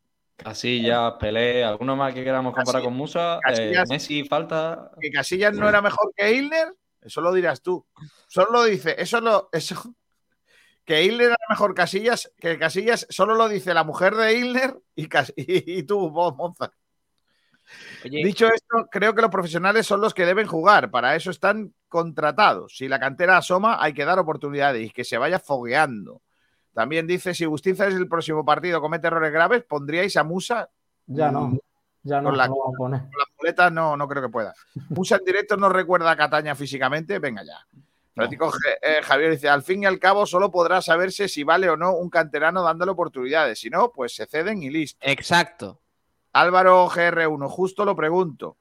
Casillas, 0.43 1.13
Pelé, 1.21 1.65
alguno 1.65 1.97
más 1.97 2.13
que 2.15 2.25
queramos 2.25 2.55
comparar 2.55 2.83
Casillas- 2.83 2.85
con 2.85 2.95
Musa. 2.95 3.37
Eh, 3.37 3.41
Casillas- 3.43 3.89
Messi, 3.89 4.25
falta. 4.25 4.91
Que 5.01 5.11
Casillas 5.11 5.55
no 5.55 5.69
era 5.69 5.81
mejor 5.83 6.13
que 6.17 6.33
Ilner, 6.33 6.75
eso 7.01 7.21
lo 7.21 7.33
dirás 7.33 7.63
tú. 7.63 7.87
Solo 8.29 8.51
lo 8.53 8.65
dice, 8.65 8.95
eso 8.99 9.21
lo, 9.21 9.49
eso. 9.53 9.95
Que 10.85 11.05
Ilner 11.05 11.29
era 11.29 11.37
mejor 11.49 11.75
Casillas, 11.75 12.33
que 12.39 12.59
Casillas 12.59 13.07
solo 13.09 13.35
lo 13.35 13.49
dice 13.49 13.73
la 13.75 13.85
mujer 13.85 14.15
de 14.17 14.35
Ilner 14.39 14.77
y, 14.97 15.07
Cas- 15.09 15.33
y, 15.37 15.45
y 15.79 15.83
tú, 15.85 16.11
vos, 16.11 16.35
Monza. 16.35 16.73
Oye, 18.05 18.21
Dicho 18.25 18.49
esto, 18.49 18.87
creo 18.91 19.15
que 19.15 19.23
los 19.23 19.31
profesionales 19.31 19.87
son 19.87 20.01
los 20.01 20.13
que 20.13 20.27
deben 20.27 20.47
jugar. 20.49 20.91
Para 20.91 21.15
eso 21.15 21.31
están 21.31 21.73
contratados. 21.89 22.77
Si 22.77 22.89
la 22.89 22.99
cantera 22.99 23.37
asoma, 23.39 23.83
hay 23.83 23.95
que 23.95 24.05
dar 24.05 24.19
oportunidades 24.19 24.85
y 24.85 24.91
que 24.91 25.05
se 25.05 25.17
vaya 25.17 25.39
fogueando. 25.39 26.21
También 26.75 27.07
dice, 27.07 27.35
si 27.35 27.45
Bustinza 27.47 27.87
es 27.87 27.95
el 27.95 28.09
próximo 28.09 28.45
partido, 28.45 28.81
comete 28.81 29.07
errores 29.07 29.33
graves, 29.33 29.63
¿pondríais 29.65 30.17
a 30.17 30.25
Musa? 30.25 30.71
Ya 31.07 31.31
no, 31.31 31.59
ya 32.03 32.21
no, 32.21 32.31
Con 32.31 32.39
la- 32.39 32.49
no 32.49 32.55
lo 32.55 32.61
vamos 32.61 32.75
a 32.75 32.79
poner. 32.79 33.01
Con 33.03 33.11
las 33.19 33.29
muletas 33.39 33.73
no, 33.73 33.97
no 33.97 34.09
creo 34.09 34.23
que 34.23 34.29
pueda. 34.31 34.55
Musa 34.91 35.17
en 35.17 35.25
directo 35.25 35.57
no 35.57 35.69
recuerda 35.69 36.11
a 36.11 36.17
Cataña 36.17 36.55
físicamente. 36.55 37.19
Venga 37.19 37.43
ya. 37.45 37.59
Francisco 38.15 38.51
G- 38.51 38.77
eh, 38.83 39.03
Javier 39.03 39.31
dice, 39.33 39.49
al 39.49 39.63
fin 39.63 39.83
y 39.83 39.87
al 39.87 39.99
cabo 39.99 40.27
solo 40.27 40.51
podrá 40.51 40.83
saberse 40.83 41.29
si 41.29 41.45
vale 41.45 41.69
o 41.71 41.77
no 41.79 41.95
un 41.95 42.11
canterano 42.11 42.63
dándole 42.63 42.93
oportunidades. 42.93 43.59
Si 43.61 43.71
no, 43.71 43.91
pues 43.91 44.15
se 44.15 44.27
ceden 44.27 44.63
y 44.63 44.71
listo. 44.71 44.99
exacto. 45.03 45.81
Álvaro 46.35 46.89
GR1, 46.89 47.49
justo 47.49 47.85
lo 47.85 47.95
pregunto. 47.95 48.57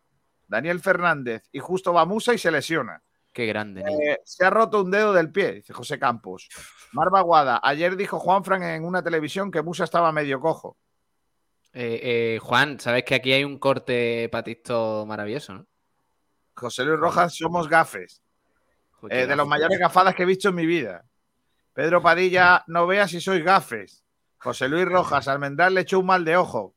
Daniel 0.47 0.81
Fernández, 0.81 1.47
y 1.53 1.59
justo 1.59 1.93
va 1.93 2.03
Musa 2.05 2.33
y 2.33 2.37
se 2.37 2.51
lesiona. 2.51 3.01
Qué 3.31 3.45
grande. 3.45 3.81
Eh, 3.81 4.19
se 4.25 4.45
ha 4.45 4.49
roto 4.49 4.81
un 4.81 4.91
dedo 4.91 5.13
del 5.13 5.31
pie, 5.31 5.53
dice 5.53 5.73
José 5.73 5.97
Campos. 5.97 6.49
Marva 6.91 7.21
Guada, 7.21 7.59
ayer 7.63 7.95
dijo 7.95 8.19
Juanfran 8.19 8.63
en 8.63 8.83
una 8.83 9.01
televisión 9.01 9.51
que 9.51 9.61
Musa 9.61 9.85
estaba 9.85 10.11
medio 10.11 10.39
cojo. 10.39 10.77
Eh, 11.73 12.35
eh, 12.35 12.39
Juan, 12.41 12.79
sabes 12.79 13.03
que 13.05 13.15
aquí 13.15 13.31
hay 13.31 13.45
un 13.45 13.57
corte 13.57 14.27
patisto 14.29 15.05
maravilloso, 15.07 15.53
¿no? 15.53 15.67
José 16.53 16.83
Luis 16.83 16.99
Rojas, 16.99 17.35
somos 17.35 17.69
gafes. 17.69 18.21
Eh, 19.09 19.25
de 19.25 19.35
los 19.35 19.47
mayores 19.47 19.79
gafadas 19.79 20.13
que 20.13 20.23
he 20.23 20.25
visto 20.25 20.49
en 20.49 20.55
mi 20.55 20.65
vida. 20.65 21.05
Pedro 21.73 22.01
Padilla, 22.01 22.63
no 22.67 22.85
veas 22.85 23.09
si 23.09 23.21
sois 23.21 23.43
gafes. 23.43 24.03
José 24.37 24.67
Luis 24.67 24.85
Rojas, 24.85 25.27
Almendral 25.27 25.73
le 25.73 25.81
echó 25.81 25.99
un 25.99 26.05
mal 26.07 26.25
de 26.25 26.37
ojo. 26.37 26.75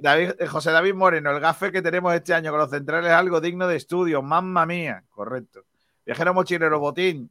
David- 0.00 0.34
eh, 0.38 0.46
José 0.46 0.70
David 0.70 0.94
Moreno, 0.94 1.30
el 1.30 1.40
gafe 1.40 1.70
que 1.70 1.82
tenemos 1.82 2.14
este 2.14 2.34
año 2.34 2.50
con 2.50 2.60
los 2.60 2.70
centrales 2.70 3.10
es 3.10 3.16
algo 3.16 3.40
digno 3.40 3.66
de 3.68 3.76
estudio. 3.76 4.22
Mamma 4.22 4.66
mía. 4.66 5.04
Correcto. 5.10 5.64
Viajero 6.04 6.34
mochilero, 6.34 6.78
Botín. 6.78 7.30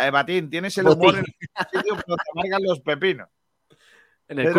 Eh, 0.00 0.10
Batín, 0.10 0.48
tienes 0.48 0.76
el 0.78 0.88
humor 0.88 1.14
en 1.16 1.24
el 1.24 1.66
sitio 1.72 1.94
donde 1.94 2.04
te 2.04 2.30
amargan 2.32 2.62
los 2.62 2.80
pepinos. 2.80 3.28
En 4.28 4.38
el 4.38 4.52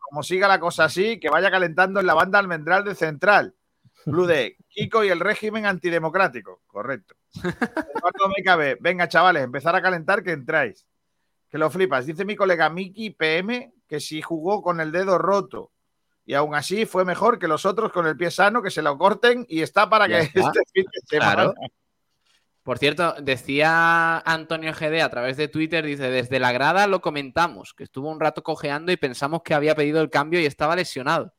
como 0.00 0.22
siga 0.22 0.48
la 0.48 0.58
cosa 0.58 0.84
así, 0.84 1.20
que 1.20 1.28
vaya 1.28 1.50
calentando 1.50 2.00
en 2.00 2.06
la 2.06 2.14
banda 2.14 2.38
Almendral 2.38 2.82
de 2.82 2.94
Central. 2.94 3.54
Blue 4.06 4.26
de 4.26 4.56
Kiko 4.70 5.04
y 5.04 5.10
el 5.10 5.20
régimen 5.20 5.66
antidemocrático. 5.66 6.62
Correcto. 6.66 7.14
Eduardo. 7.34 8.76
Venga, 8.80 9.06
chavales, 9.08 9.44
empezar 9.44 9.76
a 9.76 9.82
calentar 9.82 10.22
que 10.22 10.32
entráis. 10.32 10.86
Que 11.50 11.58
lo 11.58 11.68
flipas. 11.68 12.06
Dice 12.06 12.24
mi 12.24 12.36
colega 12.36 12.70
Miki 12.70 13.10
PM 13.10 13.72
que 13.86 14.00
si 14.00 14.22
jugó 14.22 14.62
con 14.62 14.80
el 14.80 14.92
dedo 14.92 15.18
roto 15.18 15.72
y 16.28 16.34
aún 16.34 16.54
así 16.54 16.84
fue 16.84 17.06
mejor 17.06 17.38
que 17.38 17.48
los 17.48 17.64
otros 17.64 17.90
con 17.90 18.06
el 18.06 18.14
pie 18.14 18.30
sano, 18.30 18.60
que 18.60 18.70
se 18.70 18.82
lo 18.82 18.98
corten 18.98 19.46
y 19.48 19.62
está 19.62 19.88
para 19.88 20.06
que 20.06 20.18
está. 20.18 20.40
este 20.40 20.62
fin 20.74 20.84
de 20.84 21.00
semana. 21.06 21.34
Claro. 21.34 21.54
Por 22.62 22.76
cierto, 22.76 23.14
decía 23.22 24.18
Antonio 24.18 24.74
GD 24.74 25.00
a 25.00 25.08
través 25.08 25.38
de 25.38 25.48
Twitter, 25.48 25.86
dice, 25.86 26.10
desde 26.10 26.38
la 26.38 26.52
grada 26.52 26.86
lo 26.86 27.00
comentamos, 27.00 27.72
que 27.72 27.84
estuvo 27.84 28.10
un 28.10 28.20
rato 28.20 28.42
cojeando 28.42 28.92
y 28.92 28.98
pensamos 28.98 29.40
que 29.42 29.54
había 29.54 29.74
pedido 29.74 30.02
el 30.02 30.10
cambio 30.10 30.38
y 30.38 30.44
estaba 30.44 30.76
lesionado. 30.76 31.32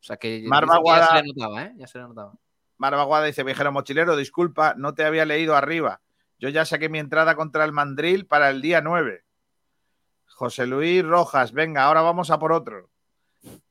sea 0.00 0.18
que 0.18 0.42
ya 0.42 1.06
se 1.08 1.14
le 1.14 1.32
notaba, 1.32 1.62
¿eh? 1.62 1.72
Ya 1.78 1.86
se 1.86 1.96
le 1.96 2.04
notaba. 2.04 2.34
Marvaguada 2.76 3.24
dice, 3.24 3.42
viajero 3.42 3.72
mochilero, 3.72 4.16
disculpa, 4.16 4.74
no 4.76 4.92
te 4.92 5.06
había 5.06 5.24
leído 5.24 5.56
arriba. 5.56 6.02
Yo 6.38 6.50
ya 6.50 6.66
saqué 6.66 6.90
mi 6.90 6.98
entrada 6.98 7.36
contra 7.36 7.64
el 7.64 7.72
Mandril 7.72 8.26
para 8.26 8.50
el 8.50 8.60
día 8.60 8.82
9. 8.82 9.24
José 10.26 10.66
Luis 10.66 11.02
Rojas, 11.02 11.52
venga, 11.52 11.84
ahora 11.84 12.02
vamos 12.02 12.30
a 12.30 12.38
por 12.38 12.52
otro. 12.52 12.90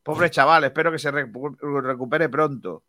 Pobre 0.04 0.30
chaval, 0.30 0.64
espero 0.64 0.92
que 0.92 1.00
se 1.00 1.12
recu- 1.12 1.58
recupere 1.84 2.30
pronto. 2.30 2.84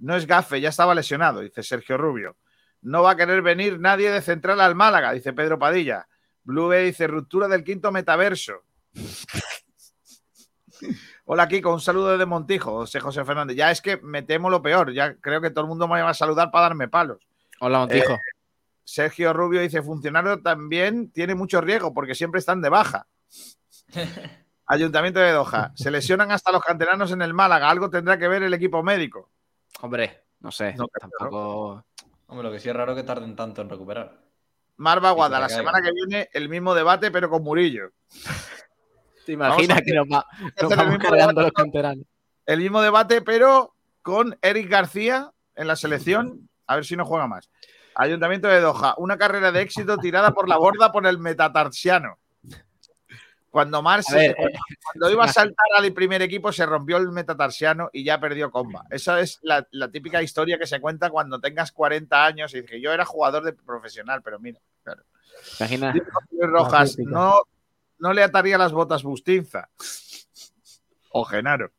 No 0.00 0.16
es 0.16 0.26
gafe, 0.26 0.60
ya 0.60 0.68
estaba 0.70 0.94
lesionado, 0.94 1.40
dice 1.40 1.62
Sergio 1.62 1.96
Rubio. 1.96 2.36
No 2.82 3.02
va 3.02 3.12
a 3.12 3.16
querer 3.16 3.40
venir 3.42 3.80
nadie 3.80 4.10
de 4.10 4.20
Central 4.20 4.60
al 4.60 4.74
Málaga, 4.74 5.12
dice 5.12 5.32
Pedro 5.32 5.58
Padilla. 5.58 6.06
Blue 6.44 6.68
Bay 6.68 6.86
dice 6.86 7.06
ruptura 7.06 7.48
del 7.48 7.64
quinto 7.64 7.90
metaverso. 7.90 8.62
Hola 11.24 11.48
Kiko, 11.48 11.72
un 11.72 11.80
saludo 11.80 12.12
desde 12.12 12.26
Montijo, 12.26 12.70
José 12.72 13.00
José 13.00 13.24
Fernández. 13.24 13.56
Ya 13.56 13.70
es 13.70 13.80
que 13.80 13.96
me 13.96 14.22
temo 14.22 14.50
lo 14.50 14.62
peor, 14.62 14.92
ya 14.92 15.14
creo 15.16 15.40
que 15.40 15.50
todo 15.50 15.62
el 15.62 15.68
mundo 15.68 15.88
me 15.88 16.00
va 16.02 16.10
a 16.10 16.14
saludar 16.14 16.50
para 16.50 16.64
darme 16.64 16.86
palos. 16.88 17.26
Hola, 17.60 17.78
Montijo. 17.80 18.16
Sergio 18.84 19.32
Rubio 19.32 19.60
dice, 19.60 19.82
funcionario 19.82 20.40
también 20.42 21.10
tiene 21.10 21.34
mucho 21.34 21.60
riesgo 21.60 21.92
porque 21.92 22.14
siempre 22.14 22.38
están 22.38 22.60
de 22.60 22.68
baja. 22.68 23.06
Ayuntamiento 24.66 25.20
de 25.20 25.32
Doha, 25.32 25.72
se 25.76 25.90
lesionan 25.90 26.30
hasta 26.32 26.52
los 26.52 26.62
canteranos 26.62 27.12
en 27.12 27.22
el 27.22 27.34
Málaga, 27.34 27.70
algo 27.70 27.90
tendrá 27.90 28.18
que 28.18 28.28
ver 28.28 28.42
el 28.42 28.54
equipo 28.54 28.82
médico. 28.82 29.30
Hombre, 29.80 30.24
no 30.40 30.50
sé. 30.50 30.74
No 30.74 30.86
tampoco. 30.88 31.84
Hombre, 32.28 32.44
lo 32.48 32.52
que 32.52 32.60
sí 32.60 32.68
es 32.68 32.74
raro 32.76 32.92
es 32.92 32.96
que 32.98 33.04
tarden 33.04 33.36
tanto 33.36 33.62
en 33.62 33.70
recuperar. 33.70 34.18
Marva 34.78 35.12
Guada, 35.12 35.38
la 35.40 35.48
semana 35.48 35.80
que 35.80 35.92
viene 35.92 36.28
el 36.32 36.48
mismo 36.48 36.74
debate 36.74 37.10
pero 37.10 37.30
con 37.30 37.42
Murillo. 37.42 37.90
¿Te 39.24 39.32
imaginas 39.32 39.80
que 39.82 39.92
nos, 39.94 40.06
va- 40.06 40.26
nos 40.62 40.72
hacer 40.72 40.92
el 40.92 40.98
cargando 40.98 41.16
debate 41.16 41.42
los 41.42 41.52
canteranos? 41.52 42.04
El 42.44 42.60
mismo 42.60 42.80
debate 42.82 43.22
pero 43.22 43.74
con 44.02 44.38
Eric 44.42 44.68
García 44.70 45.32
en 45.54 45.66
la 45.66 45.76
selección, 45.76 46.48
a 46.66 46.74
ver 46.76 46.84
si 46.84 46.96
no 46.96 47.04
juega 47.04 47.26
más. 47.26 47.48
Ayuntamiento 47.94 48.48
de 48.48 48.60
Doha, 48.60 48.94
una 48.98 49.16
carrera 49.16 49.50
de 49.50 49.62
éxito 49.62 49.96
tirada 49.98 50.32
por 50.32 50.48
la 50.48 50.58
borda 50.58 50.92
por 50.92 51.06
el 51.06 51.18
metatarsiano. 51.18 52.18
Cuando 53.56 53.80
Mars, 53.80 54.12
A 54.12 54.16
ver, 54.16 54.36
cuando, 54.36 54.58
cuando 54.84 55.10
iba 55.10 55.24
a 55.24 55.28
saltar 55.28 55.66
al 55.78 55.90
primer 55.94 56.20
equipo, 56.20 56.52
se 56.52 56.66
rompió 56.66 56.98
el 56.98 57.10
metatarsiano 57.10 57.88
y 57.90 58.04
ya 58.04 58.20
perdió 58.20 58.50
comba. 58.50 58.84
Esa 58.90 59.18
es 59.20 59.38
la, 59.40 59.66
la 59.70 59.90
típica 59.90 60.22
historia 60.22 60.58
que 60.58 60.66
se 60.66 60.78
cuenta 60.78 61.08
cuando 61.08 61.40
tengas 61.40 61.72
40 61.72 62.22
años 62.22 62.52
y 62.52 62.60
dices, 62.60 62.82
yo 62.82 62.92
era 62.92 63.06
jugador 63.06 63.44
de 63.44 63.54
profesional, 63.54 64.20
pero 64.22 64.38
mira, 64.38 64.60
claro. 64.82 65.04
Imagina. 65.58 65.94
Rojas, 66.38 66.98
no, 66.98 67.40
no 67.98 68.12
le 68.12 68.22
ataría 68.22 68.58
las 68.58 68.72
botas 68.72 69.02
Bustinza. 69.02 69.70
O 71.12 71.24
Genaro. 71.24 71.70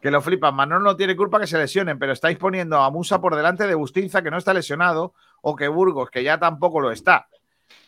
Que 0.00 0.10
lo 0.10 0.20
flipan. 0.20 0.56
Manolo 0.56 0.82
no 0.82 0.96
tiene 0.96 1.14
culpa 1.14 1.38
que 1.38 1.46
se 1.46 1.58
lesionen, 1.58 1.96
pero 1.96 2.12
estáis 2.12 2.38
poniendo 2.38 2.78
a 2.82 2.90
Musa 2.90 3.20
por 3.20 3.36
delante 3.36 3.68
de 3.68 3.76
Bustinza, 3.76 4.20
que 4.20 4.32
no 4.32 4.38
está 4.38 4.52
lesionado, 4.52 5.14
o 5.42 5.54
que 5.54 5.68
Burgos, 5.68 6.10
que 6.10 6.24
ya 6.24 6.40
tampoco 6.40 6.80
lo 6.80 6.90
está. 6.90 7.28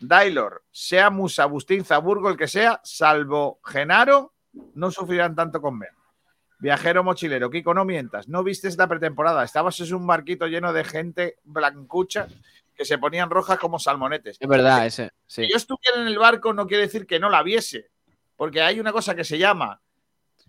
Dailor, 0.01 0.65
sea 0.71 1.11
Musa, 1.11 1.47
Bustinza, 1.47 1.99
Burgos, 1.99 2.33
el 2.33 2.39
que 2.39 2.49
sea, 2.49 2.81
salvo 2.85 3.61
Genaro, 3.65 4.35
no 4.75 4.91
sufrirán 4.91 5.35
tanto 5.35 5.61
con. 5.61 5.81
Viajero 6.59 7.05
mochilero, 7.05 7.51
Kiko, 7.51 7.75
no 7.75 7.85
mientas, 7.85 8.29
no 8.29 8.43
viste 8.43 8.69
esta 8.69 8.89
pretemporada, 8.89 9.45
estabas 9.45 9.79
en 9.81 9.95
un 9.95 10.07
barquito 10.07 10.47
lleno 10.47 10.73
de 10.73 10.85
gente 10.85 11.39
blancucha 11.45 12.29
que 12.75 12.85
se 12.85 12.99
ponían 12.99 13.31
rojas 13.31 13.59
como 13.59 13.79
salmonetes. 13.79 14.39
Es 14.41 14.49
verdad, 14.49 14.87
ese. 14.87 15.11
Sí. 15.27 15.43
Que 15.43 15.49
yo 15.51 15.57
estuviera 15.57 16.01
en 16.01 16.07
el 16.07 16.19
barco 16.19 16.53
no 16.55 16.67
quiere 16.67 16.85
decir 16.85 17.07
que 17.07 17.21
no 17.21 17.29
la 17.29 17.43
viese, 17.43 17.91
porque 18.37 18.63
hay 18.63 18.81
una 18.81 18.93
cosa 18.93 19.15
que 19.15 19.25
se 19.25 19.39
llama 19.39 19.81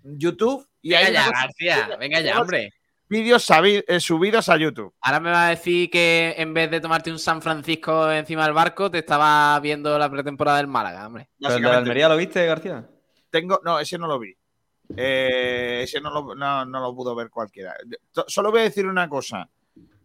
YouTube 0.03 0.65
y 0.81 0.91
Venga 0.91 1.07
hay 1.07 1.13
ya, 1.13 1.29
García. 1.29 1.97
Venga 1.97 2.21
ya, 2.21 2.41
hombre. 2.41 2.73
Vídeos 3.09 3.47
eh, 3.49 3.99
subidos 3.99 4.49
a 4.49 4.57
YouTube. 4.57 4.93
Ahora 5.01 5.19
me 5.19 5.31
va 5.31 5.47
a 5.47 5.49
decir 5.49 5.89
que 5.89 6.35
en 6.37 6.53
vez 6.53 6.69
de 6.71 6.79
tomarte 6.81 7.11
un 7.11 7.19
San 7.19 7.41
Francisco 7.41 8.11
encima 8.11 8.43
del 8.45 8.53
barco, 8.53 8.89
te 8.91 8.99
estaba 8.99 9.59
viendo 9.59 9.97
la 9.97 10.09
pretemporada 10.09 10.57
del 10.57 10.67
Málaga, 10.67 11.07
hombre. 11.07 11.29
¿Pero 11.39 11.55
el 11.57 11.61
de 11.63 11.69
Almería 11.77 12.09
lo 12.09 12.17
viste, 12.17 12.45
García? 12.45 12.87
tengo, 13.29 13.59
no, 13.63 13.79
ese 13.79 13.97
no 13.97 14.07
lo 14.07 14.19
vi. 14.19 14.33
Eh, 14.95 15.81
ese 15.83 15.99
no 15.99 16.09
lo, 16.11 16.33
no- 16.35 16.65
no 16.65 16.79
lo 16.79 16.95
pudo 16.95 17.13
ver 17.13 17.29
cualquiera. 17.29 17.75
Solo 18.27 18.51
voy 18.51 18.61
a 18.61 18.63
decir 18.63 18.87
una 18.87 19.09
cosa, 19.09 19.49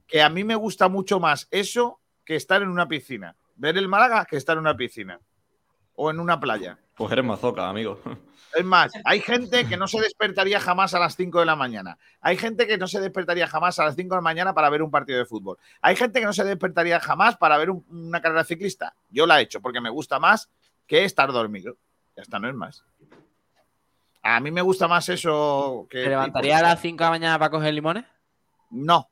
que 0.06 0.20
a 0.20 0.28
mí 0.28 0.42
me 0.44 0.56
gusta 0.56 0.88
mucho 0.88 1.20
más 1.20 1.46
eso 1.50 2.00
que 2.24 2.34
estar 2.36 2.62
en 2.62 2.68
una 2.68 2.88
piscina. 2.88 3.36
Ver 3.56 3.78
el 3.78 3.88
Málaga 3.88 4.24
que 4.24 4.36
estar 4.36 4.54
en 4.56 4.60
una 4.60 4.76
piscina 4.76 5.20
o 5.94 6.10
en 6.10 6.18
una 6.18 6.38
playa. 6.40 6.78
Pues 6.94 7.10
eres 7.12 7.24
mazoca, 7.24 7.68
amigo. 7.68 8.00
Es 8.54 8.66
más, 8.66 8.92
hay 9.06 9.20
gente 9.20 9.66
que 9.66 9.78
no 9.78 9.88
se 9.88 9.98
despertaría 9.98 10.60
jamás 10.60 10.92
a 10.92 10.98
las 10.98 11.16
5 11.16 11.40
de 11.40 11.46
la 11.46 11.56
mañana. 11.56 11.96
Hay 12.20 12.36
gente 12.36 12.66
que 12.66 12.76
no 12.76 12.86
se 12.86 13.00
despertaría 13.00 13.46
jamás 13.46 13.78
a 13.78 13.84
las 13.86 13.96
5 13.96 14.10
de 14.14 14.18
la 14.18 14.20
mañana 14.20 14.52
para 14.52 14.68
ver 14.68 14.82
un 14.82 14.90
partido 14.90 15.18
de 15.18 15.24
fútbol. 15.24 15.56
Hay 15.80 15.96
gente 15.96 16.20
que 16.20 16.26
no 16.26 16.34
se 16.34 16.44
despertaría 16.44 17.00
jamás 17.00 17.38
para 17.38 17.56
ver 17.56 17.70
un- 17.70 17.82
una 17.88 18.20
carrera 18.20 18.44
ciclista. 18.44 18.94
Yo 19.08 19.26
la 19.26 19.40
he 19.40 19.44
hecho 19.44 19.62
porque 19.62 19.80
me 19.80 19.88
gusta 19.88 20.18
más 20.18 20.50
que 20.86 21.06
estar 21.06 21.32
dormido. 21.32 21.78
Ya 22.14 22.24
está, 22.24 22.38
no 22.38 22.46
es 22.46 22.54
más. 22.54 22.84
A 24.22 24.38
mí 24.40 24.50
me 24.50 24.60
gusta 24.60 24.86
más 24.86 25.08
eso 25.08 25.86
que. 25.88 26.02
¿Te 26.04 26.10
levantaría 26.10 26.58
a 26.58 26.62
las 26.62 26.80
5 26.82 26.98
de 26.98 27.04
la 27.06 27.10
mañana 27.10 27.38
para 27.38 27.50
coger 27.50 27.72
limones? 27.72 28.04
No. 28.68 29.08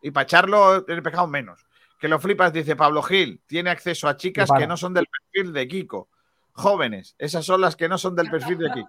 Y 0.00 0.12
para 0.12 0.22
echarlo 0.24 0.86
el 0.86 1.02
pescado 1.02 1.26
menos. 1.26 1.66
Que 1.98 2.06
lo 2.06 2.20
flipas, 2.20 2.52
dice 2.52 2.76
Pablo 2.76 3.02
Gil. 3.02 3.40
Tiene 3.48 3.70
acceso 3.70 4.06
a 4.06 4.16
chicas 4.16 4.48
que 4.60 4.66
no 4.68 4.76
son 4.76 4.94
del 4.94 5.08
perfil 5.08 5.52
de 5.52 5.66
Kiko. 5.66 6.08
Jóvenes. 6.60 7.14
Esas 7.18 7.44
son 7.44 7.60
las 7.60 7.76
que 7.76 7.88
no 7.88 7.98
son 7.98 8.14
del 8.16 8.30
perfil 8.30 8.58
de 8.58 8.70
Kiko. 8.72 8.88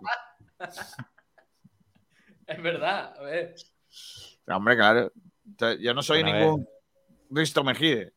Es 2.47 2.61
verdad, 2.61 3.13
a 3.17 3.21
ver. 3.23 3.55
Hombre, 4.47 4.75
claro. 4.75 5.11
Yo 5.79 5.93
no 5.93 6.01
soy 6.01 6.21
Bueno, 6.23 6.37
a 6.37 6.39
ningún 6.41 6.67
Risto 7.29 7.63
Mejide. 7.63 8.13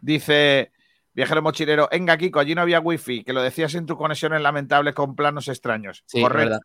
Dice 0.00 0.72
viajero 1.12 1.42
mochilero, 1.42 1.88
venga 1.90 2.16
Kiko, 2.16 2.40
allí 2.40 2.54
no 2.54 2.62
había 2.62 2.80
wifi, 2.80 3.22
que 3.24 3.32
lo 3.32 3.42
decías 3.42 3.74
en 3.74 3.84
tus 3.86 3.96
conexiones 3.96 4.40
lamentables 4.40 4.94
con 4.94 5.14
planos 5.14 5.48
extraños. 5.48 6.02
Sí, 6.06 6.18
es 6.18 6.24
Correcto. 6.24 6.44
verdad. 6.50 6.60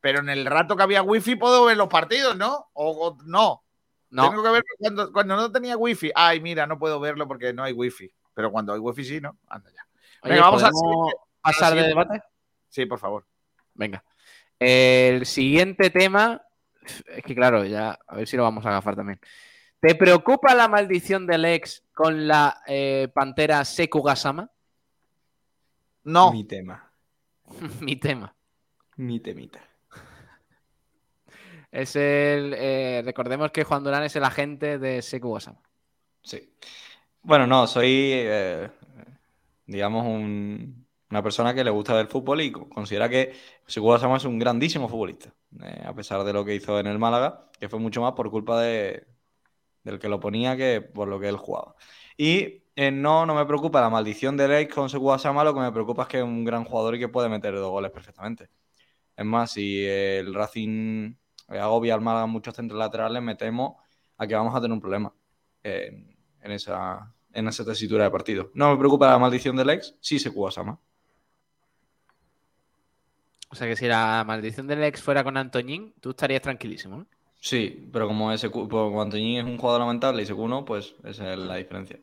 Pero 0.00 0.20
en 0.20 0.28
el 0.28 0.44
rato 0.46 0.76
que 0.76 0.82
había 0.82 1.02
wifi 1.02 1.36
puedo 1.36 1.64
ver 1.64 1.76
los 1.76 1.88
partidos, 1.88 2.36
¿no? 2.36 2.68
O, 2.74 2.90
o 3.08 3.16
no. 3.24 3.62
No, 4.10 4.30
Tengo 4.30 4.42
que 4.42 4.50
verlo 4.50 4.68
cuando, 4.78 5.12
cuando 5.12 5.36
no 5.36 5.50
tenía 5.50 5.76
wifi. 5.76 6.12
Ay, 6.14 6.40
mira, 6.40 6.66
no 6.66 6.78
puedo 6.78 7.00
verlo 7.00 7.26
porque 7.26 7.52
no 7.52 7.64
hay 7.64 7.72
wifi. 7.72 8.12
Pero 8.34 8.52
cuando 8.52 8.72
hay 8.72 8.78
wifi 8.78 9.04
sí, 9.04 9.20
¿no? 9.20 9.38
Anda 9.48 9.70
ya. 9.72 9.84
Oye, 10.22 10.34
Venga, 10.34 10.44
vamos 10.44 10.62
al 10.62 10.70
¿podemos 10.70 11.08
siguiente- 11.10 11.16
pasar 11.46 11.74
de 11.74 11.82
debate? 11.82 12.22
Sí, 12.68 12.86
por 12.86 12.98
favor. 12.98 13.26
Venga. 13.74 14.04
El 14.58 15.26
siguiente 15.26 15.90
tema. 15.90 16.42
Es 17.08 17.22
que 17.24 17.34
claro, 17.34 17.64
ya. 17.64 17.98
A 18.06 18.16
ver 18.16 18.26
si 18.28 18.36
lo 18.36 18.42
vamos 18.42 18.64
a 18.66 18.70
agafar 18.70 18.96
también. 18.96 19.20
¿Te 19.80 19.94
preocupa 19.94 20.54
la 20.54 20.68
maldición 20.68 21.26
del 21.26 21.44
ex 21.44 21.84
con 21.94 22.26
la 22.26 22.62
eh, 22.66 23.08
pantera 23.14 23.64
Seku 23.64 24.02
Gasama? 24.02 24.50
No. 26.04 26.32
Mi 26.32 26.44
tema. 26.44 26.90
Mi 27.80 27.96
tema. 27.96 28.34
Mi 28.96 29.20
temita. 29.20 29.60
Es 31.70 31.94
el. 31.96 32.54
eh, 32.56 33.02
recordemos 33.04 33.50
que 33.50 33.64
Juan 33.64 33.84
Durán 33.84 34.02
es 34.04 34.16
el 34.16 34.24
agente 34.24 34.78
de 34.78 35.02
Seku 35.02 35.34
Gasama. 35.34 35.60
Sí. 36.22 36.50
Bueno, 37.22 37.46
no, 37.46 37.66
soy, 37.66 38.12
eh, 38.14 38.70
digamos, 39.66 40.06
un- 40.06 40.85
una 41.10 41.22
persona 41.22 41.54
que 41.54 41.64
le 41.64 41.70
gusta 41.70 41.94
ver 41.94 42.06
fútbol 42.08 42.40
y 42.42 42.52
co- 42.52 42.68
considera 42.68 43.08
que 43.08 43.34
Seguro 43.66 43.98
Sama 43.98 44.16
es 44.16 44.24
un 44.24 44.38
grandísimo 44.38 44.88
futbolista, 44.88 45.32
eh, 45.62 45.82
a 45.86 45.94
pesar 45.94 46.24
de 46.24 46.32
lo 46.32 46.44
que 46.44 46.54
hizo 46.54 46.78
en 46.80 46.86
el 46.86 46.98
Málaga, 46.98 47.50
que 47.58 47.68
fue 47.68 47.78
mucho 47.78 48.00
más 48.02 48.12
por 48.12 48.30
culpa 48.30 48.60
de, 48.60 49.06
del 49.84 49.98
que 49.98 50.08
lo 50.08 50.20
ponía 50.20 50.56
que 50.56 50.80
por 50.82 51.08
lo 51.08 51.20
que 51.20 51.28
él 51.28 51.36
jugaba. 51.36 51.74
Y 52.16 52.62
eh, 52.76 52.90
no, 52.90 53.26
no 53.26 53.34
me 53.34 53.46
preocupa 53.46 53.80
la 53.80 53.90
maldición 53.90 54.36
de 54.36 54.48
Leix 54.48 54.72
con 54.74 54.90
Seguro 54.90 55.18
Sama, 55.18 55.44
lo 55.44 55.54
que 55.54 55.60
me 55.60 55.72
preocupa 55.72 56.02
es 56.02 56.08
que 56.08 56.18
es 56.18 56.24
un 56.24 56.44
gran 56.44 56.64
jugador 56.64 56.94
y 56.96 56.98
que 57.00 57.08
puede 57.08 57.28
meter 57.28 57.54
dos 57.54 57.70
goles 57.70 57.90
perfectamente. 57.90 58.48
Es 59.16 59.24
más, 59.24 59.52
si 59.52 59.84
el 59.86 60.34
Racing 60.34 61.14
eh, 61.48 61.58
agobia 61.58 61.94
al 61.94 62.00
Málaga 62.02 62.26
muchos 62.26 62.54
centros 62.54 62.78
laterales, 62.78 63.22
me 63.22 63.36
temo 63.36 63.80
a 64.18 64.26
que 64.26 64.34
vamos 64.34 64.54
a 64.54 64.60
tener 64.60 64.72
un 64.74 64.80
problema 64.80 65.14
en, 66.42 66.52
esa, 66.52 67.14
en 67.32 67.48
esa 67.48 67.64
tesitura 67.64 68.04
de 68.04 68.10
partido. 68.10 68.50
No 68.54 68.70
me 68.72 68.78
preocupa 68.78 69.08
la 69.10 69.18
maldición 69.18 69.56
del 69.56 69.70
ex, 69.70 69.96
sí 70.00 70.18
se 70.18 70.30
Sama. 70.50 70.80
O 73.56 73.58
sea 73.58 73.68
que 73.68 73.76
si 73.76 73.86
la 73.86 74.22
maldición 74.26 74.66
del 74.66 74.82
ex 74.84 75.02
fuera 75.02 75.24
con 75.24 75.36
Antoñín, 75.36 75.94
tú 76.00 76.10
estarías 76.10 76.42
tranquilísimo, 76.42 76.98
¿no? 76.98 77.06
Sí, 77.40 77.88
pero 77.92 78.06
como 78.08 78.30
ese 78.32 78.50
como 78.50 79.00
Antoñín 79.00 79.38
es 79.38 79.44
un 79.44 79.56
jugador 79.58 79.80
lamentable 79.80 80.20
y 80.22 80.26
SQ 80.26 80.48
no, 80.48 80.64
pues 80.66 80.94
esa 81.04 81.32
es 81.32 81.38
la 81.38 81.56
diferencia. 81.56 81.98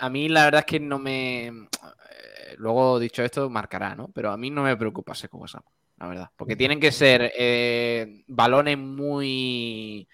A 0.00 0.08
mí 0.08 0.28
la 0.28 0.44
verdad 0.44 0.60
es 0.60 0.66
que 0.66 0.80
no 0.80 0.98
me... 0.98 1.46
eh, 1.48 2.54
Luego, 2.58 2.98
dicho 2.98 3.22
esto, 3.22 3.50
marcará, 3.50 3.94
¿no? 3.94 4.08
Pero 4.14 4.30
a 4.30 4.36
mí 4.36 4.50
no 4.50 4.62
me 4.62 4.76
preocupa 4.76 5.14
Seku 5.14 5.38
Gasama, 5.40 5.66
la 5.98 6.06
verdad. 6.08 6.30
Porque 6.36 6.56
tienen 6.56 6.80
que 6.80 6.92
ser 6.92 7.32
eh, 7.36 8.24
balones 8.26 8.78
muy, 8.78 10.08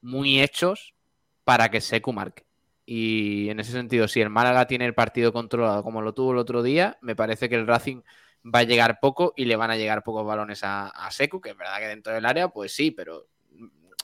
muy 0.00 0.40
hechos 0.42 0.94
para 1.44 1.70
que 1.70 1.80
Seku 1.80 2.12
marque. 2.12 2.44
Y 2.86 3.48
en 3.50 3.60
ese 3.60 3.72
sentido, 3.72 4.08
si 4.08 4.20
el 4.20 4.30
Málaga 4.30 4.66
tiene 4.66 4.86
el 4.86 4.94
partido 4.94 5.32
controlado 5.32 5.82
como 5.84 6.02
lo 6.02 6.14
tuvo 6.14 6.32
el 6.32 6.38
otro 6.38 6.62
día, 6.62 6.98
me 7.02 7.16
parece 7.16 7.48
que 7.48 7.54
el 7.56 7.66
Racing 7.66 8.02
va 8.44 8.60
a 8.60 8.64
llegar 8.64 8.98
poco 9.00 9.32
y 9.36 9.44
le 9.46 9.56
van 9.56 9.70
a 9.70 9.76
llegar 9.76 10.02
pocos 10.02 10.26
balones 10.26 10.62
a, 10.64 10.88
a 10.88 11.10
Secu, 11.10 11.40
que 11.40 11.50
es 11.50 11.56
verdad 11.56 11.78
que 11.78 11.88
dentro 11.88 12.12
del 12.12 12.26
área, 12.26 12.48
pues 12.48 12.72
sí, 12.72 12.90
pero 12.90 13.28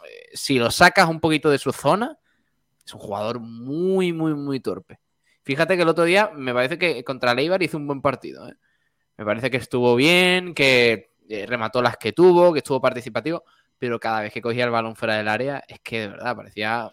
eh, 0.06 0.30
si 0.32 0.58
lo 0.58 0.70
sacas 0.70 1.08
un 1.08 1.20
poquito 1.20 1.50
de 1.50 1.58
su 1.58 1.72
zona, 1.72 2.18
es 2.84 2.94
un 2.94 3.00
jugador 3.00 3.40
muy, 3.40 4.12
muy, 4.12 4.34
muy 4.34 4.60
torpe. 4.60 4.98
Fíjate 5.42 5.76
que 5.76 5.82
el 5.82 5.88
otro 5.88 6.04
día 6.04 6.30
me 6.34 6.54
parece 6.54 6.78
que 6.78 7.02
contra 7.04 7.34
Leibar 7.34 7.62
hizo 7.62 7.76
un 7.76 7.86
buen 7.86 8.00
partido. 8.00 8.48
¿eh? 8.48 8.54
Me 9.16 9.24
parece 9.24 9.50
que 9.50 9.56
estuvo 9.58 9.94
bien, 9.96 10.54
que 10.54 11.12
eh, 11.28 11.46
remató 11.46 11.82
las 11.82 11.96
que 11.96 12.12
tuvo, 12.12 12.52
que 12.52 12.58
estuvo 12.58 12.80
participativo, 12.80 13.44
pero 13.78 13.98
cada 13.98 14.22
vez 14.22 14.32
que 14.32 14.42
cogía 14.42 14.64
el 14.64 14.70
balón 14.70 14.96
fuera 14.96 15.16
del 15.16 15.28
área, 15.28 15.62
es 15.66 15.80
que 15.80 16.00
de 16.00 16.08
verdad 16.08 16.36
parecía. 16.36 16.90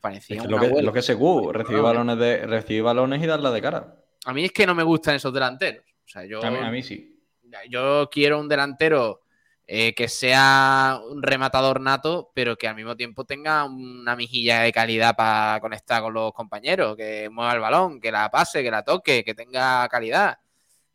parecía 0.00 0.36
Es 0.36 0.42
que 0.42 0.48
lo, 0.48 0.60
que, 0.60 0.82
lo 0.82 0.92
que 0.92 0.98
es 0.98 1.06
Secu, 1.06 1.52
recibir 1.52 1.82
balones, 1.82 2.18
de, 2.18 2.46
recibir 2.46 2.82
balones 2.82 3.22
y 3.22 3.26
darla 3.26 3.50
de 3.50 3.62
cara. 3.62 3.96
A 4.24 4.32
mí 4.32 4.44
es 4.44 4.52
que 4.52 4.66
no 4.66 4.74
me 4.74 4.82
gustan 4.82 5.14
esos 5.14 5.32
delanteros. 5.32 5.84
O 6.06 6.08
sea, 6.08 6.24
yo, 6.24 6.42
A 6.44 6.50
mí, 6.50 6.56
a 6.58 6.70
mí 6.70 6.82
sí. 6.82 7.20
yo 7.68 8.08
quiero 8.10 8.38
un 8.38 8.48
delantero 8.48 9.20
eh, 9.66 9.92
que 9.94 10.06
sea 10.08 11.00
un 11.10 11.20
rematador 11.22 11.80
nato, 11.80 12.30
pero 12.32 12.56
que 12.56 12.68
al 12.68 12.76
mismo 12.76 12.94
tiempo 12.96 13.24
tenga 13.24 13.64
una 13.64 14.14
mejilla 14.14 14.60
de 14.60 14.72
calidad 14.72 15.16
para 15.16 15.60
conectar 15.60 16.00
con 16.02 16.14
los 16.14 16.32
compañeros, 16.32 16.96
que 16.96 17.28
mueva 17.28 17.52
el 17.54 17.60
balón, 17.60 18.00
que 18.00 18.12
la 18.12 18.30
pase, 18.30 18.62
que 18.62 18.70
la 18.70 18.84
toque, 18.84 19.24
que 19.24 19.34
tenga 19.34 19.88
calidad. 19.88 20.38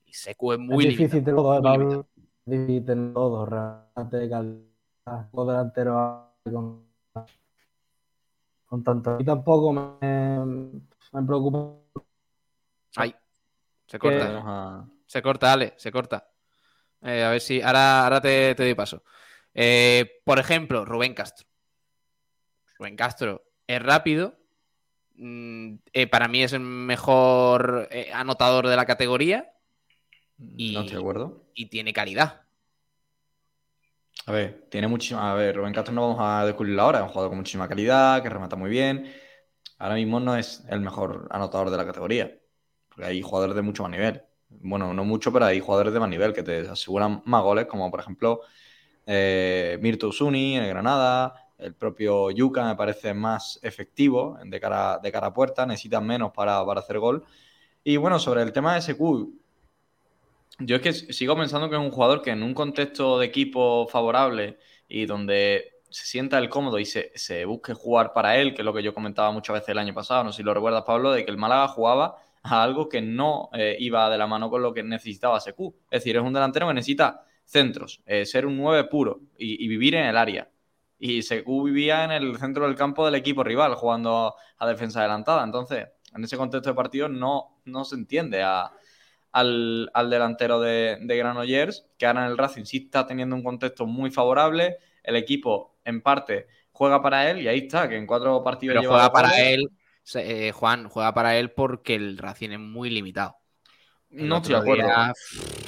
Y 0.05 0.13
Secu 0.13 0.53
es 0.53 0.59
muy 0.59 0.85
es 0.85 0.89
difícil 0.91 1.23
limitado, 1.25 1.61
todo, 1.61 2.07
difícil 2.45 2.85
tener 2.85 3.13
todo, 3.13 3.45
remate, 3.45 4.29
calidad, 4.29 5.29
los 5.33 5.47
delanteros 5.47 6.21
con, 6.43 6.85
con 8.67 8.83
tanto. 8.85 9.17
Y 9.19 9.25
tampoco 9.25 9.73
me, 9.73 10.39
me 11.11 11.23
preocupa. 11.27 11.75
Ay, 12.95 13.13
se 13.85 13.99
Que- 13.99 14.07
corta. 14.09 14.41
A- 14.45 14.85
Se 15.11 15.21
corta, 15.21 15.51
Ale, 15.51 15.73
se 15.75 15.91
corta. 15.91 16.25
Eh, 17.01 17.21
a 17.21 17.31
ver 17.31 17.41
si. 17.41 17.61
Ahora, 17.61 18.03
ahora 18.05 18.21
te, 18.21 18.55
te 18.55 18.63
doy 18.63 18.75
paso. 18.75 19.03
Eh, 19.53 20.21
por 20.23 20.39
ejemplo, 20.39 20.85
Rubén 20.85 21.13
Castro. 21.13 21.45
Rubén 22.79 22.95
Castro 22.95 23.43
es 23.67 23.83
rápido. 23.83 24.37
Mm, 25.15 25.75
eh, 25.91 26.07
para 26.07 26.29
mí 26.29 26.41
es 26.43 26.53
el 26.53 26.61
mejor 26.61 27.89
anotador 28.13 28.67
de 28.69 28.75
la 28.77 28.85
categoría 28.85 29.51
Y- 30.55 30.73
No 30.73 30.79
estoy 30.79 30.95
de 30.95 31.01
acuerdo. 31.01 31.43
y 31.55 31.65
tiene 31.65 31.91
calidad. 31.91 32.43
A 34.27 34.31
ver, 34.31 34.65
tiene 34.69 34.87
muchísima. 34.87 35.29
A 35.29 35.35
ver, 35.35 35.57
Rubén 35.57 35.73
Castro 35.73 35.93
no 35.93 36.07
vamos 36.07 36.19
a 36.21 36.45
descubrirlo 36.45 36.83
ahora. 36.83 36.99
Es 36.99 37.03
un 37.03 37.09
jugador 37.09 37.31
con 37.31 37.37
muchísima 37.39 37.67
calidad, 37.67 38.23
que 38.23 38.29
remata 38.29 38.55
muy 38.55 38.69
bien. 38.69 39.13
Ahora 39.77 39.95
mismo 39.95 40.21
no 40.21 40.37
es 40.37 40.63
el 40.69 40.79
mejor 40.79 41.27
anotador 41.31 41.69
de 41.69 41.75
la 41.75 41.85
categoría. 41.85 42.39
Porque 42.87 43.03
hay 43.05 43.21
jugadores 43.21 43.57
de 43.57 43.61
mucho 43.61 43.83
más 43.83 43.91
nivel. 43.91 44.23
Bueno, 44.59 44.93
no 44.93 45.03
mucho, 45.05 45.31
pero 45.31 45.45
hay 45.45 45.59
jugadores 45.59 45.93
de 45.93 45.99
más 45.99 46.09
nivel 46.09 46.33
que 46.33 46.43
te 46.43 46.67
aseguran 46.69 47.21
más 47.25 47.43
goles, 47.43 47.65
como 47.65 47.89
por 47.89 47.99
ejemplo 48.01 48.41
eh, 49.05 49.77
Mirto 49.81 50.09
Usuni 50.09 50.57
en 50.57 50.67
Granada. 50.69 51.49
El 51.57 51.75
propio 51.75 52.31
Yuka 52.31 52.65
me 52.67 52.75
parece 52.75 53.13
más 53.13 53.59
efectivo 53.63 54.37
de 54.43 54.59
cara, 54.59 54.99
de 54.99 55.11
cara 55.11 55.27
a 55.27 55.33
puerta. 55.33 55.65
Necesitan 55.65 56.05
menos 56.05 56.31
para, 56.33 56.65
para 56.65 56.81
hacer 56.81 56.99
gol. 56.99 57.23
Y 57.83 57.97
bueno, 57.97 58.19
sobre 58.19 58.43
el 58.43 58.51
tema 58.51 58.73
de 58.73 58.79
SQ, 58.79 59.29
yo 60.59 60.75
es 60.77 60.81
que 60.81 60.93
sigo 60.93 61.35
pensando 61.35 61.69
que 61.69 61.75
es 61.75 61.81
un 61.81 61.91
jugador 61.91 62.21
que 62.21 62.31
en 62.31 62.43
un 62.43 62.53
contexto 62.53 63.19
de 63.19 63.25
equipo 63.27 63.87
favorable 63.87 64.59
y 64.87 65.05
donde 65.05 65.81
se 65.89 66.05
sienta 66.05 66.37
el 66.37 66.49
cómodo 66.49 66.79
y 66.79 66.85
se, 66.85 67.11
se 67.15 67.45
busque 67.45 67.73
jugar 67.73 68.13
para 68.13 68.37
él, 68.37 68.53
que 68.53 68.61
es 68.61 68.65
lo 68.65 68.73
que 68.73 68.83
yo 68.83 68.93
comentaba 68.93 69.31
muchas 69.31 69.55
veces 69.55 69.69
el 69.69 69.79
año 69.79 69.93
pasado, 69.93 70.23
no 70.23 70.31
sé 70.31 70.37
si 70.37 70.43
lo 70.43 70.53
recuerdas, 70.53 70.83
Pablo, 70.85 71.11
de 71.11 71.25
que 71.25 71.31
el 71.31 71.37
Málaga 71.37 71.67
jugaba 71.67 72.17
a 72.43 72.63
algo 72.63 72.89
que 72.89 73.01
no 73.01 73.49
eh, 73.53 73.75
iba 73.79 74.09
de 74.09 74.17
la 74.17 74.27
mano 74.27 74.49
con 74.49 74.61
lo 74.61 74.73
que 74.73 74.83
necesitaba 74.83 75.39
SQ. 75.39 75.59
Es 75.89 76.01
decir, 76.01 76.15
es 76.17 76.23
un 76.23 76.33
delantero 76.33 76.67
que 76.67 76.73
necesita 76.73 77.25
centros, 77.45 78.01
eh, 78.05 78.25
ser 78.25 78.45
un 78.45 78.57
9 78.57 78.85
puro 78.85 79.21
y, 79.37 79.63
y 79.63 79.67
vivir 79.67 79.95
en 79.95 80.05
el 80.05 80.17
área. 80.17 80.49
Y 80.97 81.21
SQ 81.21 81.45
vivía 81.63 82.03
en 82.03 82.11
el 82.11 82.37
centro 82.37 82.65
del 82.65 82.75
campo 82.75 83.05
del 83.05 83.15
equipo 83.15 83.43
rival, 83.43 83.75
jugando 83.75 84.35
a 84.57 84.67
defensa 84.67 84.99
adelantada. 84.99 85.43
Entonces, 85.43 85.87
en 86.15 86.23
ese 86.23 86.37
contexto 86.37 86.69
de 86.69 86.75
partido 86.75 87.09
no, 87.09 87.61
no 87.65 87.83
se 87.85 87.95
entiende 87.95 88.43
a, 88.43 88.71
al, 89.31 89.89
al 89.93 90.09
delantero 90.09 90.59
de, 90.59 90.97
de 91.01 91.17
Granollers, 91.17 91.87
que 91.97 92.05
ahora 92.05 92.25
en 92.25 92.31
el 92.31 92.37
Racing 92.37 92.65
sí 92.65 92.77
está 92.85 93.05
teniendo 93.07 93.35
un 93.35 93.43
contexto 93.43 93.85
muy 93.85 94.11
favorable. 94.11 94.77
El 95.03 95.15
equipo, 95.15 95.77
en 95.85 96.01
parte, 96.01 96.47
juega 96.71 97.01
para 97.01 97.29
él 97.29 97.41
y 97.41 97.47
ahí 97.47 97.59
está, 97.59 97.87
que 97.87 97.97
en 97.97 98.05
cuatro 98.05 98.43
partidos 98.43 98.73
Pero 98.73 98.81
lleva 98.81 98.93
juega 98.93 99.11
para 99.11 99.41
él, 99.41 99.69
eh, 100.15 100.51
Juan, 100.51 100.89
juega 100.89 101.13
para 101.13 101.37
él 101.37 101.51
porque 101.51 101.95
el 101.95 102.17
Racing 102.17 102.51
es 102.51 102.59
muy 102.59 102.89
limitado. 102.89 103.35
El 104.17 104.29
No 104.29 104.37
estoy 104.37 104.53
de 104.55 104.59
acuerdo. 104.61 104.93
día, 104.93 105.13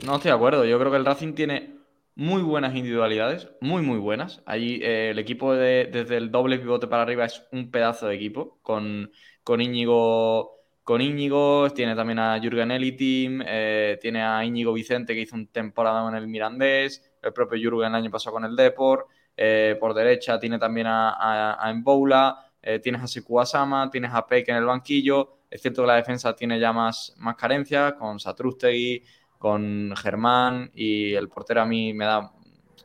No 0.04 0.16
estoy 0.16 0.30
de 0.32 0.36
acuerdo. 0.36 0.66
Yo 0.66 0.80
creo 0.80 0.92
que 0.92 0.98
el 0.98 1.06
Racing 1.06 1.34
tiene 1.34 1.78
muy 2.16 2.42
buenas 2.44 2.76
individualidades, 2.76 3.50
muy, 3.62 3.82
muy 3.82 3.98
buenas. 4.00 4.42
Allí 4.46 4.80
eh, 4.84 5.12
el 5.12 5.20
equipo 5.20 5.54
de- 5.56 5.90
desde 5.92 6.18
el 6.18 6.32
doble 6.32 6.60
pivote 6.60 6.88
para 6.88 7.04
arriba 7.04 7.26
es 7.26 7.44
un 7.52 7.72
pedazo 7.72 8.08
de 8.08 8.16
equipo. 8.16 8.60
Con, 8.62 9.12
con 9.44 9.62
Íñigo, 9.62 10.60
con 10.84 11.02
Íñigo, 11.02 11.70
tiene 11.72 11.96
también 11.96 12.20
a 12.20 12.40
Jürgen 12.42 12.72
Elitim, 12.72 13.42
eh, 13.46 13.98
tiene 14.02 14.24
a 14.24 14.44
Íñigo 14.46 14.74
Vicente 14.74 15.14
que 15.16 15.22
hizo 15.22 15.36
un 15.36 15.48
temporada 15.48 16.08
en 16.10 16.16
el 16.16 16.28
Mirandés, 16.28 17.04
el 17.22 17.34
propio 17.34 17.60
Jürgen 17.60 17.90
el 17.90 17.96
año 17.96 18.12
pasado 18.12 18.34
con 18.36 18.46
el 18.46 18.56
Deport. 18.56 19.08
eh, 19.38 19.78
por 19.80 19.94
derecha 19.96 20.40
tiene 20.40 20.60
también 20.60 20.88
a, 20.88 21.12
a, 21.12 21.54
a 21.70 21.74
Mboula, 21.74 22.38
eh, 22.64 22.80
tienes 22.80 23.02
a 23.04 23.08
Sekou 23.08 23.40
Asama, 23.40 23.90
tienes 23.90 24.12
a 24.14 24.26
Peck 24.26 24.50
en 24.50 24.56
el 24.56 24.66
banquillo. 24.66 25.38
Es 25.50 25.62
cierto 25.62 25.84
que 25.84 25.88
la 25.88 25.96
defensa 25.96 26.36
tiene 26.36 26.60
ya 26.60 26.74
más, 26.74 27.14
más 27.18 27.36
carencias 27.36 27.94
con 27.94 28.20
Satrustegui, 28.20 29.04
con 29.38 29.94
Germán 29.98 30.72
y 30.74 31.14
el 31.14 31.28
portero 31.28 31.62
a 31.62 31.66
mí 31.66 31.94
me 31.94 32.06
da 32.06 32.32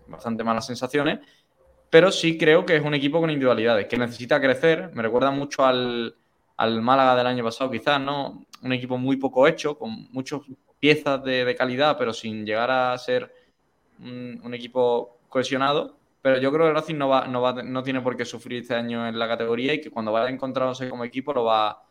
bastante 0.08 0.42
malas 0.42 0.66
sensaciones, 0.66 1.20
pero 1.88 2.10
sí 2.10 2.36
creo 2.36 2.66
que 2.66 2.76
es 2.76 2.84
un 2.84 2.94
equipo 2.94 3.20
con 3.20 3.30
individualidades, 3.30 3.86
que 3.86 3.96
necesita 3.96 4.40
crecer, 4.40 4.90
me 4.92 5.02
recuerda 5.02 5.30
mucho 5.30 5.64
al, 5.64 6.16
al 6.56 6.82
Málaga 6.82 7.14
del 7.14 7.26
año 7.28 7.44
pasado 7.44 7.70
quizás, 7.70 8.00
¿no? 8.00 8.44
Un 8.62 8.72
equipo 8.72 8.98
muy 8.98 9.16
poco 9.16 9.46
hecho, 9.46 9.78
con 9.78 10.08
muchas 10.10 10.40
piezas 10.80 11.22
de, 11.22 11.44
de 11.44 11.54
calidad, 11.54 11.96
pero 11.96 12.12
sin 12.12 12.44
llegar 12.44 12.70
a 12.70 12.98
ser 12.98 13.32
un, 14.00 14.40
un 14.42 14.54
equipo 14.54 15.20
cohesionado. 15.28 15.97
Pero 16.20 16.38
yo 16.38 16.52
creo 16.52 16.66
que 16.66 16.72
Racing 16.72 16.96
no, 16.96 17.08
va, 17.08 17.26
no, 17.26 17.40
va, 17.40 17.62
no 17.62 17.82
tiene 17.82 18.00
por 18.00 18.16
qué 18.16 18.24
sufrir 18.24 18.62
este 18.62 18.74
año 18.74 19.06
en 19.06 19.18
la 19.18 19.28
categoría 19.28 19.74
y 19.74 19.80
que 19.80 19.90
cuando 19.90 20.12
vaya 20.12 20.28
encontrándose 20.30 20.88
como 20.88 21.04
equipo 21.04 21.32
lo 21.32 21.44
va, 21.44 21.82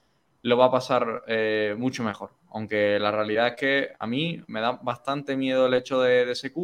lo 0.42 0.58
va 0.58 0.66
a 0.66 0.72
pasar 0.72 1.24
eh, 1.28 1.76
mucho 1.78 2.04
mejor. 2.04 2.32
Aunque 2.52 3.00
la 3.00 3.12
realidad 3.12 3.48
es 3.48 3.56
que 3.56 3.90
a 3.98 4.08
mí 4.08 4.42
me 4.48 4.62
da 4.62 4.74
bastante 4.82 5.38
miedo 5.38 5.68
el 5.68 5.74
hecho 5.74 6.02
de, 6.02 6.26
de 6.26 6.36
SQ, 6.36 6.58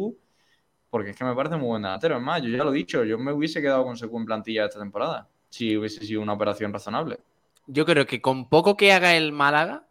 porque 0.90 1.10
es 1.10 1.16
que 1.16 1.24
me 1.24 1.34
parece 1.34 1.56
muy 1.56 1.68
buen 1.68 1.82
delantero. 1.82 2.16
Es 2.16 2.22
más, 2.22 2.42
yo 2.42 2.48
ya 2.48 2.64
lo 2.64 2.72
he 2.72 2.76
dicho, 2.76 3.02
yo 3.04 3.18
me 3.18 3.32
hubiese 3.32 3.60
quedado 3.60 3.84
con 3.84 3.96
SQ 3.96 4.14
en 4.14 4.24
plantilla 4.26 4.66
esta 4.66 4.78
temporada, 4.78 5.28
si 5.48 5.76
hubiese 5.76 6.04
sido 6.04 6.20
una 6.20 6.34
operación 6.34 6.72
razonable. 6.72 7.18
Yo 7.66 7.86
creo 7.86 8.06
que 8.06 8.20
con 8.20 8.48
poco 8.48 8.76
que 8.76 8.92
haga 8.92 9.16
el 9.16 9.32
Málaga, 9.32 9.86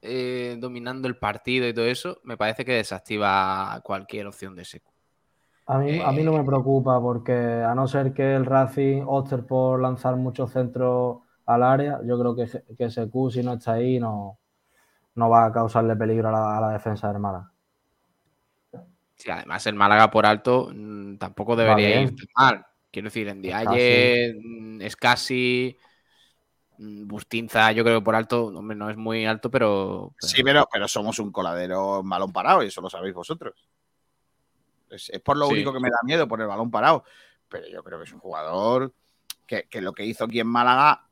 eh, 0.00 0.56
dominando 0.58 1.08
el 1.08 1.16
partido 1.16 1.68
y 1.68 1.74
todo 1.74 1.86
eso, 1.86 2.20
me 2.24 2.36
parece 2.36 2.64
que 2.64 2.72
desactiva 2.72 3.80
cualquier 3.84 4.26
opción 4.26 4.54
de 4.54 4.62
ese. 4.62 4.82
A 5.72 5.78
mí, 5.78 6.00
a 6.04 6.10
mí 6.12 6.22
no 6.24 6.32
me 6.32 6.42
preocupa 6.44 7.00
porque 7.00 7.32
a 7.32 7.72
no 7.74 7.86
ser 7.86 8.12
que 8.12 8.34
el 8.34 8.44
Racing 8.46 9.02
opte 9.06 9.38
por 9.38 9.80
lanzar 9.80 10.16
muchos 10.16 10.50
centros 10.52 11.18
al 11.46 11.62
área, 11.62 12.00
yo 12.04 12.18
creo 12.18 12.34
que, 12.34 12.46
que 12.76 12.84
SQ 12.86 13.30
si 13.30 13.42
no 13.42 13.52
está 13.54 13.72
ahí 13.74 14.00
no, 14.00 14.38
no 15.16 15.30
va 15.30 15.46
a 15.46 15.52
causarle 15.52 15.96
peligro 15.96 16.28
a 16.30 16.32
la, 16.32 16.58
a 16.58 16.60
la 16.62 16.70
defensa 16.72 17.08
del 17.12 17.20
Málaga. 17.20 17.52
Sí, 19.16 19.30
además 19.30 19.66
el 19.66 19.74
Málaga 19.74 20.10
por 20.10 20.26
alto 20.26 20.70
mm, 20.72 21.16
tampoco 21.18 21.56
debería 21.56 22.02
ir 22.02 22.12
mal. 22.36 22.64
Quiero 22.90 23.06
decir, 23.06 23.28
en 23.28 23.42
Diaye, 23.42 24.34
mm, 24.42 24.80
es 24.80 24.96
casi 24.96 25.76
Bustinza, 26.80 27.72
yo 27.72 27.82
creo 27.82 27.98
que 27.98 28.04
por 28.04 28.14
alto, 28.14 28.46
hombre, 28.46 28.76
no 28.76 28.88
es 28.88 28.96
muy 28.96 29.26
alto, 29.26 29.50
pero, 29.50 30.14
pero- 30.20 30.28
Sí, 30.30 30.42
pero, 30.44 30.68
pero 30.72 30.86
somos 30.86 31.18
un 31.18 31.32
coladero 31.32 32.00
en 32.00 32.08
balón 32.08 32.32
parado 32.32 32.62
y 32.62 32.68
eso 32.68 32.80
lo 32.80 32.88
sabéis 32.88 33.14
vosotros. 33.14 33.68
Es, 34.90 35.10
es 35.10 35.20
por 35.20 35.36
lo 35.36 35.46
Sí. 35.46 35.54
único 35.54 35.72
que 35.72 35.80
me 35.80 35.90
da 35.90 35.98
miedo, 36.04 36.26
por 36.28 36.40
el 36.40 36.46
balón 36.46 36.70
parado. 36.70 37.04
Pero 37.48 37.66
yo 37.68 37.82
creo 37.82 37.98
que 37.98 38.04
es 38.04 38.12
un 38.12 38.20
jugador 38.20 38.92
que, 39.46 39.64
que 39.64 39.80
lo 39.80 39.92
que 39.92 40.04
hizo 40.04 40.24
aquí 40.24 40.40
en 40.40 40.46
Málaga 40.48 41.06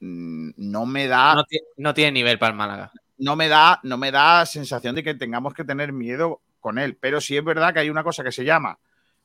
mm, 0.00 0.50
no 0.56 0.86
me 0.86 1.06
da, 1.06 1.44
no 1.76 1.94
tiene 1.94 2.12
nivel 2.12 2.38
para 2.38 2.50
el 2.52 2.56
Málaga. 2.56 2.92
no 3.18 3.36
me 3.36 3.48
da, 3.48 3.78
no 3.84 3.96
me 3.98 4.10
da 4.10 4.44
sensación 4.46 4.94
de 4.94 5.02
que 5.04 5.14
tengamos 5.14 5.54
que 5.54 5.64
tener 5.64 5.92
miedo 5.92 6.40
con 6.60 6.78
él. 6.78 6.96
Pero 7.00 7.20
sí 7.20 7.36
es 7.36 7.44
verdad 7.44 7.72
que 7.72 7.80
hay 7.80 7.90
una 7.90 8.02
cosa 8.02 8.24
que 8.24 8.32
se 8.32 8.44
llama, 8.44 8.78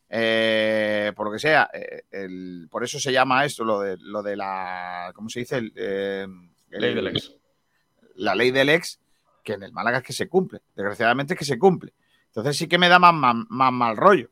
eh, 0.10 1.12
por 1.16 1.28
lo 1.28 1.34
que 1.34 1.40
sea, 1.40 1.70
eh, 1.74 2.04
el- 2.12 2.68
por 2.70 2.84
eso 2.84 3.00
se 3.00 3.12
llama 3.12 3.44
esto, 3.46 3.64
lo 3.64 3.80
de, 3.82 3.98
lo 4.00 4.22
de 4.24 4.36
la, 4.36 5.12
¿cómo 5.16 5.30
se 5.30 5.40
dice? 5.42 5.58
El, 5.58 5.74
eh, 5.76 6.26
el- 6.72 6.82
Ley 6.82 6.94
del 6.94 7.08
ex. 7.08 7.34
la 8.16 8.36
ley 8.36 8.52
del 8.52 8.70
ex, 8.70 9.00
que 9.44 9.54
en 9.54 9.64
el 9.64 9.72
Málaga 9.72 9.98
es 10.00 10.04
que 10.04 10.14
se 10.14 10.28
cumple. 10.28 10.62
Desgraciadamente 10.76 11.34
es 11.34 11.40
que 11.40 11.46
se 11.46 11.58
cumple. 11.60 11.94
Entonces 12.38 12.59
sí 12.59 12.68
que 12.68 12.77
me 12.77 12.88
da 12.88 12.99
más, 12.99 13.15
más, 13.15 13.35
más 13.49 13.73
mal 13.73 13.97
rollo. 13.97 14.30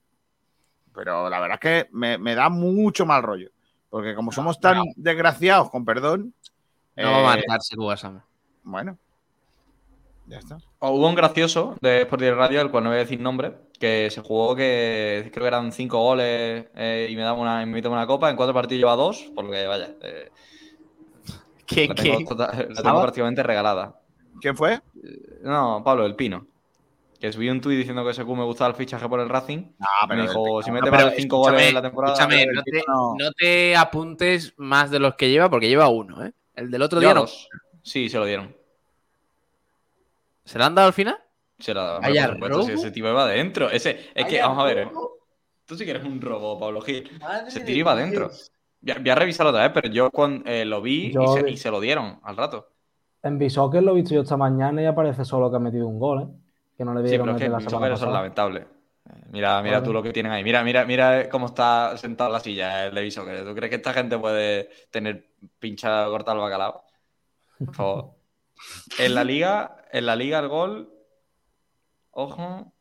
Pero 0.93 1.27
la 1.27 1.39
verdad 1.39 1.57
es 1.59 1.59
que 1.59 1.89
me, 1.91 2.19
me 2.19 2.35
da 2.35 2.49
mucho 2.49 3.03
mal 3.03 3.23
rollo. 3.23 3.49
Porque 3.89 4.13
como 4.13 4.31
somos 4.31 4.59
tan 4.59 4.77
desgraciados, 4.95 5.71
con 5.71 5.83
perdón, 5.85 6.31
No 6.95 7.11
va 7.11 7.17
a 7.17 7.21
eh, 7.21 7.23
marcarse 7.23 7.75
Guasama. 7.75 8.23
bueno, 8.61 8.99
Ya 10.27 10.37
está. 10.37 10.57
O 10.77 10.91
Hubo 10.91 11.07
un 11.09 11.15
gracioso 11.15 11.77
de 11.81 12.03
Sport 12.03 12.21
Radio, 12.35 12.61
el 12.61 12.69
cual 12.69 12.83
no 12.83 12.91
voy 12.91 12.97
a 12.97 12.99
decir 12.99 13.19
nombre, 13.19 13.55
que 13.79 14.11
se 14.11 14.21
jugó 14.21 14.55
que 14.55 15.31
creo 15.33 15.43
que 15.45 15.47
eran 15.47 15.71
cinco 15.71 15.97
goles 15.99 16.67
eh, 16.75 17.07
y 17.09 17.15
me 17.15 17.23
daba 17.23 17.39
una, 17.39 17.63
y 17.63 17.65
me 17.65 17.87
una 17.87 18.05
copa. 18.05 18.29
En 18.29 18.35
cuatro 18.35 18.53
partidos 18.53 18.81
lleva 18.81 18.95
dos, 18.95 19.31
porque 19.33 19.65
vaya, 19.65 19.95
eh, 20.03 20.29
¿Quién, 21.65 21.89
la 21.89 21.95
tengo, 21.95 22.17
quién? 22.17 22.27
tota- 22.27 22.67
la 22.69 22.83
tengo 22.83 23.01
prácticamente 23.01 23.41
regalada. 23.41 23.99
¿Quién 24.39 24.55
fue? 24.55 24.79
No, 25.41 25.81
Pablo, 25.83 26.05
el 26.05 26.15
Pino. 26.15 26.45
Que 27.19 27.31
subí 27.31 27.49
un 27.49 27.61
tuit 27.61 27.77
diciendo 27.77 28.03
que 28.03 28.11
ese 28.11 28.23
Q 28.25 28.35
me 28.35 28.43
gustaba 28.43 28.69
el 28.71 28.75
fichaje 28.75 29.07
por 29.07 29.19
el 29.19 29.29
Racing. 29.29 29.71
Ah, 29.79 30.05
me 30.07 30.21
dijo, 30.21 30.61
si 30.61 30.71
mete 30.71 30.91
No, 30.91 30.97
de 31.09 31.11
cinco 31.15 31.37
goles 31.37 31.67
en 31.69 31.73
la 31.73 31.81
temporada. 31.81 32.13
escúchame, 32.13 32.45
no 32.53 32.61
te, 32.63 32.71
tipo 32.71 32.83
no- 32.91 33.15
no 33.17 33.31
te 33.31 33.75
apuntes 33.75 34.53
más 34.57 34.91
de 34.91 34.99
los 34.99 35.15
que 35.15 35.29
lleva, 35.29 35.49
porque 35.49 35.67
lleva 35.69 35.87
uno, 35.87 36.25
¿eh? 36.25 36.33
El 36.55 36.69
del 36.71 36.81
otro 36.81 36.99
Lleva 36.99 37.13
día 37.13 37.21
no. 37.21 37.27
Sí, 37.83 38.09
se 38.09 38.17
lo 38.17 38.25
dieron. 38.25 38.55
¿Se 40.43 40.57
lo 40.59 40.65
han 40.65 40.75
dado 40.75 40.87
al 40.87 40.93
final? 40.93 41.17
Se 41.57 41.73
lo 41.73 41.99
por 42.01 42.05
supuesto, 42.33 42.61
si 42.63 42.69
robo. 42.71 42.81
ese 42.81 42.91
tipo 42.91 43.07
iba 43.07 43.23
adentro. 43.23 43.69
Ese, 43.69 44.09
es 44.13 44.25
que, 44.25 44.41
vamos 44.41 44.59
a 44.63 44.65
ver. 44.67 44.87
robo. 44.89 45.11
Tú 45.65 45.75
sí 45.75 45.85
que 45.85 45.91
eres 45.91 46.03
un 46.03 46.21
robo, 46.21 46.59
Pablo 46.59 46.81
Gil. 46.81 47.09
Ese 47.47 47.61
tiro 47.61 47.79
iba 47.79 47.91
adentro. 47.93 48.29
Voy 48.81 48.91
a, 48.91 48.99
voy 48.99 49.09
a 49.09 49.15
revisarlo 49.15 49.49
otra 49.49 49.63
vez, 49.63 49.71
pero 49.73 49.91
yo 49.91 50.11
cuando, 50.11 50.47
eh, 50.49 50.63
lo 50.65 50.81
vi 50.81 51.11
Yo 51.11 51.23
y, 51.23 51.27
se, 51.29 51.43
vi- 51.43 51.51
y 51.53 51.57
se 51.57 51.71
lo 51.71 51.79
dieron 51.79 52.19
al 52.23 52.37
rato. 52.37 52.67
En 53.23 53.39
Bishoker 53.39 53.81
lo 53.81 53.93
he 53.93 53.95
visto 53.95 54.13
yo 54.13 54.21
esta 54.21 54.37
mañana 54.37 54.81
y 54.83 54.85
aparece 54.85 55.25
solo 55.25 55.49
que 55.49 55.55
ha 55.55 55.59
metido 55.59 55.87
un 55.87 55.97
gol, 55.97 56.21
¿eh? 56.21 56.27
Que 56.77 56.83
no 56.85 56.93
le 56.93 57.01
Sí, 57.03 57.07
dieron 57.09 57.25
pero 57.27 57.37
es 57.37 57.43
que 57.43 57.49
la 57.49 57.59
semana 57.69 57.97
son 57.97 58.11
lamentables. 58.13 58.63
Eh, 58.63 59.13
Mira, 59.31 59.61
mira 59.61 59.75
Vale. 59.77 59.85
tú 59.85 59.93
lo 59.93 60.01
que 60.03 60.11
tienen 60.11 60.31
ahí. 60.31 60.43
Mira, 60.43 60.63
mira, 60.63 60.83
mira 60.85 61.29
cómo 61.29 61.45
está 61.47 61.95
sentado 61.97 62.29
en 62.29 62.33
la 62.33 62.39
silla 62.39 62.87
el 62.87 62.95
de 62.95 63.01
Bishoker. 63.01 63.45
¿Tú 63.45 63.53
crees 63.55 63.69
que 63.69 63.75
esta 63.77 63.93
gente 63.93 64.17
puede 64.17 64.69
tener 64.91 65.27
pincha 65.59 66.05
corta 66.07 66.33
el 66.33 66.39
bacalao? 66.39 66.83
Por 67.65 67.75
favor. 67.75 68.11
En 68.97 69.13
la 69.15 69.23
liga, 69.23 69.77
en 69.91 70.05
la 70.05 70.15
liga 70.15 70.39
el 70.39 70.47
gol. 70.47 70.89
Ojo. 72.11 72.71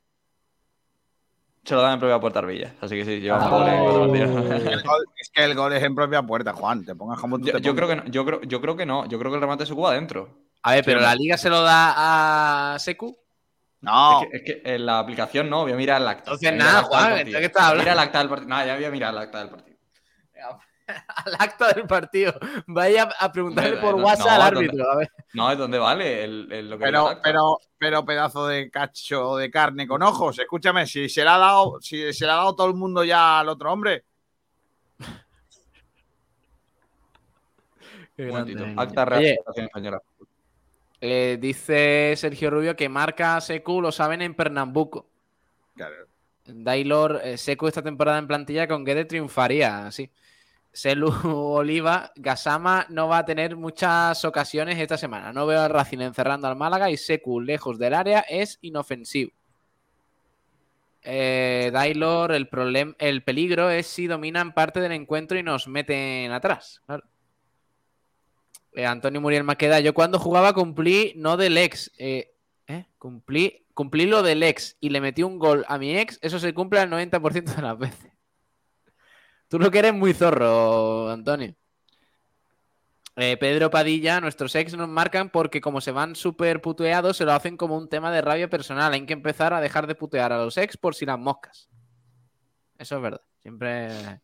Se 1.64 1.74
lo 1.74 1.80
dan 1.82 1.94
en 1.94 1.98
propia 2.00 2.20
puerta 2.20 2.38
Arbilla. 2.40 2.74
Así 2.80 2.94
que 2.96 3.04
sí, 3.04 3.20
llevamos 3.20 3.50
goles 3.50 3.74
en 3.74 3.82
cuatro 3.84 4.02
Oh. 4.02 4.06
partidos. 4.06 4.30
El 4.72 4.82
gol- 4.82 5.06
es 5.18 5.30
que 5.32 5.44
el 5.44 5.54
gol 5.54 5.72
es 5.72 5.82
en 5.82 5.94
propia 5.94 6.22
puerta, 6.22 6.52
Juan. 6.52 6.84
Te 6.84 6.94
pongas 6.94 7.18
como 7.20 7.38
tú 7.38 7.46
Yo, 7.46 7.52
te 7.54 7.60
yo 7.62 7.74
creo 7.74 7.88
que 7.88 7.96
no, 7.96 8.04
yo 8.06 8.24
creo, 8.24 8.40
yo 8.42 8.60
creo 8.60 8.76
que 8.76 8.86
no. 8.86 9.06
Yo 9.06 9.18
creo 9.18 9.30
que 9.30 9.36
el 9.36 9.40
remate 9.40 9.64
se 9.66 9.74
cuba 9.74 9.90
adentro. 9.92 10.28
A 10.62 10.72
ver, 10.74 10.84
pero 10.84 11.00
Sí, 11.00 11.04
la 11.06 11.14
liga 11.14 11.36
se 11.38 11.48
lo 11.50 11.62
da 11.62 12.74
a 12.74 12.78
Secu. 12.78 13.16
No, 13.84 14.22
Es, 14.22 14.28
que, 14.28 14.36
es 14.36 14.42
que 14.64 14.74
en 14.74 14.86
la 14.86 14.98
aplicación 14.98 15.48
no, 15.50 15.62
voy 15.62 15.72
a 15.72 15.76
mirar 15.76 16.00
el 16.02 16.08
acta. 16.08 16.22
Entonces 16.32 16.50
Voy 16.50 16.58
nada, 16.58 16.82
Juan, 16.82 17.02
del 17.04 17.10
¿de 17.12 17.16
partido. 17.18 17.38
qué 17.40 17.46
estás 17.46 17.62
hablando? 17.62 17.82
Mira 17.82 17.92
el 17.92 17.98
acta 17.98 18.18
del 18.18 18.28
partido. 18.28 18.48
No, 18.48 18.66
ya 18.66 18.74
voy 18.76 18.84
a 18.84 18.90
mirar 18.90 19.12
el 19.12 19.18
acta 19.18 19.38
del 19.38 19.48
partido. 19.50 19.74
Al 20.86 21.34
acta 21.38 21.72
del 21.72 21.86
partido. 21.86 22.34
Vaya 22.66 23.08
a 23.18 23.32
preguntarle 23.32 23.78
por 23.78 23.96
no, 23.96 24.04
WhatsApp 24.04 24.26
no, 24.26 24.32
al 24.44 24.54
¿dónde? 24.54 24.68
árbitro. 24.68 24.90
A 24.92 24.96
ver. 24.96 25.10
No, 25.32 25.50
¿es 25.50 25.56
dónde 25.56 25.78
vale 25.78 26.24
el, 26.24 26.52
el- 26.52 26.68
lo 26.70 26.76
que 26.76 26.84
pero, 26.84 27.18
pero, 27.22 27.58
pero 27.78 28.04
pedazo 28.04 28.46
de 28.48 28.70
cacho 28.70 29.36
de 29.36 29.50
carne 29.50 29.86
con 29.86 30.02
ojos. 30.02 30.38
Escúchame, 30.38 30.86
si 30.86 31.08
se 31.08 31.22
le 31.24 31.30
ha 31.30 31.38
dado, 31.38 31.80
si 31.80 32.12
se 32.12 32.26
le 32.26 32.32
ha 32.32 32.34
dado 32.36 32.54
todo 32.54 32.66
el 32.68 32.74
mundo 32.74 33.02
ya 33.02 33.40
al 33.40 33.48
otro 33.48 33.72
hombre. 33.72 34.04
Qué 38.16 38.24
Un 38.24 38.28
momentito. 38.28 38.64
Acta 38.80 39.04
Real 39.06 39.20
Oye, 39.22 39.36
Federación 39.38 39.64
Española. 39.66 40.02
Eh, 41.06 41.36
dice 41.38 42.14
Sergio 42.16 42.48
Rubio 42.48 42.76
que 42.76 42.88
marca 42.88 43.38
Secu, 43.42 43.82
lo 43.82 43.92
saben 43.92 44.22
en 44.22 44.32
Pernambuco. 44.32 45.06
Claro. 45.76 45.96
Dailor, 46.46 47.20
eh, 47.22 47.36
Secu 47.36 47.68
esta 47.68 47.82
temporada 47.82 48.16
en 48.16 48.26
plantilla 48.26 48.66
con 48.66 48.86
Guede 48.86 49.04
triunfaría, 49.04 49.90
sí. 49.90 50.10
Selu 50.72 51.12
Oliva, 51.24 52.10
Gasama 52.16 52.86
no 52.88 53.06
va 53.06 53.18
a 53.18 53.24
tener 53.26 53.54
muchas 53.54 54.24
ocasiones 54.24 54.78
esta 54.78 54.96
semana. 54.96 55.30
No 55.30 55.44
veo 55.44 55.60
al 55.60 55.68
Racing 55.68 55.98
encerrando 55.98 56.48
al 56.48 56.56
Málaga 56.56 56.90
y 56.90 56.96
Secu 56.96 57.38
lejos 57.38 57.78
del 57.78 57.92
área 57.92 58.20
es 58.20 58.58
inofensivo. 58.62 59.30
Eh, 61.02 61.68
Dailor, 61.70 62.32
el, 62.32 62.48
el 62.98 63.22
peligro 63.22 63.68
es 63.68 63.86
si 63.86 64.06
dominan 64.06 64.54
parte 64.54 64.80
del 64.80 64.92
encuentro 64.92 65.36
y 65.38 65.42
nos 65.42 65.68
meten 65.68 66.32
atrás. 66.32 66.80
Claro. 66.86 67.04
Eh, 68.74 68.86
Antonio 68.86 69.20
Muriel 69.20 69.44
Maqueda, 69.44 69.78
yo 69.78 69.94
cuando 69.94 70.18
jugaba 70.18 70.52
cumplí 70.52 71.12
no 71.16 71.36
del 71.36 71.56
ex, 71.56 71.92
eh, 71.96 72.34
¿eh? 72.66 72.86
Cumplí, 72.98 73.66
cumplí 73.72 74.06
lo 74.06 74.22
del 74.22 74.42
ex 74.42 74.76
y 74.80 74.88
le 74.88 75.00
metí 75.00 75.22
un 75.22 75.38
gol 75.38 75.64
a 75.68 75.78
mi 75.78 75.96
ex, 75.96 76.18
eso 76.22 76.40
se 76.40 76.52
cumple 76.52 76.80
al 76.80 76.90
90% 76.90 77.54
de 77.54 77.62
las 77.62 77.78
veces. 77.78 78.12
Tú 79.48 79.60
lo 79.60 79.70
que 79.70 79.78
eres 79.78 79.94
muy 79.94 80.12
zorro, 80.12 81.10
Antonio. 81.10 81.54
Pedro 83.14 83.70
Padilla, 83.70 84.20
nuestros 84.20 84.56
ex 84.56 84.74
nos 84.76 84.88
marcan 84.88 85.30
porque 85.30 85.60
como 85.60 85.80
se 85.80 85.92
van 85.92 86.16
súper 86.16 86.60
puteados, 86.60 87.16
se 87.16 87.24
lo 87.24 87.32
hacen 87.32 87.56
como 87.56 87.76
un 87.76 87.88
tema 87.88 88.10
de 88.10 88.20
rabia 88.20 88.50
personal. 88.50 88.92
Hay 88.92 89.06
que 89.06 89.12
empezar 89.12 89.54
a 89.54 89.60
dejar 89.60 89.86
de 89.86 89.94
putear 89.94 90.32
a 90.32 90.38
los 90.38 90.56
ex 90.56 90.76
por 90.76 90.96
si 90.96 91.06
las 91.06 91.20
moscas. 91.20 91.70
Eso 92.76 92.96
es 92.96 93.02
verdad. 93.02 93.22
Siempre... 93.40 94.20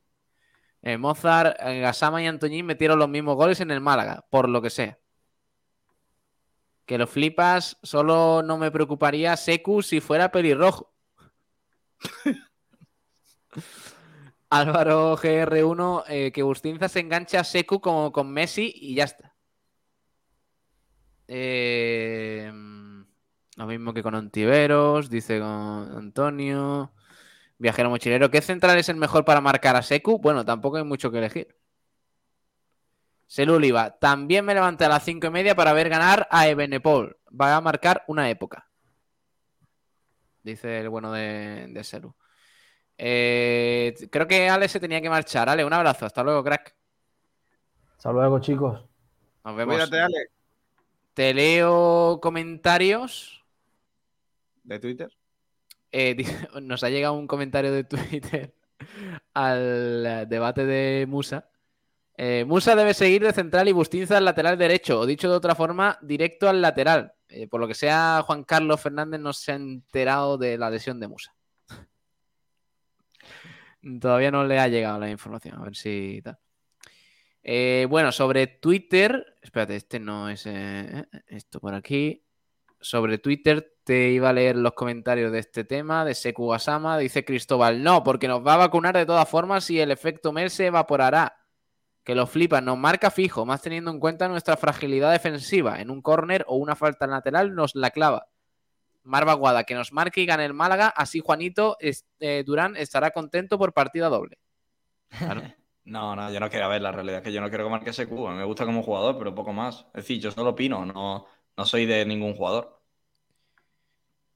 Eh, 0.83 0.97
Mozart, 0.97 1.57
eh, 1.61 1.81
Gasama 1.81 2.23
y 2.23 2.27
Antoñín 2.27 2.67
metieron 2.67 2.99
los 2.99 3.09
mismos 3.09 3.37
goles 3.37 3.61
en 3.61 3.71
el 3.71 3.81
Málaga, 3.81 4.27
por 4.31 4.49
lo 4.49 4.63
que 4.63 4.71
sea. 4.71 4.99
Que 6.87 6.99
lo 6.99 7.07
flipas, 7.07 7.79
solo 7.83 8.43
no 8.43 8.59
me 8.59 8.71
preocuparía 8.71 9.37
Secu 9.37 9.83
si 9.83 10.01
fuera 10.01 10.33
pelirrojo. 10.33 10.93
Álvaro 14.51 15.17
GR1, 15.17 16.05
eh, 16.09 16.33
que 16.33 16.43
Bustinza 16.43 16.89
se 16.89 17.01
engancha 17.01 17.41
a 17.41 17.45
Secu 17.45 17.81
como 17.81 18.11
con 18.11 18.33
Messi 18.33 18.73
y 18.75 18.95
ya 18.95 19.05
está. 19.05 19.37
Lo 23.61 23.67
mismo 23.67 23.93
que 23.93 24.03
con 24.03 24.15
Ontiveros, 24.15 25.11
dice 25.11 25.39
con 25.39 25.49
Antonio. 25.95 26.93
Viajero 27.61 27.91
mochilero, 27.91 28.31
¿qué 28.31 28.41
central 28.41 28.79
es 28.79 28.89
el 28.89 28.97
mejor 28.97 29.27
para 29.27 29.43
marcar 29.43 29.77
a 29.77 29.83
Secu? 29.83 30.19
Bueno, 30.19 30.47
tampoco 30.47 30.79
hay 30.79 30.85
mucho 30.85 31.11
que 31.11 31.19
elegir. 31.19 31.57
Selu 33.27 33.57
Oliva, 33.57 33.99
también 33.99 34.47
me 34.47 34.55
levanté 34.55 34.87
a 34.87 34.89
las 34.89 35.05
cinco 35.05 35.27
y 35.27 35.31
media 35.31 35.55
para 35.55 35.75
ver 35.75 35.91
ganar 35.91 36.27
a 36.31 36.49
Ebenepol. 36.49 37.19
Va 37.39 37.55
a 37.55 37.61
marcar 37.61 38.03
una 38.09 38.31
época. 38.31 38.67
Dice 40.43 40.81
el 40.81 40.89
bueno 40.89 41.13
de, 41.13 41.67
de 41.69 41.85
Selu. 41.85 42.15
Eh, 42.97 43.95
creo 44.11 44.27
que 44.27 44.49
Ale 44.49 44.67
se 44.67 44.81
tenía 44.81 45.03
que 45.03 45.11
marchar. 45.11 45.51
Ale, 45.51 45.63
un 45.63 45.73
abrazo. 45.75 46.07
Hasta 46.07 46.23
luego, 46.23 46.43
crack. 46.43 46.75
Hasta 47.97 48.11
luego, 48.11 48.41
chicos. 48.41 48.83
Nos 49.45 49.55
vemos. 49.55 49.75
Cuídate, 49.75 50.01
Ale, 50.01 50.31
Te 51.13 51.35
leo 51.35 52.19
comentarios. 52.23 53.45
de 54.65 54.79
Twitter. 54.79 55.13
Eh, 55.93 56.17
nos 56.63 56.85
ha 56.85 56.91
llegado 56.91 57.15
un 57.15 57.27
comentario 57.27 57.73
de 57.73 57.85
Twitter 57.85 58.55
al 59.35 60.29
debate 60.29 60.65
de 60.65 61.07
Musa. 61.07 61.49
Eh, 62.17 62.45
Musa 62.47 62.77
debe 62.77 62.93
seguir 62.93 63.23
de 63.23 63.33
central 63.33 63.69
y 63.69 63.73
Bustinza 63.73 64.19
al 64.19 64.27
lateral 64.27 64.59
derecho, 64.59 65.01
o 65.01 65.07
dicho 65.07 65.31
de 65.31 65.37
otra 65.37 65.55
forma, 65.55 65.99
directo 66.03 66.49
al 66.49 66.61
lateral. 66.61 67.15
Eh, 67.29 67.47
por 67.47 67.61
lo 67.61 67.69
que 67.69 67.75
sea, 67.75 68.23
Juan 68.27 68.45
Carlos 68.45 68.81
Fernández 68.81 69.21
no 69.21 69.33
se 69.33 69.53
ha 69.53 69.55
enterado 69.55 70.37
de 70.37 70.59
la 70.59 70.69
lesión 70.69 71.01
de 71.01 71.09
Musa. 71.09 71.35
Todavía 74.01 74.31
no 74.31 74.45
le 74.45 74.59
ha 74.59 74.69
llegado 74.69 74.99
la 74.99 75.09
información, 75.09 75.59
a 75.59 75.65
ver 75.65 75.77
si 75.77 76.21
tal. 76.23 76.39
Bueno, 77.89 78.13
sobre 78.13 78.47
Twitter, 78.47 79.39
espérate, 79.41 79.77
este 79.77 79.99
no 79.99 80.29
es 80.29 80.47
esto 80.47 81.59
por 81.59 81.75
aquí. 81.75 82.23
Sobre 82.81 83.19
Twitter 83.19 83.77
te 83.85 84.11
iba 84.11 84.31
a 84.31 84.33
leer 84.33 84.57
los 84.57 84.73
comentarios 84.73 85.33
de 85.33 85.41
este 85.41 85.65
tema, 85.65 86.05
de 86.05 86.15
Seku 86.15 86.49
Gasama. 86.49 86.97
Dice 86.99 87.25
Cristóbal, 87.25 87.83
no, 87.83 88.03
porque 88.03 88.29
nos 88.29 88.47
va 88.47 88.55
a 88.55 88.59
vacunar 88.59 88.97
de 88.97 89.07
todas 89.07 89.29
formas 89.29 89.69
y 89.71 89.81
el 89.81 89.91
efecto 89.91 90.33
Mel 90.33 90.51
se 90.51 90.67
evaporará. 90.67 91.37
Que 92.03 92.15
lo 92.15 92.27
flipa, 92.27 92.61
nos 92.61 92.79
marca 92.79 93.11
fijo, 93.11 93.45
más 93.45 93.61
teniendo 93.61 93.91
en 93.91 94.01
cuenta 94.01 94.29
nuestra 94.29 94.57
fragilidad 94.57 95.13
defensiva. 95.13 95.81
En 95.81 95.91
un 95.91 96.01
córner 96.01 96.45
o 96.49 96.57
una 96.57 96.75
falta 96.75 97.07
lateral 97.07 97.55
nos 97.55 97.75
la 97.75 97.91
clava. 97.91 98.29
Marva 99.03 99.35
Guada, 99.35 99.65
que 99.65 99.75
nos 99.75 99.93
marque 99.93 100.23
y 100.23 100.27
gane 100.27 100.45
el 100.45 100.55
Málaga, 100.55 100.89
así 100.89 101.21
Juanito 101.21 101.77
eh, 101.81 102.45
Durán 102.45 102.77
estará 102.77 103.11
contento 103.11 103.59
por 103.59 103.73
partida 103.73 104.09
doble. 104.09 104.39
No, 105.83 106.15
no, 106.15 106.31
yo 106.31 106.39
no 106.39 106.51
quiero 106.51 106.69
ver 106.69 106.83
la 106.83 106.93
realidad, 106.93 107.19
es 107.19 107.25
que 107.25 107.33
yo 107.33 107.41
no 107.41 107.49
quiero 107.49 107.65
que 107.65 107.71
marque 107.71 107.91
ese 107.91 108.07
cubo. 108.07 108.31
Me 108.31 108.45
gusta 108.45 108.65
como 108.65 108.83
jugador, 108.83 109.19
pero 109.19 109.35
poco 109.35 109.53
más. 109.53 109.87
Es 109.89 110.05
decir, 110.05 110.21
yo 110.21 110.31
solo 110.31 110.51
opino, 110.51 110.85
no, 110.87 111.27
no 111.61 111.67
soy 111.67 111.85
de 111.85 112.07
ningún 112.07 112.33
jugador. 112.33 112.81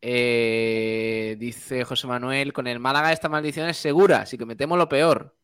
Eh, 0.03 1.37
dice 1.39 1.83
José 1.83 2.07
Manuel, 2.07 2.53
con 2.53 2.67
el 2.67 2.79
Málaga 2.79 3.13
esta 3.13 3.31
maldición 3.31 3.67
es 3.67 3.79
segura, 3.79 4.19
así 4.19 4.37
que 4.37 4.45
metemos 4.45 4.77
lo 4.77 4.91
peor. 4.91 5.35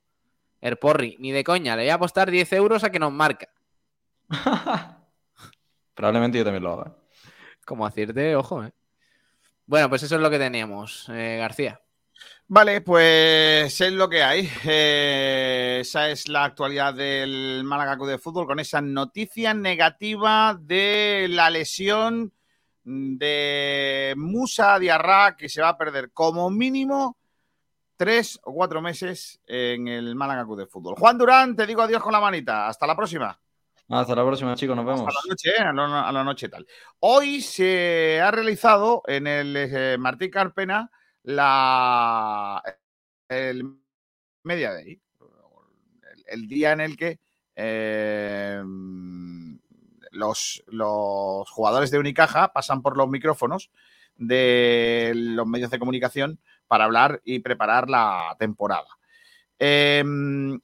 El 0.61 0.77
Porri, 0.77 1.17
ni 1.21 1.33
de 1.33 1.43
coña, 1.43 1.77
le 1.77 1.85
voy 1.85 1.89
a 1.89 1.95
apostar 1.95 2.31
10 2.31 2.53
euros 2.53 2.85
a 2.85 2.91
que 2.91 2.99
nos 2.99 3.13
marca. 3.13 3.49
Probablemente 5.95 6.37
yo 6.37 6.45
también 6.45 6.65
lo 6.65 6.75
haga. 6.75 6.95
Como 7.65 7.87
acierte, 7.87 8.37
ojo, 8.37 8.63
eh. 8.63 8.75
Bueno, 9.65 9.89
pues 9.89 10.03
eso 10.03 10.17
es 10.17 10.21
lo 10.21 10.29
que 10.29 10.39
teníamos, 10.39 11.09
eh, 11.09 11.39
García. 11.39 11.81
Vale, 12.53 12.81
pues 12.81 13.81
es 13.81 13.93
lo 13.93 14.09
que 14.09 14.25
hay. 14.25 14.51
Eh, 14.65 15.79
esa 15.83 16.11
es 16.11 16.27
la 16.27 16.43
actualidad 16.43 16.93
del 16.93 17.63
Málaga 17.63 17.95
Club 17.95 18.09
de 18.09 18.19
Fútbol 18.19 18.45
con 18.45 18.59
esa 18.59 18.81
noticia 18.81 19.55
negativa 19.55 20.59
de 20.61 21.29
la 21.31 21.49
lesión 21.49 22.33
de 22.83 24.15
Musa 24.17 24.81
Diarra 24.81 25.37
que 25.37 25.49
se 25.49 25.63
va 25.63 25.69
a 25.69 25.79
perder 25.79 26.11
como 26.11 26.51
mínimo 26.51 27.19
tres 27.97 28.41
o 28.43 28.53
cuatro 28.53 28.83
meses 28.83 29.41
en 29.47 29.87
el 29.87 30.17
Málaga 30.17 30.45
Club 30.45 30.59
de 30.59 30.67
Fútbol. 30.67 30.97
Juan 30.99 31.19
Durán, 31.19 31.55
te 31.55 31.69
digo 31.69 31.83
adiós 31.83 32.03
con 32.03 32.13
la 32.13 32.21
manita. 32.21 32.67
Hasta 32.67 32.85
la 32.85 32.97
próxima. 32.97 33.41
Hasta 33.89 34.17
la 34.17 34.25
próxima, 34.25 34.57
chicos. 34.57 34.75
Nos 34.75 34.87
vemos. 34.87 35.07
Hasta 35.07 35.21
la 35.25 35.31
noche, 35.31 35.51
¿eh? 35.51 35.63
a, 35.63 36.13
la, 36.13 36.25
noche 36.25 36.49
tal. 36.49 36.67
Hoy 36.99 37.43
se 37.43 38.21
ha 38.21 38.33
realizado 38.33 39.03
en 39.07 39.29
el 39.29 39.57
eh, 39.57 39.97
Martí 40.01 40.29
Carpena 40.29 40.91
la 41.23 42.63
el 43.29 43.65
Media 44.43 44.73
el 46.27 46.47
día 46.49 46.73
en 46.73 46.81
el 46.81 46.97
que 46.97 47.19
eh, 47.57 48.63
los, 50.13 50.63
los 50.67 51.51
jugadores 51.51 51.91
de 51.91 51.99
Unicaja 51.99 52.53
pasan 52.53 52.83
por 52.83 52.97
los 52.97 53.09
micrófonos 53.09 53.71
de 54.17 55.13
los 55.15 55.47
medios 55.47 55.71
de 55.71 55.79
comunicación 55.79 56.41
para 56.67 56.85
hablar 56.85 57.21
y 57.25 57.41
preparar 57.41 57.91
la 57.91 58.37
temporada. 58.39 59.00
Eh, 59.63 60.03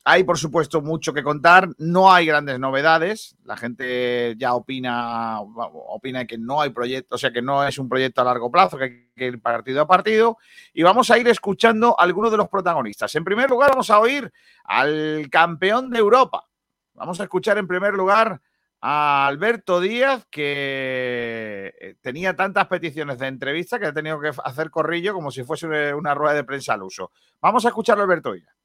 hay, 0.04 0.24
por 0.24 0.38
supuesto, 0.38 0.80
mucho 0.80 1.12
que 1.12 1.22
contar. 1.22 1.68
No 1.76 2.10
hay 2.10 2.24
grandes 2.24 2.58
novedades. 2.58 3.36
La 3.44 3.54
gente 3.54 4.34
ya 4.38 4.54
opina, 4.54 5.38
opina 5.42 6.24
que 6.24 6.38
no 6.38 6.62
hay 6.62 6.70
proyecto, 6.70 7.16
o 7.16 7.18
sea, 7.18 7.30
que 7.30 7.42
no 7.42 7.62
es 7.66 7.78
un 7.78 7.90
proyecto 7.90 8.22
a 8.22 8.24
largo 8.24 8.50
plazo, 8.50 8.78
que 8.78 8.84
hay 8.84 9.10
que 9.14 9.26
ir 9.26 9.42
partido 9.42 9.82
a 9.82 9.86
partido. 9.86 10.38
Y 10.72 10.82
vamos 10.82 11.10
a 11.10 11.18
ir 11.18 11.28
escuchando 11.28 11.94
a 11.98 12.04
algunos 12.04 12.30
de 12.30 12.38
los 12.38 12.48
protagonistas. 12.48 13.14
En 13.16 13.24
primer 13.24 13.50
lugar, 13.50 13.68
vamos 13.68 13.90
a 13.90 14.00
oír 14.00 14.32
al 14.64 15.28
campeón 15.30 15.90
de 15.90 15.98
Europa. 15.98 16.46
Vamos 16.94 17.20
a 17.20 17.24
escuchar 17.24 17.58
en 17.58 17.66
primer 17.66 17.92
lugar 17.92 18.40
a 18.80 19.26
Alberto 19.26 19.78
Díaz, 19.78 20.26
que 20.30 21.74
eh, 21.78 21.96
tenía 22.00 22.34
tantas 22.34 22.66
peticiones 22.66 23.18
de 23.18 23.26
entrevista 23.26 23.78
que 23.78 23.86
ha 23.86 23.92
tenido 23.92 24.18
que 24.20 24.30
hacer 24.42 24.70
corrillo 24.70 25.12
como 25.12 25.30
si 25.30 25.44
fuese 25.44 25.92
una 25.92 26.14
rueda 26.14 26.34
de 26.34 26.44
prensa 26.44 26.72
al 26.72 26.82
uso. 26.82 27.10
Vamos 27.42 27.66
a 27.66 27.68
escucharlo, 27.68 28.02
Alberto 28.02 28.32
Díaz. 28.32 28.56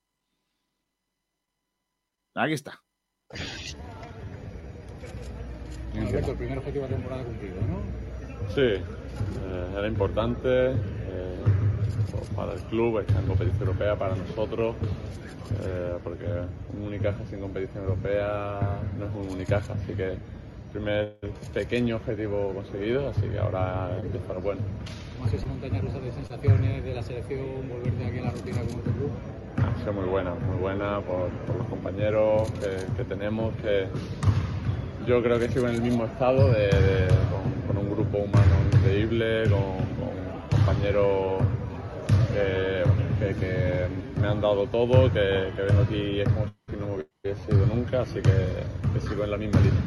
Aquí 2.34 2.53
está. 2.53 2.80
Alberto, 5.94 6.32
el 6.32 6.38
primer 6.38 6.58
objetivo 6.58 6.88
de 6.88 6.94
temporada 6.94 7.24
cumplido, 7.24 7.56
¿no? 7.68 7.82
Sí, 8.56 8.62
eh, 8.62 8.82
era 9.78 9.88
importante 9.88 10.72
eh, 10.72 10.76
para 12.36 12.53
el 12.53 12.60
club, 12.62 12.99
esta 12.99 13.20
en 13.20 13.28
competición 13.28 13.62
europea, 13.68 13.95
para 13.98 14.16
nosotros, 14.16 14.76
eh, 15.64 15.98
porque 16.03 16.26
un 16.74 16.88
Unicaja 16.88 17.26
sin 17.30 17.41
competición 17.41 17.84
europea 17.84 18.80
no 18.98 19.06
es 19.06 19.12
un 19.14 19.36
Unicaja, 19.36 19.74
así 19.74 19.94
que 19.94 20.16
primer 20.72 21.18
pequeño 21.53 21.98
objetivo 21.98 22.53
conseguido, 22.53 23.10
así 23.10 23.24
que 23.24 23.40
ahora 23.40 23.99
empieza 24.02 24.34
lo 24.34 24.41
bueno. 24.41 24.62
¿Cómo 25.18 25.30
sido 25.30 25.41
esa 25.41 25.49
montaña 25.49 25.82
rusa 25.82 25.99
de 25.99 26.12
sensaciones 26.14 26.84
de 26.84 26.94
la 26.94 27.03
selección, 27.03 27.70
volver 27.70 27.94
de 27.94 28.06
aquí 28.06 28.20
a 28.20 28.22
la 28.24 28.32
rutina 28.32 28.58
con 28.62 28.80
otro 28.80 28.91
club? 28.94 29.12
Ha 29.57 29.80
sido 29.80 29.94
muy 29.94 30.06
buena, 30.06 30.32
muy 30.34 30.57
buena 30.57 30.99
por, 31.02 31.30
por 31.45 31.57
los 31.57 31.68
compañeros 31.68 32.49
que, 32.52 32.78
que, 32.95 33.03
tenemos, 33.03 33.53
que 33.56 33.88
yo 35.06 35.22
creo 35.22 35.40
que 35.40 35.49
sigo 35.49 35.68
en 35.68 35.76
el 35.76 35.82
mismo 35.82 36.06
estado, 36.06 36.52
de, 36.52 36.68
de, 36.68 37.07
con, 37.30 37.76
con, 37.76 37.78
un 37.86 37.91
grupo 37.91 38.19
humano 38.19 38.56
increíble, 38.73 39.44
con, 39.44 39.61
con 39.99 40.49
compañeros 40.49 41.44
que, 42.34 42.84
que, 43.19 43.36
que, 43.36 44.22
me 44.22 44.28
han 44.28 44.41
dado 44.41 44.68
todo, 44.68 45.11
que, 45.11 45.19
vengo 45.19 45.82
aquí 45.84 45.95
y 45.95 46.19
es 46.22 46.30
como 46.30 46.45
si 46.45 46.78
no 46.78 46.88
me 46.88 47.03
hubiese 47.23 47.56
ido 47.56 47.65
nunca, 47.65 48.02
así 48.02 48.22
que, 48.22 48.99
sigo 49.07 49.23
en 49.23 49.32
la 49.32 49.38
misma 49.38 49.60
línea. 49.60 49.82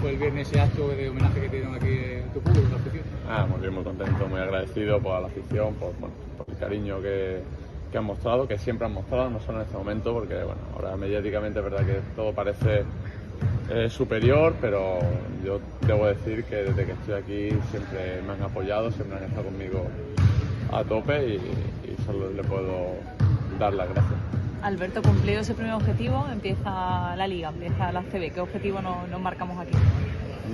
¿Fue 0.00 0.10
el 0.10 0.16
viernes 0.16 0.48
ese 0.48 0.60
acto 0.60 0.88
de 0.88 1.08
homenaje 1.08 1.40
que 1.40 1.48
te 1.48 1.56
dieron 1.56 1.74
aquí 1.74 1.88
en 1.88 2.32
tu 2.32 2.40
público, 2.40 2.68
la 2.70 2.76
afición? 2.76 3.04
Ah, 3.28 3.46
muy 3.46 3.60
bien, 3.60 3.74
muy 3.74 3.84
contento, 3.84 4.28
muy 4.28 4.40
agradecido 4.40 5.00
por 5.00 5.20
la 5.20 5.26
afición, 5.26 5.74
por, 5.74 5.92
bueno, 5.98 6.14
por 6.36 6.48
el 6.48 6.56
cariño 6.56 7.02
que, 7.02 7.42
que 7.90 7.98
han 7.98 8.04
mostrado, 8.04 8.46
que 8.46 8.58
siempre 8.58 8.86
han 8.86 8.94
mostrado, 8.94 9.30
no 9.30 9.40
solo 9.40 9.58
en 9.58 9.64
este 9.64 9.76
momento, 9.76 10.12
porque 10.12 10.34
bueno, 10.34 10.60
ahora 10.74 10.96
mediáticamente 10.96 11.58
es 11.58 11.64
verdad 11.64 11.86
que 11.86 12.00
todo 12.14 12.32
parece 12.32 12.84
eh, 13.70 13.88
superior, 13.90 14.54
pero 14.60 14.98
yo 15.44 15.60
debo 15.86 16.06
decir 16.06 16.44
que 16.44 16.56
desde 16.56 16.86
que 16.86 16.92
estoy 16.92 17.14
aquí 17.14 17.48
siempre 17.70 18.22
me 18.26 18.32
han 18.32 18.42
apoyado, 18.42 18.90
siempre 18.90 19.18
han 19.18 19.24
estado 19.24 19.44
conmigo 19.44 19.86
a 20.72 20.84
tope 20.84 21.26
y, 21.26 21.34
y 21.36 22.04
solo 22.04 22.30
le 22.30 22.42
puedo 22.44 22.96
dar 23.58 23.72
las 23.74 23.88
gracias. 23.88 24.18
Alberto, 24.62 25.02
cumplido 25.02 25.40
ese 25.40 25.54
primer 25.54 25.74
objetivo, 25.74 26.26
empieza 26.32 27.14
la 27.16 27.26
liga, 27.26 27.50
empieza 27.50 27.92
la 27.92 28.02
CB. 28.02 28.32
¿Qué 28.32 28.40
objetivo 28.40 28.82
nos, 28.82 29.08
nos 29.08 29.20
marcamos 29.20 29.58
aquí? 29.58 29.72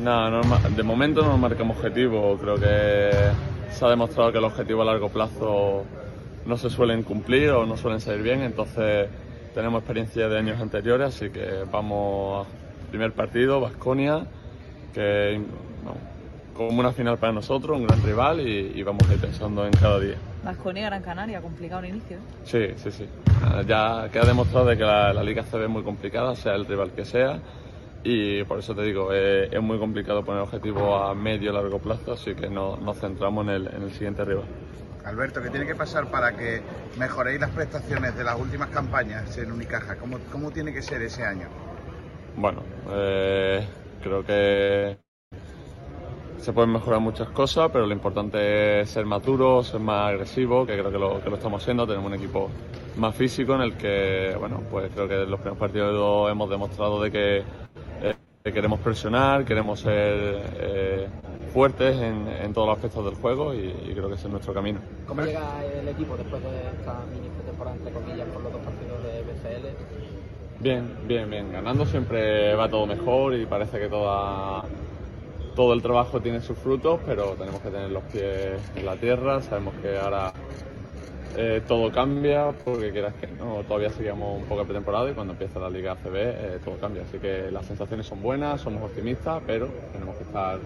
No, 0.02 0.31
no, 0.31 0.43
de 0.43 0.82
momento 0.82 1.23
no 1.23 1.28
nos 1.28 1.39
marcamos 1.39 1.77
objetivo. 1.78 2.36
Creo 2.36 2.56
que 2.56 3.11
se 3.70 3.85
ha 3.85 3.89
demostrado 3.89 4.31
que 4.31 4.39
el 4.39 4.44
objetivo 4.44 4.82
a 4.82 4.85
largo 4.85 5.09
plazo 5.09 5.85
no 6.46 6.56
se 6.56 6.70
suelen 6.70 7.02
cumplir 7.02 7.50
o 7.50 7.66
no 7.66 7.76
suelen 7.76 8.00
salir 8.00 8.22
bien, 8.22 8.42
entonces 8.42 9.08
tenemos 9.54 9.80
experiencia 9.80 10.28
de 10.28 10.38
años 10.38 10.60
anteriores, 10.60 11.08
así 11.08 11.30
que 11.30 11.64
vamos 11.70 12.46
al 12.46 12.88
primer 12.88 13.12
partido, 13.12 13.60
Vasconia, 13.60 14.26
que 14.92 15.40
no, 15.84 15.94
como 16.54 16.80
una 16.80 16.92
final 16.92 17.18
para 17.18 17.32
nosotros, 17.32 17.78
un 17.78 17.86
gran 17.86 18.02
rival 18.02 18.40
y, 18.40 18.72
y 18.74 18.82
vamos 18.82 19.08
a 19.08 19.14
ir 19.14 19.20
pensando 19.20 19.66
en 19.66 19.72
cada 19.72 19.98
día. 20.00 20.16
Vasconia, 20.44 20.86
Gran 20.86 21.02
Canaria, 21.02 21.40
complicado 21.40 21.80
un 21.80 21.86
inicio. 21.86 22.18
Sí, 22.44 22.68
sí, 22.76 22.90
sí. 22.90 23.08
Ya 23.66 24.08
queda 24.12 24.26
demostrado 24.26 24.66
de 24.66 24.76
que 24.76 24.84
la, 24.84 25.12
la 25.12 25.22
Liga 25.22 25.42
CB 25.42 25.64
es 25.64 25.68
muy 25.70 25.82
complicada, 25.82 26.36
sea 26.36 26.54
el 26.54 26.66
rival 26.66 26.92
que 26.92 27.04
sea. 27.04 27.40
Y 28.04 28.44
por 28.44 28.58
eso 28.58 28.74
te 28.74 28.82
digo, 28.82 29.08
eh, 29.12 29.48
es 29.50 29.62
muy 29.62 29.78
complicado 29.78 30.22
poner 30.22 30.42
objetivo 30.42 30.96
a 30.96 31.14
medio 31.14 31.50
y 31.50 31.54
largo 31.54 31.78
plazo, 31.78 32.12
así 32.12 32.34
que 32.34 32.50
no, 32.50 32.76
nos 32.76 32.98
centramos 32.98 33.46
en 33.46 33.54
el, 33.54 33.66
en 33.68 33.82
el 33.82 33.90
siguiente 33.92 34.24
rival. 34.24 34.44
Alberto, 35.05 35.43
¿qué 35.43 35.51
tiene 35.51 35.66
que 35.66 35.74
pasar 35.74 36.10
para 36.10 36.36
que 36.36 36.62
mejoréis 36.98 37.40
las 37.40 37.51
prestaciones 37.51 38.16
de 38.16 38.24
las 38.24 38.39
últimas 38.39 38.68
campañas 38.70 39.36
en 39.36 39.52
Unicaja? 39.52 39.97
¿Cómo, 39.97 40.18
cómo 40.32 40.51
tiene 40.51 40.72
que 40.72 40.81
ser 40.81 41.02
ese 41.02 41.24
año? 41.24 41.48
Bueno, 42.36 42.62
eh, 42.90 43.66
creo 44.02 44.24
que 44.24 44.98
se 46.39 46.52
pueden 46.52 46.72
mejorar 46.72 47.01
muchas 47.01 47.28
cosas, 47.28 47.70
pero 47.72 47.86
lo 47.86 47.93
importante 47.93 48.81
es 48.81 48.90
ser 48.90 49.06
más 49.06 49.22
duro, 49.22 49.62
ser 49.62 49.81
más 49.81 50.09
agresivo, 50.09 50.66
que 50.66 50.72
creo 50.72 50.90
que 50.90 50.98
lo, 50.98 51.22
que 51.22 51.31
lo 51.31 51.36
estamos 51.36 51.62
haciendo. 51.62 51.86
Tenemos 51.86 52.06
un 52.06 52.14
equipo 52.14 52.51
más 52.97 53.14
físico 53.14 53.55
en 53.55 53.60
el 53.62 53.76
que, 53.76 54.35
bueno, 54.39 54.62
pues 54.70 54.90
creo 54.93 55.09
que 55.09 55.22
en 55.22 55.31
los 55.31 55.40
primeros 55.40 55.59
partidos 55.59 56.31
hemos 56.31 56.51
demostrado 56.51 57.02
de 57.02 57.10
que 57.10 57.39
eh, 58.02 58.14
queremos 58.52 58.78
presionar, 58.80 59.46
queremos 59.46 59.80
ser 59.80 60.42
eh, 60.58 61.08
fuertes 61.54 61.96
en, 61.96 62.28
en, 62.28 62.52
todos 62.52 62.68
los 62.68 62.76
aspectos 62.76 63.02
del 63.06 63.14
juego 63.14 63.54
y, 63.54 63.68
y, 63.68 63.94
creo 63.94 64.08
que 64.08 64.16
ese 64.16 64.26
es 64.26 64.32
nuestro 64.32 64.52
camino. 64.52 64.80
¿Cómo 65.06 65.22
llega 65.22 65.64
el 65.64 65.88
equipo 65.88 66.14
después 66.14 66.42
de 66.42 66.50
esta 66.78 67.00
mini 67.10 67.30
temporada, 67.46 67.74
entre 67.74 67.92
comillas, 67.94 68.28
por 68.28 68.42
los 68.42 68.52
dos 68.52 68.60
partidos 68.60 69.02
de 69.02 69.22
BCL? 69.22 70.62
Bien, 70.62 70.94
bien, 71.06 71.30
bien. 71.30 71.52
Ganando 71.52 71.86
siempre 71.86 72.54
va 72.54 72.68
todo 72.68 72.86
mejor 72.86 73.34
y 73.34 73.46
parece 73.46 73.78
que 73.78 73.88
toda, 73.88 74.62
todo 75.56 75.72
el 75.72 75.80
trabajo 75.80 76.20
tiene 76.20 76.42
sus 76.42 76.58
frutos, 76.58 77.00
pero 77.06 77.30
tenemos 77.36 77.62
que 77.62 77.70
tener 77.70 77.90
los 77.90 78.02
pies 78.04 78.60
en 78.76 78.84
la 78.84 78.96
tierra. 78.96 79.40
Sabemos 79.40 79.72
que 79.80 79.96
ahora 79.96 80.34
eh, 81.36 81.62
todo 81.66 81.90
cambia, 81.90 82.52
porque 82.65 82.93
quieras 82.93 83.15
que 83.15 83.27
no, 83.27 83.62
todavía 83.65 83.90
seguimos 83.90 84.40
un 84.40 84.44
poco 84.44 84.61
de 84.61 84.66
pretemporada 84.66 85.11
y 85.11 85.15
cuando 85.15 85.32
empieza 85.32 85.59
la 85.59 85.70
Liga 85.70 85.93
ACB 85.93 86.15
eh, 86.15 86.59
todo 86.65 86.77
cambia. 86.77 87.02
Así 87.02 87.19
que 87.19 87.51
las 87.51 87.66
sensaciones 87.66 88.06
son 88.06 88.23
buenas, 88.23 88.61
somos 88.61 88.82
optimistas, 88.82 89.43
pero 89.47 89.69
tenemos 89.93 90.16
que 90.16 90.24
estar 90.24 90.59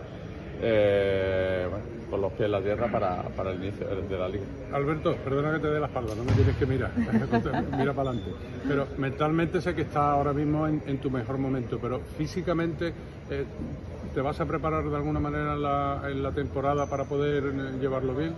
eh, 0.60 1.66
bueno, 1.68 1.84
con 2.10 2.20
los 2.20 2.32
pies 2.32 2.46
en 2.46 2.52
la 2.52 2.60
tierra 2.60 2.90
para, 2.90 3.22
para, 3.22 3.50
el 3.52 3.62
inicio 3.62 3.86
de 3.86 4.18
la 4.18 4.28
liga. 4.28 4.44
Alberto, 4.72 5.14
perdona 5.24 5.52
que 5.52 5.60
te 5.60 5.68
dé 5.68 5.80
la 5.80 5.86
espalda, 5.86 6.14
no 6.14 6.24
me 6.24 6.32
tienes 6.32 6.56
que 6.56 6.66
mirar, 6.66 6.90
mira 6.96 7.94
para 7.94 8.10
adelante. 8.10 8.30
Pero 8.66 8.86
mentalmente 8.96 9.60
sé 9.60 9.74
que 9.74 9.82
estás 9.82 9.96
ahora 9.96 10.32
mismo 10.32 10.66
en, 10.66 10.82
en 10.86 10.98
tu 10.98 11.10
mejor 11.10 11.38
momento, 11.38 11.78
pero 11.80 12.00
físicamente 12.16 12.92
eh, 13.30 13.44
¿te 14.14 14.20
vas 14.20 14.40
a 14.40 14.46
preparar 14.46 14.88
de 14.88 14.96
alguna 14.96 15.20
manera 15.20 15.54
en 15.54 15.62
la, 15.62 16.02
en 16.06 16.22
la 16.22 16.32
temporada 16.32 16.86
para 16.86 17.04
poder 17.04 17.44
eh, 17.44 17.78
llevarlo 17.80 18.14
bien? 18.14 18.34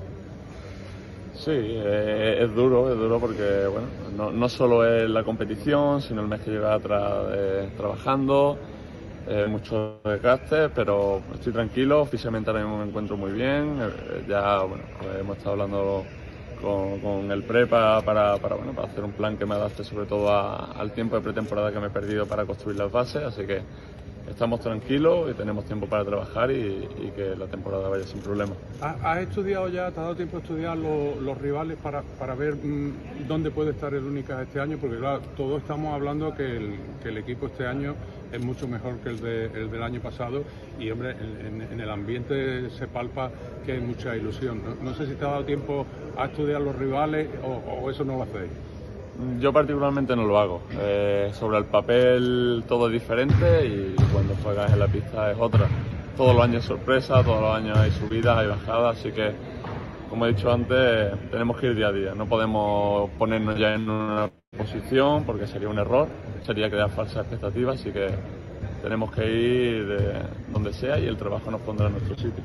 Sí, 1.41 1.53
eh, 1.55 2.37
es 2.45 2.53
duro, 2.55 2.91
es 2.93 2.99
duro 2.99 3.19
porque 3.19 3.67
bueno, 3.67 3.95
no, 4.13 4.31
no, 4.31 4.49
solo 4.51 4.85
es 4.85 5.09
la 5.09 5.25
competición, 5.25 6.03
sino 6.03 6.21
el 6.21 6.29
mes 6.29 6.43
que 6.43 6.51
lleva 6.51 6.79
eh, 7.35 7.73
trabajando, 7.75 8.61
eh, 9.25 9.47
mucho 9.49 10.03
desgaste, 10.05 10.69
pero 10.71 11.27
estoy 11.33 11.53
tranquilo, 11.55 12.05
físicamente 12.07 12.51
ahora 12.51 12.63
mismo 12.63 12.79
me 12.79 12.85
encuentro 12.89 13.17
muy 13.17 13.33
bien, 13.33 13.79
eh, 13.81 14.25
ya 14.27 14.63
bueno, 14.65 14.91
hemos 15.19 15.39
estado 15.39 15.53
hablando 15.55 16.13
con, 16.55 17.01
con 17.01 17.31
el 17.33 17.45
prepa 17.47 18.05
para, 18.05 18.39
para, 18.41 18.57
bueno, 18.57 18.75
para 18.75 18.89
hacer 18.89 19.03
un 19.05 19.15
plan 19.15 19.39
que 19.39 19.47
me 19.47 19.55
adapte 19.55 19.83
sobre 19.85 20.07
todo 20.07 20.29
a, 20.31 20.73
al 20.73 20.93
tiempo 20.93 21.17
de 21.17 21.23
pretemporada 21.23 21.73
que 21.73 21.81
me 21.81 21.87
he 21.87 21.91
perdido 21.91 22.29
para 22.29 22.45
construir 22.47 22.77
las 22.77 22.91
bases, 22.93 23.23
así 23.25 23.47
que 23.47 23.67
estamos 24.31 24.61
tranquilos 24.61 25.31
y 25.31 25.35
tenemos 25.35 25.65
tiempo 25.65 25.87
para 25.89 26.05
trabajar 26.05 26.51
y, 26.51 26.89
que 27.15 27.35
la 27.37 27.47
temporada 27.49 27.89
vaya 27.89 28.07
sin 28.07 28.21
problemas. 28.21 28.57
¿Has 28.81 28.97
has 29.03 29.19
estudiado 29.19 29.69
ya, 29.69 29.91
te 29.91 30.01
ha 30.01 30.05
dado 30.05 30.15
tiempo 30.17 30.37
a 30.37 30.41
estudiar 30.41 30.77
lo- 30.79 31.21
los 31.21 31.37
rivales 31.39 31.77
para, 31.79 32.03
para 32.03 32.35
ver 32.35 32.55
mm, 32.55 33.27
dónde 33.27 33.51
puede 33.51 33.71
estar 33.73 33.93
el 33.93 34.05
Única 34.05 34.41
este 34.43 34.61
año? 34.61 34.79
Porque 34.81 34.99
claro, 34.99 35.21
todos 35.37 35.61
estamos 35.63 35.93
hablando 35.95 36.33
que 36.35 36.57
el, 36.57 36.79
que 37.03 37.09
el 37.09 37.19
equipo 37.19 37.47
este 37.47 37.67
año 37.67 37.97
es 38.33 38.41
mucho 38.41 38.67
mejor 38.69 39.01
que 39.01 39.11
el, 39.11 39.21
de- 39.21 39.47
el 39.47 39.71
del 39.71 39.83
año 39.83 40.01
pasado 40.01 40.45
y 40.79 40.91
hombre, 40.91 41.11
en 41.21 41.81
el 41.81 41.91
ambiente 41.91 42.71
se 42.71 42.87
palpa 42.87 43.31
que 43.67 43.73
hay 43.73 43.81
mucha 43.81 44.17
ilusión. 44.17 44.63
No, 44.65 44.75
no 44.77 44.95
sé 44.95 45.07
si 45.07 45.15
te 45.15 45.25
ha 45.25 45.29
dado 45.29 45.45
tiempo 45.45 45.87
a 46.17 46.27
estudiar 46.27 46.61
los 46.61 46.77
rivales 46.77 47.29
o, 47.43 47.49
o 47.49 47.91
eso 47.91 48.05
no 48.05 48.17
lo 48.17 48.23
hacéis. 48.23 48.51
Yo 49.39 49.53
particularmente 49.53 50.17
no 50.17 50.25
lo 50.25 50.39
hago. 50.39 50.63
Eh, 50.79 51.31
sobre 51.35 51.59
el 51.59 51.65
papel 51.67 52.65
todo 52.69 52.87
es 52.87 52.93
diferente 52.93 53.67
y 53.67 53.95
cuando 54.13 54.35
juegas 54.43 54.73
en 54.73 54.79
la 54.79 54.87
pista 54.87 55.31
es 55.31 55.39
otra. 55.39 55.69
Todos 56.17 56.35
los 56.35 56.45
años 56.45 56.63
es 56.63 56.65
sorpresa, 56.65 57.23
todos 57.23 57.41
los 57.41 57.55
años 57.55 57.79
hay 57.79 57.91
subidas, 57.93 58.37
hay 58.39 58.47
bajadas, 58.49 58.99
así 58.99 59.13
que 59.13 59.33
como 60.11 60.27
he 60.27 60.33
dicho 60.33 60.51
antes, 60.51 61.13
tenemos 61.31 61.57
que 61.59 61.69
ir 61.69 61.77
día 61.77 61.87
a 61.87 61.93
día. 61.93 62.15
No 62.17 62.27
podemos 62.27 63.09
ponernos 63.11 63.57
ya 63.57 63.75
en 63.75 63.89
una 63.89 64.29
posición 64.57 65.25
porque 65.25 65.47
sería 65.47 65.69
un 65.69 65.79
error, 65.79 66.09
sería 66.45 66.69
crear 66.69 66.91
falsas 66.91 67.19
expectativas, 67.19 67.81
así 67.81 67.93
que 67.93 68.09
tenemos 68.83 69.13
que 69.13 69.25
ir 69.31 69.87
de 69.87 70.15
donde 70.53 70.73
sea 70.73 70.99
y 70.99 71.07
el 71.07 71.17
trabajo 71.17 71.51
nos 71.51 71.61
pondrá 71.61 71.87
en 71.87 71.93
nuestro 71.93 72.17
sitio. 72.17 72.43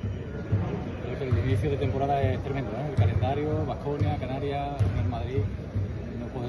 El 1.19 1.37
inicio 1.39 1.71
de 1.71 1.77
temporada 1.77 2.21
es 2.21 2.43
tremendo, 2.43 2.71
¿no? 2.71 2.87
El 2.87 2.95
calendario, 2.95 3.65
Vasconia, 3.65 4.17
Canarias, 4.17 4.77
Madrid. 5.09 5.41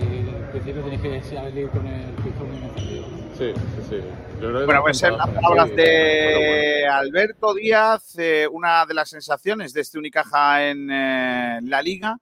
Al 0.03 0.51
principio 0.51 0.83
tenéis 0.83 1.01
que 1.01 1.23
salir 1.23 1.69
con 1.71 1.87
el 1.87 2.11
pistón 2.15 2.51
bien 2.51 2.65
encendido. 2.65 3.07
Sí, 3.37 3.53
sí, 3.55 3.83
sí. 3.89 3.97
Yo 4.41 4.49
creo 4.49 4.61
que 4.61 4.67
Bueno, 4.67 4.83
pues 4.83 5.03
en 5.03 5.17
las 5.17 5.29
palabras 5.29 5.77
de 5.77 6.87
Alberto 6.87 7.55
Díaz, 7.55 8.19
eh, 8.19 8.49
una 8.51 8.87
de 8.87 8.95
las 8.95 9.09
sensaciones 9.11 9.73
de 9.73 9.81
este 9.83 9.99
Unicaja 9.99 10.69
en 10.69 10.91
eh, 10.91 11.61
la 11.63 11.83
liga, 11.83 12.19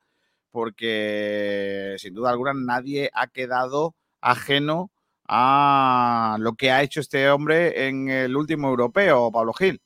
porque 0.50 1.96
sin 1.98 2.14
duda 2.14 2.30
alguna 2.30 2.52
nadie 2.54 3.10
ha 3.12 3.26
quedado 3.28 3.94
ajeno 4.20 4.90
a 5.26 6.36
lo 6.40 6.54
que 6.54 6.70
ha 6.70 6.82
hecho 6.82 7.00
este 7.00 7.28
hombre 7.30 7.88
en 7.88 8.08
el 8.08 8.36
último 8.36 8.68
europeo, 8.68 9.30
Pablo 9.32 9.52
Gil. 9.52 9.80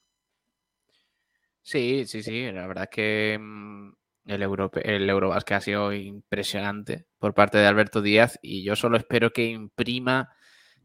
Sí, 1.62 2.04
sí, 2.06 2.22
sí. 2.22 2.50
La 2.50 2.66
verdad 2.66 2.84
es 2.84 2.90
que 2.90 3.38
mm, 3.38 3.92
el, 4.28 4.42
Europe- 4.42 4.82
el 4.84 5.08
Eurobasket 5.08 5.56
ha 5.56 5.60
sido 5.60 5.92
impresionante 5.92 7.06
por 7.18 7.34
parte 7.34 7.58
de 7.58 7.66
Alberto 7.66 8.02
Díaz 8.02 8.38
y 8.42 8.62
yo 8.64 8.76
solo 8.76 8.96
espero 8.96 9.32
que 9.32 9.46
imprima 9.46 10.30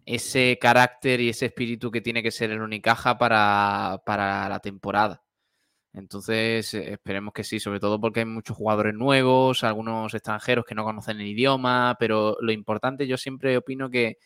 ese 0.05 0.57
carácter 0.61 1.21
y 1.21 1.29
ese 1.29 1.47
espíritu 1.47 1.91
que 1.91 2.01
tiene 2.01 2.23
que 2.23 2.31
ser 2.31 2.51
el 2.51 2.61
Unicaja 2.61 3.17
para, 3.17 4.01
para 4.05 4.49
la 4.49 4.59
temporada. 4.59 5.23
Entonces, 5.93 6.73
eh, 6.73 6.93
esperemos 6.93 7.33
que 7.33 7.43
sí, 7.43 7.59
sobre 7.59 7.79
todo 7.79 7.99
porque 8.01 8.21
hay 8.21 8.25
muchos 8.25 8.57
jugadores 8.57 8.95
nuevos, 8.95 9.63
algunos 9.63 10.13
extranjeros 10.13 10.65
que 10.65 10.75
no 10.75 10.83
conocen 10.83 11.21
el 11.21 11.27
idioma, 11.27 11.95
pero 11.99 12.37
lo 12.41 12.51
importante, 12.51 13.07
yo 13.07 13.17
siempre 13.17 13.55
opino 13.57 13.89
que, 13.89 14.17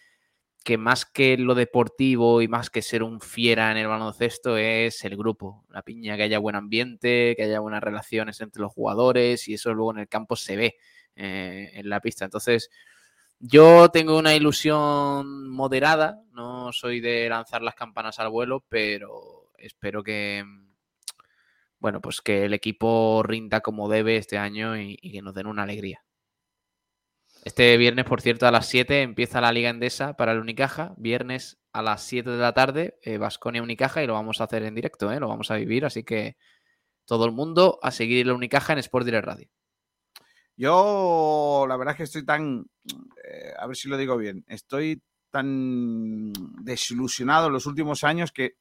que 0.64 0.78
más 0.78 1.06
que 1.06 1.38
lo 1.38 1.56
deportivo 1.56 2.42
y 2.42 2.48
más 2.48 2.70
que 2.70 2.82
ser 2.82 3.04
un 3.04 3.22
fiera 3.22 3.72
en 3.72 3.78
el 3.78 3.88
baloncesto 3.88 4.58
es 4.58 5.04
el 5.06 5.16
grupo, 5.16 5.66
la 5.70 5.82
piña, 5.82 6.18
que 6.18 6.24
haya 6.24 6.40
buen 6.40 6.56
ambiente, 6.56 7.36
que 7.38 7.44
haya 7.44 7.62
buenas 7.62 7.82
relaciones 7.82 8.42
entre 8.42 8.62
los 8.62 8.74
jugadores 8.74 9.48
y 9.48 9.54
eso 9.54 9.74
luego 9.74 9.92
en 9.92 10.00
el 10.00 10.10
campo 10.10 10.36
se 10.36 10.58
ve 10.58 10.76
eh, 11.16 11.72
en 11.74 11.90
la 11.90 12.02
pista. 12.02 12.26
Entonces, 12.26 12.70
yo 13.40 13.90
tengo 13.92 14.18
una 14.18 14.36
ilusión 14.36 15.50
moderada, 15.50 16.22
no 16.34 16.74
soy 16.74 17.00
de 17.02 17.30
lanzar 17.30 17.62
las 17.62 17.76
campanas 17.76 18.20
al 18.20 18.30
vuelo, 18.30 18.66
pero 18.68 19.52
espero 19.58 20.04
que, 20.04 20.44
bueno, 21.80 22.02
pues 22.02 22.22
que 22.22 22.46
el 22.46 22.54
equipo 22.54 23.24
rinda 23.24 23.62
como 23.62 23.90
debe 23.90 24.18
este 24.18 24.38
año 24.38 24.78
y, 24.78 24.98
y 25.02 25.12
que 25.12 25.22
nos 25.22 25.34
den 25.34 25.48
una 25.48 25.64
alegría. 25.64 26.07
Este 27.48 27.78
viernes, 27.78 28.04
por 28.04 28.20
cierto, 28.20 28.46
a 28.46 28.52
las 28.52 28.68
7 28.68 29.04
empieza 29.04 29.40
la 29.40 29.54
Liga 29.54 29.70
Endesa 29.70 30.18
para 30.18 30.34
el 30.34 30.40
Unicaja. 30.40 30.94
Viernes 30.98 31.58
a 31.72 31.82
las 31.82 32.04
7 32.04 32.30
de 32.30 32.38
la 32.40 32.52
tarde, 32.52 33.00
Vasconia 33.22 33.64
Unicaja, 33.64 34.04
y 34.04 34.06
lo 34.06 34.16
vamos 34.16 34.42
a 34.42 34.44
hacer 34.44 34.64
en 34.64 34.76
directo, 34.76 35.14
¿eh? 35.14 35.20
lo 35.22 35.30
vamos 35.30 35.50
a 35.50 35.56
vivir. 35.56 35.86
Así 35.86 36.04
que 36.04 36.36
todo 37.06 37.26
el 37.26 37.32
mundo 37.32 37.80
a 37.82 37.92
seguir 37.92 38.28
el 38.28 38.34
Unicaja 38.34 38.74
en 38.74 38.80
Sport 38.80 39.06
Direct 39.06 39.26
Radio. 39.26 39.48
Yo, 40.58 41.66
la 41.70 41.78
verdad 41.78 41.94
es 41.94 41.98
que 42.00 42.04
estoy 42.04 42.26
tan, 42.26 42.66
eh, 43.24 43.54
a 43.58 43.66
ver 43.66 43.78
si 43.78 43.88
lo 43.88 43.96
digo 43.96 44.18
bien, 44.18 44.44
estoy 44.50 45.02
tan 45.32 46.34
desilusionado 46.66 47.48
en 47.48 47.54
los 47.54 47.66
últimos 47.66 48.04
años 48.04 48.34
que 48.34 48.58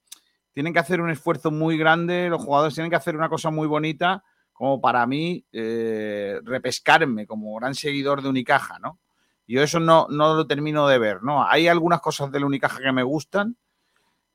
tienen 0.53 0.73
que 0.73 0.79
hacer 0.79 1.01
un 1.01 1.11
esfuerzo 1.11 1.51
muy 1.51 1.77
grande, 1.77 2.29
los 2.29 2.45
jugadores 2.45 2.75
tienen 2.75 2.91
que 2.91 2.97
hacer 2.97 3.17
una 3.17 3.29
cosa 3.29 3.51
muy 3.51 3.67
bonita 3.67 4.23
como 4.57 4.81
para 4.81 5.07
mí 5.07 5.45
eh, 5.53 6.41
repescarme 6.45 7.27
como 7.27 7.55
gran 7.57 7.75
seguidor 7.75 8.23
de 8.23 8.29
Unicaja, 8.29 8.79
¿no? 8.79 8.99
Yo 9.47 9.63
eso 9.63 9.79
no, 9.79 10.07
no 10.11 10.35
lo 10.35 10.47
termino 10.47 10.89
de 10.89 10.99
ver, 10.99 11.23
¿no? 11.23 11.47
Hay 11.47 11.69
algunas 11.69 12.01
cosas 12.01 12.33
del 12.33 12.45
Unicaja 12.45 12.81
que 12.81 12.93
me 12.93 13.03
gustan 13.05 13.57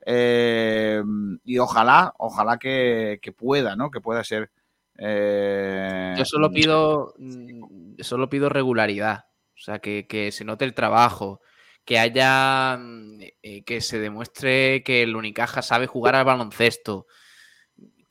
eh, 0.04 1.02
y 1.44 1.58
ojalá, 1.58 2.14
ojalá 2.18 2.58
que, 2.58 3.18
que 3.22 3.32
pueda, 3.32 3.76
¿no? 3.76 3.90
Que 3.90 4.00
pueda 4.00 4.24
ser... 4.24 4.50
eh, 4.98 6.14
Yo 6.16 6.24
solo 6.24 6.50
pido, 6.50 7.14
mm, 7.18 8.00
solo 8.00 8.28
pido 8.28 8.48
regularidad. 8.48 9.26
O 9.54 9.60
sea, 9.64 9.78
que, 9.78 10.06
que 10.08 10.32
se 10.32 10.44
note 10.44 10.64
el 10.64 10.74
trabajo, 10.74 11.40
que 11.84 11.98
haya, 11.98 12.78
mm, 12.80 13.20
eh, 13.42 13.64
que 13.64 13.80
se 13.80 13.98
demuestre 14.00 14.82
que 14.82 15.02
el 15.02 15.14
Unicaja 15.14 15.62
sabe 15.62 15.86
jugar 15.86 16.14
al 16.16 16.24
baloncesto, 16.24 17.06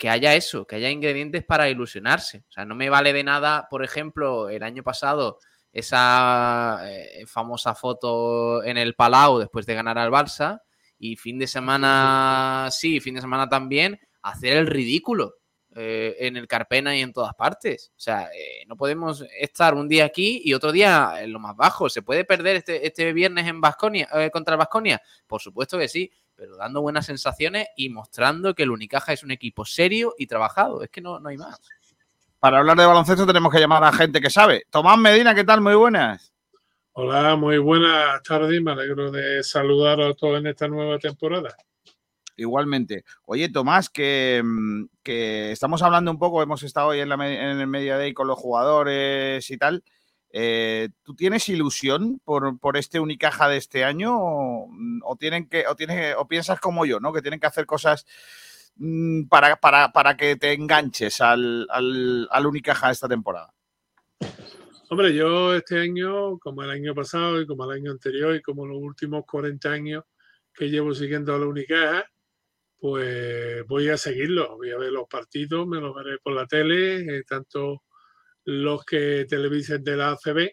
que 0.02 0.10
haya 0.10 0.34
eso, 0.34 0.66
que 0.66 0.78
haya 0.78 0.90
ingredientes 0.90 1.46
para 1.46 1.70
ilusionarse. 1.70 2.40
O 2.50 2.52
sea, 2.52 2.66
no 2.66 2.74
me 2.74 2.90
vale 2.90 3.14
de 3.14 3.24
nada, 3.24 3.68
por 3.70 3.84
ejemplo, 3.84 4.50
el 4.50 4.64
año 4.64 4.82
pasado, 4.82 5.38
esa 5.72 6.80
eh, 6.86 7.24
famosa 7.28 7.76
foto 7.76 8.64
en 8.64 8.78
el 8.78 8.96
Palau 8.96 9.38
después 9.38 9.68
de 9.68 9.76
ganar 9.76 10.00
al 10.00 10.10
Barça 10.10 10.64
y 10.98 11.18
fin 11.18 11.38
de 11.38 11.46
semana, 11.46 12.70
sí, 12.72 13.00
fin 13.00 13.14
de 13.14 13.22
semana 13.22 13.48
también, 13.48 14.00
hacer 14.24 14.58
el 14.58 14.66
ridículo 14.66 15.36
eh, 15.76 16.16
en 16.22 16.36
el 16.36 16.48
Carpena 16.48 16.98
y 16.98 17.02
en 17.02 17.14
todas 17.14 17.36
partes. 17.36 17.92
O 17.96 18.00
sea, 18.00 18.24
eh, 18.36 18.66
no 18.66 18.76
podemos 18.76 19.24
estar 19.40 19.76
un 19.76 19.88
día 19.88 20.06
aquí 20.06 20.42
y 20.44 20.56
otro 20.56 20.72
día 20.72 21.14
en 21.20 21.32
lo 21.32 21.38
más 21.38 21.56
bajo. 21.56 21.90
¿Se 21.90 22.02
puede 22.02 22.26
perder 22.26 22.56
este, 22.56 22.88
este 22.88 23.14
viernes 23.14 23.46
en 23.46 23.62
Basconia, 23.62 24.10
contra 24.34 24.56
el 24.56 24.58
Basconia? 24.58 25.00
Por 25.28 25.40
supuesto 25.42 25.78
que 25.78 25.88
sí, 25.88 26.12
pero 26.42 26.56
dando 26.56 26.82
buenas 26.82 27.06
sensaciones 27.06 27.68
y 27.76 27.90
mostrando 27.90 28.56
que 28.56 28.64
el 28.64 28.72
Unicaja 28.72 29.14
es 29.14 29.24
un 29.24 29.30
equipo 29.30 29.64
serio 29.64 30.16
y 30.18 30.26
trabajado. 30.26 30.82
Es 30.82 30.90
que 30.90 31.00
no, 31.00 31.20
no 31.20 31.30
hay 31.30 31.38
más. 31.38 31.62
Para 32.40 32.58
hablar 32.58 32.76
de 32.78 32.86
baloncesto 32.88 33.28
tenemos 33.28 33.54
que 33.54 33.60
llamar 33.60 33.84
a 33.84 33.92
gente 33.92 34.20
que 34.20 34.32
sabe. 34.32 34.66
Tomás 34.72 34.98
Medina, 34.98 35.36
¿qué 35.36 35.44
tal? 35.44 35.62
Muy 35.62 35.76
buenas. 35.76 36.34
Hola, 36.94 37.36
muy 37.36 37.60
buenas 37.60 38.24
tardes. 38.24 38.60
Me 38.60 38.72
alegro 38.72 39.12
de 39.12 39.44
saludar 39.44 40.02
a 40.02 40.16
todos 40.16 40.40
en 40.40 40.48
esta 40.48 40.68
nueva 40.68 40.98
temporada. 40.98 41.56
Igualmente. 42.36 43.04
Oye, 43.26 43.48
Tomás, 43.50 43.92
que, 43.92 44.42
mm, 44.44 44.86
que 45.04 45.52
estamos 45.52 45.84
hablando 45.84 46.10
un 46.10 46.18
poco, 46.18 46.42
hemos 46.42 46.64
estado 46.64 46.88
hoy 46.88 47.02
en, 47.02 47.10
la, 47.10 47.16
en 47.18 47.60
el 47.60 47.68
Media 47.68 47.98
Day 47.98 48.16
con 48.16 48.26
los 48.26 48.40
jugadores 48.40 49.48
y 49.52 49.58
tal. 49.58 49.84
Eh, 50.34 50.90
¿Tú 51.04 51.14
tienes 51.16 51.50
ilusión 51.50 52.22
por, 52.24 52.58
por 52.60 52.78
este 52.78 53.00
Unicaja 53.00 53.50
de 53.50 53.58
este 53.58 53.84
año 53.84 54.18
o, 54.18 54.70
o 55.04 55.16
tienen 55.18 55.50
que, 55.50 55.66
o, 55.68 55.76
tienes, 55.76 56.16
o 56.18 56.28
piensas 56.28 56.60
como 56.60 56.86
yo, 56.86 57.00
¿no? 57.00 57.12
que 57.12 57.22
tienen 57.22 57.40
que 57.40 57.48
hacer 57.48 57.66
cosas 57.66 58.06
mm, 58.76 59.28
para, 59.28 59.58
para, 59.58 59.92
para 59.92 60.16
que 60.16 60.38
te 60.38 60.54
enganches 60.54 61.20
al, 61.20 61.68
al, 61.70 62.28
al 62.32 62.46
Unicaja 62.46 62.92
esta 62.92 63.10
temporada? 63.10 63.54
Hombre, 64.90 65.14
yo 65.14 65.54
este 65.56 65.80
año, 65.80 66.38
como 66.40 66.64
el 66.64 66.70
año 66.70 66.94
pasado 66.94 67.42
y 67.42 67.48
como 67.48 67.66
el 67.66 67.78
año 67.78 67.92
anterior 67.92 68.36
y 68.36 68.42
como 68.42 68.66
los 68.66 68.78
últimos 68.78 69.24
40 69.26 69.70
años 69.70 70.04
que 70.54 70.70
llevo 70.70 70.94
siguiendo 70.94 71.34
a 71.34 71.40
la 71.40 71.46
Unicaja, 71.46 72.06
pues 72.78 73.66
voy 73.68 73.90
a 73.90 73.98
seguirlo. 73.98 74.58
Voy 74.58 74.72
a 74.72 74.78
ver 74.78 74.92
los 74.92 75.08
partidos, 75.08 75.68
me 75.68 75.80
los 75.80 75.96
veré 75.96 76.18
por 76.22 76.34
la 76.34 76.46
tele, 76.46 77.18
eh, 77.18 77.24
tanto 77.26 77.84
los 78.46 78.84
que 78.86 79.26
televisen 79.28 79.84
de 79.84 79.98
la 79.98 80.12
ACB, 80.12 80.52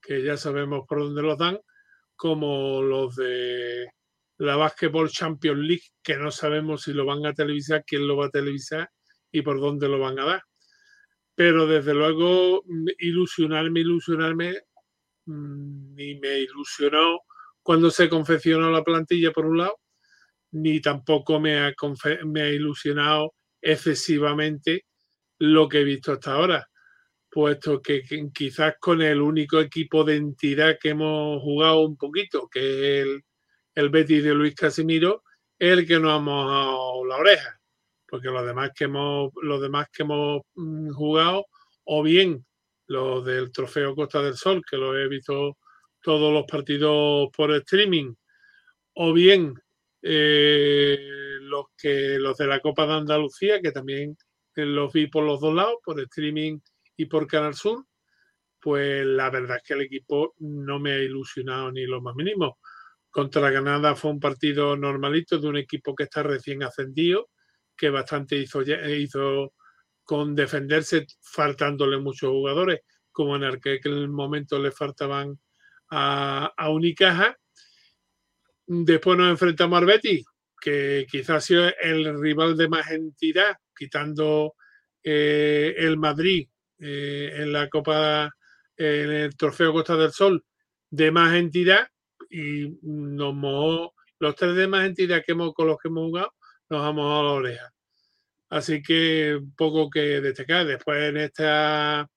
que 0.00 0.22
ya 0.22 0.36
sabemos 0.36 0.84
por 0.88 1.00
dónde 1.00 1.22
los 1.22 1.38
dan, 1.38 1.58
como 2.14 2.82
los 2.82 3.16
de 3.16 3.86
la 4.38 4.56
Basketball 4.56 5.10
Champions 5.10 5.60
League, 5.60 5.84
que 6.02 6.16
no 6.16 6.30
sabemos 6.30 6.82
si 6.82 6.92
lo 6.92 7.04
van 7.04 7.24
a 7.26 7.32
televisar, 7.32 7.84
quién 7.86 8.06
lo 8.06 8.16
va 8.16 8.26
a 8.26 8.30
televisar 8.30 8.90
y 9.30 9.42
por 9.42 9.60
dónde 9.60 9.88
lo 9.88 9.98
van 9.98 10.18
a 10.18 10.24
dar. 10.24 10.42
Pero 11.34 11.66
desde 11.66 11.94
luego, 11.94 12.62
mm, 12.66 12.86
ilusionarme, 12.98 13.80
ilusionarme, 13.80 14.60
mm, 15.26 15.94
ni 15.94 16.18
me 16.18 16.40
ilusionó 16.40 17.20
cuando 17.62 17.90
se 17.90 18.08
confeccionó 18.08 18.70
la 18.70 18.84
plantilla 18.84 19.32
por 19.32 19.46
un 19.46 19.58
lado, 19.58 19.76
ni 20.52 20.80
tampoco 20.80 21.40
me 21.40 21.58
ha, 21.58 21.74
me 22.24 22.42
ha 22.42 22.48
ilusionado 22.48 23.34
excesivamente 23.60 24.86
lo 25.38 25.68
que 25.68 25.80
he 25.80 25.84
visto 25.84 26.12
hasta 26.12 26.32
ahora, 26.32 26.66
puesto 27.36 27.82
que, 27.82 28.02
quizás 28.32 28.76
con 28.80 29.02
el 29.02 29.20
único 29.20 29.60
equipo 29.60 30.04
de 30.04 30.16
entidad 30.16 30.78
que 30.80 30.88
hemos 30.88 31.42
jugado 31.42 31.82
un 31.82 31.94
poquito, 31.98 32.48
que 32.48 32.60
es 32.60 33.06
el, 33.06 33.24
el 33.74 33.90
Betis 33.90 34.24
de 34.24 34.32
Luis 34.32 34.54
Casimiro, 34.54 35.22
es 35.58 35.72
el 35.72 35.86
que 35.86 36.00
nos 36.00 36.12
ha 36.12 36.18
mojado 36.18 37.04
la 37.04 37.16
oreja, 37.16 37.60
porque 38.08 38.28
los 38.28 38.46
demás 38.46 38.70
que 38.74 38.84
hemos, 38.84 39.32
los 39.42 39.60
demás 39.60 39.88
que 39.92 40.04
hemos 40.04 40.44
mm, 40.54 40.92
jugado, 40.92 41.44
o 41.84 42.02
bien 42.02 42.42
los 42.86 43.22
del 43.26 43.52
Trofeo 43.52 43.94
Costa 43.94 44.22
del 44.22 44.36
Sol, 44.36 44.62
que 44.64 44.78
lo 44.78 44.98
he 44.98 45.06
visto 45.06 45.58
todos 46.00 46.32
los 46.32 46.46
partidos 46.46 47.28
por 47.36 47.52
streaming, 47.52 48.14
o 48.94 49.12
bien 49.12 49.52
eh, 50.00 51.36
los 51.42 51.66
que 51.76 52.18
los 52.18 52.38
de 52.38 52.46
la 52.46 52.60
Copa 52.60 52.86
de 52.86 52.94
Andalucía, 52.94 53.60
que 53.60 53.72
también 53.72 54.16
los 54.54 54.90
vi 54.90 55.08
por 55.08 55.24
los 55.24 55.38
dos 55.38 55.54
lados, 55.54 55.76
por 55.84 56.00
streaming 56.00 56.60
y 56.96 57.06
por 57.06 57.26
Canal 57.26 57.54
Sur, 57.54 57.86
pues 58.60 59.06
la 59.06 59.30
verdad 59.30 59.58
es 59.58 59.62
que 59.62 59.74
el 59.74 59.82
equipo 59.82 60.34
no 60.38 60.78
me 60.80 60.92
ha 60.92 60.98
ilusionado 60.98 61.70
ni 61.70 61.86
lo 61.86 62.00
más 62.00 62.14
mínimo. 62.16 62.58
Contra 63.10 63.50
Granada 63.50 63.94
fue 63.94 64.10
un 64.10 64.20
partido 64.20 64.76
normalito 64.76 65.38
de 65.38 65.48
un 65.48 65.56
equipo 65.56 65.94
que 65.94 66.04
está 66.04 66.22
recién 66.22 66.62
ascendido, 66.62 67.30
que 67.76 67.90
bastante 67.90 68.36
hizo, 68.36 68.62
hizo 68.62 69.54
con 70.02 70.34
defenderse 70.34 71.06
faltándole 71.20 71.98
muchos 71.98 72.30
jugadores, 72.30 72.80
como 73.12 73.36
en 73.36 73.44
aquel 73.44 74.08
momento 74.08 74.58
le 74.58 74.72
faltaban 74.72 75.38
a, 75.90 76.52
a 76.56 76.70
Unicaja. 76.70 77.36
Después 78.66 79.16
nos 79.16 79.30
enfrentamos 79.30 79.78
al 79.78 79.86
Betis, 79.86 80.26
que 80.60 81.06
quizás 81.08 81.36
ha 81.36 81.40
sido 81.40 81.70
el 81.80 82.20
rival 82.20 82.56
de 82.56 82.68
más 82.68 82.90
entidad, 82.90 83.56
quitando 83.76 84.54
eh, 85.02 85.74
el 85.78 85.96
Madrid 85.98 86.48
eh, 86.78 87.32
en 87.36 87.52
la 87.52 87.68
Copa, 87.68 88.30
en 88.76 89.10
el 89.10 89.36
Trofeo 89.36 89.72
Costa 89.72 89.96
del 89.96 90.12
Sol, 90.12 90.44
de 90.90 91.10
más 91.10 91.34
entidad, 91.34 91.86
y 92.30 92.78
nos 92.82 93.34
mojó, 93.34 93.94
los 94.18 94.34
tres 94.34 94.54
de 94.54 94.66
más 94.66 94.86
entidad 94.86 95.22
que 95.24 95.32
hemos, 95.32 95.54
con 95.54 95.68
los 95.68 95.78
que 95.78 95.88
hemos 95.88 96.04
jugado, 96.04 96.32
nos 96.70 96.82
ha 96.82 96.92
mojado 96.92 97.22
la 97.24 97.32
oreja. 97.32 97.72
Así 98.48 98.82
que 98.82 99.40
poco 99.56 99.90
que 99.90 100.20
destacar. 100.20 100.66
Después 100.66 101.02
en 101.02 101.16
esta 101.18 102.08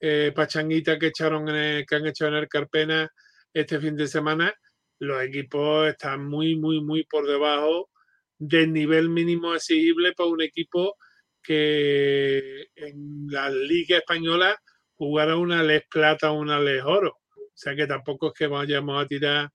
eh, 0.00 0.32
pachanguita 0.34 0.98
que 0.98 1.08
echaron 1.08 1.46
que 1.46 1.94
han 1.94 2.06
hecho 2.06 2.26
en 2.26 2.34
el 2.34 2.48
Carpena 2.48 3.10
este 3.52 3.80
fin 3.80 3.96
de 3.96 4.06
semana, 4.06 4.54
los 5.00 5.22
equipos 5.22 5.88
están 5.88 6.26
muy, 6.28 6.56
muy, 6.56 6.80
muy 6.82 7.04
por 7.04 7.26
debajo 7.26 7.90
del 8.38 8.72
nivel 8.72 9.08
mínimo 9.08 9.54
exigible 9.54 10.12
para 10.12 10.28
un 10.28 10.42
equipo 10.42 10.96
que 11.48 12.68
en 12.76 13.26
la 13.30 13.48
Liga 13.48 13.96
Española 13.96 14.54
jugara 14.96 15.34
una 15.36 15.62
Les 15.62 15.82
Plata 15.88 16.30
o 16.30 16.38
una 16.38 16.60
Les 16.60 16.84
Oro. 16.84 17.20
O 17.36 17.52
sea 17.54 17.74
que 17.74 17.86
tampoco 17.86 18.28
es 18.28 18.34
que 18.34 18.46
vayamos 18.46 19.02
a 19.02 19.06
tirar 19.06 19.48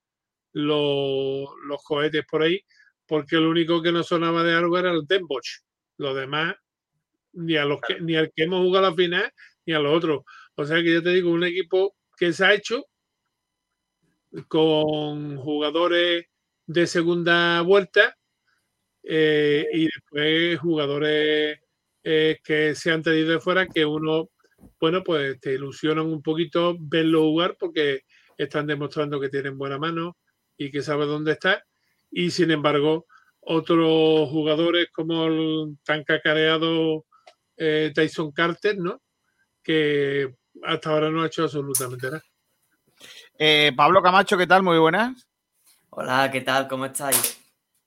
los, 0.54 1.50
los 1.68 1.84
cohetes 1.84 2.26
por 2.26 2.42
ahí, 2.42 2.60
porque 3.06 3.36
lo 3.36 3.52
único 3.52 3.80
que 3.84 3.92
no 3.92 4.02
sonaba 4.02 4.42
de 4.42 4.56
algo 4.56 4.80
era 4.80 4.90
el 4.90 5.06
Denboch. 5.06 5.62
Los 5.98 6.16
demás, 6.16 6.56
ni, 7.34 7.58
a 7.58 7.66
los 7.66 7.80
que, 7.80 8.02
ni 8.02 8.16
al 8.16 8.32
que 8.36 8.46
hemos 8.46 8.62
jugado 8.66 8.90
la 8.90 8.96
final, 8.96 9.32
ni 9.68 9.74
a 9.74 9.80
los 9.80 9.96
otros. 9.96 10.24
O 10.56 10.66
sea 10.66 10.78
que 10.78 10.94
yo 10.94 11.04
te 11.04 11.12
digo, 11.12 11.30
un 11.30 11.44
equipo 11.44 11.96
que 12.18 12.34
se 12.34 12.44
ha 12.44 12.56
hecho 12.56 12.88
con 14.48 15.38
jugadores 15.38 16.26
de 16.66 16.88
segunda 16.88 17.62
vuelta 17.62 18.18
eh, 19.04 19.68
y 19.74 19.86
después 19.86 20.60
jugadores 20.60 21.63
eh, 22.04 22.40
que 22.44 22.76
se 22.76 22.92
han 22.92 23.02
tenido 23.02 23.32
de 23.32 23.40
fuera 23.40 23.68
que 23.68 23.86
uno, 23.86 24.30
bueno, 24.80 25.04
pues 25.04 25.40
te 25.40 25.54
ilusionan 25.54 26.06
un 26.06 26.22
poquito 26.22 26.76
verlo 26.80 27.22
jugar 27.22 27.56
porque 27.60 28.02
están 28.38 28.68
demostrando 28.68 29.20
que 29.20 29.30
tienen 29.30 29.58
buena 29.58 29.78
mano 29.78 30.18
y 30.58 30.72
que 30.72 30.82
saben 30.82 31.08
dónde 31.08 31.34
está. 31.34 31.64
Y 32.12 32.32
sin 32.32 32.52
embargo, 32.52 33.06
otros 33.42 34.30
jugadores 34.30 34.88
como 34.94 35.26
el 35.26 35.78
tan 35.84 36.04
cacareado 36.04 37.06
eh, 37.58 37.92
Tyson 37.94 38.32
Carter, 38.32 38.78
¿no? 38.78 39.02
Que 39.64 40.34
hasta 40.64 40.90
ahora 40.90 41.10
no 41.10 41.24
ha 41.24 41.28
hecho 41.28 41.44
absolutamente 41.44 42.08
nada. 42.08 42.24
Eh, 43.38 43.72
Pablo 43.76 44.02
Camacho, 44.02 44.38
¿qué 44.38 44.48
tal? 44.48 44.64
Muy 44.64 44.78
buenas. 44.78 45.28
Hola, 45.90 46.30
¿qué 46.32 46.42
tal? 46.42 46.68
¿Cómo 46.68 46.86
estáis? 46.86 47.43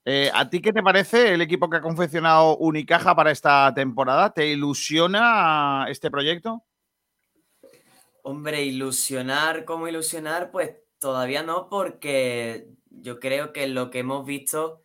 Eh, 0.08 0.30
¿A 0.32 0.48
ti 0.48 0.62
qué 0.62 0.72
te 0.72 0.84
parece 0.84 1.34
el 1.34 1.40
equipo 1.40 1.68
que 1.68 1.78
ha 1.78 1.80
confeccionado 1.80 2.56
Unicaja 2.58 3.16
para 3.16 3.32
esta 3.32 3.74
temporada? 3.74 4.32
¿Te 4.32 4.46
ilusiona 4.46 5.86
este 5.88 6.12
proyecto? 6.12 6.62
Hombre, 8.22 8.62
ilusionar, 8.62 9.64
¿cómo 9.64 9.88
ilusionar? 9.88 10.52
Pues 10.52 10.76
todavía 11.00 11.42
no, 11.42 11.68
porque 11.68 12.68
yo 12.88 13.18
creo 13.18 13.52
que 13.52 13.66
lo 13.66 13.90
que 13.90 13.98
hemos 13.98 14.24
visto 14.24 14.84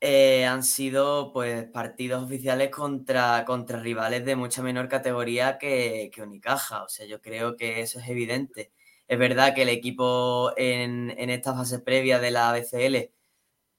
eh, 0.00 0.46
han 0.46 0.62
sido 0.62 1.30
pues 1.34 1.64
partidos 1.66 2.24
oficiales 2.24 2.70
contra, 2.70 3.44
contra 3.44 3.80
rivales 3.80 4.24
de 4.24 4.34
mucha 4.34 4.62
menor 4.62 4.88
categoría 4.88 5.58
que, 5.58 6.10
que 6.10 6.22
Unicaja. 6.22 6.84
O 6.84 6.88
sea, 6.88 7.04
yo 7.04 7.20
creo 7.20 7.54
que 7.56 7.82
eso 7.82 8.00
es 8.00 8.08
evidente. 8.08 8.72
Es 9.06 9.18
verdad 9.18 9.54
que 9.54 9.62
el 9.62 9.68
equipo 9.68 10.52
en, 10.56 11.10
esta 11.30 11.52
fase 11.52 11.80
previa 11.80 12.18
de 12.18 12.30
la 12.30 12.50
BCL 12.50 13.10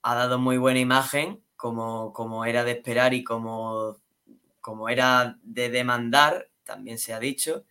ha 0.03 0.15
dado 0.15 0.37
muy 0.39 0.57
buena 0.57 0.79
imagen, 0.79 1.43
como, 1.55 2.13
como 2.13 2.45
era 2.45 2.63
de 2.63 2.73
esperar 2.73 3.13
y 3.13 3.23
como, 3.23 3.97
como 4.61 4.89
era 4.89 5.39
de 5.43 5.69
demandar, 5.69 6.49
también 6.63 6.97
se 6.97 7.13
ha 7.13 7.19
dicho. 7.19 7.65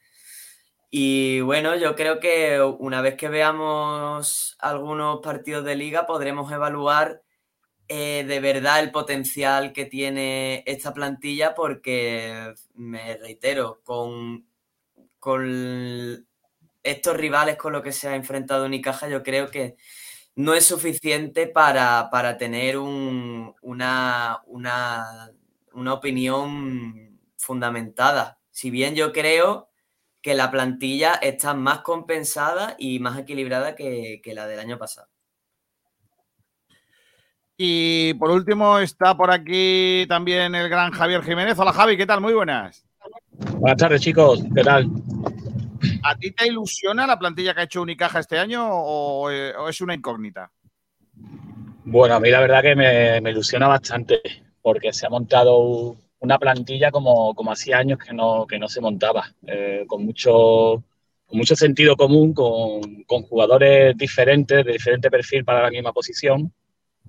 Y 0.91 1.41
bueno, 1.41 1.77
yo 1.77 1.95
creo 1.95 2.21
que 2.21 2.61
una 2.61 3.01
vez 3.01 3.17
que 3.17 3.29
veamos 3.29 4.57
algunos 4.61 5.21
partidos 5.21 5.65
de 5.65 5.77
liga 5.77 6.07
podremos 6.07 6.53
evaluar 6.53 7.23
eh, 7.89 8.25
de 8.27 8.41
verdad 8.41 8.81
el 8.81 8.91
potencial 8.91 9.73
que 9.73 9.85
tiene 9.87 10.63
esta 10.67 10.95
plantilla 10.95 11.55
porque, 11.55 12.55
me 12.75 13.17
reitero, 13.19 13.81
con, 13.85 14.47
con 15.19 16.27
estos 16.83 17.17
rivales 17.17 17.57
con 17.57 17.73
los 17.73 17.83
que 17.83 17.93
se 17.93 18.09
ha 18.09 18.15
enfrentado 18.17 18.67
Unicaja, 18.67 19.09
yo 19.09 19.23
creo 19.23 19.51
que 19.51 19.77
no 20.35 20.55
es 20.55 20.67
suficiente 20.67 21.47
para, 21.47 22.37
tener 22.39 22.79
una, 22.79 24.41
una, 24.47 25.31
una, 25.73 25.95
opinión 25.95 27.19
fundamentada. 27.37 28.39
Si 28.51 28.71
bien 28.71 28.95
yo 28.95 29.13
creo 29.13 29.69
que 30.23 30.35
la 30.35 30.51
plantilla 30.51 31.15
está 31.15 31.55
más 31.55 31.81
compensada 31.81 32.77
y 32.79 32.99
más 32.99 33.19
equilibrada 33.19 33.75
que, 33.75 34.21
que 34.23 34.35
la 34.35 34.47
del 34.47 34.61
año 34.61 34.79
pasado. 34.79 35.09
Y 37.57 38.15
por 38.15 38.31
último 38.31 38.79
está 38.79 39.17
por 39.17 39.31
aquí 39.31 40.07
también 40.09 40.55
el 40.55 40.69
gran 40.69 40.93
Javier 40.93 41.23
Jiménez. 41.23 41.59
Hola 41.59 41.73
Javi, 41.73 41.97
¿qué 41.97 42.07
tal? 42.07 42.21
Muy 42.21 42.33
buenas. 42.33 42.85
Buenas 43.59 43.79
tardes 43.79 44.01
chicos, 44.01 44.43
¿qué 44.55 44.63
tal? 44.63 44.89
¿A 46.03 46.17
ti 46.17 46.31
te 46.33 46.47
ilusiona 46.47 47.07
la 47.07 47.19
plantilla 47.19 47.55
que 47.55 47.61
ha 47.61 47.65
hecho 47.65 47.83
Unicaja 47.83 48.21
este 48.21 48.39
año 48.39 48.67
o, 48.69 49.31
eh, 49.31 49.53
es 49.69 49.81
una 49.81 49.95
incógnita? 49.95 50.51
Bueno, 51.85 52.15
a 52.15 52.21
mí 52.21 52.31
la 52.31 52.41
verdad 52.41 52.63
que 52.63 52.75
me, 52.77 53.31
ilusiona 53.31 53.69
bastante 53.69 54.21
porque 54.61 54.93
se 54.93 55.07
ha 55.07 55.11
montado 55.11 55.97
una 56.21 56.39
plantilla 56.39 56.91
como, 56.91 57.35
como 57.35 57.53
hacía 57.53 57.79
años 57.79 57.99
que 57.99 58.15
no, 58.15 58.47
que 58.47 58.59
no 58.59 58.69
se 58.69 58.81
montaba, 58.81 59.25
eh, 59.47 59.85
con, 59.89 60.05
mucho, 60.05 60.85
mucho 61.31 61.57
sentido 61.57 61.97
común, 61.97 62.33
con, 62.33 63.23
jugadores 63.25 63.97
diferentes, 63.97 64.65
de 64.65 64.73
diferente 64.73 65.11
perfil 65.11 65.45
para 65.45 65.63
la 65.63 65.71
misma 65.71 65.93
posición 65.93 66.53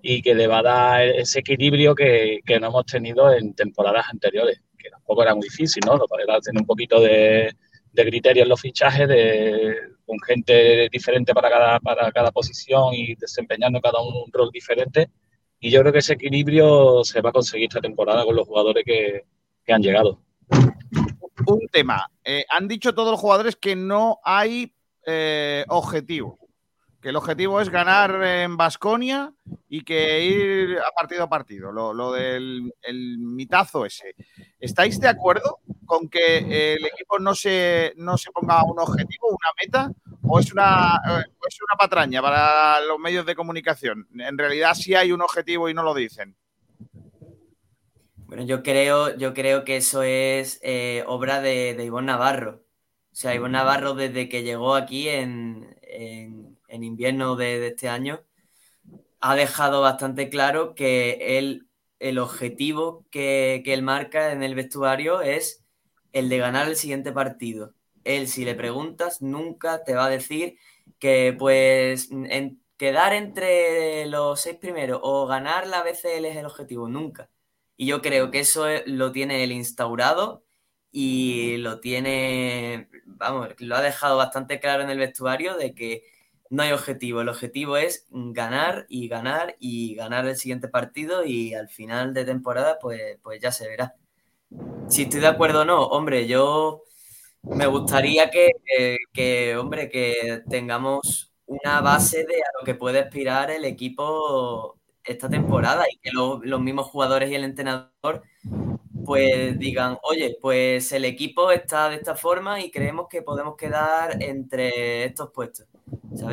y 0.02 0.22
que 0.22 0.34
le 0.34 0.48
va 0.48 0.60
a 0.60 0.64
dar 0.64 1.04
ese 1.04 1.40
equilibrio 1.40 1.94
que, 1.94 2.40
que 2.46 2.60
no 2.60 2.68
hemos 2.68 2.86
tenido 2.86 3.32
en 3.32 3.54
temporadas 3.54 4.06
anteriores, 4.10 4.60
que 4.78 4.90
tampoco 4.90 5.22
era 5.22 5.36
muy 5.36 5.44
difícil, 5.44 5.84
¿no? 5.86 5.94
Era 6.22 6.40
tener 6.42 6.60
un 6.60 6.66
poquito 6.66 7.00
de, 7.00 7.56
de 7.94 8.06
criterios 8.06 8.44
en 8.44 8.50
los 8.50 8.60
fichajes, 8.60 9.08
de, 9.08 9.76
con 10.06 10.20
gente 10.20 10.90
diferente 10.92 11.34
para 11.34 11.50
cada, 11.50 11.80
para 11.80 12.12
cada 12.12 12.32
posición 12.32 12.94
y 12.94 13.16
desempeñando 13.16 13.80
cada 13.80 14.02
uno 14.02 14.24
un 14.26 14.32
rol 14.32 14.50
diferente. 14.52 15.10
Y 15.60 15.72
yo 15.72 15.80
creo 15.82 15.94
que 15.94 16.00
ese 16.00 16.14
equilibrio 16.14 17.04
se 17.04 17.22
va 17.22 17.30
a 17.30 17.34
conseguir 17.34 17.70
esta 17.70 17.80
temporada 17.80 18.26
con 18.26 18.36
los 18.36 18.48
jugadores 18.48 18.84
que, 18.86 19.24
han 19.72 19.82
llegado. 19.82 20.20
Un 21.48 21.68
tema. 21.72 22.06
Eh, 22.24 22.44
han 22.50 22.68
dicho 22.68 22.94
todos 22.94 23.12
los 23.12 23.20
jugadores 23.20 23.56
que 23.56 23.76
no 23.76 24.20
hay 24.24 24.74
eh, 25.06 25.64
objetivo 25.70 26.43
que 27.04 27.10
el 27.10 27.18
objetivo 27.18 27.60
es 27.60 27.70
ganar 27.70 28.24
en 28.24 28.56
Basconia 28.56 29.34
y 29.68 29.84
que 29.84 30.24
ir 30.24 30.80
a 30.80 30.90
partido 30.98 31.24
a 31.24 31.30
partido, 31.30 31.70
lo, 31.70 32.14
del 32.14 32.74
el 32.82 33.18
mitazo 33.20 33.86
ese. 33.86 34.16
¿Estáis 34.58 35.02
de 35.02 35.10
acuerdo 35.10 35.60
con 35.86 36.08
que 36.08 36.38
el 36.76 36.86
equipo 36.86 37.20
no 37.20 37.36
se, 37.36 37.92
no 37.98 38.18
se 38.18 38.32
ponga 38.32 38.64
un 38.64 38.80
objetivo, 38.80 39.28
una 39.28 39.50
meta, 39.62 39.92
o 40.22 40.40
es 40.40 40.54
una, 40.54 40.98
es 41.46 41.62
una 41.62 41.78
patraña 41.78 42.22
para 42.22 42.80
los 42.80 42.98
medios 42.98 43.26
de 43.26 43.36
comunicación? 43.36 44.08
En 44.18 44.38
realidad 44.38 44.74
sí 44.74 44.96
hay 44.96 45.12
un 45.12 45.22
objetivo 45.22 45.68
y 45.68 45.74
no 45.74 45.84
lo 45.84 45.94
dicen. 45.94 46.38
Bueno, 48.16 48.44
yo 48.46 48.64
creo, 48.64 49.18
yo 49.18 49.34
creo 49.34 49.66
que 49.66 49.76
eso 49.76 50.04
es 50.04 50.58
eh, 50.64 51.04
obra 51.06 51.42
de, 51.42 51.74
de 51.76 51.84
Ivonne 51.84 52.08
Navarro. 52.08 52.64
O 53.12 53.16
sea, 53.16 53.36
Ivonne 53.36 53.58
Navarro 53.58 53.94
desde 53.94 54.30
que 54.30 54.44
llegó 54.44 54.74
aquí 54.74 55.10
en 55.10 55.74
invierno 56.82 57.36
de, 57.36 57.68
este 57.68 57.90
año, 57.90 58.24
ha 59.20 59.36
dejado 59.36 59.82
bastante 59.82 60.30
claro 60.30 60.76
que 60.76 61.38
él, 61.38 61.68
el 62.00 62.20
objetivo 62.20 63.06
que, 63.12 63.62
que 63.64 63.74
él 63.74 63.84
marca 63.84 64.32
en 64.32 64.44
el 64.44 64.56
vestuario 64.56 65.22
es 65.22 65.64
el 66.12 66.30
de 66.30 66.38
ganar 66.38 66.68
el 66.68 66.76
siguiente 66.76 67.12
partido. 67.12 67.74
Él, 68.04 68.28
si 68.28 68.46
le 68.46 68.56
preguntas, 68.56 69.22
nunca 69.22 69.84
te 69.84 69.96
va 69.96 70.06
a 70.06 70.10
decir 70.10 70.58
que 71.00 71.36
pues 71.38 72.10
en- 72.12 72.62
quedar 72.78 73.14
entre 73.14 74.06
los 74.08 74.42
seis 74.42 74.58
primeros 74.58 75.00
o 75.04 75.26
ganar 75.28 75.68
la 75.68 75.84
BCL 75.84 76.26
es 76.30 76.38
el 76.38 76.46
objetivo, 76.46 76.88
nunca. 76.90 77.30
Y 77.78 77.86
yo 77.88 78.02
creo 78.02 78.32
que 78.32 78.40
eso 78.42 78.68
es- 78.68 78.84
lo 78.88 79.12
tiene 79.12 79.44
él 79.44 79.52
instaurado 79.52 80.44
y 80.92 81.58
lo 81.58 81.80
tiene, 81.80 82.90
vamos, 83.06 83.50
lo 83.60 83.76
ha 83.76 83.82
dejado 83.82 84.18
bastante 84.18 84.60
claro 84.60 84.84
en 84.84 84.90
el 84.90 85.00
vestuario 85.00 85.56
de 85.58 85.74
que 85.74 86.04
no 86.54 86.64
hay 86.64 86.72
objetivo. 86.72 87.22
El 87.22 87.30
objetivo 87.30 87.78
es 87.78 88.08
ganar 88.12 88.86
y 88.90 89.08
ganar 89.08 89.56
y 89.60 89.96
ganar 89.96 90.28
el 90.28 90.36
siguiente 90.38 90.68
partido 90.68 91.26
y 91.26 91.54
al 91.56 91.70
final 91.70 92.14
de 92.14 92.26
temporada 92.26 92.78
pues, 92.80 93.18
pues 93.24 93.42
ya 93.42 93.52
se 93.52 93.68
verá. 93.68 93.96
Si 94.88 95.04
estoy 95.04 95.22
de 95.22 95.28
acuerdo 95.28 95.62
o 95.62 95.66
no, 95.66 95.84
hombre, 95.88 96.28
yo 96.28 96.84
me 97.44 97.68
gustaría 97.68 98.30
que, 98.32 98.52
que- 99.14 99.58
hombre, 99.58 99.90
que 99.90 100.44
tengamos 100.50 101.32
una 101.48 101.82
base 101.82 102.26
de 102.26 102.36
a 102.38 102.60
lo 102.60 102.66
que 102.66 102.76
puede 102.76 103.00
aspirar 103.00 103.52
el 103.52 103.66
equipo 103.66 104.80
esta 105.04 105.30
temporada 105.30 105.86
y 105.92 105.98
que 105.98 106.12
lo- 106.12 106.42
los 106.44 106.62
mismos 106.62 106.88
jugadores 106.88 107.30
y 107.32 107.36
el 107.36 107.44
entrenador 107.46 108.24
pues 109.06 109.58
digan, 109.60 109.98
oye, 110.04 110.38
pues 110.42 110.92
el 110.94 111.06
equipo 111.06 111.52
está 111.52 111.90
de 111.90 111.98
esta 111.98 112.16
forma 112.16 112.62
y 112.62 112.72
creemos 112.72 113.08
que 113.10 113.22
podemos 113.22 113.56
quedar 113.58 114.22
entre 114.24 115.06
estos 115.06 115.32
puestos. 115.32 115.68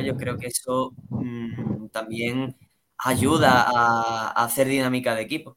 Yo 0.04 0.16
creo 0.16 0.36
que 0.36 0.48
eso 0.48 0.92
mm, 1.08 1.88
también 1.88 2.54
ayuda 2.98 3.66
a, 3.68 4.44
hacer 4.44 4.68
dinámica 4.68 5.14
de 5.14 5.22
equipo. 5.22 5.56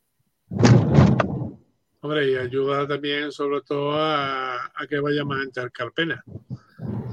Hombre, 2.01 2.31
y 2.31 2.35
ayuda 2.35 2.87
también 2.87 3.31
sobre 3.31 3.61
todo 3.61 3.93
a, 3.95 4.71
que 4.89 4.99
vaya 4.99 5.23
más 5.23 5.41
gente 5.41 5.59
al 5.61 5.71
Carpena. 5.71 6.23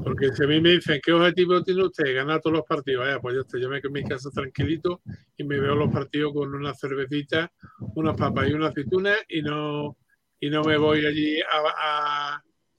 Porque 0.02 0.32
si 0.32 0.43
a 0.43 0.47
mí 0.47 0.61
me 0.61 0.70
dicen, 0.70 1.01
¿qué 1.05 1.12
objetivo 1.12 1.62
tiene 1.62 1.85
usted? 1.85 2.15
Ganar 2.15 2.40
todos 2.40 2.57
los 2.57 2.66
partidos. 2.66 3.05
Vaya, 3.05 3.20
pues 3.20 3.35
yo, 3.35 3.43
estoy, 3.43 3.62
yo 3.62 3.69
me 3.69 3.81
quedo 3.81 3.94
en 3.94 4.02
mi 4.02 4.09
casa 4.09 4.31
tranquilito 4.31 5.02
y 5.36 5.44
me 5.44 5.61
veo 5.61 5.74
los 5.74 5.93
partidos 5.93 6.32
con 6.32 6.55
una 6.55 6.74
cervecita, 6.74 7.52
unas 7.94 8.16
papas 8.16 8.48
y 8.48 8.52
unas 8.52 8.70
aceitunas 8.70 9.19
y 9.28 9.43
no, 9.43 9.97
y 10.40 10.51
no 10.51 10.65
me 10.65 10.77
voy 10.77 11.07
allí 11.07 11.40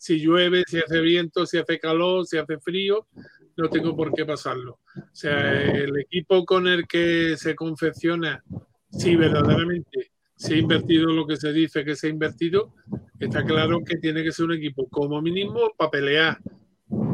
si 0.01 0.19
llueve, 0.19 0.63
si 0.65 0.79
hace 0.79 0.99
viento, 0.99 1.45
si 1.45 1.59
hace 1.59 1.79
calor, 1.79 2.25
si 2.25 2.35
hace 2.39 2.57
frío, 2.57 3.07
no 3.61 3.69
tengo 3.69 3.95
por 3.95 4.13
qué 4.13 4.25
pasarlo. 4.25 4.79
O 4.95 5.13
sea, 5.13 5.61
el 5.61 5.97
equipo 5.99 6.45
con 6.45 6.67
el 6.67 6.87
que 6.87 7.35
se 7.37 7.55
confecciona, 7.55 8.43
si 8.89 9.15
verdaderamente 9.15 10.11
se 10.35 10.55
ha 10.55 10.57
invertido 10.57 11.07
lo 11.13 11.27
que 11.27 11.37
se 11.37 11.53
dice 11.53 11.85
que 11.85 11.95
se 11.95 12.07
ha 12.07 12.09
invertido, 12.09 12.73
está 13.19 13.45
claro 13.45 13.79
que 13.85 13.97
tiene 13.97 14.23
que 14.23 14.31
ser 14.31 14.45
un 14.45 14.53
equipo 14.53 14.89
como 14.89 15.21
mínimo 15.21 15.71
para 15.77 15.91
pelear 15.91 16.39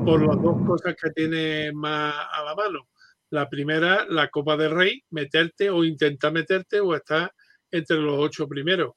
por 0.06 0.26
las 0.26 0.41
dos 0.41 0.65
cosas 0.65 0.95
que 0.95 1.10
tiene 1.11 1.72
más 1.74 2.15
a 2.32 2.44
la 2.44 2.56
mano. 2.56 2.88
La 3.30 3.49
primera, 3.49 4.06
la 4.07 4.30
Copa 4.30 4.56
del 4.56 4.72
Rey, 4.72 5.03
meterte 5.10 5.69
o 5.69 5.84
intentar 5.84 6.32
meterte 6.32 6.80
o 6.80 6.95
estar 6.95 7.32
entre 7.69 7.98
los 7.98 8.18
ocho 8.18 8.48
primeros. 8.48 8.94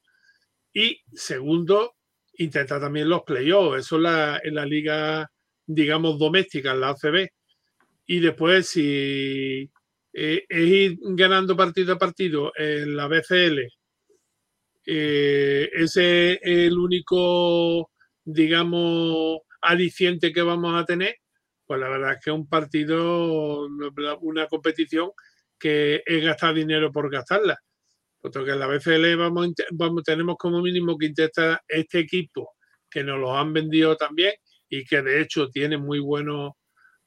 Y 0.73 1.01
segundo, 1.13 1.95
intentar 2.37 2.79
también 2.79 3.09
los 3.09 3.23
playoffs. 3.23 3.79
Eso 3.79 3.97
en 3.97 4.03
la, 4.03 4.41
en 4.41 4.55
la 4.55 4.65
liga, 4.65 5.29
digamos, 5.65 6.17
doméstica, 6.17 6.71
en 6.71 6.81
la 6.81 6.89
ACB. 6.91 7.27
Y 8.05 8.19
después, 8.19 8.69
si 8.69 9.69
eh, 10.13 10.45
es 10.49 10.67
ir 10.67 10.97
ganando 11.01 11.55
partido 11.55 11.93
a 11.93 11.97
partido 11.97 12.51
en 12.55 12.95
la 12.95 13.07
BCL, 13.07 13.59
eh, 14.85 15.69
ese 15.73 16.33
es 16.33 16.39
el 16.43 16.77
único, 16.77 17.91
digamos, 18.23 19.39
aliciente 19.61 20.33
que 20.33 20.41
vamos 20.41 20.75
a 20.75 20.85
tener, 20.85 21.15
pues 21.65 21.79
la 21.79 21.89
verdad 21.89 22.13
es 22.13 22.23
que 22.23 22.31
un 22.31 22.47
partido, 22.47 23.67
una 24.21 24.47
competición 24.47 25.11
que 25.59 26.03
es 26.05 26.23
gastar 26.23 26.55
dinero 26.55 26.91
por 26.91 27.11
gastarla. 27.11 27.57
Puesto 28.19 28.47
en 28.47 28.59
la 28.59 28.67
BCL 28.67 29.15
vamos, 29.17 29.49
vamos, 29.71 30.03
tenemos 30.03 30.35
como 30.37 30.61
mínimo 30.61 30.97
que 30.97 31.07
intentar 31.07 31.61
este 31.67 31.99
equipo 31.99 32.51
que 32.89 33.03
nos 33.03 33.19
lo 33.19 33.35
han 33.37 33.53
vendido 33.53 33.95
también 33.95 34.33
y 34.69 34.83
que 34.85 35.01
de 35.01 35.21
hecho 35.21 35.49
tiene 35.49 35.77
muy 35.77 35.99
buenos, 35.99 36.51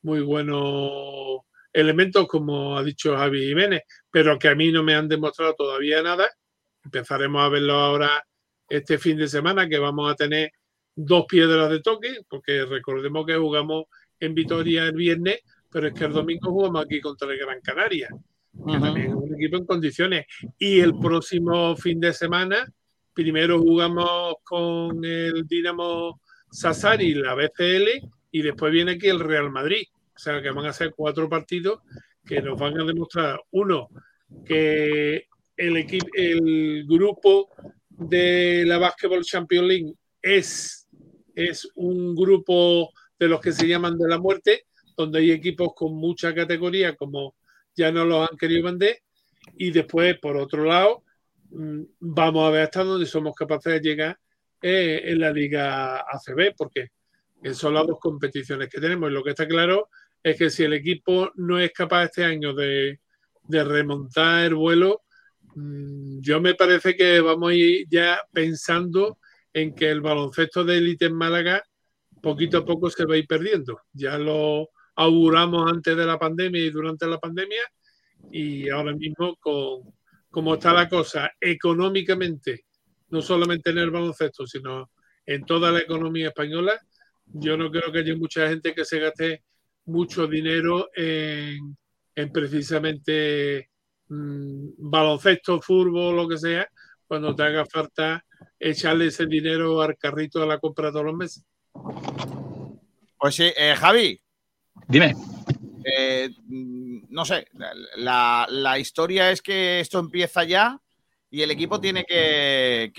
muy 0.05 0.21
buenos 0.21 1.41
elementos, 1.73 2.29
como 2.29 2.77
ha 2.77 2.85
dicho 2.85 3.17
Javi 3.17 3.47
Jiménez, 3.49 3.83
pero 4.11 4.39
que 4.39 4.49
a 4.49 4.55
mí 4.55 4.71
no 4.71 4.83
me 4.83 4.95
han 4.95 5.09
demostrado 5.09 5.55
todavía 5.55 6.03
nada. 6.03 6.29
Empezaremos 6.85 7.43
a 7.43 7.49
verlo 7.49 7.73
ahora 7.73 8.23
este 8.69 8.99
fin 8.99 9.17
de 9.17 9.29
semana, 9.29 9.67
que 9.67 9.79
vamos 9.79 10.13
a 10.13 10.15
tener 10.15 10.53
dos 10.95 11.25
piedras 11.27 11.71
de 11.71 11.81
toque, 11.81 12.19
porque 12.29 12.67
recordemos 12.67 13.27
que 13.27 13.37
jugamos 13.37 13.85
en 14.21 14.35
Vitoria 14.35 14.85
el 14.85 14.93
viernes, 14.93 15.41
pero 15.71 15.89
es 15.89 15.95
que 15.95 16.05
el 16.05 16.13
domingo 16.13 16.51
jugamos 16.51 16.85
aquí 16.85 17.01
contra 17.01 17.33
el 17.33 17.39
Gran 17.39 17.61
Canaria, 17.63 18.09
que 18.53 18.79
también 18.79 19.09
es 19.09 19.15
un 19.15 19.35
equipo 19.35 19.57
en 19.57 19.67
condiciones. 19.67 20.27
Y 20.59 20.81
el 20.81 20.99
próximo 20.99 21.75
fin 21.77 21.99
de 21.99 22.13
semana, 22.13 22.71
primero 23.15 23.59
jugamos 23.59 24.35
con 24.45 25.03
el 25.03 25.47
Dinamo 25.47 26.21
Sassari, 26.51 27.15
la 27.15 27.35
BCL, 27.35 28.07
y 28.35 28.43
después 28.43 28.73
viene 28.73 28.93
aquí 28.93 29.07
el 29.07 29.21
Real 29.21 29.49
Madrid. 29.49 29.85
O 29.95 30.19
sea 30.19 30.43
que 30.43 30.51
van 30.51 30.67
a 30.67 30.73
ser 30.73 30.93
cuatro 30.97 31.29
partidos 31.29 31.83
que 32.27 32.43
nos 32.43 32.59
van 32.59 32.81
a 32.81 32.85
demostrar, 32.85 33.41
uno, 33.53 33.89
que 34.45 35.29
el, 35.57 35.77
equipo, 35.77 36.09
el 36.15 36.85
grupo 36.85 37.51
de 37.91 38.65
la 38.67 38.79
Basketball 38.79 39.23
Champions 39.23 39.69
League 39.69 39.95
es, 40.21 40.89
es 41.33 41.69
un 41.77 42.17
grupo 42.17 42.91
de 43.21 43.29
los 43.29 43.41
que 43.41 43.53
se 43.53 43.69
llaman 43.69 43.97
de 43.97 44.09
la 44.09 44.19
muerte, 44.19 44.65
donde 44.97 45.21
hay 45.21 45.31
equipos 45.31 45.69
con 45.77 45.95
mucha 45.95 46.35
categoría, 46.35 46.97
como 46.97 47.37
ya 47.77 47.93
no 47.93 48.05
los 48.05 48.29
han 48.29 48.37
querido 48.37 48.65
vender, 48.65 48.99
y 49.57 49.71
después, 49.71 50.19
por 50.19 50.37
otro 50.37 50.65
lado, 50.65 51.05
mm, 51.51 51.83
vamos 52.01 52.49
a 52.49 52.51
ver 52.51 52.63
hasta 52.63 52.83
dónde 52.83 53.07
somos 53.07 53.33
capaces 53.37 53.75
de 53.75 53.81
llegar 53.81 54.19
eh, 54.61 55.03
en 55.05 55.21
la 55.21 55.31
Liga 55.31 56.01
ACB, 56.01 56.57
porque 56.57 56.89
son 57.53 57.75
las 57.75 57.87
dos 57.87 57.99
competiciones 58.01 58.69
que 58.69 58.81
tenemos. 58.81 59.13
Lo 59.13 59.23
que 59.23 59.31
está 59.31 59.47
claro 59.47 59.89
es 60.23 60.39
que 60.39 60.49
si 60.49 60.65
el 60.65 60.73
equipo 60.73 61.31
no 61.35 61.59
es 61.59 61.73
capaz 61.73 62.05
este 62.05 62.25
año 62.25 62.55
de, 62.55 63.01
de 63.43 63.65
remontar 63.65 64.45
el 64.45 64.55
vuelo, 64.55 65.03
mm, 65.55 66.21
yo 66.21 66.41
me 66.41 66.55
parece 66.55 66.97
que 66.97 67.21
vamos 67.21 67.51
a 67.51 67.55
ir 67.55 67.87
ya 67.91 68.21
pensando 68.33 69.19
en 69.53 69.75
que 69.75 69.91
el 69.91 70.01
baloncesto 70.01 70.65
de 70.65 70.79
élite 70.79 71.07
en 71.07 71.15
Málaga 71.15 71.63
poquito 72.23 72.59
a 72.59 72.65
poco 72.65 72.89
se 72.89 73.05
va 73.05 73.15
a 73.15 73.19
ir 73.19 73.27
perdiendo. 73.27 73.83
Ya 73.93 74.17
lo 74.19 74.71
auguramos 74.97 75.71
antes 75.71 75.97
de 75.97 76.07
la 76.07 76.19
pandemia 76.19 76.65
y 76.65 76.71
durante 76.71 77.07
la 77.07 77.19
pandemia 77.19 77.63
y 78.33 78.69
ahora 78.71 78.95
mismo 78.95 79.37
con 79.37 79.95
cómo 80.31 80.55
está 80.55 80.73
la 80.73 80.89
cosa 80.89 81.31
económicamente, 81.41 82.65
no 83.11 83.21
solamente 83.21 83.71
en 83.71 83.79
el 83.79 83.91
baloncesto, 83.91 84.47
sino 84.47 84.91
en 85.27 85.45
toda 85.45 85.71
la 85.71 85.81
economía 85.81 86.29
española, 86.29 86.81
yo 87.27 87.57
no 87.57 87.71
creo 87.71 87.93
que 87.93 88.01
haya 88.01 88.17
mucha 88.17 88.49
gente 88.49 88.75
que 88.75 88.85
se 88.85 88.99
gaste 88.99 89.43
mucho 89.87 90.27
dinero 90.27 90.89
en, 90.95 91.77
en 92.15 92.33
precisamente 92.33 93.71
mmm, 94.09 94.69
baloncesto, 94.79 95.61
fútbol, 95.61 96.17
lo 96.17 96.29
que 96.29 96.39
sea, 96.39 96.69
cuando 97.07 97.35
te 97.35 97.43
haga 97.43 97.67
falta 97.67 98.25
echarle 98.59 99.07
ese 99.07 99.27
dinero 99.27 99.83
al 99.83 99.97
carrito 99.97 100.41
de 100.41 100.47
la 100.47 100.59
compra 100.59 100.91
todos 100.91 101.05
los 101.05 101.17
meses. 101.17 101.45
Pues 103.19 103.35
sí, 103.35 103.53
eh, 103.57 103.75
Javi. 103.77 104.21
Dime. 104.89 105.15
Eh, 105.85 106.31
no 106.49 107.25
sé, 107.25 107.47
la, 107.97 108.47
la, 108.49 108.79
historia 108.79 109.31
es 109.31 109.43
que 109.43 109.81
esto 109.81 109.99
empieza 109.99 110.43
ya 110.45 110.81
y 111.35 111.43
el 111.43 111.51
equipo 111.51 111.81
tiene 111.81 112.05
que, 112.05 112.93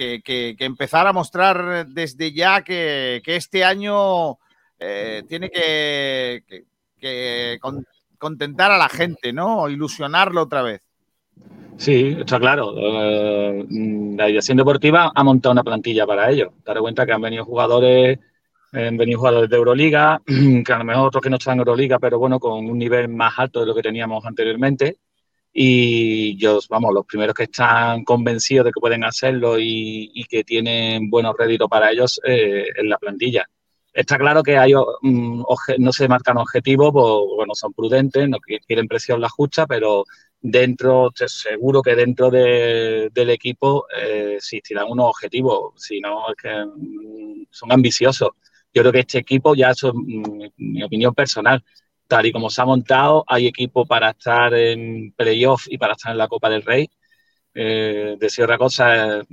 empezar 0.60 1.07
a 1.07 1.14
mostrar 1.14 1.88
desde 1.88 2.34
ya 2.34 2.66
que, 2.66 3.22
este 3.26 3.64
año 3.64 4.40
eh, 4.78 5.24
tiene 5.30 5.49
que, 5.49 6.66
con, 7.62 7.86
contentar 8.18 8.72
a 8.72 8.78
la 8.78 8.90
gente, 8.90 9.32
¿no? 9.32 9.70
Ilusionarlo 9.70 10.41
otra 10.41 10.64
vez. 10.64 10.82
Sí, 11.78 12.18
está 12.20 12.38
claro. 12.38 12.74
Uh, 12.74 13.66
la 14.18 14.26
dirección 14.26 14.57
deportiva 14.57 15.14
ha 15.16 15.24
montado 15.24 15.53
una 15.53 15.64
plantilla 15.64 16.06
para 16.06 16.30
ello. 16.30 16.52
Dar 16.66 16.80
cuenta 16.80 17.06
que 17.06 17.14
han 17.14 17.22
venido 17.22 17.45
jugadores 17.45 18.20
han 18.74 18.98
venido 18.98 19.20
jugadores 19.20 19.49
de 19.49 19.56
Euroliga, 19.56 20.22
que 20.66 20.74
a 20.74 20.80
lo 20.80 20.84
mejor 20.84 21.07
otros 21.07 21.24
que 21.24 21.30
no 21.30 21.38
están 21.38 21.53
en 21.53 21.60
Euroliga, 21.60 21.99
pero 21.99 22.20
bueno, 22.20 22.38
con 22.38 22.70
un 22.70 22.78
nivel 22.78 23.07
más 23.07 23.40
alto 23.40 23.62
de 23.62 23.68
lo 23.68 23.74
que 23.74 23.82
teníamos 23.82 24.26
anteriormente. 24.26 24.98
Y 25.57 26.36
yo, 26.38 26.60
vamos, 26.69 26.94
los 26.94 27.06
primeros 27.06 27.34
que 27.34 27.44
están 27.44 28.03
convencidos 28.03 28.65
de 28.65 28.72
que 28.72 28.80
pueden 28.82 29.06
hacerlo 29.06 29.57
y, 29.57 30.11
y 30.14 30.26
que 30.26 30.44
tienen 30.44 31.10
buenos 31.10 31.34
réditos 31.38 31.69
para 31.69 31.91
ellos 31.91 32.19
eh, 32.26 32.65
en 32.77 32.90
la 32.90 32.98
plantilla. 32.98 33.45
Está 33.94 34.18
claro 34.18 34.44
que 34.44 34.57
hay, 34.57 34.73
um, 34.76 35.45
no 35.80 35.91
se 35.94 36.07
marcan 36.10 36.38
objetivos, 36.38 36.91
pues, 36.91 37.06
bueno, 37.38 37.56
son 37.56 37.72
prudentes, 37.73 38.27
no 38.27 38.38
quieren 38.68 38.88
presión 38.90 39.22
la 39.22 39.30
justa, 39.30 39.65
pero 39.65 40.03
dentro, 40.41 41.11
seguro 41.15 41.82
que 41.82 41.95
dentro 41.95 42.30
de- 42.30 43.10
del 43.14 43.30
equipo 43.30 43.86
eh, 43.98 44.34
existirán 44.38 44.88
unos 44.90 45.06
objetivos, 45.10 45.73
si 45.77 46.02
no 46.02 46.30
es 46.30 46.36
que 46.36 46.49
mm, 46.65 47.45
son 47.49 47.72
ambiciosos. 47.72 48.30
Yo 48.73 48.82
creo 48.82 48.91
que 48.91 48.99
este 48.99 49.19
equipo, 49.19 49.56
ya 49.56 49.69
eso 49.72 49.88
es 49.90 49.94
mm, 49.95 50.44
mi 50.57 50.84
opinión 50.84 51.14
personal, 51.14 51.64
tal 52.07 52.26
y 52.27 52.32
como 52.32 52.49
se 52.49 52.61
ha 52.61 52.65
montado, 52.65 53.23
hay 53.27 53.48
equipo 53.48 53.86
para 53.86 54.11
estar 54.11 54.53
en 54.53 55.11
playoff 55.14 55.65
y 55.69 55.77
para 55.77 55.94
estar 55.94 56.11
en 56.11 56.18
la 56.19 56.27
Copa 56.27 56.49
del 56.49 56.64
Rey. 56.64 56.90
Eh, 57.53 58.18
decir 58.19 58.44
otra 58.45 58.57
cosa, 58.57 59.19
eh, 59.19 59.23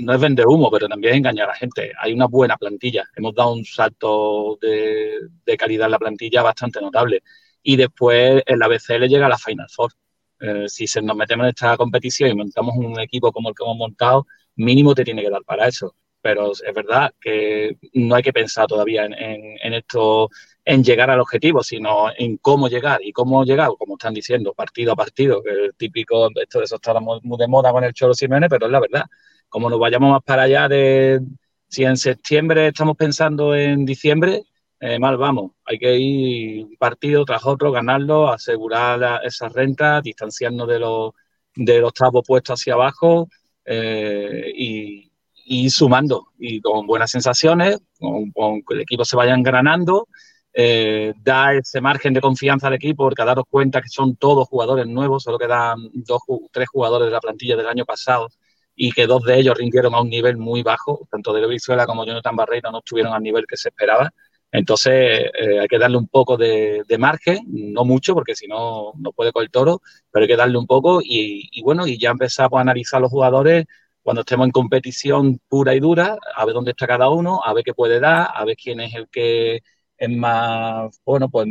no 0.00 0.12
es 0.14 0.20
vender 0.20 0.46
humo, 0.46 0.70
pero 0.70 0.88
también 0.88 1.14
engañar 1.16 1.46
a 1.48 1.52
la 1.52 1.56
gente. 1.56 1.92
Hay 1.98 2.12
una 2.12 2.26
buena 2.26 2.56
plantilla. 2.56 3.04
Hemos 3.16 3.34
dado 3.34 3.52
un 3.54 3.64
salto 3.64 4.58
de, 4.60 5.56
calidad 5.56 5.86
en 5.86 5.92
la 5.92 5.98
plantilla 5.98 6.42
bastante 6.42 6.80
notable. 6.80 7.22
Y 7.62 7.76
después 7.76 8.42
en 8.46 8.58
la 8.58 8.68
BCL 8.68 9.08
llega 9.08 9.28
la 9.28 9.38
Final 9.38 9.66
Four. 9.70 9.92
Eh, 10.40 10.68
si 10.68 10.86
se 10.86 11.02
nos 11.02 11.16
metemos 11.16 11.44
en 11.44 11.48
esta 11.50 11.76
competición 11.76 12.30
y 12.30 12.34
montamos 12.34 12.76
un 12.76 12.98
equipo 13.00 13.32
como 13.32 13.48
el 13.48 13.54
que 13.54 13.64
hemos 13.64 13.76
montado, 13.76 14.26
mínimo 14.56 14.94
te 14.94 15.04
tiene 15.04 15.22
que 15.22 15.30
dar 15.30 15.42
para 15.44 15.66
eso. 15.66 15.94
Pero 16.20 16.52
es 16.52 16.74
verdad 16.74 17.12
que 17.20 17.76
no 17.94 18.14
hay 18.14 18.22
que 18.22 18.32
pensar 18.32 18.66
todavía 18.66 19.04
en, 19.06 19.14
en- 19.14 19.56
en 19.62 19.74
esto, 19.74 20.28
en 20.70 20.84
llegar 20.84 21.10
al 21.10 21.20
objetivo, 21.20 21.62
sino 21.62 22.08
en 22.16 22.36
cómo 22.38 22.68
llegar. 22.68 23.00
Y 23.02 23.12
cómo 23.12 23.42
llegar, 23.44 23.70
como 23.78 23.94
están 23.96 24.12
diciendo, 24.14 24.52
partido 24.54 24.92
a 24.92 24.96
partido, 24.96 25.42
que 25.42 25.50
es 25.66 25.76
típico, 25.76 26.28
esto 26.34 26.58
de 26.58 26.64
eso 26.66 26.76
está 26.76 26.98
muy 27.00 27.38
de 27.38 27.48
moda 27.48 27.72
con 27.72 27.84
el 27.84 27.94
Cholo 27.94 28.12
Simeone, 28.14 28.48
pero 28.50 28.66
es 28.66 28.72
la 28.72 28.80
verdad. 28.80 29.04
Como 29.48 29.70
nos 29.70 29.78
vayamos 29.80 30.10
más 30.12 30.22
para 30.22 30.42
allá 30.42 30.68
de 30.68 31.20
si 31.68 31.84
en 31.84 31.96
septiembre 31.96 32.68
estamos 32.68 32.96
pensando 32.96 33.54
en 33.54 33.84
diciembre, 33.86 34.42
eh, 34.80 34.98
mal 34.98 35.16
vamos. 35.16 35.52
Hay 35.64 35.78
que 35.78 35.96
ir 35.98 36.66
partido 36.78 37.24
tras 37.24 37.44
otro, 37.46 37.72
ganarlo, 37.72 38.28
asegurar 38.30 38.98
la- 38.98 39.18
esas 39.24 39.52
rentas, 39.52 40.02
distanciarnos 40.02 40.68
de 40.68 40.78
los, 40.78 41.12
de 41.54 41.80
los 41.80 41.92
trapos 41.94 42.22
puestos 42.26 42.60
hacia 42.60 42.74
abajo 42.74 43.28
eh, 43.64 44.52
y, 44.54 45.70
sumando 45.70 46.28
y 46.38 46.60
con 46.60 46.86
buenas 46.86 47.10
sensaciones, 47.10 47.78
con, 47.98 48.30
con 48.32 48.62
que 48.62 48.74
el 48.74 48.80
equipo 48.82 49.04
se 49.04 49.16
vaya 49.16 49.34
engranando, 49.34 50.06
eh, 50.52 51.14
da 51.22 51.54
ese 51.54 51.80
margen 51.80 52.14
de 52.14 52.20
confianza 52.20 52.66
al 52.68 52.74
equipo 52.74 53.04
porque 53.04 53.22
a 53.22 53.24
daros 53.24 53.44
cuenta 53.48 53.80
que 53.80 53.88
son 53.88 54.16
todos 54.16 54.48
jugadores 54.48 54.86
nuevos, 54.86 55.22
solo 55.22 55.38
quedan 55.38 55.90
dos, 55.92 56.22
tres 56.52 56.68
jugadores 56.68 57.06
de 57.06 57.12
la 57.12 57.20
plantilla 57.20 57.56
del 57.56 57.66
año 57.68 57.84
pasado 57.84 58.28
y 58.74 58.92
que 58.92 59.06
dos 59.06 59.22
de 59.24 59.38
ellos 59.38 59.56
rindieron 59.58 59.94
a 59.94 60.00
un 60.00 60.08
nivel 60.08 60.36
muy 60.36 60.62
bajo, 60.62 61.06
tanto 61.10 61.32
de 61.32 61.46
Brizuela 61.46 61.86
como 61.86 62.06
Jonathan 62.06 62.36
Barreiro 62.36 62.70
no 62.70 62.78
estuvieron 62.78 63.12
al 63.12 63.22
nivel 63.22 63.46
que 63.46 63.56
se 63.56 63.70
esperaba. 63.70 64.10
Entonces 64.50 64.92
eh, 65.38 65.60
hay 65.60 65.68
que 65.68 65.78
darle 65.78 65.98
un 65.98 66.08
poco 66.08 66.36
de, 66.36 66.84
margen, 66.98 67.44
no 67.48 67.84
mucho, 67.84 68.14
porque 68.14 68.34
si 68.34 68.46
no, 68.46 68.92
no 68.96 69.12
puede 69.12 69.32
con 69.32 69.42
el 69.42 69.50
toro, 69.50 69.82
pero 70.10 70.22
hay 70.22 70.28
que 70.28 70.36
darle 70.36 70.58
un 70.58 70.66
poco 70.66 71.00
y, 71.02 71.48
y 71.52 71.62
bueno, 71.62 71.86
y 71.86 71.98
ya 71.98 72.10
empezamos 72.10 72.58
a 72.58 72.62
analizar 72.62 73.00
los 73.00 73.10
jugadores 73.10 73.66
cuando 74.02 74.22
estemos 74.22 74.46
en 74.46 74.52
competición 74.52 75.38
pura 75.48 75.74
y 75.74 75.80
dura, 75.80 76.16
a 76.34 76.44
ver 76.46 76.54
dónde 76.54 76.70
está 76.70 76.86
cada 76.86 77.10
uno, 77.10 77.40
a 77.44 77.52
ver 77.52 77.62
qué 77.62 77.74
puede 77.74 78.00
dar, 78.00 78.30
a 78.34 78.44
ver 78.46 78.56
quién 78.56 78.80
es 78.80 78.94
el 78.94 79.08
que 79.08 79.62
es 79.98 80.08
más, 80.08 81.00
bueno, 81.04 81.28
pues 81.28 81.48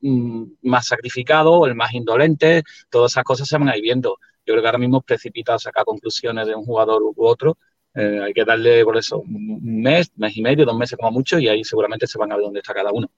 mm, 0.00 0.44
más 0.62 0.86
sacrificado, 0.86 1.66
el 1.66 1.74
más 1.74 1.92
indolente, 1.92 2.62
todas 2.88 3.12
esas 3.12 3.24
cosas 3.24 3.48
se 3.48 3.58
van 3.58 3.68
a 3.68 3.76
ir 3.76 3.82
viendo. 3.82 4.18
Yo 4.46 4.54
creo 4.54 4.62
que 4.62 4.68
ahora 4.68 4.78
mismo 4.78 4.98
es 4.98 5.04
precipitado 5.04 5.58
sacar 5.58 5.84
conclusiones 5.84 6.46
de 6.46 6.54
un 6.54 6.64
jugador 6.64 7.02
u 7.02 7.14
otro. 7.18 7.58
Eh, 7.94 8.20
hay 8.24 8.32
que 8.32 8.44
darle 8.44 8.84
por 8.84 8.96
eso 8.96 9.18
un 9.18 9.60
mes, 9.62 10.12
mes 10.16 10.36
y 10.36 10.42
medio, 10.42 10.64
dos 10.64 10.76
meses 10.76 10.96
como 10.96 11.10
mucho, 11.10 11.38
y 11.38 11.48
ahí 11.48 11.64
seguramente 11.64 12.06
se 12.06 12.18
van 12.18 12.30
a 12.32 12.36
ver 12.36 12.44
dónde 12.44 12.60
está 12.60 12.72
cada 12.72 12.92
uno. 12.92 13.10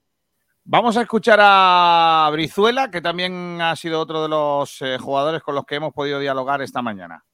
Vamos 0.65 0.97
a 0.97 1.03
escuchar 1.03 1.39
a 1.43 2.29
Brizuela, 2.33 2.91
que 2.91 3.01
también 3.01 3.61
ha 3.61 3.77
sido 3.77 4.01
otro 4.01 4.23
de 4.23 4.29
los 4.29 4.81
eh, 4.83 4.99
jugadores 4.99 5.43
con 5.43 5.55
los 5.55 5.65
que 5.65 5.75
hemos 5.77 5.93
podido 5.93 6.19
dialogar 6.19 6.63
esta 6.63 6.81
mañana. 6.81 7.25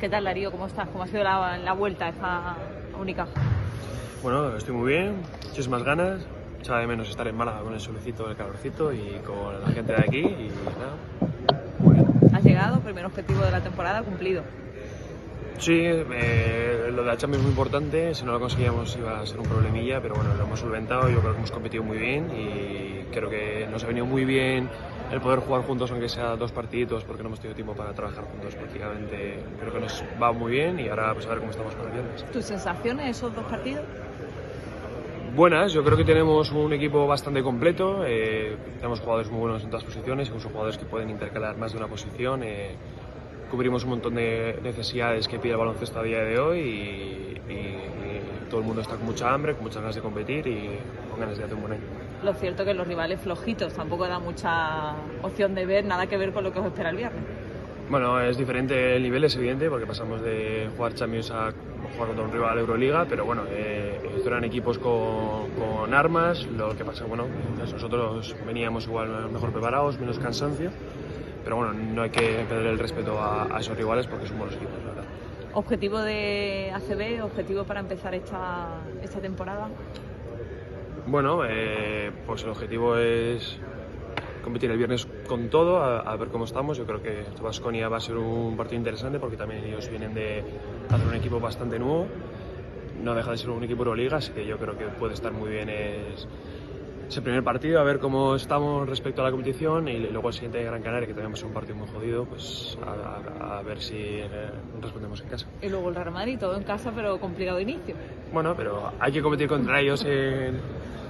¿Qué 0.00 0.08
tal, 0.08 0.24
Darío? 0.24 0.50
¿Cómo 0.50 0.66
estás? 0.66 0.88
¿Cómo 0.88 1.04
ha 1.04 1.06
sido 1.08 1.24
la, 1.24 1.58
la 1.58 1.72
vuelta 1.72 2.06
a 2.06 2.08
esta 2.10 2.56
única? 2.98 3.26
Bueno, 4.22 4.56
estoy 4.56 4.74
muy 4.74 4.92
bien, 4.92 5.22
muchísimas 5.46 5.84
ganas. 5.84 6.26
Echaba 6.58 6.80
de 6.80 6.88
menos 6.88 7.08
estar 7.08 7.28
en 7.28 7.36
Málaga 7.36 7.60
con 7.60 7.72
el 7.72 7.80
solecito, 7.80 8.28
el 8.28 8.36
calorcito 8.36 8.92
y 8.92 9.20
con 9.24 9.60
la 9.60 9.68
gente 9.68 9.92
de 9.92 10.00
aquí. 10.00 10.18
Y 10.18 10.50
nada. 10.76 12.36
Has 12.36 12.42
llegado, 12.42 12.80
primer 12.80 13.06
objetivo 13.06 13.42
de 13.42 13.52
la 13.52 13.60
temporada 13.60 14.02
cumplido. 14.02 14.42
Sí, 15.58 15.82
eh, 15.84 16.90
lo 16.90 17.02
de 17.02 17.08
la 17.08 17.16
Champions 17.16 17.38
es 17.38 17.42
muy 17.42 17.50
importante. 17.50 18.12
Si 18.14 18.24
no 18.24 18.32
lo 18.32 18.40
conseguíamos 18.40 18.96
iba 18.96 19.20
a 19.20 19.26
ser 19.26 19.38
un 19.38 19.46
problemilla, 19.46 20.00
pero 20.00 20.16
bueno, 20.16 20.34
lo 20.34 20.44
hemos 20.44 20.58
solventado. 20.58 21.08
Yo 21.08 21.20
creo 21.20 21.32
que 21.32 21.38
hemos 21.38 21.52
competido 21.52 21.84
muy 21.84 21.98
bien 21.98 22.28
y 22.36 23.04
creo 23.12 23.30
que 23.30 23.68
nos 23.70 23.84
ha 23.84 23.86
venido 23.86 24.04
muy 24.04 24.24
bien 24.24 24.68
el 25.12 25.20
poder 25.20 25.38
jugar 25.40 25.62
juntos, 25.62 25.92
aunque 25.92 26.08
sea 26.08 26.34
dos 26.36 26.50
partiditos, 26.50 27.04
porque 27.04 27.22
no 27.22 27.28
hemos 27.28 27.40
tenido 27.40 27.54
tiempo 27.54 27.74
para 27.74 27.92
trabajar 27.92 28.24
juntos 28.24 28.56
prácticamente. 28.56 29.44
Creo 29.60 29.72
que 29.72 29.80
nos 29.80 30.04
va 30.20 30.32
muy 30.32 30.52
bien 30.52 30.80
y 30.80 30.88
ahora 30.88 31.14
pues 31.14 31.26
a 31.26 31.30
ver 31.30 31.38
cómo 31.38 31.52
estamos 31.52 31.74
para 31.74 31.88
el 31.88 31.94
viernes. 31.94 32.24
¿Tus 32.32 32.44
sensaciones 32.44 33.16
esos 33.16 33.32
dos 33.34 33.44
partidos? 33.44 33.84
Buenas, 35.38 35.72
yo 35.72 35.84
creo 35.84 35.96
que 35.96 36.04
tenemos 36.04 36.50
un 36.50 36.72
equipo 36.72 37.06
bastante 37.06 37.44
completo, 37.44 38.04
eh, 38.04 38.56
tenemos 38.78 38.98
jugadores 38.98 39.30
muy 39.30 39.38
buenos 39.38 39.62
en 39.62 39.70
todas 39.70 39.84
posiciones, 39.84 40.26
incluso 40.26 40.48
jugadores 40.48 40.76
que 40.76 40.84
pueden 40.84 41.10
intercalar 41.10 41.56
más 41.56 41.70
de 41.70 41.78
una 41.78 41.86
posición, 41.86 42.42
eh, 42.42 42.74
cubrimos 43.48 43.84
un 43.84 43.90
montón 43.90 44.16
de 44.16 44.58
necesidades 44.64 45.28
que 45.28 45.38
pide 45.38 45.52
el 45.52 45.58
baloncesto 45.58 46.00
a 46.00 46.02
día 46.02 46.24
de 46.24 46.40
hoy 46.40 46.58
y, 46.58 47.24
todo 48.50 48.62
el 48.62 48.66
mundo 48.66 48.80
está 48.80 48.96
con 48.96 49.06
mucha 49.06 49.32
hambre, 49.32 49.54
con 49.54 49.62
muchas 49.62 49.80
ganas 49.80 49.94
de 49.94 50.00
competir 50.00 50.44
y 50.48 50.70
con 51.08 51.20
ganas 51.20 51.38
de 51.38 51.44
hacer 51.44 51.54
un 51.54 51.60
buen 51.60 51.74
año. 51.74 51.82
Lo 52.24 52.34
cierto 52.34 52.64
que 52.64 52.74
los 52.74 52.88
rivales 52.88 53.20
flojitos 53.20 53.74
tampoco 53.74 54.08
da 54.08 54.18
mucha 54.18 54.94
opción 55.22 55.54
de 55.54 55.66
ver, 55.66 55.84
nada 55.84 56.08
que 56.08 56.16
ver 56.16 56.32
con 56.32 56.42
lo 56.42 56.52
que 56.52 56.58
os 56.58 56.66
espera 56.66 56.90
el 56.90 56.96
viernes. 56.96 57.22
Bueno, 57.90 58.20
es 58.20 58.36
diferente 58.36 58.96
el 58.96 59.02
nivel, 59.02 59.24
es 59.24 59.34
evidente, 59.36 59.70
porque 59.70 59.86
pasamos 59.86 60.20
de 60.20 60.68
jugar 60.76 60.92
Champions 60.92 61.30
a 61.30 61.52
jugar 61.94 62.08
contra 62.08 62.24
un 62.24 62.32
rival 62.32 62.58
Euroliga, 62.58 63.06
pero 63.08 63.24
bueno, 63.24 63.44
eh, 63.48 63.98
estos 64.10 64.26
eran 64.26 64.44
equipos 64.44 64.78
con, 64.78 65.50
con 65.58 65.94
armas, 65.94 66.44
lo 66.46 66.76
que 66.76 66.84
pasa, 66.84 67.06
bueno, 67.06 67.24
nosotros 67.58 68.36
veníamos 68.46 68.86
igual 68.86 69.30
mejor 69.30 69.52
preparados, 69.52 69.98
menos 69.98 70.18
cansancio, 70.18 70.70
pero 71.44 71.56
bueno, 71.56 71.72
no 71.72 72.02
hay 72.02 72.10
que 72.10 72.44
perder 72.46 72.66
el 72.66 72.78
respeto 72.78 73.18
a, 73.18 73.56
a 73.56 73.60
esos 73.60 73.74
rivales 73.74 74.06
porque 74.06 74.26
son 74.26 74.36
buenos 74.36 74.56
equipos, 74.56 74.74
la 74.84 74.90
verdad. 74.90 75.04
Objetivo 75.54 75.98
de 76.00 76.70
ACB, 76.74 77.24
objetivo 77.24 77.64
para 77.64 77.80
empezar 77.80 78.14
esta, 78.14 78.80
esta 79.02 79.18
temporada. 79.18 79.68
Bueno, 81.06 81.40
eh, 81.48 82.12
pues 82.26 82.42
el 82.42 82.50
objetivo 82.50 82.98
es 82.98 83.58
competir 84.42 84.70
el 84.70 84.76
viernes 84.78 85.06
con 85.26 85.48
todo, 85.48 85.78
a, 85.78 86.00
a 86.00 86.16
ver 86.16 86.28
cómo 86.28 86.44
estamos. 86.44 86.76
Yo 86.78 86.86
creo 86.86 87.02
que 87.02 87.24
Vasconia 87.42 87.88
va 87.88 87.98
a 87.98 88.00
ser 88.00 88.16
un 88.16 88.56
partido 88.56 88.78
interesante 88.78 89.18
porque 89.18 89.36
también 89.36 89.64
ellos 89.64 89.88
vienen 89.88 90.14
de 90.14 90.42
hacer 90.90 91.06
un 91.06 91.14
equipo 91.14 91.40
bastante 91.40 91.78
nuevo. 91.78 92.06
No 93.02 93.14
deja 93.14 93.30
de 93.30 93.38
ser 93.38 93.50
un 93.50 93.62
equipo 93.62 93.82
Euroliga, 93.82 94.16
así 94.16 94.32
que 94.32 94.44
yo 94.46 94.58
creo 94.58 94.76
que 94.76 94.86
puede 94.86 95.14
estar 95.14 95.32
muy 95.32 95.50
bien 95.50 95.68
es- 95.68 96.26
ese 97.08 97.22
primer 97.22 97.42
partido, 97.42 97.80
a 97.80 97.84
ver 97.84 98.00
cómo 98.00 98.34
estamos 98.34 98.86
respecto 98.86 99.22
a 99.22 99.24
la 99.24 99.30
competición 99.30 99.88
y 99.88 99.98
luego 99.98 100.28
el 100.28 100.34
siguiente 100.34 100.58
de 100.58 100.64
Gran 100.64 100.82
Canaria, 100.82 101.06
que 101.06 101.14
también 101.14 101.30
va 101.32 101.34
a 101.34 101.38
ser 101.38 101.46
un 101.46 101.54
partido 101.54 101.74
muy 101.76 101.88
jodido, 101.88 102.26
pues 102.26 102.76
a, 102.84 103.54
a- 103.54 103.58
a 103.60 103.62
ver 103.62 103.80
si 103.80 103.96
eh, 103.96 104.26
respondemos 104.82 105.18
en 105.22 105.28
casa. 105.28 105.46
Y 105.62 105.70
luego 105.70 105.88
el 105.88 105.94
Real 105.94 106.10
Madrid, 106.10 106.38
todo 106.38 106.54
en 106.56 106.64
casa, 106.64 106.92
pero 106.94 107.18
complicado 107.18 107.60
inicio. 107.60 107.94
Bueno, 108.30 108.54
pero 108.54 108.92
hay 109.00 109.10
que 109.10 109.22
competir 109.22 109.48
contra 109.48 109.80
ellos 109.80 110.04
en 110.04 110.60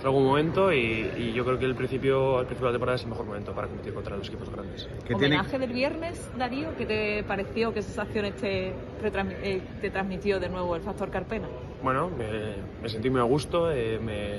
algún 0.05 0.25
momento 0.25 0.73
y, 0.73 1.11
y 1.16 1.33
yo 1.33 1.45
creo 1.45 1.59
que 1.59 1.65
el 1.65 1.75
principio, 1.75 2.41
el 2.41 2.47
principio 2.47 2.66
de 2.69 2.73
la 2.73 2.77
temporada 2.77 2.97
es 2.97 3.03
el 3.03 3.09
mejor 3.11 3.27
momento 3.27 3.53
para 3.53 3.66
competir 3.66 3.93
contra 3.95 4.16
los 4.16 4.29
equipos 4.29 4.51
grandes. 4.51 4.89
Homenaje 5.12 5.59
del 5.59 5.73
viernes, 5.73 6.31
Darío, 6.39 6.69
¿qué 6.77 6.87
te 6.87 7.25
pareció? 7.25 7.73
¿Qué 7.75 7.83
sensaciones 7.83 8.37
te, 8.37 8.73
retransmi- 9.03 9.37
eh, 9.43 9.61
te 9.81 9.91
transmitió 9.91 10.39
de 10.41 10.49
nuevo 10.49 10.77
el 10.77 10.83
factor 10.83 11.11
Carpena? 11.11 11.49
Bueno, 11.83 12.11
me, 12.11 12.55
me 12.83 12.89
sentí 12.89 13.11
muy 13.11 13.20
a 13.20 13.25
gusto, 13.25 13.70
eh, 13.73 13.99
me 14.03 14.39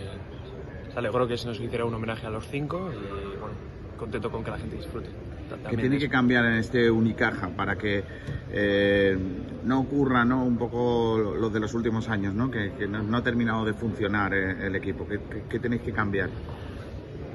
se 0.92 0.98
alegró 0.98 1.28
que 1.28 1.38
se 1.38 1.48
nos 1.48 1.60
hiciera 1.60 1.86
un 1.86 1.94
homenaje 1.94 2.26
a 2.26 2.30
los 2.30 2.48
cinco 2.48 2.90
y 2.92 3.38
bueno, 3.40 3.56
contento 3.98 4.32
con 4.32 4.44
que 4.44 4.52
la 4.52 4.58
gente 4.58 4.76
disfrute. 4.76 5.10
Que 5.58 5.78
tiene 5.78 5.96
de 5.96 6.00
que 6.00 6.10
cambiar 6.10 6.46
en 6.46 6.54
este 6.56 6.90
Unicaja 6.92 7.50
para 7.50 7.76
que 7.78 8.04
eh, 8.52 9.18
no 9.64 9.82
ocurra 9.82 10.26
¿no? 10.26 10.44
un 10.46 10.58
poco 10.58 11.18
lo 11.38 11.50
de 11.50 11.60
los 11.60 11.74
últimos 11.74 12.10
años, 12.10 12.34
¿no? 12.34 12.50
que, 12.50 12.72
que 12.78 12.88
no, 12.88 13.02
no 13.04 13.18
ha 13.18 13.24
terminado 13.24 13.66
de 13.66 13.74
funcionar 13.74 14.34
eh, 14.34 14.68
el 14.68 14.76
equipo. 14.76 15.08
¿Qué, 15.08 15.20
qué- 15.30 15.44
qué 15.50 15.60
tenéis 15.60 15.82
que 15.82 15.92
cambiar? 15.92 16.30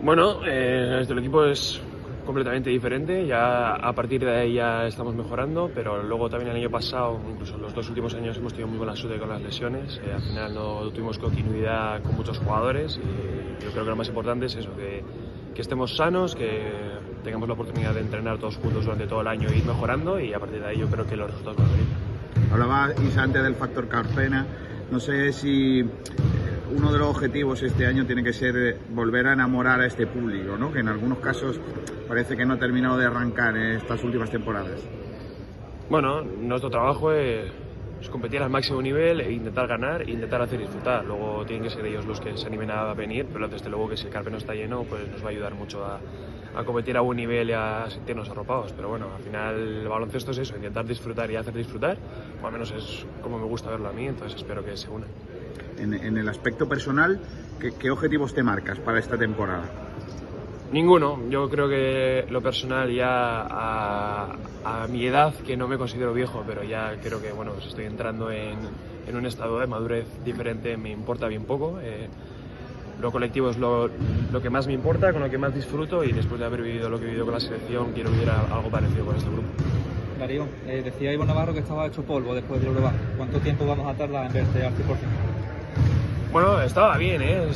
Bueno, 0.02 0.40
eh, 0.46 1.04
el 1.08 1.18
equipo 1.18 1.44
es 1.44 1.80
completamente 2.26 2.70
diferente, 2.70 3.26
ya 3.26 3.74
a 3.74 3.92
partir 3.92 4.24
de 4.24 4.30
ahí 4.34 4.54
ya 4.54 4.86
estamos 4.86 5.14
mejorando, 5.14 5.70
pero 5.74 6.02
luego 6.02 6.30
también 6.30 6.50
el 6.52 6.56
año 6.56 6.70
pasado, 6.70 7.20
incluso 7.30 7.58
los 7.58 7.74
dos 7.74 7.86
últimos 7.90 8.14
años 8.14 8.36
hemos 8.38 8.52
tenido 8.52 8.68
muy 8.68 8.78
buena 8.78 8.96
suerte 8.96 9.18
con 9.18 9.28
las 9.28 9.42
lesiones, 9.42 10.00
eh, 10.06 10.12
al 10.14 10.22
final 10.22 10.54
no 10.54 10.90
tuvimos 10.90 11.18
continuidad 11.18 12.02
con 12.02 12.14
muchos 12.16 12.38
jugadores 12.38 12.98
y 12.98 13.62
yo 13.62 13.70
creo 13.72 13.84
que 13.84 13.90
lo 13.90 13.96
más 13.96 14.08
importante 14.08 14.46
es 14.46 14.54
eso, 14.56 14.74
que, 14.74 15.02
que 15.54 15.62
estemos 15.62 15.96
sanos, 15.96 16.34
que 16.34 16.72
tengamos 17.22 17.48
la 17.48 17.54
oportunidad 17.54 17.94
de 17.94 18.00
entrenar 18.00 18.38
todos 18.38 18.56
juntos 18.56 18.84
durante 18.84 19.06
todo 19.06 19.20
el 19.20 19.28
año 19.28 19.48
e 19.48 19.58
ir 19.58 19.64
mejorando 19.64 20.18
y 20.20 20.34
a 20.34 20.40
partir 20.40 20.60
de 20.60 20.66
ahí 20.66 20.78
yo 20.78 20.88
creo 20.88 21.06
que 21.06 21.16
los 21.16 21.30
resultados 21.30 21.58
van 21.58 21.68
a 21.68 21.72
venir. 21.72 21.86
Hablaba 22.52 22.88
Isa 23.06 23.22
antes 23.22 23.42
del 23.42 23.54
factor 23.54 23.88
Carpena. 23.88 24.46
No 24.90 25.00
sé 25.00 25.32
si 25.32 25.80
eh, 25.80 25.86
uno 26.76 26.92
de 26.92 26.98
los 26.98 27.08
objetivos 27.08 27.62
este 27.62 27.86
año 27.86 28.04
tiene 28.04 28.22
que 28.22 28.32
ser 28.32 28.56
eh, 28.56 28.76
volver 28.90 29.28
a 29.28 29.32
enamorar 29.32 29.80
a 29.80 29.86
este 29.86 30.06
público, 30.06 30.56
¿no? 30.58 30.72
que 30.72 30.80
en 30.80 30.88
algunos 30.88 31.18
casos 31.18 31.58
parece 32.08 32.36
que 32.36 32.44
no 32.44 32.54
ha 32.54 32.58
terminado 32.58 32.98
de 32.98 33.06
arrancar 33.06 33.56
en 33.56 33.76
estas 33.76 34.02
últimas 34.04 34.30
temporadas. 34.30 34.80
Bueno, 35.88 36.22
nuestro 36.22 36.70
trabajo 36.70 37.12
es, 37.12 37.50
es 38.04 38.10
competir 38.10 38.42
al 38.42 38.50
máximo 38.50 38.82
nivel 38.82 39.20
e 39.22 39.32
intentar 39.32 39.66
ganar 39.66 40.02
e 40.02 40.10
intentar 40.10 40.42
hacer 40.42 40.60
disfrutar. 40.60 41.04
Luego 41.04 41.44
tienen 41.46 41.64
que 41.64 41.70
ser 41.70 41.84
ellos 41.86 42.04
los 42.04 42.20
que 42.20 42.36
se 42.36 42.46
animen 42.46 42.70
a 42.70 42.92
venir, 42.92 43.26
pero 43.32 43.48
desde 43.48 43.70
luego 43.70 43.88
que 43.88 43.96
si 43.96 44.06
el 44.06 44.12
carpe 44.12 44.30
no 44.30 44.36
está 44.36 44.54
lleno, 44.54 44.84
pues 44.84 45.08
nos 45.08 45.22
va 45.22 45.28
a 45.28 45.30
ayudar 45.30 45.54
mucho 45.54 45.84
a, 45.84 45.98
a 46.54 46.64
competir 46.64 46.96
a 46.98 47.00
buen 47.00 47.16
nivel 47.16 47.48
y 47.48 47.52
a 47.54 47.86
sentirnos 47.88 48.28
arropados. 48.28 48.72
Pero 48.74 48.90
bueno, 48.90 49.06
al 49.16 49.22
final 49.22 49.54
el 49.56 49.88
baloncesto 49.88 50.32
es 50.32 50.38
eso, 50.38 50.56
intentar 50.56 50.84
disfrutar 50.84 51.30
y 51.30 51.36
hacer 51.36 51.54
disfrutar, 51.54 51.96
o 52.42 52.46
al 52.46 52.52
menos 52.52 52.70
es 52.72 53.06
como 53.22 53.38
me 53.38 53.46
gusta 53.46 53.70
verlo 53.70 53.88
a 53.88 53.92
mí, 53.92 54.06
entonces 54.06 54.36
espero 54.36 54.62
que 54.62 54.76
se 54.76 54.90
unan. 54.90 55.08
En, 55.78 55.94
en 55.94 56.18
el 56.18 56.28
aspecto 56.28 56.68
personal, 56.68 57.18
¿qué, 57.58 57.72
¿qué 57.72 57.90
objetivos 57.90 58.34
te 58.34 58.42
marcas 58.42 58.78
para 58.80 58.98
esta 58.98 59.16
temporada? 59.16 59.64
Ninguno. 60.74 61.20
Yo 61.30 61.48
creo 61.48 61.68
que 61.68 62.26
lo 62.30 62.40
personal 62.42 62.92
ya 62.92 63.42
a, 63.48 64.34
a, 64.64 64.88
mi 64.88 65.06
edad, 65.06 65.32
que 65.46 65.56
no 65.56 65.68
me 65.68 65.78
considero 65.78 66.12
viejo, 66.12 66.42
pero 66.44 66.64
ya 66.64 66.96
creo 67.00 67.22
que 67.22 67.30
bueno, 67.30 67.52
pues 67.52 67.66
estoy 67.66 67.84
entrando 67.84 68.28
en, 68.32 68.58
en 69.06 69.16
un 69.16 69.24
estado 69.24 69.60
de 69.60 69.68
madurez 69.68 70.04
diferente, 70.24 70.76
me 70.76 70.90
importa 70.90 71.28
bien 71.28 71.44
poco. 71.44 71.78
Eh, 71.80 72.08
lo 73.00 73.12
colectivo 73.12 73.50
es 73.50 73.56
lo, 73.56 73.88
lo, 74.32 74.42
que 74.42 74.50
más 74.50 74.66
me 74.66 74.72
importa, 74.72 75.12
con 75.12 75.22
lo 75.22 75.30
que 75.30 75.38
más 75.38 75.54
disfruto 75.54 76.02
y 76.02 76.10
después 76.10 76.40
de 76.40 76.46
haber 76.46 76.62
vivido 76.62 76.90
lo 76.90 76.98
que 76.98 77.04
he 77.04 77.06
vivido 77.06 77.24
con 77.24 77.34
la 77.34 77.40
selección, 77.40 77.92
quiero 77.92 78.10
vivir 78.10 78.28
algo 78.30 78.68
parecido 78.68 79.04
con 79.04 79.14
este 79.14 79.30
grupo. 79.30 79.46
Darío, 80.18 80.48
eh, 80.66 80.82
decía 80.84 81.12
Ivo 81.12 81.24
Navarro 81.24 81.54
que 81.54 81.60
estaba 81.60 81.86
hecho 81.86 82.02
polvo 82.02 82.34
después 82.34 82.60
del 82.60 82.70
Eurobasket. 82.70 83.16
¿Cuánto 83.16 83.38
tiempo 83.38 83.64
vamos 83.64 83.86
a 83.86 83.96
tardar 83.96 84.26
en 84.26 84.32
verte 84.32 84.66
al 84.66 84.72
100%? 84.72 84.76
Bueno, 86.32 86.60
estaba 86.60 86.98
bien, 86.98 87.22
¿eh? 87.22 87.46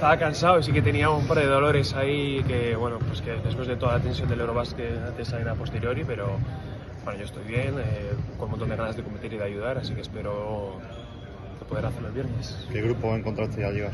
Estaba 0.00 0.16
cansado 0.16 0.58
y 0.58 0.62
sí 0.62 0.72
que 0.72 0.80
tenía 0.80 1.10
un 1.10 1.26
par 1.26 1.36
de 1.40 1.44
dolores 1.44 1.92
ahí 1.92 2.42
que, 2.48 2.74
bueno, 2.74 2.98
pues 3.06 3.20
que 3.20 3.32
después 3.32 3.68
de 3.68 3.76
toda 3.76 3.98
la 3.98 4.00
tensión 4.00 4.30
del 4.30 4.40
Eurobasket 4.40 4.96
antes 5.08 5.28
salen 5.28 5.46
a 5.46 5.54
posteriori, 5.54 6.04
pero 6.04 6.38
bueno, 7.04 7.18
yo 7.18 7.26
estoy 7.26 7.44
bien, 7.44 7.74
eh, 7.78 8.12
con 8.38 8.46
un 8.46 8.52
montón 8.52 8.70
de 8.70 8.76
ganas 8.76 8.96
de 8.96 9.02
competir 9.02 9.34
y 9.34 9.36
de 9.36 9.44
ayudar, 9.44 9.76
así 9.76 9.92
que 9.92 10.00
espero 10.00 10.78
poder 11.68 11.84
hacerlo 11.84 12.08
el 12.08 12.14
viernes. 12.14 12.66
¿Qué 12.72 12.80
grupo 12.80 13.14
encontraste 13.14 13.62
al 13.62 13.74
llegar? 13.74 13.92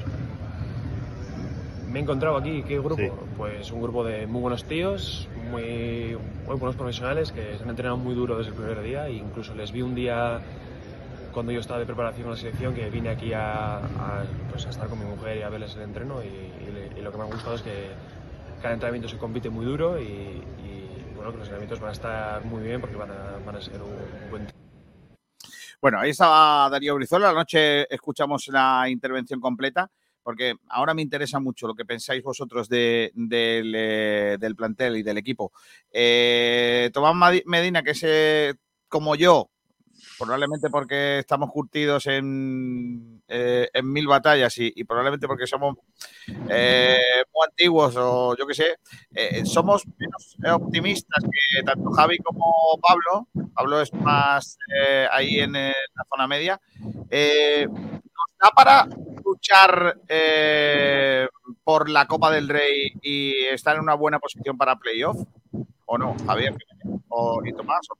Me 1.89 1.99
he 1.99 2.03
encontrado 2.03 2.37
aquí, 2.37 2.63
¿qué 2.63 2.79
grupo? 2.79 2.95
Sí. 2.99 3.11
Pues 3.37 3.73
un 3.73 3.83
grupo 3.83 4.05
de 4.05 4.29
muy 4.29 4.43
buenos 4.43 4.63
tíos, 4.63 5.29
muy, 5.51 6.17
muy 6.47 6.55
buenos 6.55 6.77
profesionales 6.77 7.33
que 7.33 7.57
se 7.57 7.65
han 7.65 7.71
entrenado 7.71 7.97
muy 7.97 8.15
duro 8.15 8.39
desde 8.39 8.53
el 8.53 8.57
primer 8.57 8.81
día 8.81 9.09
e 9.09 9.15
incluso 9.15 9.57
les 9.57 9.73
vi 9.73 9.83
un 9.83 9.97
día 9.97 10.39
cuando 11.37 11.53
yo 11.53 11.61
estaba 11.61 11.79
de 11.79 11.85
preparación 11.85 12.23
con 12.23 12.31
la 12.31 12.39
selección 12.39 12.75
que 12.75 12.89
vine 12.89 13.11
aquí 13.11 13.31
a, 13.35 13.83
pues 14.49 14.65
a 14.65 14.71
estar 14.71 14.89
con 14.89 14.99
mi 14.99 15.05
mujer 15.05 15.37
y 15.37 15.43
a 15.43 15.51
verles 15.51 15.75
el 15.77 15.83
entreno 15.83 16.23
y, 16.25 17.03
lo 17.03 17.13
que 17.13 17.19
me 17.19 17.25
ha 17.25 17.27
gustado 17.27 17.57
es 17.57 17.61
que 17.61 17.91
cada 18.63 18.73
entrenamiento 18.73 19.07
se 19.07 19.19
compite 19.19 19.51
muy 19.51 19.67
duro 19.67 20.01
y, 20.01 20.43
bueno, 21.15 21.33
que 21.33 21.37
los 21.37 21.49
entrenamientos 21.49 21.79
van 21.79 21.91
a 21.91 21.93
estar 21.93 22.45
muy 22.47 22.63
bien 22.63 22.81
porque 22.81 22.97
van 22.97 23.11
a, 23.11 23.61
ser 23.61 23.83
un, 23.83 24.31
buen 24.31 24.47
bueno, 25.83 26.01
ahí 26.01 26.11
estaba 26.11 26.71
Darío 26.71 26.95
Brizola. 26.95 27.29
Anoche 27.29 27.95
escuchamos 27.95 28.49
la 28.49 28.89
intervención 28.89 29.39
completa, 29.39 29.91
porque 30.23 30.55
ahora 30.71 30.95
me 30.95 31.03
interesa 31.03 31.39
mucho 31.39 31.67
lo 31.67 31.75
que 31.75 31.85
pensáis 31.85 32.23
vosotros 32.23 32.67
de, 32.67 33.13
de, 33.15 33.63
de, 33.63 34.39
del 34.41 34.57
plantel 34.57 34.97
y 34.97 35.03
del 35.03 35.19
equipo. 35.19 35.53
Eh, 35.93 36.89
Tomás 36.95 37.43
Medina, 37.45 37.83
que 37.83 37.91
es 37.91 38.03
eh, 38.05 38.55
como 38.89 39.17
yo, 39.17 39.51
probablemente 40.19 40.71
porque 40.71 41.19
estamos 41.19 41.51
curtidos 41.51 42.07
en, 42.07 43.23
eh, 43.29 43.69
en 43.73 43.93
mil 43.93 44.07
batallas 44.07 44.57
y, 44.59 44.73
y, 44.75 44.85
probablemente 44.85 45.27
porque 45.27 45.47
somos 45.47 45.77
eh, 46.49 46.99
muy 47.33 47.47
antiguos 47.49 47.95
o 47.97 48.37
yo 48.37 48.47
qué 48.47 48.55
sé, 48.55 48.77
eh, 49.15 49.45
somos 49.45 49.85
menos 49.99 50.37
optimistas 50.63 51.25
que 51.25 51.63
tanto 51.63 51.91
Javi 51.91 52.19
como 52.19 52.79
Pablo. 52.81 53.29
Pablo 53.55 53.81
es 53.81 53.93
más 53.95 54.59
ahí 55.11 55.41
en, 55.41 55.53
la 55.53 55.75
zona 56.11 56.27
media. 56.27 56.61
¿Nos 56.83 58.39
da 58.41 58.51
para 58.55 58.87
luchar 59.25 59.99
por 61.65 61.89
la 61.89 62.07
Copa 62.07 62.31
del 62.31 62.49
Rey 62.49 62.93
y 63.03 63.45
estar 63.47 63.77
en 63.77 63.83
una 63.83 63.95
buena 63.95 64.19
posición 64.19 64.57
para 64.57 64.77
playoff? 64.77 65.17
¿O 65.87 65.99
no, 65.99 66.17
Javier? 66.27 66.55
¿O 67.09 67.41
ni 67.43 67.53
Tomás? 67.53 67.87
¿O 67.91 67.97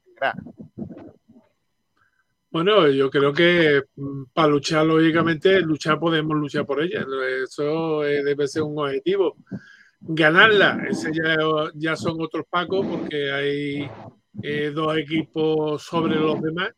bueno, 2.57 2.89
yo 2.89 3.11
creo 3.11 3.35
que 3.35 3.83
mm, 3.97 4.25
para 4.33 4.49
luchar, 4.49 4.87
lógicamente, 4.87 5.61
luchar 5.61 6.01
podemos 6.01 6.35
luchar 6.39 6.65
por 6.65 6.83
ella. 6.83 7.05
Eso 7.45 8.01
debe 8.01 8.49
ser 8.49 8.63
un 8.63 8.79
objetivo. 8.79 9.37
Ganarla, 10.01 10.87
ese 10.89 11.13
ya, 11.13 11.37
ya 11.75 11.97
son 11.97 12.17
otros 12.19 12.47
pacos 12.49 12.87
porque 12.87 13.31
hay 13.31 13.91
eh, 14.43 14.71
dos 14.75 14.97
equipos 14.97 15.83
sobre 15.83 16.17
los 16.17 16.41
demás 16.41 16.71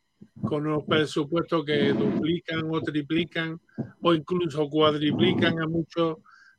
con 0.43 0.67
unos 0.67 0.83
presupuestos 0.83 1.65
que 1.65 1.93
duplican 1.93 2.65
o 2.71 2.81
triplican 2.81 3.61
o 4.03 4.15
incluso 4.15 4.69
cuadriplican 4.69 5.61
a 5.61 5.69
muchos 5.69 6.17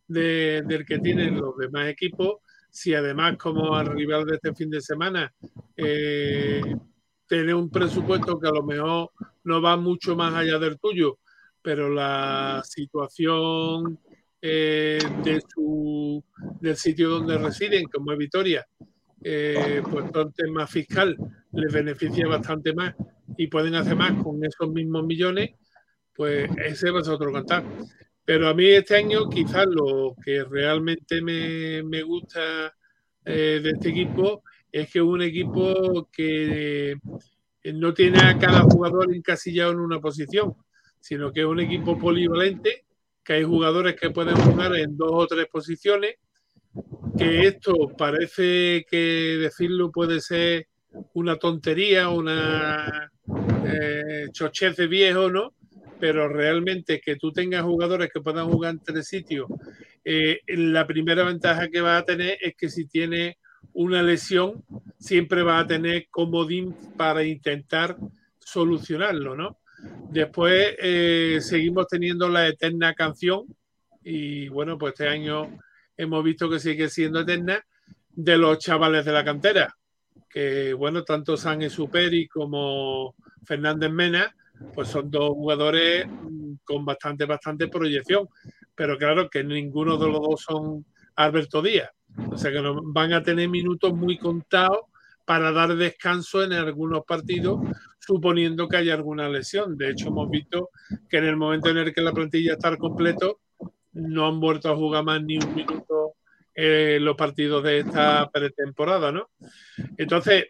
de, 0.08 0.64
del 0.66 0.86
que 0.86 1.00
tienen 1.00 1.42
los 1.42 1.58
demás 1.58 1.90
equipos. 1.90 2.38
Si 2.70 2.94
además, 2.94 3.36
como 3.36 3.76
al 3.76 3.88
rival 3.88 4.26
de 4.26 4.36
este 4.36 4.54
fin 4.54 4.70
de 4.70 4.80
semana, 4.80 5.34
eh, 5.76 6.62
tener 7.30 7.54
un 7.54 7.70
presupuesto 7.70 8.40
que 8.40 8.48
a 8.48 8.52
lo 8.52 8.64
mejor 8.64 9.12
no 9.44 9.62
va 9.62 9.78
mucho 9.78 10.16
más 10.16 10.34
allá 10.34 10.58
del 10.58 10.80
tuyo, 10.80 11.20
pero 11.62 11.88
la 11.88 12.62
situación 12.66 14.00
eh, 14.42 15.00
de 15.24 15.42
su, 15.48 16.24
del 16.60 16.76
sitio 16.76 17.10
donde 17.10 17.38
residen, 17.38 17.86
como 17.86 18.12
es 18.12 18.18
Vitoria, 18.18 18.68
eh, 19.24 19.82
pues 19.90 20.12
todo 20.12 20.24
el 20.24 20.34
tema 20.34 20.66
fiscal 20.66 21.16
les 21.52 21.72
beneficia 21.72 22.28
bastante 22.28 22.74
más 22.74 22.96
y 23.38 23.48
pueden 23.48 23.76
hacer 23.76 23.96
más 23.96 24.24
con 24.24 24.44
esos 24.44 24.70
mismos 24.72 25.06
millones, 25.06 25.52
pues 26.16 26.50
ese 26.66 26.90
va 26.90 27.02
a 27.02 27.04
ser 27.04 27.14
otro 27.14 27.32
cantar. 27.32 27.64
Pero 28.26 28.48
a 28.48 28.54
mí 28.56 28.66
este 28.66 28.96
año 28.96 29.30
quizás 29.30 29.68
lo 29.68 30.16
que 30.24 30.44
realmente 30.44 31.22
me, 31.22 31.84
me 31.84 32.02
gusta 32.02 32.74
eh, 33.24 33.60
de 33.62 33.70
este 33.70 33.90
equipo 33.90 34.44
es 34.72 34.92
que 34.92 35.02
un 35.02 35.22
equipo 35.22 36.10
que 36.12 36.98
no 37.74 37.94
tiene 37.94 38.20
a 38.20 38.38
cada 38.38 38.62
jugador 38.62 39.14
encasillado 39.14 39.72
en 39.72 39.80
una 39.80 40.00
posición, 40.00 40.56
sino 41.00 41.32
que 41.32 41.42
es 41.42 41.46
un 41.46 41.60
equipo 41.60 41.98
polivalente, 41.98 42.86
que 43.24 43.34
hay 43.34 43.44
jugadores 43.44 43.96
que 43.96 44.10
pueden 44.10 44.36
jugar 44.36 44.76
en 44.76 44.98
dos 44.98 45.12
o 45.12 45.28
tres 45.28 45.48
posiciones, 45.48 46.16
que 47.18 47.48
esto 47.48 47.74
parece 47.98 48.86
que 48.90 49.38
decirlo 49.40 49.92
puede 49.92 50.20
ser 50.22 50.68
una 51.14 51.38
tontería, 51.38 52.10
una 52.10 53.12
eh, 53.66 54.28
chochez 54.32 54.76
de 54.78 54.88
viejo, 54.88 55.30
¿no? 55.30 55.54
Pero 56.00 56.28
realmente 56.30 57.02
que 57.02 57.18
tú 57.18 57.32
tengas 57.32 57.64
jugadores 57.64 58.10
que 58.14 58.22
puedan 58.22 58.50
jugar 58.50 58.72
en 58.72 58.80
tres 58.80 59.08
sitios, 59.08 59.48
eh, 60.04 60.40
la 60.48 60.88
primera 60.88 61.24
ventaja 61.24 61.68
que 61.68 61.82
va 61.82 61.98
a 61.98 62.06
tener 62.06 62.38
es 62.42 62.56
que 62.56 62.70
si 62.70 62.86
tiene 62.86 63.38
una 63.74 64.04
lesión, 64.04 64.64
siempre 64.98 65.44
va 65.44 65.60
a 65.60 65.68
tener 65.68 66.08
comodín 66.10 66.76
para 66.98 67.24
intentar 67.24 67.98
solucionarlo, 68.40 69.36
¿no? 69.36 69.60
Después 70.10 70.76
eh, 70.82 71.40
seguimos 71.42 71.88
teniendo 71.88 72.28
la 72.28 72.48
eterna 72.48 72.94
canción 72.94 73.46
y 74.04 74.50
bueno, 74.50 74.78
pues 74.78 74.94
este 74.94 75.08
año 75.08 75.58
hemos 75.96 76.24
visto 76.24 76.50
que 76.50 76.60
sigue 76.60 76.90
siendo 76.90 77.22
eterna 77.22 77.64
de 78.10 78.38
los 78.38 78.58
chavales 78.60 79.06
de 79.06 79.12
la 79.12 79.24
cantera, 79.24 79.78
que 80.30 80.74
bueno, 80.74 81.04
tanto 81.04 81.38
San 81.38 81.70
Superi 81.70 82.28
como 82.28 83.16
Fernández 83.46 83.92
Mena, 83.92 84.36
pues 84.74 84.90
son 84.90 85.10
dos 85.10 85.30
jugadores 85.30 86.08
con 86.64 86.84
bastante, 86.86 87.26
bastante 87.26 87.68
proyección, 87.68 88.28
pero 88.76 88.98
claro 88.98 89.30
que 89.30 89.44
ninguno 89.44 89.98
de 89.98 90.08
los 90.08 90.22
dos 90.22 90.42
son 90.42 90.86
Alberto 91.16 91.62
Díaz. 91.62 91.90
O 92.32 92.38
sea 92.38 92.52
que 92.52 92.62
van 92.84 93.14
a 93.14 93.24
tener 93.24 93.50
minutos 93.50 93.94
muy 93.94 94.18
contados 94.18 94.80
para 95.26 95.52
dar 95.52 95.76
descanso 95.76 96.44
en 96.44 96.54
algunos 96.54 97.06
partidos, 97.06 97.60
suponiendo 98.00 98.68
que 98.68 98.78
haya 98.78 98.96
alguna 98.96 99.30
lesión. 99.30 99.78
De 99.78 99.92
hecho, 99.92 100.08
hemos 100.08 100.30
visto 100.30 100.72
que 101.08 101.18
en 101.18 101.26
el 101.26 101.38
momento 101.38 101.70
en 101.70 101.78
el 101.78 101.94
que 101.94 102.02
la 102.02 102.14
plantilla 102.14 102.54
está 102.54 102.76
completo, 102.78 103.42
no 103.94 104.28
han 104.28 104.40
vuelto 104.40 104.72
a 104.72 104.76
jugar 104.76 105.04
más 105.04 105.22
ni 105.22 105.38
un 105.38 105.54
minuto 105.54 106.16
eh, 106.56 106.98
los 107.00 107.16
partidos 107.16 107.64
de 107.64 107.80
esta 107.80 108.30
pretemporada, 108.32 109.12
¿no? 109.12 109.30
Entonces, 109.98 110.46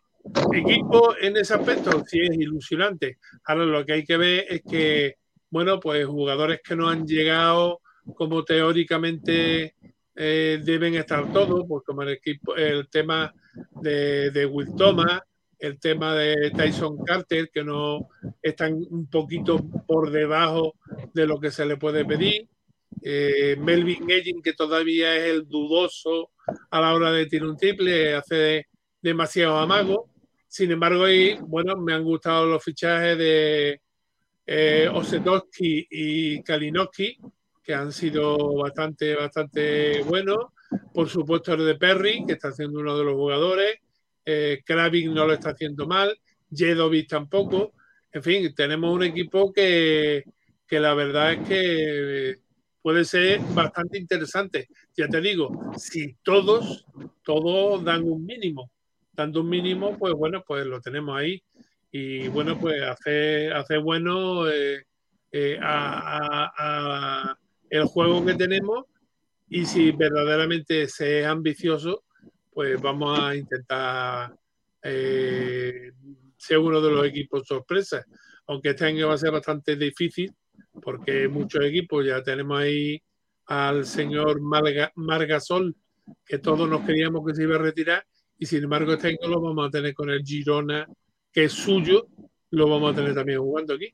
equipo 0.53 1.15
en 1.19 1.37
ese 1.37 1.53
aspecto 1.53 2.03
sí 2.05 2.19
es 2.21 2.37
ilusionante. 2.37 3.17
Ahora 3.45 3.65
lo 3.65 3.85
que 3.85 3.93
hay 3.93 4.03
que 4.03 4.17
ver 4.17 4.45
es 4.49 4.61
que, 4.63 5.17
bueno, 5.49 5.79
pues 5.79 6.05
jugadores 6.05 6.61
que 6.63 6.75
no 6.75 6.89
han 6.89 7.05
llegado 7.05 7.81
como 8.15 8.43
teóricamente 8.43 9.75
eh, 10.21 10.59
deben 10.61 10.95
estar 10.95 11.31
todos, 11.31 11.65
pues 11.65 11.81
como 11.85 12.01
el 12.01 12.09
equipo, 12.09 12.53
el 12.53 12.89
tema 12.89 13.33
de, 13.81 14.31
de 14.31 14.45
Will 14.45 14.75
Thomas, 14.75 15.21
el 15.57 15.79
tema 15.79 16.13
de 16.13 16.51
Tyson 16.51 17.05
Carter, 17.05 17.49
que 17.49 17.63
no 17.63 18.09
están 18.41 18.73
un 18.89 19.09
poquito 19.09 19.57
por 19.87 20.11
debajo 20.11 20.75
de 21.13 21.25
lo 21.25 21.39
que 21.39 21.51
se 21.51 21.65
le 21.65 21.77
puede 21.77 22.03
pedir. 22.03 22.49
Eh, 23.01 23.55
Melvin 23.57 24.09
Edging, 24.11 24.41
que 24.41 24.51
todavía 24.51 25.15
es 25.15 25.31
el 25.31 25.47
dudoso 25.47 26.31
a 26.69 26.81
la 26.81 26.93
hora 26.93 27.13
de 27.13 27.25
tirar 27.25 27.47
un 27.47 27.55
triple, 27.55 28.13
hace 28.13 28.67
demasiado 29.01 29.57
amago. 29.57 30.09
Sin 30.49 30.69
embargo, 30.69 31.05
ahí, 31.05 31.37
bueno, 31.43 31.77
me 31.77 31.93
han 31.93 32.03
gustado 32.03 32.45
los 32.45 32.61
fichajes 32.61 33.17
de 33.17 33.81
eh, 34.45 34.89
Osetowski 34.91 35.87
y 35.89 36.43
Kalinowski, 36.43 37.17
que 37.69 37.75
han 37.75 37.91
sido 37.91 38.55
bastante, 38.55 39.13
bastante 39.13 40.01
buenos. 40.01 40.39
Por 40.91 41.07
supuesto, 41.07 41.53
el 41.53 41.67
de 41.67 41.75
Perry, 41.75 42.25
que 42.25 42.33
está 42.33 42.51
siendo 42.51 42.79
uno 42.79 42.97
de 42.97 43.03
los 43.03 43.13
jugadores. 43.13 43.77
Eh, 44.25 44.63
Kravik 44.65 45.11
no 45.11 45.27
lo 45.27 45.33
está 45.33 45.51
haciendo 45.51 45.85
mal. 45.85 46.17
Jedovic 46.51 47.07
tampoco. 47.07 47.73
En 48.11 48.23
fin, 48.23 48.55
tenemos 48.55 48.91
un 48.91 49.03
equipo 49.03 49.53
que, 49.53 50.23
que 50.65 50.79
la 50.79 50.95
verdad 50.95 51.33
es 51.33 51.47
que 51.47 52.35
puede 52.81 53.05
ser 53.05 53.39
bastante 53.53 53.99
interesante. 53.99 54.67
Ya 54.97 55.07
te 55.07 55.21
digo, 55.21 55.71
si 55.77 56.15
todos, 56.23 56.87
todos 57.21 57.83
dan 57.83 58.01
un 58.03 58.25
mínimo, 58.25 58.71
dando 59.13 59.41
un 59.41 59.49
mínimo, 59.49 59.95
pues 59.95 60.15
bueno, 60.15 60.43
pues 60.43 60.65
lo 60.65 60.81
tenemos 60.81 61.15
ahí. 61.15 61.43
Y 61.91 62.29
bueno, 62.29 62.59
pues 62.59 62.81
hace, 62.81 63.51
hace 63.51 63.77
bueno 63.77 64.49
eh, 64.49 64.87
eh, 65.31 65.59
a, 65.61 67.37
el 67.69 67.85
juego 67.85 68.25
que 68.25 68.35
tenemos 68.35 68.85
y 69.49 69.65
si 69.65 69.91
verdaderamente 69.91 70.87
se 70.87 71.21
es 71.21 71.25
ambicioso, 71.25 72.03
pues 72.51 72.79
vamos 72.81 73.19
a 73.19 73.35
intentar 73.35 74.35
eh, 74.83 75.91
ser 76.37 76.57
uno 76.59 76.81
de 76.81 76.91
los 76.91 77.05
equipos 77.05 77.47
sorpresa. 77.47 78.05
Aunque 78.47 78.69
este 78.69 78.85
año 78.85 79.07
va 79.07 79.15
a 79.15 79.17
ser 79.17 79.31
bastante 79.31 79.75
difícil 79.75 80.33
porque 80.81 81.27
muchos 81.27 81.63
equipos 81.63 82.05
ya 82.05 82.23
tenemos 82.23 82.59
ahí 82.59 83.01
al 83.45 83.85
señor 83.85 84.39
Margasol, 84.95 85.75
que 86.25 86.37
todos 86.37 86.69
nos 86.69 86.81
queríamos 86.81 87.25
que 87.25 87.33
se 87.33 87.43
iba 87.43 87.55
a 87.55 87.59
retirar, 87.59 88.05
y 88.37 88.45
sin 88.45 88.63
embargo 88.63 88.93
este 88.93 89.07
año 89.09 89.27
lo 89.27 89.41
vamos 89.41 89.67
a 89.67 89.71
tener 89.71 89.93
con 89.93 90.09
el 90.09 90.23
Girona, 90.23 90.87
que 91.31 91.45
es 91.45 91.53
suyo, 91.53 92.07
lo 92.51 92.69
vamos 92.69 92.93
a 92.93 92.95
tener 92.95 93.15
también 93.15 93.39
jugando 93.39 93.73
aquí. 93.73 93.93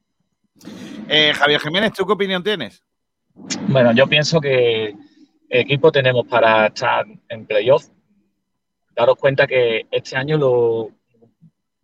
Eh, 1.07 1.33
Javier 1.33 1.61
Jiménez, 1.61 1.93
¿tú 1.93 2.05
qué 2.05 2.13
opinión 2.13 2.43
tienes? 2.43 2.83
Bueno, 3.67 3.93
yo 3.93 4.07
pienso 4.07 4.39
que 4.39 4.95
equipo 5.49 5.91
tenemos 5.91 6.25
para 6.27 6.67
estar 6.67 7.05
en 7.29 7.45
playoff. 7.45 7.87
Daros 8.95 9.17
cuenta 9.17 9.45
que 9.45 9.85
este 9.91 10.15
año 10.15 10.37
lo 10.37 10.91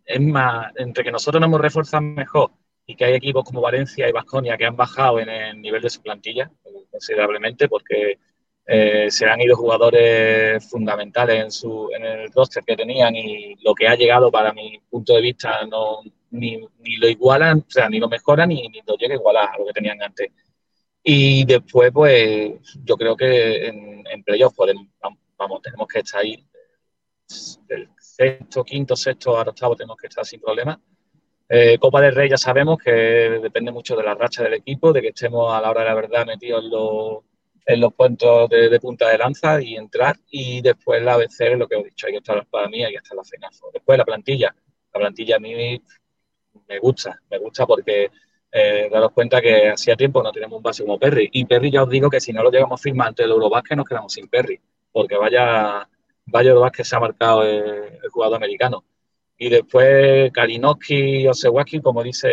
es 0.04 0.20
más, 0.20 0.72
entre 0.76 1.04
que 1.04 1.12
nosotros 1.12 1.40
nos 1.40 1.48
hemos 1.48 1.60
reforzado 1.60 2.02
mejor 2.02 2.50
y 2.86 2.96
que 2.96 3.04
hay 3.04 3.14
equipos 3.14 3.44
como 3.44 3.60
Valencia 3.60 4.08
y 4.08 4.12
Vasconia 4.12 4.56
que 4.56 4.66
han 4.66 4.76
bajado 4.76 5.20
en 5.20 5.28
el 5.28 5.60
nivel 5.60 5.80
de 5.80 5.90
su 5.90 6.02
plantilla 6.02 6.50
considerablemente 6.90 7.68
porque 7.68 8.18
eh, 8.66 9.10
se 9.10 9.26
han 9.26 9.40
ido 9.40 9.56
jugadores 9.56 10.68
fundamentales 10.68 11.42
en, 11.42 11.50
su, 11.50 11.88
en 11.96 12.04
el 12.04 12.32
roster 12.32 12.62
que 12.64 12.76
tenían 12.76 13.14
y 13.16 13.56
lo 13.62 13.74
que 13.74 13.88
ha 13.88 13.94
llegado 13.94 14.30
para 14.30 14.52
mi 14.52 14.80
punto 14.90 15.14
de 15.14 15.20
vista 15.20 15.64
no 15.66 16.00
ni, 16.30 16.58
ni 16.78 16.96
lo 16.96 17.08
igualan, 17.08 17.58
o 17.58 17.70
sea, 17.70 17.88
ni 17.88 17.98
lo 17.98 18.08
mejoran 18.08 18.48
ni, 18.48 18.68
ni 18.68 18.80
lo 18.86 18.96
llega 18.96 19.14
a 19.14 19.18
igualar 19.18 19.48
a 19.52 19.58
lo 19.58 19.66
que 19.66 19.72
tenían 19.72 20.02
antes. 20.02 20.30
Y 21.02 21.44
después, 21.44 21.90
pues, 21.92 22.52
yo 22.84 22.96
creo 22.96 23.16
que 23.16 23.66
en, 23.66 24.04
en 24.06 24.22
playoff 24.22 24.54
podemos, 24.54 24.86
vamos, 25.36 25.62
tenemos 25.62 25.88
que 25.88 26.00
estar 26.00 26.20
ahí 26.20 26.44
del 27.66 27.88
sexto, 27.98 28.62
quinto, 28.62 28.94
sexto 28.94 29.36
a 29.36 29.42
octavo 29.42 29.74
tenemos 29.74 29.96
que 29.96 30.06
estar 30.06 30.24
sin 30.24 30.40
problemas 30.40 30.78
eh, 31.54 31.76
Copa 31.78 32.00
del 32.00 32.14
Rey 32.14 32.30
ya 32.30 32.38
sabemos 32.38 32.78
que 32.78 32.90
depende 32.90 33.70
mucho 33.72 33.94
de 33.94 34.02
la 34.02 34.14
racha 34.14 34.42
del 34.42 34.54
equipo, 34.54 34.90
de 34.90 35.02
que 35.02 35.08
estemos 35.08 35.52
a 35.52 35.60
la 35.60 35.68
hora 35.68 35.82
de 35.82 35.88
la 35.88 35.94
verdad 35.94 36.24
metidos 36.24 36.64
en 36.64 36.70
los, 36.70 37.18
en 37.66 37.78
los 37.78 37.92
puntos 37.92 38.48
de, 38.48 38.80
punta 38.80 39.10
de 39.10 39.18
lanza 39.18 39.60
y 39.60 39.76
entrar. 39.76 40.16
Y 40.30 40.62
después 40.62 41.02
la 41.02 41.12
ABC 41.12 41.54
lo 41.58 41.68
que 41.68 41.76
he 41.76 41.84
dicho, 41.84 42.06
que 42.06 42.16
estar 42.16 42.46
para 42.46 42.68
mí, 42.68 42.78
que 42.78 42.94
estar 42.94 43.14
la 43.14 43.22
fenazo. 43.22 43.68
Después 43.70 43.98
la 43.98 44.06
plantilla. 44.06 44.56
La 44.94 45.00
plantilla 45.00 45.36
a 45.36 45.40
mí 45.40 45.78
me 46.68 46.78
gusta, 46.78 47.20
me 47.30 47.36
gusta 47.36 47.66
porque 47.66 48.10
eh, 48.52 48.88
daros 48.92 49.12
cuenta 49.12 49.40
que 49.40 49.70
hacía 49.70 49.96
tiempo 49.96 50.22
no 50.22 50.30
tenemos 50.30 50.58
un 50.58 50.62
base 50.62 50.82
como 50.82 50.98
Perry. 50.98 51.28
Y 51.32 51.44
Perry 51.46 51.70
ya 51.70 51.82
os 51.82 51.90
digo 51.90 52.10
que 52.10 52.20
si 52.20 52.32
no 52.32 52.42
lo 52.42 52.50
llegamos 52.50 52.80
a 52.80 52.82
firmar 52.82 53.08
ante 53.08 53.24
el 53.24 53.30
Eurobasket 53.30 53.76
nos 53.76 53.88
quedamos 53.88 54.12
sin 54.12 54.28
Perry, 54.28 54.60
porque 54.92 55.16
vaya, 55.16 55.88
vaya 56.26 56.50
Eurobasket 56.50 56.86
se 56.86 56.96
ha 56.96 57.00
marcado 57.00 57.42
el 57.44 58.08
jugador 58.10 58.36
americano. 58.36 58.84
Y 59.38 59.48
después 59.48 60.30
Kalinowski 60.32 61.22
y 61.22 61.26
Osewaki, 61.26 61.80
como 61.80 62.02
dice 62.02 62.28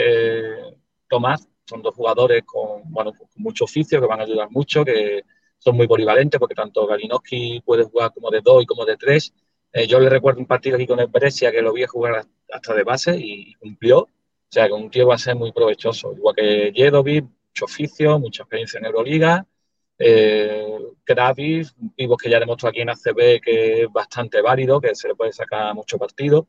Tomás, 1.07 1.47
son 1.65 1.81
dos 1.81 1.95
jugadores 1.95 2.43
con, 2.45 2.81
bueno, 2.91 3.13
con 3.13 3.27
mucho 3.37 3.65
oficio 3.65 3.99
que 3.99 4.07
van 4.07 4.19
a 4.19 4.23
ayudar 4.23 4.49
mucho, 4.51 4.83
que 4.85 5.23
son 5.57 5.75
muy 5.75 5.87
polivalentes 5.87 6.39
porque 6.39 6.55
tanto 6.55 6.87
Kalinowski 6.87 7.61
puede 7.65 7.83
jugar 7.83 8.13
como 8.13 8.29
de 8.29 8.41
dos 8.41 8.63
y 8.63 8.65
como 8.65 8.85
de 8.85 8.97
tres. 8.97 9.33
Eh, 9.71 9.87
yo 9.87 9.99
le 9.99 10.09
recuerdo 10.09 10.39
un 10.39 10.47
partido 10.47 10.75
aquí 10.75 10.87
con 10.87 10.99
el 10.99 11.07
Brescia 11.07 11.51
que 11.51 11.61
lo 11.61 11.73
vi 11.73 11.85
jugar 11.85 12.25
hasta 12.51 12.73
de 12.73 12.83
base 12.83 13.17
y, 13.17 13.53
cumplió. 13.55 14.07
O 14.49 14.51
sea, 14.51 14.67
que 14.67 14.73
un 14.73 14.89
tío 14.89 15.07
va 15.07 15.15
a 15.15 15.17
ser 15.19 15.35
muy 15.35 15.51
provechoso. 15.51 16.11
Igual 16.13 16.35
que 16.35 16.71
Jedovic, 16.75 17.23
mucho 17.23 17.65
oficio, 17.65 18.19
mucha 18.19 18.43
experiencia 18.43 18.79
en 18.79 18.85
Euroliga. 18.85 19.45
Eh, 19.99 20.77
Kravis, 21.03 21.75
un 21.77 22.17
que 22.17 22.29
ya 22.29 22.39
demostró 22.39 22.69
aquí 22.69 22.81
en 22.81 22.89
ACB 22.89 23.41
que 23.41 23.83
es 23.83 23.91
bastante 23.91 24.41
válido, 24.41 24.81
que 24.81 24.95
se 24.95 25.09
le 25.09 25.15
puede 25.15 25.33
sacar 25.33 25.75
mucho 25.75 25.99
partido. 25.99 26.47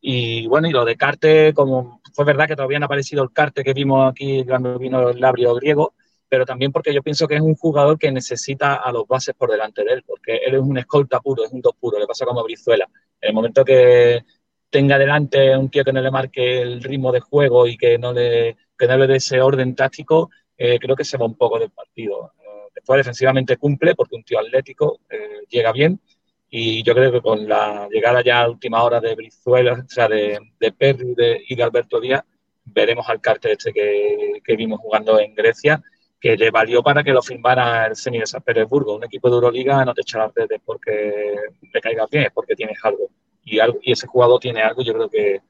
Y 0.00 0.46
bueno, 0.46 0.68
y 0.68 0.72
lo 0.72 0.84
de 0.84 0.96
Carte, 0.96 1.52
como 1.54 2.00
fue 2.14 2.24
verdad 2.24 2.48
que 2.48 2.56
todavía 2.56 2.78
no 2.78 2.84
ha 2.84 2.86
aparecido 2.86 3.22
el 3.22 3.32
Carte 3.32 3.62
que 3.64 3.74
vimos 3.74 4.10
aquí 4.10 4.44
cuando 4.46 4.78
vino 4.78 5.10
el 5.10 5.20
labrio 5.20 5.54
griego, 5.54 5.94
pero 6.28 6.46
también 6.46 6.72
porque 6.72 6.94
yo 6.94 7.02
pienso 7.02 7.28
que 7.28 7.36
es 7.36 7.42
un 7.42 7.54
jugador 7.54 7.98
que 7.98 8.10
necesita 8.10 8.76
a 8.76 8.90
los 8.92 9.06
bases 9.06 9.34
por 9.34 9.50
delante 9.50 9.84
de 9.84 9.92
él, 9.92 10.04
porque 10.06 10.36
él 10.46 10.54
es 10.54 10.60
un 10.60 10.78
escolta 10.78 11.20
puro, 11.20 11.44
es 11.44 11.52
un 11.52 11.60
dos 11.60 11.74
puro, 11.78 11.98
le 11.98 12.06
pasa 12.06 12.24
como 12.24 12.42
Brizuela. 12.42 12.88
En 13.20 13.28
el 13.28 13.34
momento 13.34 13.64
que 13.64 14.24
tenga 14.72 14.98
delante 14.98 15.54
un 15.56 15.68
tío 15.68 15.84
que 15.84 15.92
no 15.92 16.00
le 16.00 16.10
marque 16.10 16.62
el 16.62 16.82
ritmo 16.82 17.12
de 17.12 17.20
juego 17.20 17.66
y 17.66 17.76
que 17.76 17.98
no 17.98 18.12
le, 18.14 18.56
que 18.76 18.86
no 18.86 18.96
le 18.96 19.06
dé 19.06 19.16
ese 19.16 19.40
orden 19.40 19.74
táctico, 19.76 20.30
eh, 20.56 20.78
creo 20.80 20.96
que 20.96 21.04
se 21.04 21.18
va 21.18 21.26
un 21.26 21.36
poco 21.36 21.58
del 21.58 21.70
partido. 21.70 22.32
Eh, 22.40 22.70
después 22.74 22.96
defensivamente 22.98 23.58
cumple 23.58 23.94
porque 23.94 24.16
un 24.16 24.24
tío 24.24 24.40
atlético 24.40 25.00
eh, 25.10 25.42
llega 25.50 25.72
bien 25.72 26.00
y 26.48 26.82
yo 26.82 26.94
creo 26.94 27.12
que 27.12 27.20
con 27.20 27.46
la 27.46 27.86
llegada 27.90 28.22
ya 28.24 28.40
a 28.40 28.48
última 28.48 28.82
hora 28.82 28.98
de 28.98 29.14
Brizuela, 29.14 29.74
o 29.74 29.88
sea, 29.88 30.08
de, 30.08 30.38
de 30.58 30.72
Perry 30.72 31.14
y 31.48 31.54
de 31.54 31.62
Alberto 31.62 32.00
Díaz, 32.00 32.22
veremos 32.64 33.06
al 33.10 33.20
cártel 33.20 33.52
este 33.52 33.74
que, 33.74 34.40
que, 34.42 34.56
vimos 34.56 34.80
jugando 34.80 35.20
en 35.20 35.34
Grecia, 35.34 35.82
que 36.18 36.36
le 36.36 36.50
valió 36.50 36.82
para 36.82 37.04
que 37.04 37.12
lo 37.12 37.20
firmara 37.20 37.86
el 37.86 37.96
Zenit 37.96 38.20
de 38.20 38.26
San 38.26 38.42
Petersburgo. 38.42 38.96
Un 38.96 39.04
equipo 39.04 39.28
de 39.28 39.34
Euroliga 39.34 39.84
no 39.84 39.92
te 39.92 40.00
echa 40.00 40.18
las 40.18 40.34
redes 40.34 40.60
porque 40.64 41.36
le 41.60 41.80
caigas 41.82 42.08
bien, 42.10 42.24
es 42.24 42.32
porque 42.32 42.54
tienes 42.54 42.78
algo. 42.84 43.10
Y, 43.44 43.58
algo, 43.58 43.78
y 43.82 43.92
ese 43.92 44.06
jugador 44.06 44.40
tiene 44.40 44.62
algo, 44.62 44.82
yo 44.82 44.94
creo 44.94 45.10
que, 45.10 45.40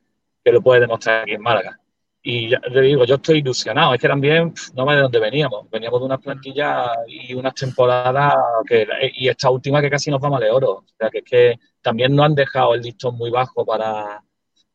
que 0.45 0.53
lo 0.53 0.63
puede 0.63 0.81
demostrar 0.81 1.23
aquí 1.23 1.33
en 1.33 1.43
Málaga. 1.43 1.79
Y 2.25 2.49
le 2.49 2.81
digo, 2.83 3.05
yo 3.05 3.17
estoy 3.17 3.39
ilusionado. 3.39 3.95
Es 3.95 4.01
que 4.01 4.07
también 4.07 4.55
no 4.75 4.87
me 4.87 4.95
de 4.95 5.03
dónde 5.03 5.19
veníamos. 5.19 5.69
Veníamos 5.69 6.01
de 6.01 6.07
una 6.07 6.19
plantilla 6.19 6.93
y 7.09 7.35
unas 7.35 7.55
temporadas 7.55 8.35
que, 8.65 8.87
y 9.15 9.29
esta 9.29 9.51
última 9.51 9.81
que 9.81 9.91
casi 9.91 10.11
nos 10.11 10.21
vamos 10.21 10.41
de 10.41 10.51
oro. 10.51 10.71
O 10.71 10.85
sea, 10.97 11.11
que 11.11 11.19
es 11.19 11.25
que 11.25 11.59
también 11.81 12.15
no 12.15 12.23
han 12.23 12.37
dejado 12.37 12.75
el 12.75 12.83
listón 12.83 13.17
muy 13.17 13.31
bajo 13.31 13.67
para, 13.67 14.23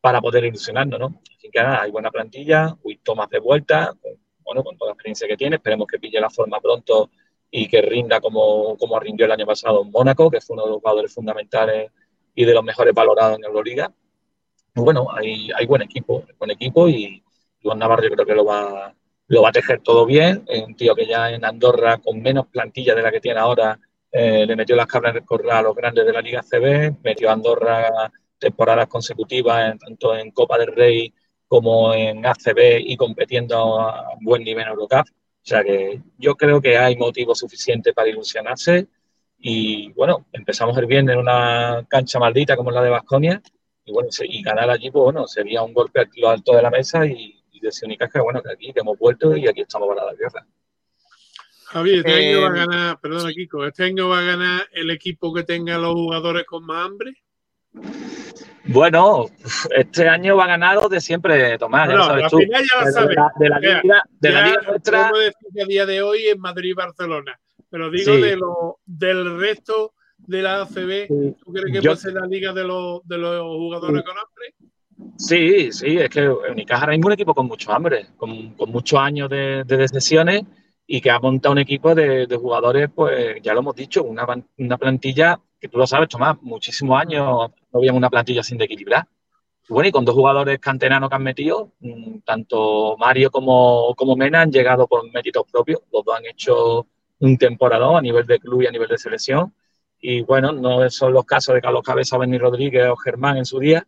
para 0.00 0.20
poder 0.20 0.44
ilusionarnos, 0.44 1.00
¿no? 1.00 1.20
Así 1.38 1.48
que 1.50 1.62
nada, 1.62 1.82
hay 1.82 1.90
buena 1.90 2.10
plantilla, 2.10 2.76
Uy, 2.82 2.98
Tomás 3.02 3.30
de 3.30 3.38
vuelta, 3.38 3.94
bueno, 4.44 4.62
con 4.62 4.76
toda 4.76 4.90
la 4.90 4.92
experiencia 4.92 5.26
que 5.26 5.36
tiene. 5.38 5.56
Esperemos 5.56 5.86
que 5.86 5.98
pille 5.98 6.20
la 6.20 6.28
forma 6.28 6.60
pronto 6.60 7.10
y 7.50 7.66
que 7.66 7.80
rinda 7.80 8.20
como, 8.20 8.76
como 8.76 9.00
rindió 9.00 9.24
el 9.24 9.32
año 9.32 9.46
pasado 9.46 9.82
en 9.82 9.90
Mónaco, 9.90 10.30
que 10.30 10.42
fue 10.42 10.52
uno 10.52 10.64
de 10.64 10.70
los 10.72 10.80
jugadores 10.80 11.14
fundamentales 11.14 11.90
y 12.38 12.44
de 12.44 12.54
los 12.54 12.62
mejores 12.62 12.94
valorados 12.94 13.36
en 13.36 13.44
Euroliga. 13.44 13.92
Bueno, 14.76 15.08
hay, 15.12 15.50
hay 15.56 15.66
buen 15.66 15.82
equipo, 15.82 16.24
buen 16.38 16.52
equipo 16.52 16.88
y, 16.88 17.20
Iván 17.62 17.80
Navarro 17.80 18.04
yo 18.04 18.10
creo 18.10 18.24
que 18.24 18.34
lo 18.36 18.44
va, 18.44 18.94
lo 19.26 19.42
va 19.42 19.48
a 19.48 19.52
tejer 19.52 19.80
todo 19.82 20.06
bien. 20.06 20.44
un 20.64 20.76
tío 20.76 20.94
que 20.94 21.04
ya 21.04 21.32
en 21.32 21.44
Andorra, 21.44 21.98
con 21.98 22.22
menos 22.22 22.46
plantilla 22.46 22.94
de 22.94 23.02
la 23.02 23.10
que 23.10 23.18
tiene 23.18 23.40
ahora, 23.40 23.76
eh, 24.12 24.46
le 24.46 24.54
metió 24.54 24.76
las 24.76 24.86
cabras 24.86 25.10
en 25.10 25.16
el 25.16 25.24
corral 25.24 25.56
a 25.56 25.62
los 25.62 25.74
grandes 25.74 26.06
de 26.06 26.12
la 26.12 26.22
Liga 26.22 26.44
CB, 26.48 27.02
metió 27.02 27.28
a 27.28 27.32
Andorra 27.32 28.12
temporadas 28.38 28.86
consecutivas 28.86 29.76
tanto 29.76 30.16
en 30.16 30.30
Copa 30.30 30.58
del 30.58 30.68
Rey 30.68 31.12
como 31.48 31.92
en 31.92 32.24
ACB 32.24 32.78
y 32.86 32.96
compitiendo 32.96 33.80
a 33.80 34.12
buen 34.20 34.44
nivel 34.44 34.62
en 34.62 34.68
Eurocup. 34.68 35.08
O 35.08 35.48
sea 35.48 35.64
que 35.64 36.00
yo 36.18 36.36
creo 36.36 36.60
que 36.60 36.78
hay 36.78 36.94
motivo 36.94 37.34
suficiente 37.34 37.92
para 37.92 38.08
ilusionarse 38.08 38.86
y 39.38 39.92
bueno, 39.92 40.26
empezamos 40.32 40.76
el 40.78 40.86
viernes 40.86 41.14
en 41.14 41.20
una 41.20 41.84
cancha 41.88 42.18
maldita 42.18 42.56
como 42.56 42.70
la 42.70 42.82
de 42.82 42.90
Vasconia 42.90 43.40
y 43.84 43.92
bueno, 43.92 44.08
y 44.22 44.42
ganar 44.42 44.68
allí, 44.70 44.90
pues 44.90 45.04
bueno, 45.04 45.26
sería 45.26 45.62
un 45.62 45.72
golpe 45.72 46.00
al 46.00 46.08
alto 46.26 46.54
de 46.54 46.62
la 46.62 46.70
mesa 46.70 47.06
y, 47.06 47.42
y 47.52 47.60
decía 47.60 47.88
que 48.12 48.20
bueno, 48.20 48.42
que 48.42 48.52
aquí 48.52 48.72
que 48.72 48.80
hemos 48.80 48.98
vuelto 48.98 49.36
y 49.36 49.48
aquí 49.48 49.62
estamos 49.62 49.88
para 49.88 50.04
la 50.06 50.14
guerra. 50.14 50.46
Javier, 51.66 51.98
este 51.98 52.10
eh, 52.12 52.28
año 52.34 52.40
va 52.42 52.48
a 52.48 52.66
ganar, 52.66 53.00
perdona 53.00 53.30
Kiko, 53.32 53.66
este 53.66 53.84
año 53.84 54.08
va 54.08 54.18
a 54.20 54.22
ganar 54.22 54.62
el 54.72 54.90
equipo 54.90 55.32
que 55.34 55.42
tenga 55.44 55.76
los 55.78 55.92
jugadores 55.92 56.44
con 56.46 56.64
más 56.64 56.86
hambre. 56.86 57.12
Bueno, 58.64 59.26
este 59.74 60.08
año 60.08 60.36
va 60.36 60.44
a 60.44 60.48
ganar 60.48 60.74
los 60.76 60.90
de 60.90 61.00
siempre, 61.00 61.56
Tomás. 61.58 61.88
ya 61.88 61.94
lo 61.94 61.98
No, 61.98 62.04
sabes 62.04 62.22
la 62.24 62.28
tú. 62.28 62.38
final 62.38 62.62
ya 62.62 62.78
la 62.80 62.84
De 62.86 62.92
sabes. 62.92 63.16
la, 63.16 63.32
de 63.38 63.48
la 63.48 63.58
liga, 63.60 64.02
de 64.20 64.30
la 64.30 64.46
liga 64.46 64.60
nuestra. 64.62 65.10
decir 65.12 65.62
a 65.62 65.66
día 65.66 65.86
de 65.86 66.02
hoy 66.02 66.26
es 66.26 66.38
Madrid 66.38 66.70
y 66.70 66.74
Barcelona. 66.74 67.38
Pero 67.70 67.90
digo 67.90 68.14
Sí. 68.14 68.20
de 68.20 68.36
lo, 68.36 68.78
del 68.86 69.38
resto 69.38 69.92
de 70.18 70.42
la 70.42 70.62
ACB, 70.62 71.06
¿tú 71.08 71.52
crees 71.52 71.66
que 71.72 71.80
Yo- 71.80 71.90
puede 71.90 71.96
ser 71.96 72.14
la 72.14 72.26
liga 72.26 72.52
de 72.52 72.64
los, 72.64 73.06
de 73.06 73.18
los 73.18 73.40
jugadores 73.42 74.02
con 74.02 74.16
hambre? 74.18 74.54
Sí, 75.16 75.70
sí, 75.72 75.96
es 75.98 76.08
que 76.10 76.28
Unicaja 76.28 76.82
ahora 76.82 76.92
mismo 76.92 77.04
es 77.04 77.06
un 77.08 77.12
equipo 77.12 77.34
con 77.34 77.46
mucho 77.46 77.72
hambre, 77.72 78.06
con, 78.16 78.54
con 78.54 78.70
muchos 78.70 78.98
años 78.98 79.28
de, 79.30 79.62
de 79.64 79.76
decisiones 79.76 80.42
y 80.86 81.00
que 81.00 81.10
ha 81.10 81.20
montado 81.20 81.52
un 81.52 81.58
equipo 81.58 81.94
de, 81.94 82.26
de 82.26 82.36
jugadores, 82.36 82.88
pues 82.94 83.36
ya 83.42 83.52
lo 83.54 83.60
hemos 83.60 83.76
dicho, 83.76 84.02
una, 84.02 84.26
una 84.58 84.78
plantilla 84.78 85.38
que 85.60 85.68
tú 85.68 85.78
lo 85.78 85.86
sabes, 85.86 86.08
Tomás, 86.08 86.36
muchísimos 86.40 87.00
años 87.00 87.50
no 87.72 87.78
habíamos 87.78 87.98
una 87.98 88.10
plantilla 88.10 88.42
sin 88.42 88.58
de 88.58 88.64
equilibrar. 88.64 89.06
Y 89.68 89.72
bueno, 89.72 89.88
y 89.88 89.92
con 89.92 90.04
dos 90.04 90.14
jugadores 90.14 90.58
canteranos 90.60 91.10
que 91.10 91.16
han 91.16 91.22
metido, 91.22 91.72
mm, 91.80 92.20
tanto 92.24 92.96
Mario 92.96 93.30
como, 93.30 93.94
como 93.96 94.16
Mena 94.16 94.40
han 94.42 94.50
llegado 94.50 94.86
por 94.88 95.08
méritos 95.12 95.44
propios, 95.50 95.80
los 95.92 96.04
dos 96.04 96.16
han 96.16 96.24
hecho 96.26 96.86
un 97.20 97.36
temporadón 97.38 97.96
a 97.96 98.00
nivel 98.00 98.26
de 98.26 98.38
club 98.38 98.62
y 98.62 98.66
a 98.66 98.70
nivel 98.70 98.88
de 98.88 98.98
selección. 98.98 99.54
Y 100.00 100.22
bueno, 100.22 100.52
no 100.52 100.88
son 100.90 101.12
los 101.12 101.24
casos 101.24 101.54
de 101.54 101.60
Carlos 101.60 101.82
Cabeza, 101.82 102.18
Benny 102.18 102.38
Rodríguez 102.38 102.86
o 102.88 102.96
Germán 102.96 103.36
en 103.38 103.44
su 103.44 103.58
día, 103.58 103.86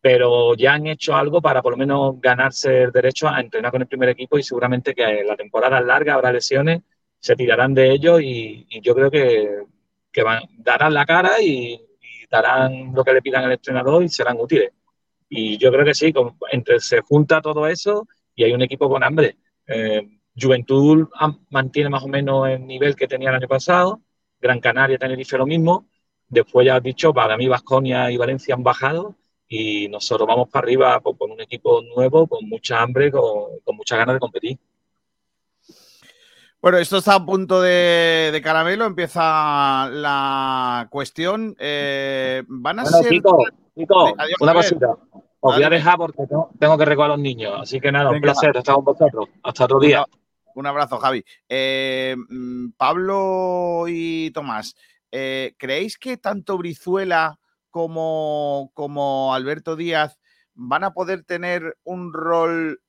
pero 0.00 0.54
ya 0.54 0.74
han 0.74 0.86
hecho 0.86 1.14
algo 1.14 1.42
para 1.42 1.62
por 1.62 1.72
lo 1.72 1.76
menos 1.78 2.20
ganarse 2.20 2.82
el 2.84 2.92
derecho 2.92 3.28
a 3.28 3.40
entrenar 3.40 3.70
con 3.70 3.82
el 3.82 3.88
primer 3.88 4.08
equipo 4.08 4.38
y 4.38 4.42
seguramente 4.42 4.94
que 4.94 5.22
la 5.24 5.36
temporada 5.36 5.80
larga, 5.80 6.14
habrá 6.14 6.32
lesiones, 6.32 6.82
se 7.18 7.36
tirarán 7.36 7.74
de 7.74 7.90
ellos 7.92 8.20
y, 8.22 8.66
yo 8.82 8.94
creo 8.94 9.10
que, 9.10 9.64
que 10.10 10.22
van, 10.22 10.42
darán 10.58 10.94
la 10.94 11.04
cara 11.04 11.40
y, 11.42 11.74
y 11.74 12.26
darán 12.30 12.94
lo 12.94 13.04
que 13.04 13.12
le 13.12 13.22
pidan 13.22 13.44
al 13.44 13.52
entrenador 13.52 14.02
y 14.02 14.08
serán 14.08 14.38
útiles. 14.40 14.70
Y 15.28 15.58
yo 15.58 15.70
creo 15.70 15.84
que 15.84 15.94
sí, 15.94 16.12
con- 16.12 16.36
entre, 16.50 16.80
se 16.80 17.00
junta 17.02 17.40
todo 17.40 17.66
eso 17.66 18.06
y 18.34 18.44
hay 18.44 18.52
un 18.52 18.62
equipo 18.62 18.88
con 18.88 19.04
hambre. 19.04 19.36
Eh, 19.66 20.19
Juventud 20.38 21.08
mantiene 21.50 21.90
más 21.90 22.02
o 22.02 22.08
menos 22.08 22.48
el 22.48 22.66
nivel 22.66 22.94
que 22.96 23.06
tenía 23.08 23.30
el 23.30 23.36
año 23.36 23.48
pasado, 23.48 24.00
Gran 24.40 24.60
Canaria, 24.60 24.98
Tenerife 24.98 25.36
lo 25.36 25.46
mismo. 25.46 25.86
Después 26.28 26.66
ya 26.66 26.76
has 26.76 26.82
dicho, 26.82 27.12
para 27.12 27.36
mí 27.36 27.48
Vasconia 27.48 28.10
y 28.10 28.16
Valencia 28.16 28.54
han 28.54 28.62
bajado 28.62 29.16
y 29.48 29.88
nosotros 29.88 30.28
vamos 30.28 30.48
para 30.48 30.64
arriba 30.64 31.00
pues, 31.00 31.16
con 31.18 31.32
un 31.32 31.40
equipo 31.40 31.82
nuevo, 31.82 32.26
con 32.28 32.48
mucha 32.48 32.80
hambre, 32.80 33.10
con, 33.10 33.58
con 33.64 33.76
muchas 33.76 33.98
ganas 33.98 34.14
de 34.14 34.20
competir. 34.20 34.58
Bueno, 36.62 36.76
esto 36.78 36.98
está 36.98 37.14
a 37.14 37.24
punto 37.24 37.60
de, 37.62 38.30
de 38.32 38.42
caramelo. 38.42 38.84
Empieza 38.84 39.88
la 39.90 40.86
cuestión. 40.90 41.56
Eh, 41.58 42.42
van 42.46 42.80
a 42.80 42.82
Bueno, 42.82 42.98
ser. 42.98 43.10
Kiko, 43.10 43.38
Kiko, 43.74 44.14
Adiós, 44.18 44.36
una 44.40 44.54
cosita. 44.54 44.96
Os 45.42 45.54
voy 45.54 45.64
a 45.64 45.70
dejar 45.70 45.96
porque 45.96 46.26
tengo, 46.26 46.50
tengo 46.58 46.76
que 46.76 46.84
recoger 46.84 47.10
a 47.10 47.14
los 47.14 47.18
niños. 47.22 47.54
Así 47.58 47.80
que 47.80 47.90
nada, 47.90 48.10
un 48.10 48.20
placer 48.20 48.54
estar 48.54 48.74
con 48.74 48.84
vosotros. 48.84 49.28
Hasta 49.42 49.64
otro 49.64 49.80
día. 49.80 50.04
Un 50.60 50.66
abrazo, 50.66 50.98
Javi. 50.98 51.24
Eh, 51.48 52.14
mm, 52.28 52.72
Pablo 52.76 53.86
y 53.88 54.30
Tomás, 54.32 54.76
eh, 55.10 55.54
¿creéis 55.56 55.96
que 55.96 56.18
tanto 56.18 56.58
Brizuela 56.58 57.38
como, 57.70 58.70
como 58.74 59.32
Alberto 59.34 59.74
Díaz 59.74 60.18
van 60.52 60.84
a 60.84 60.92
poder 60.92 61.24
tener 61.24 61.78
un 61.82 62.12
rol 62.12 62.82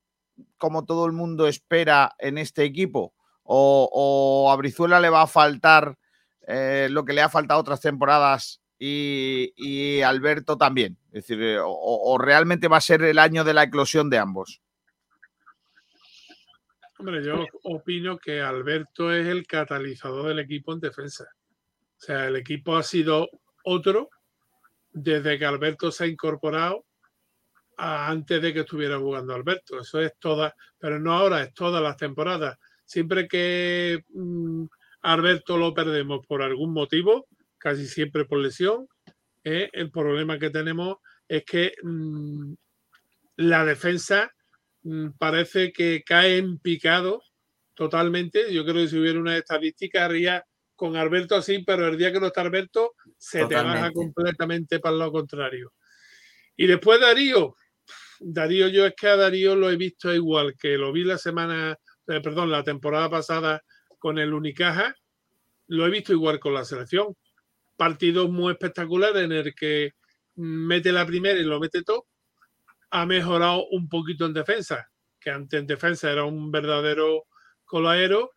como 0.57 0.83
todo 0.83 1.05
el 1.05 1.13
mundo 1.13 1.47
espera 1.47 2.13
en 2.19 2.37
este 2.37 2.65
equipo? 2.65 3.13
¿O, 3.43 4.49
a 4.51 4.55
Brizuela 4.57 4.99
le 4.99 5.09
va 5.09 5.21
a 5.21 5.27
faltar 5.27 5.97
eh, 6.47 6.89
lo 6.91 7.05
que 7.05 7.13
le 7.13 7.21
ha 7.21 7.29
faltado 7.29 7.61
otras 7.61 7.79
temporadas 7.79 8.61
y, 8.79 10.01
Alberto 10.01 10.57
también? 10.57 10.97
Es 11.13 11.25
decir, 11.25 11.57
o 11.63 12.17
realmente 12.19 12.67
va 12.67 12.77
a 12.77 12.81
ser 12.81 13.01
el 13.03 13.17
año 13.17 13.45
de 13.45 13.53
la 13.53 13.63
eclosión 13.63 14.09
de 14.09 14.17
ambos? 14.17 14.61
Hombre, 17.01 17.23
yo 17.23 17.47
opino 17.63 18.19
que 18.19 18.41
Alberto 18.41 19.11
es 19.11 19.25
el 19.25 19.47
catalizador 19.47 20.27
del 20.27 20.37
equipo 20.37 20.71
en 20.71 20.81
defensa. 20.81 21.23
O 21.23 21.99
sea, 21.99 22.27
el 22.27 22.35
equipo 22.35 22.75
ha 22.75 22.83
sido 22.83 23.27
otro 23.63 24.11
desde 24.91 25.39
que 25.39 25.45
Alberto 25.45 25.91
se 25.91 26.03
ha 26.03 26.07
incorporado 26.07 26.85
antes 27.75 28.39
de 28.39 28.53
que 28.53 28.59
estuviera 28.59 28.99
jugando 28.99 29.33
Alberto. 29.33 29.79
Eso 29.79 29.99
es 29.99 30.13
toda, 30.19 30.53
pero 30.77 30.99
no 30.99 31.13
ahora, 31.13 31.41
es 31.41 31.51
todas 31.55 31.81
las 31.81 31.97
temporadas. 31.97 32.59
Siempre 32.85 33.27
que 33.27 34.03
mm, 34.09 34.65
Alberto 35.01 35.57
lo 35.57 35.73
perdemos 35.73 36.23
por 36.27 36.43
algún 36.43 36.71
motivo, 36.71 37.25
casi 37.57 37.87
siempre 37.87 38.25
por 38.25 38.37
lesión, 38.37 38.87
eh, 39.43 39.71
el 39.73 39.89
problema 39.89 40.37
que 40.37 40.51
tenemos 40.51 40.97
es 41.27 41.45
que 41.45 41.73
mm, 41.81 42.53
la 43.37 43.65
defensa 43.65 44.31
parece 45.17 45.71
que 45.71 46.03
cae 46.03 46.37
en 46.37 46.57
picado 46.59 47.23
totalmente. 47.75 48.53
Yo 48.53 48.63
creo 48.63 48.75
que 48.75 48.87
si 48.87 48.97
hubiera 48.99 49.19
una 49.19 49.37
estadística 49.37 50.05
haría 50.05 50.45
con 50.75 50.95
Alberto 50.95 51.35
así, 51.35 51.59
pero 51.59 51.87
el 51.87 51.97
día 51.97 52.11
que 52.11 52.19
no 52.19 52.27
está 52.27 52.41
Alberto 52.41 52.95
se 53.17 53.45
te 53.45 53.55
baja 53.55 53.63
Totalmente. 53.63 53.93
completamente 53.93 54.79
para 54.79 54.95
lo 54.95 55.11
contrario. 55.11 55.73
Y 56.57 56.67
después 56.67 56.99
Darío. 56.99 57.55
Darío, 58.19 58.67
yo 58.67 58.85
es 58.85 58.93
que 58.95 59.07
a 59.07 59.15
Darío 59.15 59.55
lo 59.55 59.69
he 59.69 59.77
visto 59.77 60.13
igual 60.13 60.55
que 60.57 60.77
lo 60.77 60.91
vi 60.91 61.03
la 61.03 61.17
semana, 61.17 61.77
eh, 62.07 62.21
perdón, 62.21 62.51
la 62.51 62.63
temporada 62.63 63.09
pasada 63.09 63.63
con 63.99 64.17
el 64.17 64.33
Unicaja, 64.33 64.95
lo 65.67 65.85
he 65.85 65.89
visto 65.89 66.13
igual 66.13 66.39
con 66.39 66.53
la 66.53 66.65
selección. 66.65 67.15
Partidos 67.77 68.29
muy 68.29 68.51
espectaculares 68.53 69.23
en 69.23 69.31
el 69.31 69.55
que 69.55 69.93
mete 70.35 70.91
la 70.91 71.05
primera 71.05 71.39
y 71.39 71.43
lo 71.43 71.59
mete 71.59 71.83
todo. 71.83 72.07
Ha 72.91 73.05
mejorado 73.05 73.67
un 73.67 73.89
poquito 73.89 74.25
en 74.25 74.33
defensa, 74.33 74.89
que 75.19 75.29
antes 75.29 75.59
en 75.59 75.67
defensa 75.67 76.11
era 76.11 76.25
un 76.25 76.51
verdadero 76.51 77.25
colaero. 77.65 78.31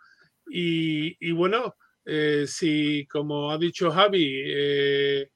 Y, 0.46 1.32
bueno, 1.32 1.76
eh, 2.04 2.44
si 2.46 3.06
como 3.06 3.50
ha 3.50 3.58
dicho 3.58 3.90
Javi, 3.90 4.42
eh, 4.44 5.30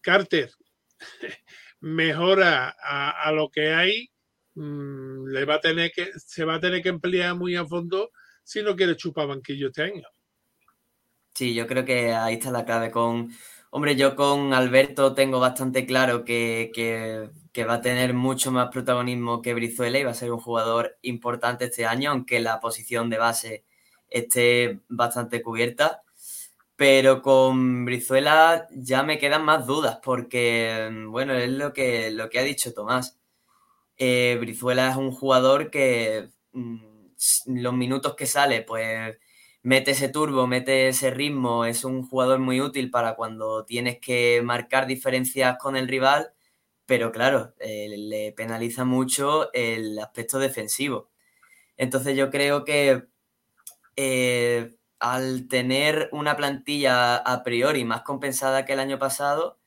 Carter 0.00 0.50
mejora 1.80 2.76
a, 2.82 3.22
a 3.22 3.32
lo 3.32 3.50
que 3.50 3.72
hay, 3.72 4.08
mm, 4.54 5.26
le 5.28 5.44
va 5.44 5.54
a 5.54 5.60
tener 5.60 5.92
que, 5.92 6.10
se 6.16 6.44
va 6.44 6.54
a 6.54 6.60
tener 6.60 6.82
que 6.82 6.88
emplear 6.88 7.34
muy 7.34 7.56
a 7.56 7.64
fondo 7.64 8.10
si 8.42 8.62
no 8.62 8.76
quiere 8.76 8.96
chupar 8.96 9.26
banquillo 9.26 9.68
este 9.68 9.82
año. 9.82 10.06
Sí, 11.34 11.54
yo 11.54 11.66
creo 11.66 11.84
que 11.84 12.14
ahí 12.14 12.34
está 12.34 12.50
la 12.50 12.64
clave 12.64 12.90
con... 12.90 13.30
Hombre, 13.76 13.94
yo 13.94 14.16
con 14.16 14.54
Alberto 14.54 15.12
tengo 15.12 15.38
bastante 15.38 15.84
claro 15.84 16.24
que, 16.24 16.70
que- 16.74 17.64
va 17.64 17.74
a 17.74 17.80
tener 17.82 18.14
mucho 18.14 18.50
más 18.50 18.70
protagonismo 18.70 19.42
que 19.42 19.52
Brizuela 19.52 19.98
y 19.98 20.02
va 20.04 20.12
a 20.12 20.14
ser 20.14 20.32
un 20.32 20.40
jugador 20.40 20.96
importante 21.02 21.66
este 21.66 21.84
año, 21.84 22.10
aunque 22.10 22.40
la 22.40 22.58
posición 22.58 23.10
de 23.10 23.18
base 23.18 23.64
esté 24.08 24.80
bastante 24.88 25.42
cubierta. 25.42 26.02
Pero 26.76 27.20
con 27.22 27.84
Brizuela 27.84 28.66
ya 28.72 29.02
me 29.02 29.18
quedan 29.18 29.44
más 29.44 29.66
dudas 29.66 29.98
porque, 30.02 30.90
bueno, 31.10 31.34
es 31.34 31.50
lo 31.50 31.74
que, 31.74 32.10
lo 32.12 32.30
que 32.30 32.38
ha 32.40 32.44
dicho 32.44 32.72
Tomás. 32.72 33.18
Eh, 33.98 34.36
Brizuela 34.40 34.90
es 34.90 34.96
un 34.96 35.12
jugador 35.12 35.70
que 35.70 36.30
mm, 36.52 36.78
los 37.46 37.74
minutos 37.74 38.14
que 38.16 38.26
sale, 38.26 38.62
pues 38.62 39.16
mete 39.66 39.90
ese 39.92 40.08
turbo, 40.08 40.46
mete 40.46 40.86
ese 40.88 41.10
ritmo, 41.10 41.64
es 41.64 41.84
un 41.84 42.04
jugador 42.04 42.38
muy 42.38 42.60
útil 42.60 42.88
para 42.88 43.16
cuando 43.16 43.64
tienes 43.64 43.98
que 44.00 44.40
marcar 44.44 44.86
diferencias 44.86 45.58
con 45.58 45.76
el 45.76 45.88
rival, 45.88 46.32
pero 46.86 47.10
claro, 47.10 47.52
eh, 47.58 47.88
le 47.98 48.32
penaliza 48.32 48.84
mucho 48.84 49.52
el 49.52 49.98
aspecto 49.98 50.38
defensivo. 50.38 51.10
Entonces 51.76 52.16
yo 52.16 52.30
creo 52.30 52.64
que 52.64 53.08
eh, 53.96 54.76
al 55.00 55.48
tener 55.48 56.10
una 56.12 56.36
plantilla 56.36 57.16
a 57.16 57.42
priori 57.42 57.84
más 57.84 58.02
compensada 58.02 58.64
que 58.66 58.74
el 58.74 58.80
año 58.80 59.00
pasado, 59.00 59.58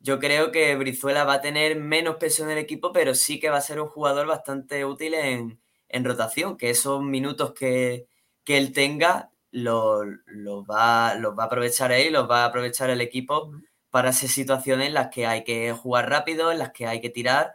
yo 0.00 0.20
creo 0.20 0.52
que 0.52 0.76
Brizuela 0.76 1.24
va 1.24 1.34
a 1.34 1.40
tener 1.42 1.76
menos 1.76 2.16
peso 2.16 2.44
en 2.44 2.50
el 2.52 2.58
equipo, 2.58 2.92
pero 2.92 3.14
sí 3.16 3.40
que 3.40 3.50
va 3.50 3.58
a 3.58 3.62
ser 3.62 3.80
un 3.80 3.88
jugador 3.88 4.28
bastante 4.28 4.84
útil 4.84 5.14
en, 5.14 5.60
en 5.88 6.04
rotación, 6.04 6.56
que 6.56 6.70
esos 6.70 7.02
minutos 7.02 7.54
que, 7.54 8.06
que 8.44 8.58
él 8.58 8.72
tenga 8.72 9.31
los, 9.52 10.04
los 10.26 10.64
va, 10.64 11.14
los 11.14 11.38
va 11.38 11.44
a 11.44 11.46
aprovechar 11.46 11.92
él, 11.92 12.14
los 12.14 12.28
va 12.28 12.42
a 12.42 12.46
aprovechar 12.46 12.90
el 12.90 13.00
equipo 13.00 13.52
para 13.90 14.10
esas 14.10 14.30
situaciones 14.30 14.88
en 14.88 14.94
las 14.94 15.08
que 15.08 15.26
hay 15.26 15.44
que 15.44 15.72
jugar 15.72 16.10
rápido, 16.10 16.50
en 16.50 16.58
las 16.58 16.72
que 16.72 16.86
hay 16.86 17.00
que 17.00 17.10
tirar, 17.10 17.52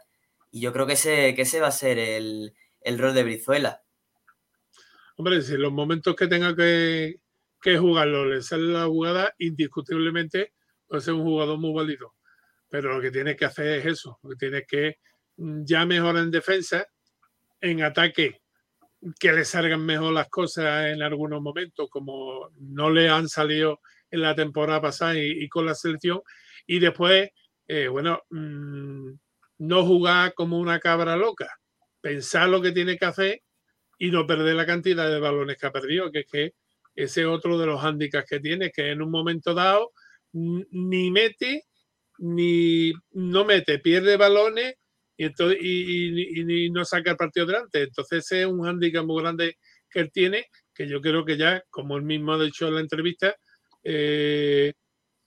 y 0.50 0.60
yo 0.60 0.72
creo 0.72 0.86
que 0.86 0.94
ese, 0.94 1.34
que 1.34 1.42
ese 1.42 1.60
va 1.60 1.68
a 1.68 1.72
ser 1.72 1.98
el, 1.98 2.54
el 2.80 2.98
rol 2.98 3.14
de 3.14 3.24
Brizuela. 3.24 3.82
Hombre, 5.16 5.42
si 5.42 5.54
en 5.54 5.62
los 5.62 5.72
momentos 5.72 6.14
que 6.14 6.28
tenga 6.28 6.54
que, 6.54 7.20
que 7.60 7.76
jugarlo 7.76 8.24
le 8.24 8.40
sale 8.42 8.68
la 8.68 8.86
jugada, 8.86 9.34
indiscutiblemente 9.38 10.54
puede 10.86 11.02
ser 11.02 11.14
un 11.14 11.24
jugador 11.24 11.58
muy 11.58 11.74
válido. 11.74 12.14
Pero 12.68 12.94
lo 12.94 13.00
que 13.00 13.10
tiene 13.10 13.34
que 13.34 13.44
hacer 13.44 13.80
es 13.80 13.86
eso, 13.86 14.18
lo 14.22 14.30
que 14.30 14.36
tiene 14.36 14.64
que 14.64 14.98
mm, 15.36 15.64
ya 15.64 15.84
mejorar 15.84 16.22
en 16.22 16.30
defensa, 16.30 16.86
en 17.60 17.82
ataque, 17.82 18.37
que 19.18 19.32
le 19.32 19.44
salgan 19.44 19.84
mejor 19.84 20.12
las 20.12 20.28
cosas 20.28 20.86
en 20.86 21.02
algunos 21.02 21.40
momentos, 21.40 21.88
como 21.90 22.50
no 22.58 22.90
le 22.90 23.08
han 23.08 23.28
salido 23.28 23.80
en 24.10 24.22
la 24.22 24.34
temporada 24.34 24.80
pasada 24.80 25.14
y, 25.16 25.48
con 25.48 25.66
la 25.66 25.74
selección. 25.74 26.20
Y 26.66 26.78
después, 26.78 27.30
eh, 27.68 27.88
bueno, 27.88 28.22
mm, 28.30 29.10
no 29.58 29.84
jugar 29.84 30.34
como 30.34 30.58
una 30.58 30.80
cabra 30.80 31.16
loca, 31.16 31.48
pensar 32.00 32.48
lo 32.48 32.60
que 32.60 32.72
tiene 32.72 32.96
que 32.96 33.04
hacer 33.04 33.42
y 33.98 34.10
no 34.10 34.26
perder 34.26 34.54
la 34.56 34.66
cantidad 34.66 35.10
de 35.10 35.20
balones 35.20 35.56
que 35.58 35.66
ha 35.66 35.72
perdido, 35.72 36.10
que 36.10 36.20
es 36.20 36.26
que 36.30 36.54
ese 36.94 37.22
es 37.22 37.26
otro 37.26 37.58
de 37.58 37.66
los 37.66 37.80
hándicaps 37.80 38.28
que 38.28 38.40
tiene, 38.40 38.70
que 38.70 38.90
en 38.90 39.02
un 39.02 39.10
momento 39.10 39.54
dado 39.54 39.92
ni 40.32 41.10
mete, 41.10 41.64
ni 42.18 42.92
no 43.12 43.44
mete, 43.44 43.78
pierde 43.78 44.16
balones 44.16 44.74
y, 45.18 45.24
entonces, 45.24 45.58
y, 45.60 46.70
no 46.70 46.84
saca 46.84 47.10
el 47.10 47.16
partido 47.16 47.44
delante. 47.44 47.82
Entonces 47.82 48.24
ese 48.24 48.42
es 48.42 48.46
un 48.46 48.62
hándicap 48.62 49.04
muy 49.04 49.20
grande 49.20 49.58
que 49.90 50.00
él 50.00 50.10
tiene, 50.12 50.46
que 50.72 50.88
yo 50.88 51.00
creo 51.00 51.24
que 51.24 51.36
ya, 51.36 51.62
como 51.70 51.96
él 51.96 52.04
mismo 52.04 52.32
ha 52.32 52.42
dicho 52.42 52.68
en 52.68 52.74
la 52.76 52.80
entrevista, 52.80 53.34
eh, 53.82 54.72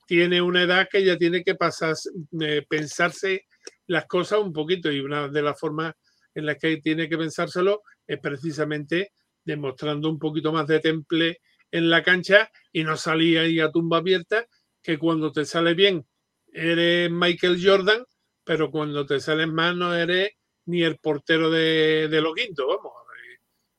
tiene 0.07 0.41
una 0.41 0.63
edad 0.63 0.87
que 0.89 1.03
ya 1.03 1.17
tiene 1.17 1.43
que 1.43 1.55
pasar, 1.55 1.95
eh, 2.39 2.65
pensarse 2.69 3.45
las 3.87 4.05
cosas 4.07 4.39
un 4.39 4.53
poquito 4.53 4.89
y 4.89 5.01
una 5.01 5.27
de 5.27 5.41
las 5.41 5.59
formas 5.59 5.93
en 6.33 6.45
las 6.45 6.57
que 6.57 6.77
tiene 6.77 7.09
que 7.09 7.17
pensárselo 7.17 7.81
es 8.07 8.19
precisamente 8.19 9.11
demostrando 9.43 10.09
un 10.09 10.19
poquito 10.19 10.53
más 10.53 10.67
de 10.67 10.79
temple 10.79 11.41
en 11.69 11.89
la 11.89 12.01
cancha 12.01 12.49
y 12.71 12.83
no 12.83 12.95
salir 12.95 13.39
ahí 13.39 13.59
a 13.59 13.71
tumba 13.71 13.97
abierta, 13.97 14.45
que 14.81 14.97
cuando 14.97 15.33
te 15.33 15.43
sale 15.43 15.73
bien 15.73 16.05
eres 16.53 17.11
Michael 17.11 17.59
Jordan, 17.61 18.05
pero 18.43 18.71
cuando 18.71 19.05
te 19.05 19.19
sales 19.19 19.47
mal 19.47 19.77
no 19.77 19.93
eres 19.93 20.31
ni 20.65 20.83
el 20.83 20.97
portero 20.97 21.49
de, 21.49 22.07
de 22.09 22.21
lo 22.21 22.33
quinto, 22.33 22.67
vamos. 22.67 22.93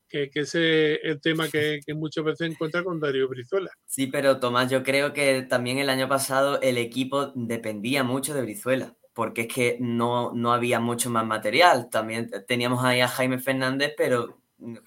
Que, 0.07 0.29
que, 0.29 0.41
ese 0.41 0.93
es 0.93 0.99
el 1.05 1.21
tema 1.21 1.49
que, 1.49 1.79
que, 1.83 1.95
muchas 1.95 2.23
veces 2.23 2.51
encuentra 2.51 2.83
con 2.83 2.99
Darío 2.99 3.27
Brizuela. 3.27 3.71
Sí, 3.87 4.05
pero 4.05 4.39
Tomás, 4.39 4.69
yo 4.69 4.83
creo 4.83 5.11
que 5.11 5.41
también 5.41 5.79
el 5.79 5.89
año 5.89 6.07
pasado 6.07 6.61
el 6.61 6.77
equipo 6.77 7.31
dependía 7.33 8.03
mucho 8.03 8.35
de 8.35 8.43
Brizuela, 8.43 8.95
porque 9.15 9.41
es 9.41 9.47
que 9.47 9.77
no, 9.79 10.31
no 10.35 10.53
había 10.53 10.79
mucho 10.79 11.09
más 11.09 11.25
material. 11.25 11.89
También 11.89 12.29
teníamos 12.47 12.83
ahí 12.83 13.01
a 13.01 13.07
Jaime 13.07 13.39
Fernández, 13.39 13.95
pero 13.97 14.39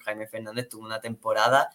Jaime 0.05 0.27
Fernández 0.27 0.69
tuvo 0.69 0.85
una 0.85 1.01
temporada, 1.01 1.71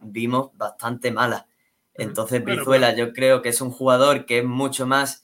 vimos, 0.00 0.50
bastante 0.54 1.12
mala. 1.12 1.46
Entonces, 1.94 2.42
Brizuela 2.42 2.96
yo 2.96 3.12
creo 3.12 3.40
que 3.40 3.50
es 3.50 3.60
un 3.60 3.70
jugador 3.70 4.26
que 4.26 4.38
es 4.38 4.44
mucho 4.44 4.88
más 4.88 5.22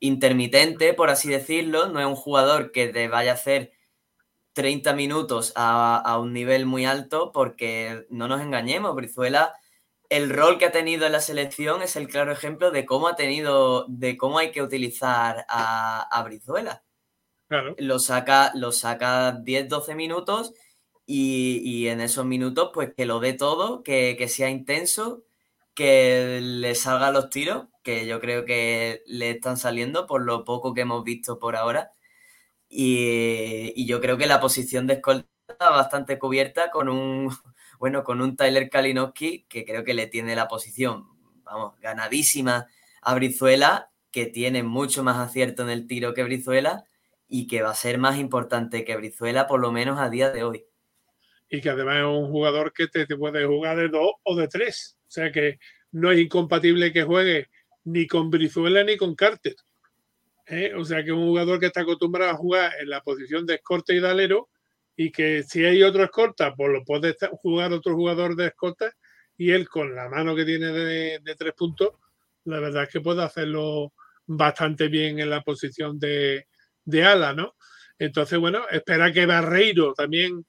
intermitente, 0.00 0.94
por 0.94 1.10
así 1.10 1.28
decirlo, 1.28 1.88
no 1.88 2.00
es 2.00 2.06
un 2.06 2.16
jugador 2.16 2.72
que 2.72 2.88
te 2.88 3.08
vaya 3.08 3.32
a 3.32 3.34
hacer 3.34 3.72
30 4.52 4.94
minutos 4.94 5.52
a, 5.56 6.18
un 6.20 6.32
nivel 6.32 6.66
muy 6.66 6.86
alto, 6.86 7.32
porque 7.32 8.06
no 8.10 8.28
nos 8.28 8.40
engañemos, 8.40 8.94
Brizuela, 8.94 9.54
el 10.08 10.30
rol 10.30 10.58
que 10.58 10.66
ha 10.66 10.72
tenido 10.72 11.06
en 11.06 11.12
la 11.12 11.20
selección 11.20 11.82
es 11.82 11.96
el 11.96 12.08
claro 12.08 12.32
ejemplo 12.32 12.70
de 12.70 12.86
cómo 12.86 13.08
ha 13.08 13.16
tenido, 13.16 13.86
de 13.88 14.16
cómo 14.16 14.38
hay 14.38 14.52
que 14.52 14.62
utilizar 14.62 15.44
a, 15.48 16.22
Brizuela. 16.24 16.84
Lo 17.78 17.98
saca, 17.98 18.52
lo 18.54 18.72
saca 18.72 19.38
10-12 19.38 19.94
minutos 19.94 20.54
y, 21.04 21.88
en 21.88 22.00
esos 22.00 22.24
minutos, 22.24 22.70
pues 22.72 22.94
que 22.94 23.06
lo 23.06 23.20
dé 23.20 23.34
todo, 23.34 23.82
que, 23.82 24.16
que 24.18 24.28
sea 24.28 24.48
intenso, 24.50 25.24
que 25.74 26.40
le 26.42 26.74
salgan 26.74 27.12
los 27.12 27.30
tiros 27.30 27.66
que 27.86 28.04
yo 28.04 28.18
creo 28.20 28.44
que 28.44 29.04
le 29.06 29.30
están 29.30 29.56
saliendo 29.56 30.08
por 30.08 30.20
lo 30.22 30.44
poco 30.44 30.74
que 30.74 30.80
hemos 30.80 31.04
visto 31.04 31.38
por 31.38 31.54
ahora. 31.54 31.92
Y, 32.68 33.86
yo 33.86 34.00
creo 34.00 34.18
que 34.18 34.26
la 34.26 34.40
posición 34.40 34.88
de 34.88 34.94
escolta 34.94 35.28
está 35.46 35.70
bastante 35.70 36.18
cubierta 36.18 36.72
con 36.72 36.88
un, 36.88 37.30
bueno, 37.78 38.02
con 38.02 38.20
un 38.20 38.36
Tyler 38.36 38.68
Kalinowski 38.68 39.46
que 39.48 39.64
creo 39.64 39.84
que 39.84 39.94
le 39.94 40.08
tiene 40.08 40.34
la 40.34 40.48
posición, 40.48 41.06
vamos, 41.44 41.78
ganadísima 41.80 42.66
a 43.02 43.14
Brizuela, 43.14 43.92
que 44.10 44.26
tiene 44.26 44.64
mucho 44.64 45.04
más 45.04 45.18
acierto 45.18 45.62
en 45.62 45.70
el 45.70 45.86
tiro 45.86 46.12
que 46.12 46.24
Brizuela 46.24 46.82
y 47.28 47.46
que 47.46 47.62
va 47.62 47.70
a 47.70 47.74
ser 47.76 47.98
más 47.98 48.18
importante 48.18 48.84
que 48.84 48.96
Brizuela 48.96 49.46
por 49.46 49.60
lo 49.60 49.70
menos 49.70 50.00
a 50.00 50.10
día 50.10 50.30
de 50.30 50.42
hoy. 50.42 50.64
Y 51.48 51.60
que 51.60 51.70
además 51.70 51.98
es 51.98 52.04
un 52.04 52.32
jugador 52.32 52.72
que 52.72 52.88
te, 52.88 53.06
te 53.06 53.16
puede 53.16 53.46
jugar 53.46 53.76
de 53.76 53.88
dos 53.90 54.10
o 54.24 54.34
de 54.34 54.48
tres. 54.48 54.98
O 55.06 55.10
sea 55.10 55.30
que 55.30 55.60
no 55.92 56.10
es 56.10 56.18
incompatible 56.18 56.92
que 56.92 57.04
juegue 57.04 57.48
ni 57.86 58.06
con 58.06 58.30
Brizuela 58.30 58.84
ni 58.84 58.96
con 58.96 59.14
Carter. 59.14 59.54
¿eh? 60.46 60.72
O 60.74 60.84
sea 60.84 61.04
que 61.04 61.12
un 61.12 61.26
jugador 61.26 61.58
que 61.58 61.66
está 61.66 61.82
acostumbrado 61.82 62.32
a 62.32 62.36
jugar 62.36 62.72
en 62.80 62.90
la 62.90 63.00
posición 63.00 63.46
de 63.46 63.54
escorta 63.54 63.94
y 63.94 64.00
de 64.00 64.42
y 64.96 65.12
que 65.12 65.42
si 65.42 65.64
hay 65.64 65.82
otro 65.82 66.02
escorta, 66.02 66.54
pues 66.54 66.70
lo 66.70 66.84
puede 66.84 67.14
jugar 67.42 67.72
otro 67.72 67.94
jugador 67.94 68.34
de 68.34 68.46
escorta 68.46 68.92
y 69.36 69.50
él 69.50 69.68
con 69.68 69.94
la 69.94 70.08
mano 70.08 70.34
que 70.34 70.44
tiene 70.44 70.72
de, 70.72 71.34
tres 71.36 71.52
puntos, 71.52 71.90
la 72.44 72.58
verdad 72.58 72.84
es 72.84 72.88
que 72.88 73.00
puede 73.00 73.22
hacerlo 73.22 73.92
bastante 74.26 74.88
bien 74.88 75.20
en 75.20 75.30
la 75.30 75.42
posición 75.42 75.98
de, 75.98 76.46
ala, 77.04 77.34
¿no? 77.34 77.54
Entonces, 77.98 78.38
bueno, 78.38 78.66
espera 78.70 79.12
que 79.12 79.26
Barreiro 79.26 79.92
también, 79.92 80.44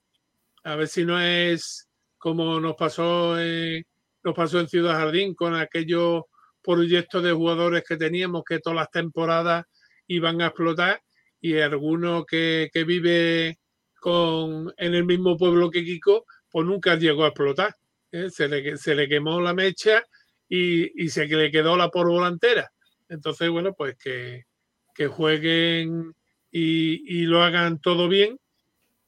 a 0.64 0.76
ver 0.76 0.88
si 0.88 1.04
no 1.04 1.20
es 1.20 1.88
como 2.16 2.58
nos 2.58 2.74
pasó, 2.74 3.36
nos 3.36 4.34
pasó 4.34 4.60
en 4.60 4.68
Ciudad 4.68 4.94
Jardín 4.94 5.34
con 5.34 5.54
aquellos 5.54 6.22
proyectos 6.62 7.22
de 7.22 7.32
jugadores 7.32 7.84
que 7.86 7.96
teníamos 7.96 8.42
que 8.44 8.58
todas 8.58 8.76
las 8.76 8.90
temporadas 8.90 9.66
iban 10.06 10.40
a 10.40 10.46
explotar 10.46 11.00
y 11.40 11.58
alguno 11.58 12.24
que, 12.24 12.70
vive 12.86 13.58
con, 14.00 14.72
en 14.76 14.94
el 14.94 15.04
mismo 15.04 15.36
pueblo 15.36 15.70
que 15.70 15.84
Kiko, 15.84 16.26
pues 16.50 16.66
nunca 16.66 16.96
llegó 16.96 17.24
a 17.24 17.28
explotar. 17.28 17.74
¿eh? 18.12 18.30
Se, 18.30 18.48
le, 18.48 18.76
se, 18.76 18.94
le, 18.94 19.08
quemó 19.08 19.40
la 19.40 19.54
mecha 19.54 20.02
y, 20.48 21.04
y, 21.04 21.08
se 21.10 21.26
le 21.26 21.50
quedó 21.50 21.76
la 21.76 21.90
por 21.90 22.08
volantera. 22.08 22.70
Entonces, 23.08 23.48
bueno, 23.50 23.74
pues 23.74 23.96
que, 23.96 24.46
que 24.94 25.06
jueguen 25.06 26.14
y, 26.50 27.20
y, 27.20 27.22
lo 27.22 27.42
hagan 27.42 27.80
todo 27.80 28.08
bien. 28.08 28.38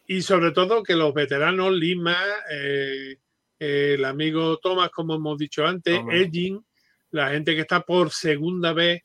Y 0.06 0.22
sobre 0.22 0.52
todo 0.52 0.82
que 0.82 0.96
los 0.96 1.14
veteranos, 1.14 1.72
Lima, 1.72 2.16
eh, 2.50 3.16
el 3.58 4.04
amigo 4.04 4.58
Tomás, 4.58 4.90
como 4.90 5.14
hemos 5.14 5.38
dicho 5.38 5.66
antes, 5.66 6.00
Edgin, 6.10 6.64
la 7.10 7.30
gente 7.30 7.54
que 7.54 7.62
está 7.62 7.82
por 7.82 8.10
segunda 8.10 8.72
vez, 8.72 9.02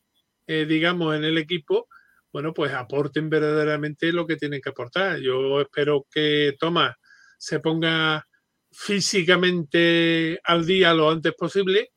eh, 0.48 0.66
digamos, 0.66 1.16
en 1.16 1.24
el 1.24 1.38
equipo, 1.38 1.88
bueno, 2.32 2.54
pues 2.54 2.74
aporten 2.74 3.30
verdaderamente 3.30 4.12
lo 4.12 4.28
que 4.28 4.36
tienen 4.36 4.62
que 4.62 4.70
aportar. 4.70 5.20
Yo 5.20 5.62
espero 5.62 6.06
que 6.12 6.56
Tomás 6.60 6.96
se 7.38 7.60
ponga 7.60 8.26
físicamente 8.72 10.40
al 10.44 10.66
día 10.66 10.94
lo 10.94 11.10
antes 11.10 11.34
posible, 11.34 11.92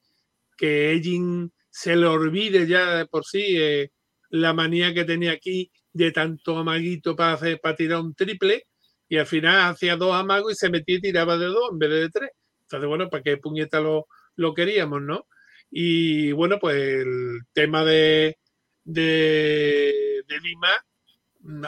que 0.57 0.93
Ellin 0.93 1.53
se 1.71 1.97
le 1.97 2.07
olvide 2.07 2.67
ya 2.67 2.97
de 2.97 3.07
por 3.07 3.25
sí 3.25 3.57
eh, 3.57 3.91
la 4.31 4.53
manía 4.53 4.95
que 4.95 5.05
tenía 5.05 5.33
aquí 5.33 5.71
de 5.93 6.13
tanto 6.13 6.59
amaguito 6.59 7.17
para, 7.17 7.35
hacer, 7.35 7.61
para 7.61 7.77
tirar 7.77 8.01
un 8.01 8.15
triple 8.15 8.65
y 9.09 9.17
al 9.17 9.27
final 9.27 9.73
hacía 9.73 9.97
dos 9.97 10.15
amagos 10.15 10.53
y 10.53 10.57
se 10.57 10.71
metía 10.71 10.97
y 10.97 11.01
tiraba 11.01 11.39
de 11.39 11.47
dos 11.47 11.71
en 11.73 11.79
vez 11.79 11.91
de 11.91 12.11
tres. 12.11 12.31
Entonces, 12.63 12.89
bueno, 12.89 13.09
¿para 13.09 13.23
qué 13.23 13.39
puñeta 13.39 13.81
lo, 13.81 14.07
lo 14.37 14.55
queríamos, 14.55 15.03
no? 15.03 15.27
Y 15.71 16.33
bueno, 16.33 16.59
pues 16.59 16.77
el 16.77 17.41
tema 17.53 17.85
de, 17.85 18.39
de, 18.85 20.25
Lima, 20.43 20.71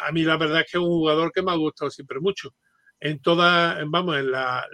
a 0.02 0.12
mí 0.12 0.22
la 0.22 0.36
verdad 0.36 0.60
es 0.60 0.70
que 0.70 0.78
es 0.78 0.82
un 0.82 0.88
jugador 0.88 1.32
que 1.32 1.42
me 1.42 1.52
ha 1.52 1.56
gustado 1.56 1.90
siempre 1.90 2.20
mucho. 2.20 2.54
En 2.98 3.20
toda, 3.20 3.82
vamos, 3.86 4.16
en 4.18 4.30
la, 4.30 4.66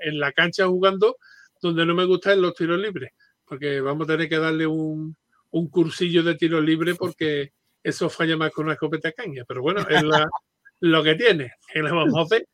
en 0.00 0.18
la 0.18 0.32
cancha 0.32 0.66
jugando, 0.66 1.16
donde 1.60 1.86
no 1.86 1.94
me 1.94 2.04
gusta 2.04 2.32
es 2.32 2.38
los 2.38 2.54
tiros 2.54 2.78
libres, 2.78 3.12
porque 3.44 3.80
vamos 3.80 4.08
a 4.08 4.12
tener 4.12 4.28
que 4.28 4.38
darle 4.38 4.66
un, 4.66 5.16
un 5.50 5.68
cursillo 5.68 6.22
de 6.22 6.34
tiros 6.34 6.62
libres 6.62 6.96
porque 6.96 7.52
eso 7.82 8.08
falla 8.10 8.36
más 8.36 8.52
con 8.52 8.66
una 8.66 8.74
escopeta 8.74 9.12
caña. 9.12 9.44
Pero 9.46 9.62
bueno, 9.62 9.80
es 9.88 10.02
lo 10.80 11.02
que 11.02 11.14
tiene. 11.14 11.52
¿Qué 11.72 11.82
le 11.82 11.90
vamos 11.90 12.16
a 12.16 12.22
hacer? 12.22 12.46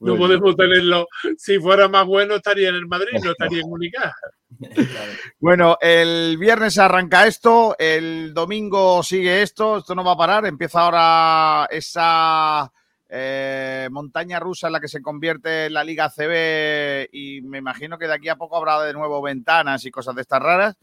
No 0.00 0.16
podemos 0.16 0.56
tenerlo. 0.56 1.06
Si 1.38 1.58
fuera 1.58 1.88
más 1.88 2.06
bueno, 2.06 2.34
estaría 2.34 2.68
en 2.68 2.74
el 2.74 2.86
Madrid, 2.86 3.18
no 3.22 3.30
estaría 3.30 3.60
en 3.60 3.72
Unicaja. 3.72 4.14
Bueno, 5.38 5.76
el 5.80 6.38
viernes 6.38 6.78
arranca 6.78 7.26
esto, 7.26 7.76
el 7.78 8.32
domingo 8.32 9.02
sigue 9.02 9.42
esto, 9.42 9.78
esto 9.78 9.94
no 9.94 10.02
va 10.02 10.12
a 10.12 10.16
parar, 10.16 10.46
empieza 10.46 10.80
ahora 10.80 11.66
esa 11.70 12.72
eh, 13.08 13.88
montaña 13.90 14.40
rusa 14.40 14.68
en 14.68 14.72
la 14.72 14.80
que 14.80 14.88
se 14.88 15.02
convierte 15.02 15.68
la 15.68 15.84
Liga 15.84 16.10
CB 16.10 17.08
y 17.12 17.42
me 17.42 17.58
imagino 17.58 17.98
que 17.98 18.06
de 18.06 18.14
aquí 18.14 18.28
a 18.28 18.36
poco 18.36 18.56
habrá 18.56 18.80
de 18.82 18.92
nuevo 18.92 19.20
ventanas 19.20 19.84
y 19.84 19.90
cosas 19.90 20.14
de 20.14 20.22
estas 20.22 20.42
raras. 20.42 20.76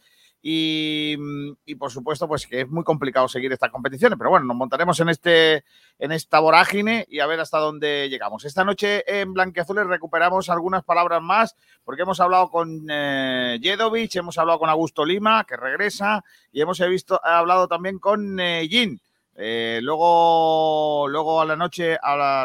Mm, 0.46 1.54
y, 1.66 1.76
por 1.76 1.90
supuesto, 1.90 2.28
pues 2.28 2.46
que 2.46 2.62
es 2.62 2.70
muy 2.70 2.84
complicado 2.84 3.30
seguir 3.30 3.54
estas 3.54 3.72
competiciones, 3.72 4.18
pero 4.18 4.30
bueno, 4.30 4.46
nos 4.46 4.58
montaremos 4.58 5.00
en, 5.00 5.08
este, 5.08 5.64
en 5.98 6.12
esta 6.12 6.40
vorágine 6.40 7.06
y 7.10 7.20
a 7.20 7.28
ver 7.28 7.40
hasta 7.40 7.60
dónde 7.60 8.10
llegamos. 8.10 8.44
Esta 8.44 8.66
noche 8.66 9.04
en 9.08 9.34
Blanqueazules 9.34 9.88
recuperamos 9.88 10.50
algunas 10.50 10.84
palabras 10.84 11.22
más, 11.22 11.56
porque 11.86 12.02
hemos 12.02 12.20
hablado 12.20 12.50
con 12.50 12.86
eh, 12.90 13.58
Jedovic, 13.62 14.14
hemos 14.18 14.38
hablado 14.38 14.60
con 14.60 14.70
Augusto 14.70 15.06
Lima, 15.06 15.46
que 15.46 15.56
regresa, 15.56 16.26
y 16.52 16.60
hemos 16.60 16.78
visto, 16.90 17.22
hablado 17.24 17.70
también 17.70 18.00
con 18.00 18.38
eh, 18.40 18.68
Jin. 18.70 19.00
Eh, 19.36 19.80
luego, 19.82 21.08
luego 21.08 21.42
a 21.42 21.46
la 21.46 21.56
noche 21.56 21.98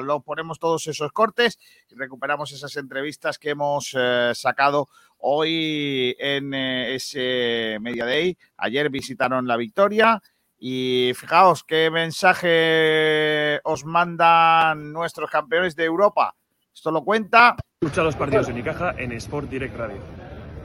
lo 0.04 0.20
ponemos 0.20 0.58
todos 0.58 0.86
esos 0.86 1.12
cortes 1.12 1.58
y 1.90 1.94
recuperamos 1.96 2.50
esas 2.52 2.74
entrevistas 2.76 3.38
que 3.38 3.50
hemos 3.50 3.94
sacado 4.32 4.88
hoy 5.18 6.16
en 6.18 6.54
eh, 6.54 6.94
ese 6.94 7.78
Media 7.80 8.04
Day. 8.04 8.36
Ayer 8.56 8.90
visitaron 8.90 9.46
la 9.46 9.56
victoria 9.56 10.22
Y 10.58 11.12
fijaos 11.14 11.62
qué 11.62 11.90
mensaje 11.90 13.60
os 13.64 13.84
mandan 13.84 14.92
nuestros 14.92 15.30
campeones 15.30 15.76
de 15.76 15.84
Europa. 15.84 16.34
Esto 16.74 16.90
lo 16.90 17.04
cuenta. 17.04 17.56
Escucha 17.80 18.02
los 18.02 18.16
partidos 18.16 18.46
de 18.46 18.52
Unicaja 18.54 18.94
en 18.98 19.12
Sport 19.12 19.48
Direct 19.48 19.76
Radio. 19.76 19.98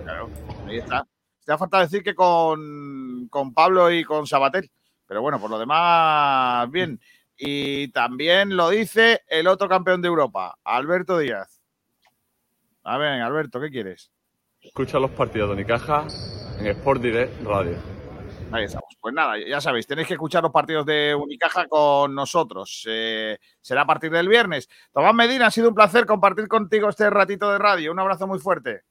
Claro, 0.03 0.30
ahí 0.67 0.77
está. 0.77 1.05
Te 1.45 1.51
ha 1.51 1.57
faltado 1.57 1.84
decir 1.84 2.03
que 2.03 2.15
con, 2.15 3.27
con 3.30 3.53
Pablo 3.53 3.91
y 3.91 4.03
con 4.03 4.25
Sabatel. 4.25 4.71
Pero 5.05 5.21
bueno, 5.21 5.39
por 5.39 5.49
lo 5.49 5.59
demás, 5.59 6.69
bien. 6.71 6.99
Y 7.38 7.89
también 7.89 8.55
lo 8.55 8.69
dice 8.69 9.21
el 9.27 9.47
otro 9.47 9.67
campeón 9.67 10.01
de 10.01 10.07
Europa, 10.07 10.57
Alberto 10.63 11.17
Díaz. 11.17 11.61
A 12.84 12.97
ver, 12.97 13.21
Alberto, 13.21 13.59
¿qué 13.59 13.69
quieres? 13.69 14.12
Escucha 14.64 14.98
los 14.98 15.11
partidos 15.11 15.49
de 15.49 15.56
Unicaja 15.56 16.07
en 16.57 16.68
Sport 16.68 17.02
Direct 17.02 17.44
Radio. 17.44 17.76
Ahí 18.49 18.64
estamos. 18.64 18.85
Pues 19.02 19.14
nada, 19.14 19.35
ya 19.38 19.60
sabéis, 19.60 19.85
tenéis 19.85 20.07
que 20.07 20.14
escuchar 20.14 20.41
los 20.41 20.53
partidos 20.53 20.85
de 20.85 21.14
Unicaja 21.14 21.68
con 21.68 22.15
nosotros. 22.15 22.85
Eh, 22.88 23.38
será 23.60 23.81
a 23.81 23.85
partir 23.85 24.10
del 24.10 24.30
viernes. 24.30 24.69
Tomás 24.94 25.14
Medina, 25.14 25.48
ha 25.48 25.52
sido 25.52 25.68
un 25.68 25.76
placer 25.76 26.06
compartir 26.06 26.48
contigo 26.48 26.88
este 26.88 27.10
ratito 27.10 27.52
de 27.52 27.57
radio. 27.57 27.91
Un 27.91 27.99
abrazo 27.99 28.26
muy 28.26 28.40
fuerte. 28.40 28.84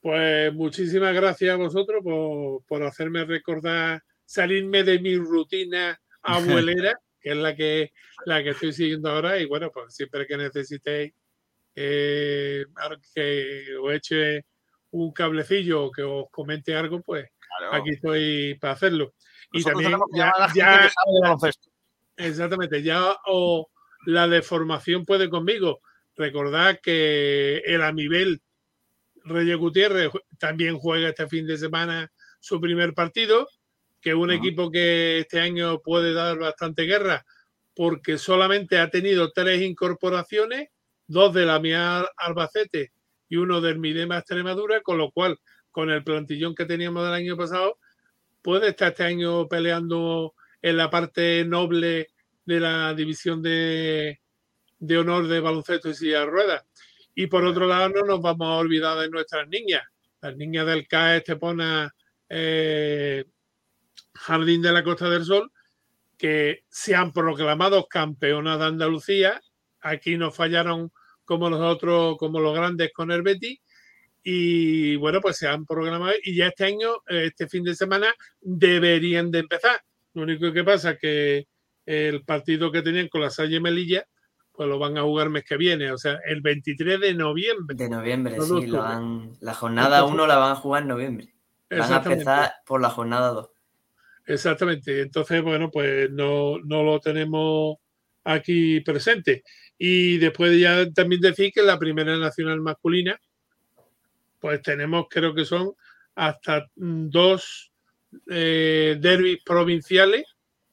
Pues 0.00 0.54
muchísimas 0.54 1.14
gracias 1.14 1.52
a 1.52 1.56
vosotros 1.56 2.02
por, 2.02 2.64
por 2.64 2.82
hacerme 2.82 3.24
recordar, 3.26 4.02
salirme 4.24 4.84
de 4.84 5.00
mi 5.00 5.16
rutina 5.16 6.00
abuelera, 6.22 6.98
que 7.20 7.30
es 7.30 7.36
la 7.36 7.54
que, 7.54 7.92
la 8.24 8.42
que 8.42 8.50
estoy 8.50 8.72
siguiendo 8.72 9.10
ahora. 9.10 9.38
Y 9.38 9.44
bueno, 9.44 9.70
pues 9.70 9.94
siempre 9.94 10.26
que 10.26 10.38
necesitéis 10.38 11.12
eh, 11.74 12.64
que 13.14 13.64
os 13.82 13.92
eche 13.92 14.46
un 14.92 15.12
cablecillo 15.12 15.90
que 15.90 16.02
os 16.02 16.26
comente 16.30 16.74
algo, 16.74 17.02
pues 17.02 17.28
Claro. 17.58 17.74
aquí 17.74 17.90
estoy 17.90 18.54
para 18.60 18.74
hacerlo. 18.74 19.14
Y 19.52 19.62
también 19.64 19.92
ya, 20.14 20.32
exactamente, 22.16 22.82
ya 22.82 23.16
o 23.26 23.68
la 24.06 24.28
deformación 24.28 25.04
puede 25.04 25.28
conmigo. 25.28 25.80
Recordad 26.16 26.78
que 26.82 27.58
el 27.66 27.82
Amibel 27.82 28.40
Reyes 29.24 29.56
Gutiérrez 29.56 30.10
también 30.38 30.78
juega 30.78 31.08
este 31.08 31.28
fin 31.28 31.46
de 31.46 31.58
semana 31.58 32.12
su 32.38 32.60
primer 32.60 32.94
partido, 32.94 33.48
que 34.00 34.10
es 34.10 34.16
un 34.16 34.30
equipo 34.30 34.70
que 34.70 35.18
este 35.20 35.40
año 35.40 35.80
puede 35.80 36.12
dar 36.12 36.38
bastante 36.38 36.84
guerra 36.84 37.24
porque 37.74 38.18
solamente 38.18 38.78
ha 38.78 38.90
tenido 38.90 39.32
tres 39.32 39.62
incorporaciones, 39.62 40.68
dos 41.06 41.32
de 41.34 41.46
la 41.46 41.58
mía 41.58 42.06
Albacete 42.16 42.92
y 43.30 43.36
uno 43.36 43.62
del 43.62 43.78
Midema 43.78 44.18
Extremadura, 44.18 44.82
con 44.82 44.98
lo 44.98 45.10
cual, 45.12 45.38
con 45.70 45.88
el 45.88 46.04
plantillón 46.04 46.54
que 46.54 46.66
teníamos 46.66 47.04
del 47.04 47.14
año 47.14 47.36
pasado, 47.36 47.78
puede 48.42 48.68
estar 48.68 48.90
este 48.90 49.04
año 49.04 49.48
peleando 49.48 50.34
en 50.60 50.76
la 50.76 50.90
parte 50.90 51.44
noble 51.46 52.08
de 52.44 52.60
la 52.60 52.92
división 52.92 53.40
de, 53.40 54.20
de 54.78 54.98
honor 54.98 55.28
de 55.28 55.40
baloncesto 55.40 55.88
y 55.88 55.94
silla 55.94 56.20
de 56.20 56.26
ruedas. 56.26 56.64
Y 57.14 57.28
por 57.28 57.44
otro 57.44 57.66
lado, 57.66 57.88
no 57.90 58.02
nos 58.02 58.20
vamos 58.20 58.48
a 58.48 58.58
olvidar 58.58 58.98
de 58.98 59.08
nuestras 59.08 59.48
niñas. 59.48 59.82
Las 60.20 60.36
niñas 60.36 60.66
del 60.66 60.88
CAE 60.88 61.18
Estepona 61.18 61.94
eh, 62.28 63.24
Jardín 64.14 64.60
de 64.60 64.72
la 64.72 64.82
Costa 64.82 65.08
del 65.08 65.24
Sol, 65.24 65.52
que 66.18 66.64
se 66.68 66.96
han 66.96 67.12
proclamado 67.12 67.86
campeonas 67.86 68.58
de 68.58 68.64
Andalucía. 68.64 69.40
Aquí 69.80 70.16
nos 70.16 70.34
fallaron 70.34 70.92
como 71.30 71.48
los 71.48 71.60
otros, 71.60 72.16
como 72.18 72.40
los 72.40 72.52
grandes 72.52 72.90
con 72.92 73.12
el 73.12 73.22
Betis. 73.22 73.60
Y 74.24 74.96
bueno, 74.96 75.20
pues 75.20 75.36
se 75.36 75.46
han 75.46 75.64
programado 75.64 76.12
y 76.24 76.34
ya 76.34 76.48
este 76.48 76.64
año, 76.64 76.88
este 77.06 77.46
fin 77.46 77.62
de 77.62 77.76
semana, 77.76 78.12
deberían 78.40 79.30
de 79.30 79.38
empezar. 79.38 79.80
Lo 80.14 80.22
único 80.22 80.52
que 80.52 80.64
pasa 80.64 80.90
es 80.90 80.98
que 80.98 81.46
el 81.86 82.24
partido 82.24 82.72
que 82.72 82.82
tenían 82.82 83.06
con 83.06 83.20
la 83.20 83.30
Salle 83.30 83.60
Melilla, 83.60 84.04
pues 84.52 84.68
lo 84.68 84.80
van 84.80 84.98
a 84.98 85.02
jugar 85.02 85.30
mes 85.30 85.44
que 85.44 85.56
viene, 85.56 85.92
o 85.92 85.98
sea, 85.98 86.18
el 86.26 86.40
23 86.40 86.98
de 87.00 87.14
noviembre. 87.14 87.76
De 87.76 87.88
noviembre, 87.88 88.36
No 88.36 88.44
sí. 88.60 88.66
La, 88.66 88.80
van- 88.80 89.36
la 89.40 89.54
jornada 89.54 89.98
Entonces- 89.98 90.14
1 90.14 90.26
la 90.26 90.36
van 90.36 90.52
a 90.52 90.56
jugar 90.56 90.82
en 90.82 90.88
noviembre. 90.88 91.34
Van 91.70 91.92
a 91.92 91.96
empezar 91.98 92.52
por 92.66 92.80
la 92.80 92.90
jornada 92.90 93.28
2. 93.30 93.48
Exactamente. 94.26 95.00
Entonces, 95.02 95.40
bueno, 95.42 95.70
pues 95.70 96.10
no, 96.10 96.58
no 96.64 96.82
lo 96.82 96.98
tenemos 97.00 97.76
aquí 98.24 98.80
presente. 98.80 99.44
Y 99.82 100.18
después 100.18 100.60
ya 100.60 100.90
también 100.90 101.22
decir 101.22 101.52
que 101.54 101.60
en 101.60 101.66
la 101.66 101.78
primera 101.78 102.14
nacional 102.18 102.60
masculina, 102.60 103.18
pues 104.38 104.60
tenemos, 104.60 105.06
creo 105.08 105.34
que 105.34 105.46
son 105.46 105.72
hasta 106.14 106.66
mm, 106.76 107.08
dos 107.08 107.72
eh, 108.28 108.98
derbis 109.00 109.42
provinciales 109.42 110.26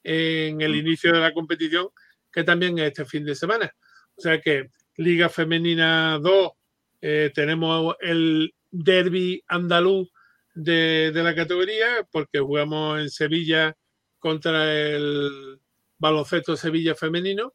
en 0.03 0.59
el 0.59 0.75
inicio 0.75 1.13
de 1.13 1.21
la 1.21 1.33
competición, 1.33 1.87
que 2.29 2.43
también 2.43 2.77
es 2.79 2.87
este 2.87 3.05
fin 3.05 3.23
de 3.23 3.33
semana. 3.33 3.73
O 4.17 4.19
sea 4.21 4.41
que 4.41 4.71
Liga 4.97 5.29
Femenina 5.29 6.19
2, 6.21 6.51
eh, 6.99 7.31
tenemos 7.33 7.95
el 8.01 8.53
derby 8.69 9.41
andaluz 9.47 10.09
de, 10.53 11.13
de 11.13 11.23
la 11.23 11.33
categoría, 11.33 12.05
porque 12.11 12.39
jugamos 12.39 12.99
en 12.99 13.09
Sevilla 13.09 13.73
contra 14.19 14.69
el 14.69 15.61
baloncesto 15.97 16.57
Sevilla 16.57 16.93
femenino, 16.93 17.53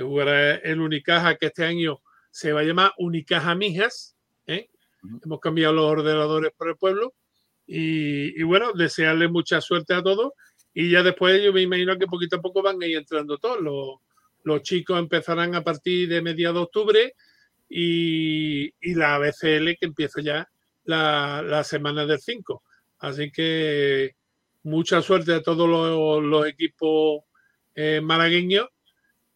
jugará 0.00 0.56
el 0.56 0.80
Unicaja, 0.80 1.36
que 1.36 1.46
este 1.46 1.64
año 1.64 2.00
se 2.30 2.52
va 2.52 2.60
a 2.60 2.64
llamar 2.64 2.92
Unicaja 2.98 3.54
Mijas. 3.54 4.16
¿eh? 4.46 4.68
Hemos 5.24 5.40
cambiado 5.40 5.74
los 5.74 5.84
ordenadores 5.84 6.52
por 6.56 6.68
el 6.68 6.76
pueblo. 6.76 7.14
Y, 7.66 8.40
y 8.40 8.42
bueno, 8.42 8.72
desearle 8.72 9.28
mucha 9.28 9.60
suerte 9.60 9.94
a 9.94 10.02
todos. 10.02 10.32
Y 10.74 10.90
ya 10.90 11.02
después 11.02 11.42
yo 11.42 11.52
me 11.52 11.62
imagino 11.62 11.98
que 11.98 12.06
poquito 12.06 12.36
a 12.36 12.40
poco 12.40 12.62
van 12.62 12.82
a 12.82 12.86
ir 12.86 12.96
entrando 12.96 13.38
todos. 13.38 13.60
Los, 13.60 13.96
los 14.44 14.62
chicos 14.62 14.98
empezarán 14.98 15.54
a 15.54 15.62
partir 15.62 16.08
de 16.08 16.22
mediados 16.22 16.56
de 16.56 16.62
octubre 16.62 17.14
y, 17.68 18.66
y 18.80 18.94
la 18.94 19.18
BCL 19.18 19.76
que 19.78 19.86
empieza 19.86 20.20
ya 20.22 20.48
la, 20.84 21.42
la 21.42 21.64
semana 21.64 22.06
del 22.06 22.20
5. 22.20 22.62
Así 22.98 23.30
que 23.30 24.14
mucha 24.62 25.02
suerte 25.02 25.34
a 25.34 25.42
todos 25.42 25.68
los, 25.68 26.22
los 26.22 26.46
equipos 26.46 27.22
eh, 27.74 28.00
malagueños, 28.02 28.68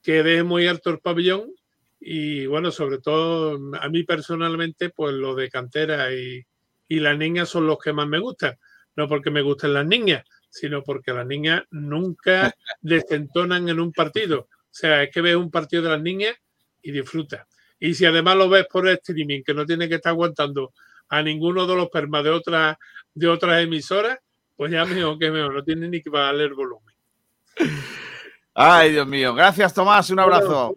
que 0.06 0.22
dejen 0.22 0.46
muy 0.46 0.68
alto 0.68 0.90
el 0.90 1.00
pabellón 1.00 1.52
y 1.98 2.46
bueno, 2.46 2.70
sobre 2.70 2.98
todo 2.98 3.58
a 3.80 3.88
mí 3.88 4.04
personalmente, 4.04 4.90
pues 4.90 5.12
lo 5.12 5.34
de 5.34 5.50
cantera 5.50 6.14
y, 6.14 6.46
y 6.86 7.00
las 7.00 7.18
niñas 7.18 7.48
son 7.48 7.66
los 7.66 7.80
que 7.80 7.92
más 7.92 8.06
me 8.06 8.20
gustan. 8.20 8.56
No 8.94 9.08
porque 9.08 9.32
me 9.32 9.42
gusten 9.42 9.74
las 9.74 9.84
niñas, 9.84 10.22
sino 10.48 10.84
porque 10.84 11.12
las 11.12 11.26
niñas 11.26 11.64
nunca 11.72 12.54
desentonan 12.80 13.68
en 13.68 13.80
un 13.80 13.90
partido. 13.90 14.42
O 14.42 14.70
sea, 14.70 15.02
es 15.02 15.10
que 15.10 15.22
ves 15.22 15.34
un 15.34 15.50
partido 15.50 15.82
de 15.82 15.88
las 15.88 16.00
niñas 16.00 16.36
y 16.82 16.92
disfrutas. 16.92 17.44
Y 17.80 17.92
si 17.94 18.06
además 18.06 18.36
lo 18.36 18.48
ves 18.48 18.68
por 18.70 18.86
streaming, 18.86 19.42
que 19.42 19.54
no 19.54 19.66
tiene 19.66 19.88
que 19.88 19.96
estar 19.96 20.10
aguantando 20.10 20.72
a 21.08 21.20
ninguno 21.20 21.66
de 21.66 21.74
los 21.74 21.88
permas 21.88 22.22
de 22.22 22.30
otras 22.30 22.76
de 23.12 23.26
otras 23.26 23.60
emisoras, 23.60 24.20
pues 24.54 24.70
ya 24.70 24.84
mejor 24.84 25.18
que 25.18 25.32
mejor, 25.32 25.52
no 25.52 25.64
tiene 25.64 25.88
ni 25.88 26.00
que 26.00 26.10
bajarle 26.10 26.44
el 26.44 26.54
volumen. 26.54 26.94
Ay, 28.58 28.92
Dios 28.92 29.06
mío. 29.06 29.34
Gracias, 29.34 29.74
Tomás. 29.74 30.08
Un 30.08 30.18
abrazo. 30.18 30.74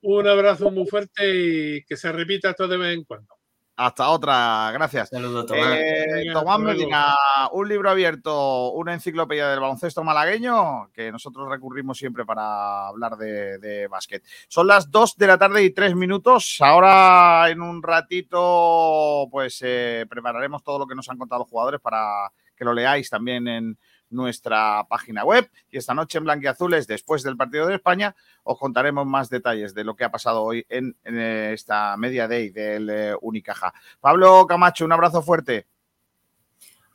Un 0.00 0.26
abrazo 0.26 0.70
muy 0.70 0.86
fuerte 0.86 1.30
y 1.30 1.84
que 1.84 1.94
se 1.94 2.10
repita 2.10 2.48
esto 2.48 2.66
de 2.66 2.78
vez 2.78 2.96
en 2.96 3.04
cuando. 3.04 3.34
Hasta 3.76 4.08
otra, 4.08 4.70
gracias. 4.72 5.10
Saludos, 5.10 5.44
Tomás. 5.44 5.78
Eh, 5.78 6.30
Tomás. 6.32 6.58
Medina, 6.58 7.14
un 7.52 7.68
libro 7.68 7.90
abierto, 7.90 8.72
una 8.72 8.94
enciclopedia 8.94 9.48
del 9.48 9.60
baloncesto 9.60 10.02
malagueño, 10.02 10.90
que 10.90 11.12
nosotros 11.12 11.50
recurrimos 11.50 11.98
siempre 11.98 12.24
para 12.24 12.88
hablar 12.88 13.18
de, 13.18 13.58
de 13.58 13.88
básquet. 13.88 14.24
Son 14.48 14.66
las 14.66 14.90
2 14.90 15.16
de 15.18 15.26
la 15.26 15.36
tarde 15.36 15.62
y 15.62 15.70
3 15.70 15.94
minutos. 15.96 16.56
Ahora, 16.60 17.50
en 17.50 17.60
un 17.60 17.82
ratito, 17.82 19.28
pues 19.30 19.60
eh, 19.60 20.06
prepararemos 20.08 20.64
todo 20.64 20.78
lo 20.78 20.86
que 20.86 20.94
nos 20.94 21.10
han 21.10 21.18
contado 21.18 21.42
los 21.42 21.50
jugadores 21.50 21.80
para 21.80 22.32
que 22.56 22.64
lo 22.64 22.72
leáis 22.72 23.10
también 23.10 23.46
en 23.46 23.78
nuestra 24.10 24.86
página 24.88 25.24
web. 25.24 25.50
Y 25.70 25.78
esta 25.78 25.94
noche 25.94 26.18
en 26.18 26.24
Blanquiazules, 26.24 26.86
después 26.86 27.22
del 27.22 27.36
partido 27.36 27.66
de 27.66 27.74
España, 27.76 28.14
os 28.44 28.58
contaremos 28.58 29.06
más 29.06 29.28
detalles 29.30 29.74
de 29.74 29.84
lo 29.84 29.96
que 29.96 30.04
ha 30.04 30.10
pasado 30.10 30.42
hoy 30.42 30.64
en, 30.68 30.96
en, 31.04 31.18
esta 31.18 31.96
media 31.96 32.28
day 32.28 32.50
del 32.50 32.90
eh, 32.90 33.14
Unicaja. 33.20 33.72
Pablo 34.00 34.46
Camacho, 34.46 34.84
un 34.84 34.92
abrazo 34.92 35.22
fuerte. 35.22 35.66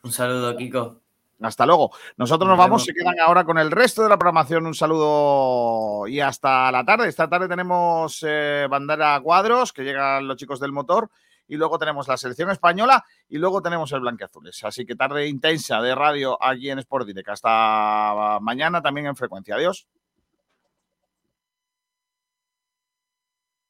Un 0.03 0.11
saludo, 0.11 0.55
Kiko. 0.57 1.03
Hasta 1.41 1.65
luego. 1.65 1.91
Nosotros 2.17 2.47
nos 2.47 2.57
Nos 2.57 2.65
vamos, 2.65 2.85
se 2.85 2.93
quedan 2.93 3.19
ahora 3.19 3.43
con 3.43 3.57
el 3.57 3.71
resto 3.71 4.03
de 4.03 4.09
la 4.09 4.17
programación. 4.17 4.65
Un 4.65 4.75
saludo 4.75 6.07
y 6.07 6.19
hasta 6.19 6.71
la 6.71 6.85
tarde. 6.85 7.07
Esta 7.07 7.29
tarde 7.29 7.47
tenemos 7.47 8.23
eh, 8.25 8.67
bandera 8.69 9.19
cuadros, 9.21 9.73
que 9.73 9.83
llegan 9.83 10.27
los 10.27 10.37
chicos 10.37 10.59
del 10.59 10.71
motor, 10.71 11.09
y 11.47 11.57
luego 11.57 11.77
tenemos 11.77 12.07
la 12.07 12.17
selección 12.17 12.49
española 12.49 13.03
y 13.27 13.37
luego 13.37 13.61
tenemos 13.61 13.91
el 13.91 14.01
Blanqueazules. 14.01 14.63
Así 14.63 14.85
que 14.85 14.95
tarde 14.95 15.27
intensa 15.27 15.81
de 15.81 15.95
radio 15.95 16.37
aquí 16.41 16.69
en 16.69 16.79
Sport 16.79 17.07
Direct. 17.07 17.29
Hasta 17.29 18.39
mañana 18.41 18.81
también 18.81 19.07
en 19.07 19.15
frecuencia. 19.15 19.55
Adiós. 19.55 19.87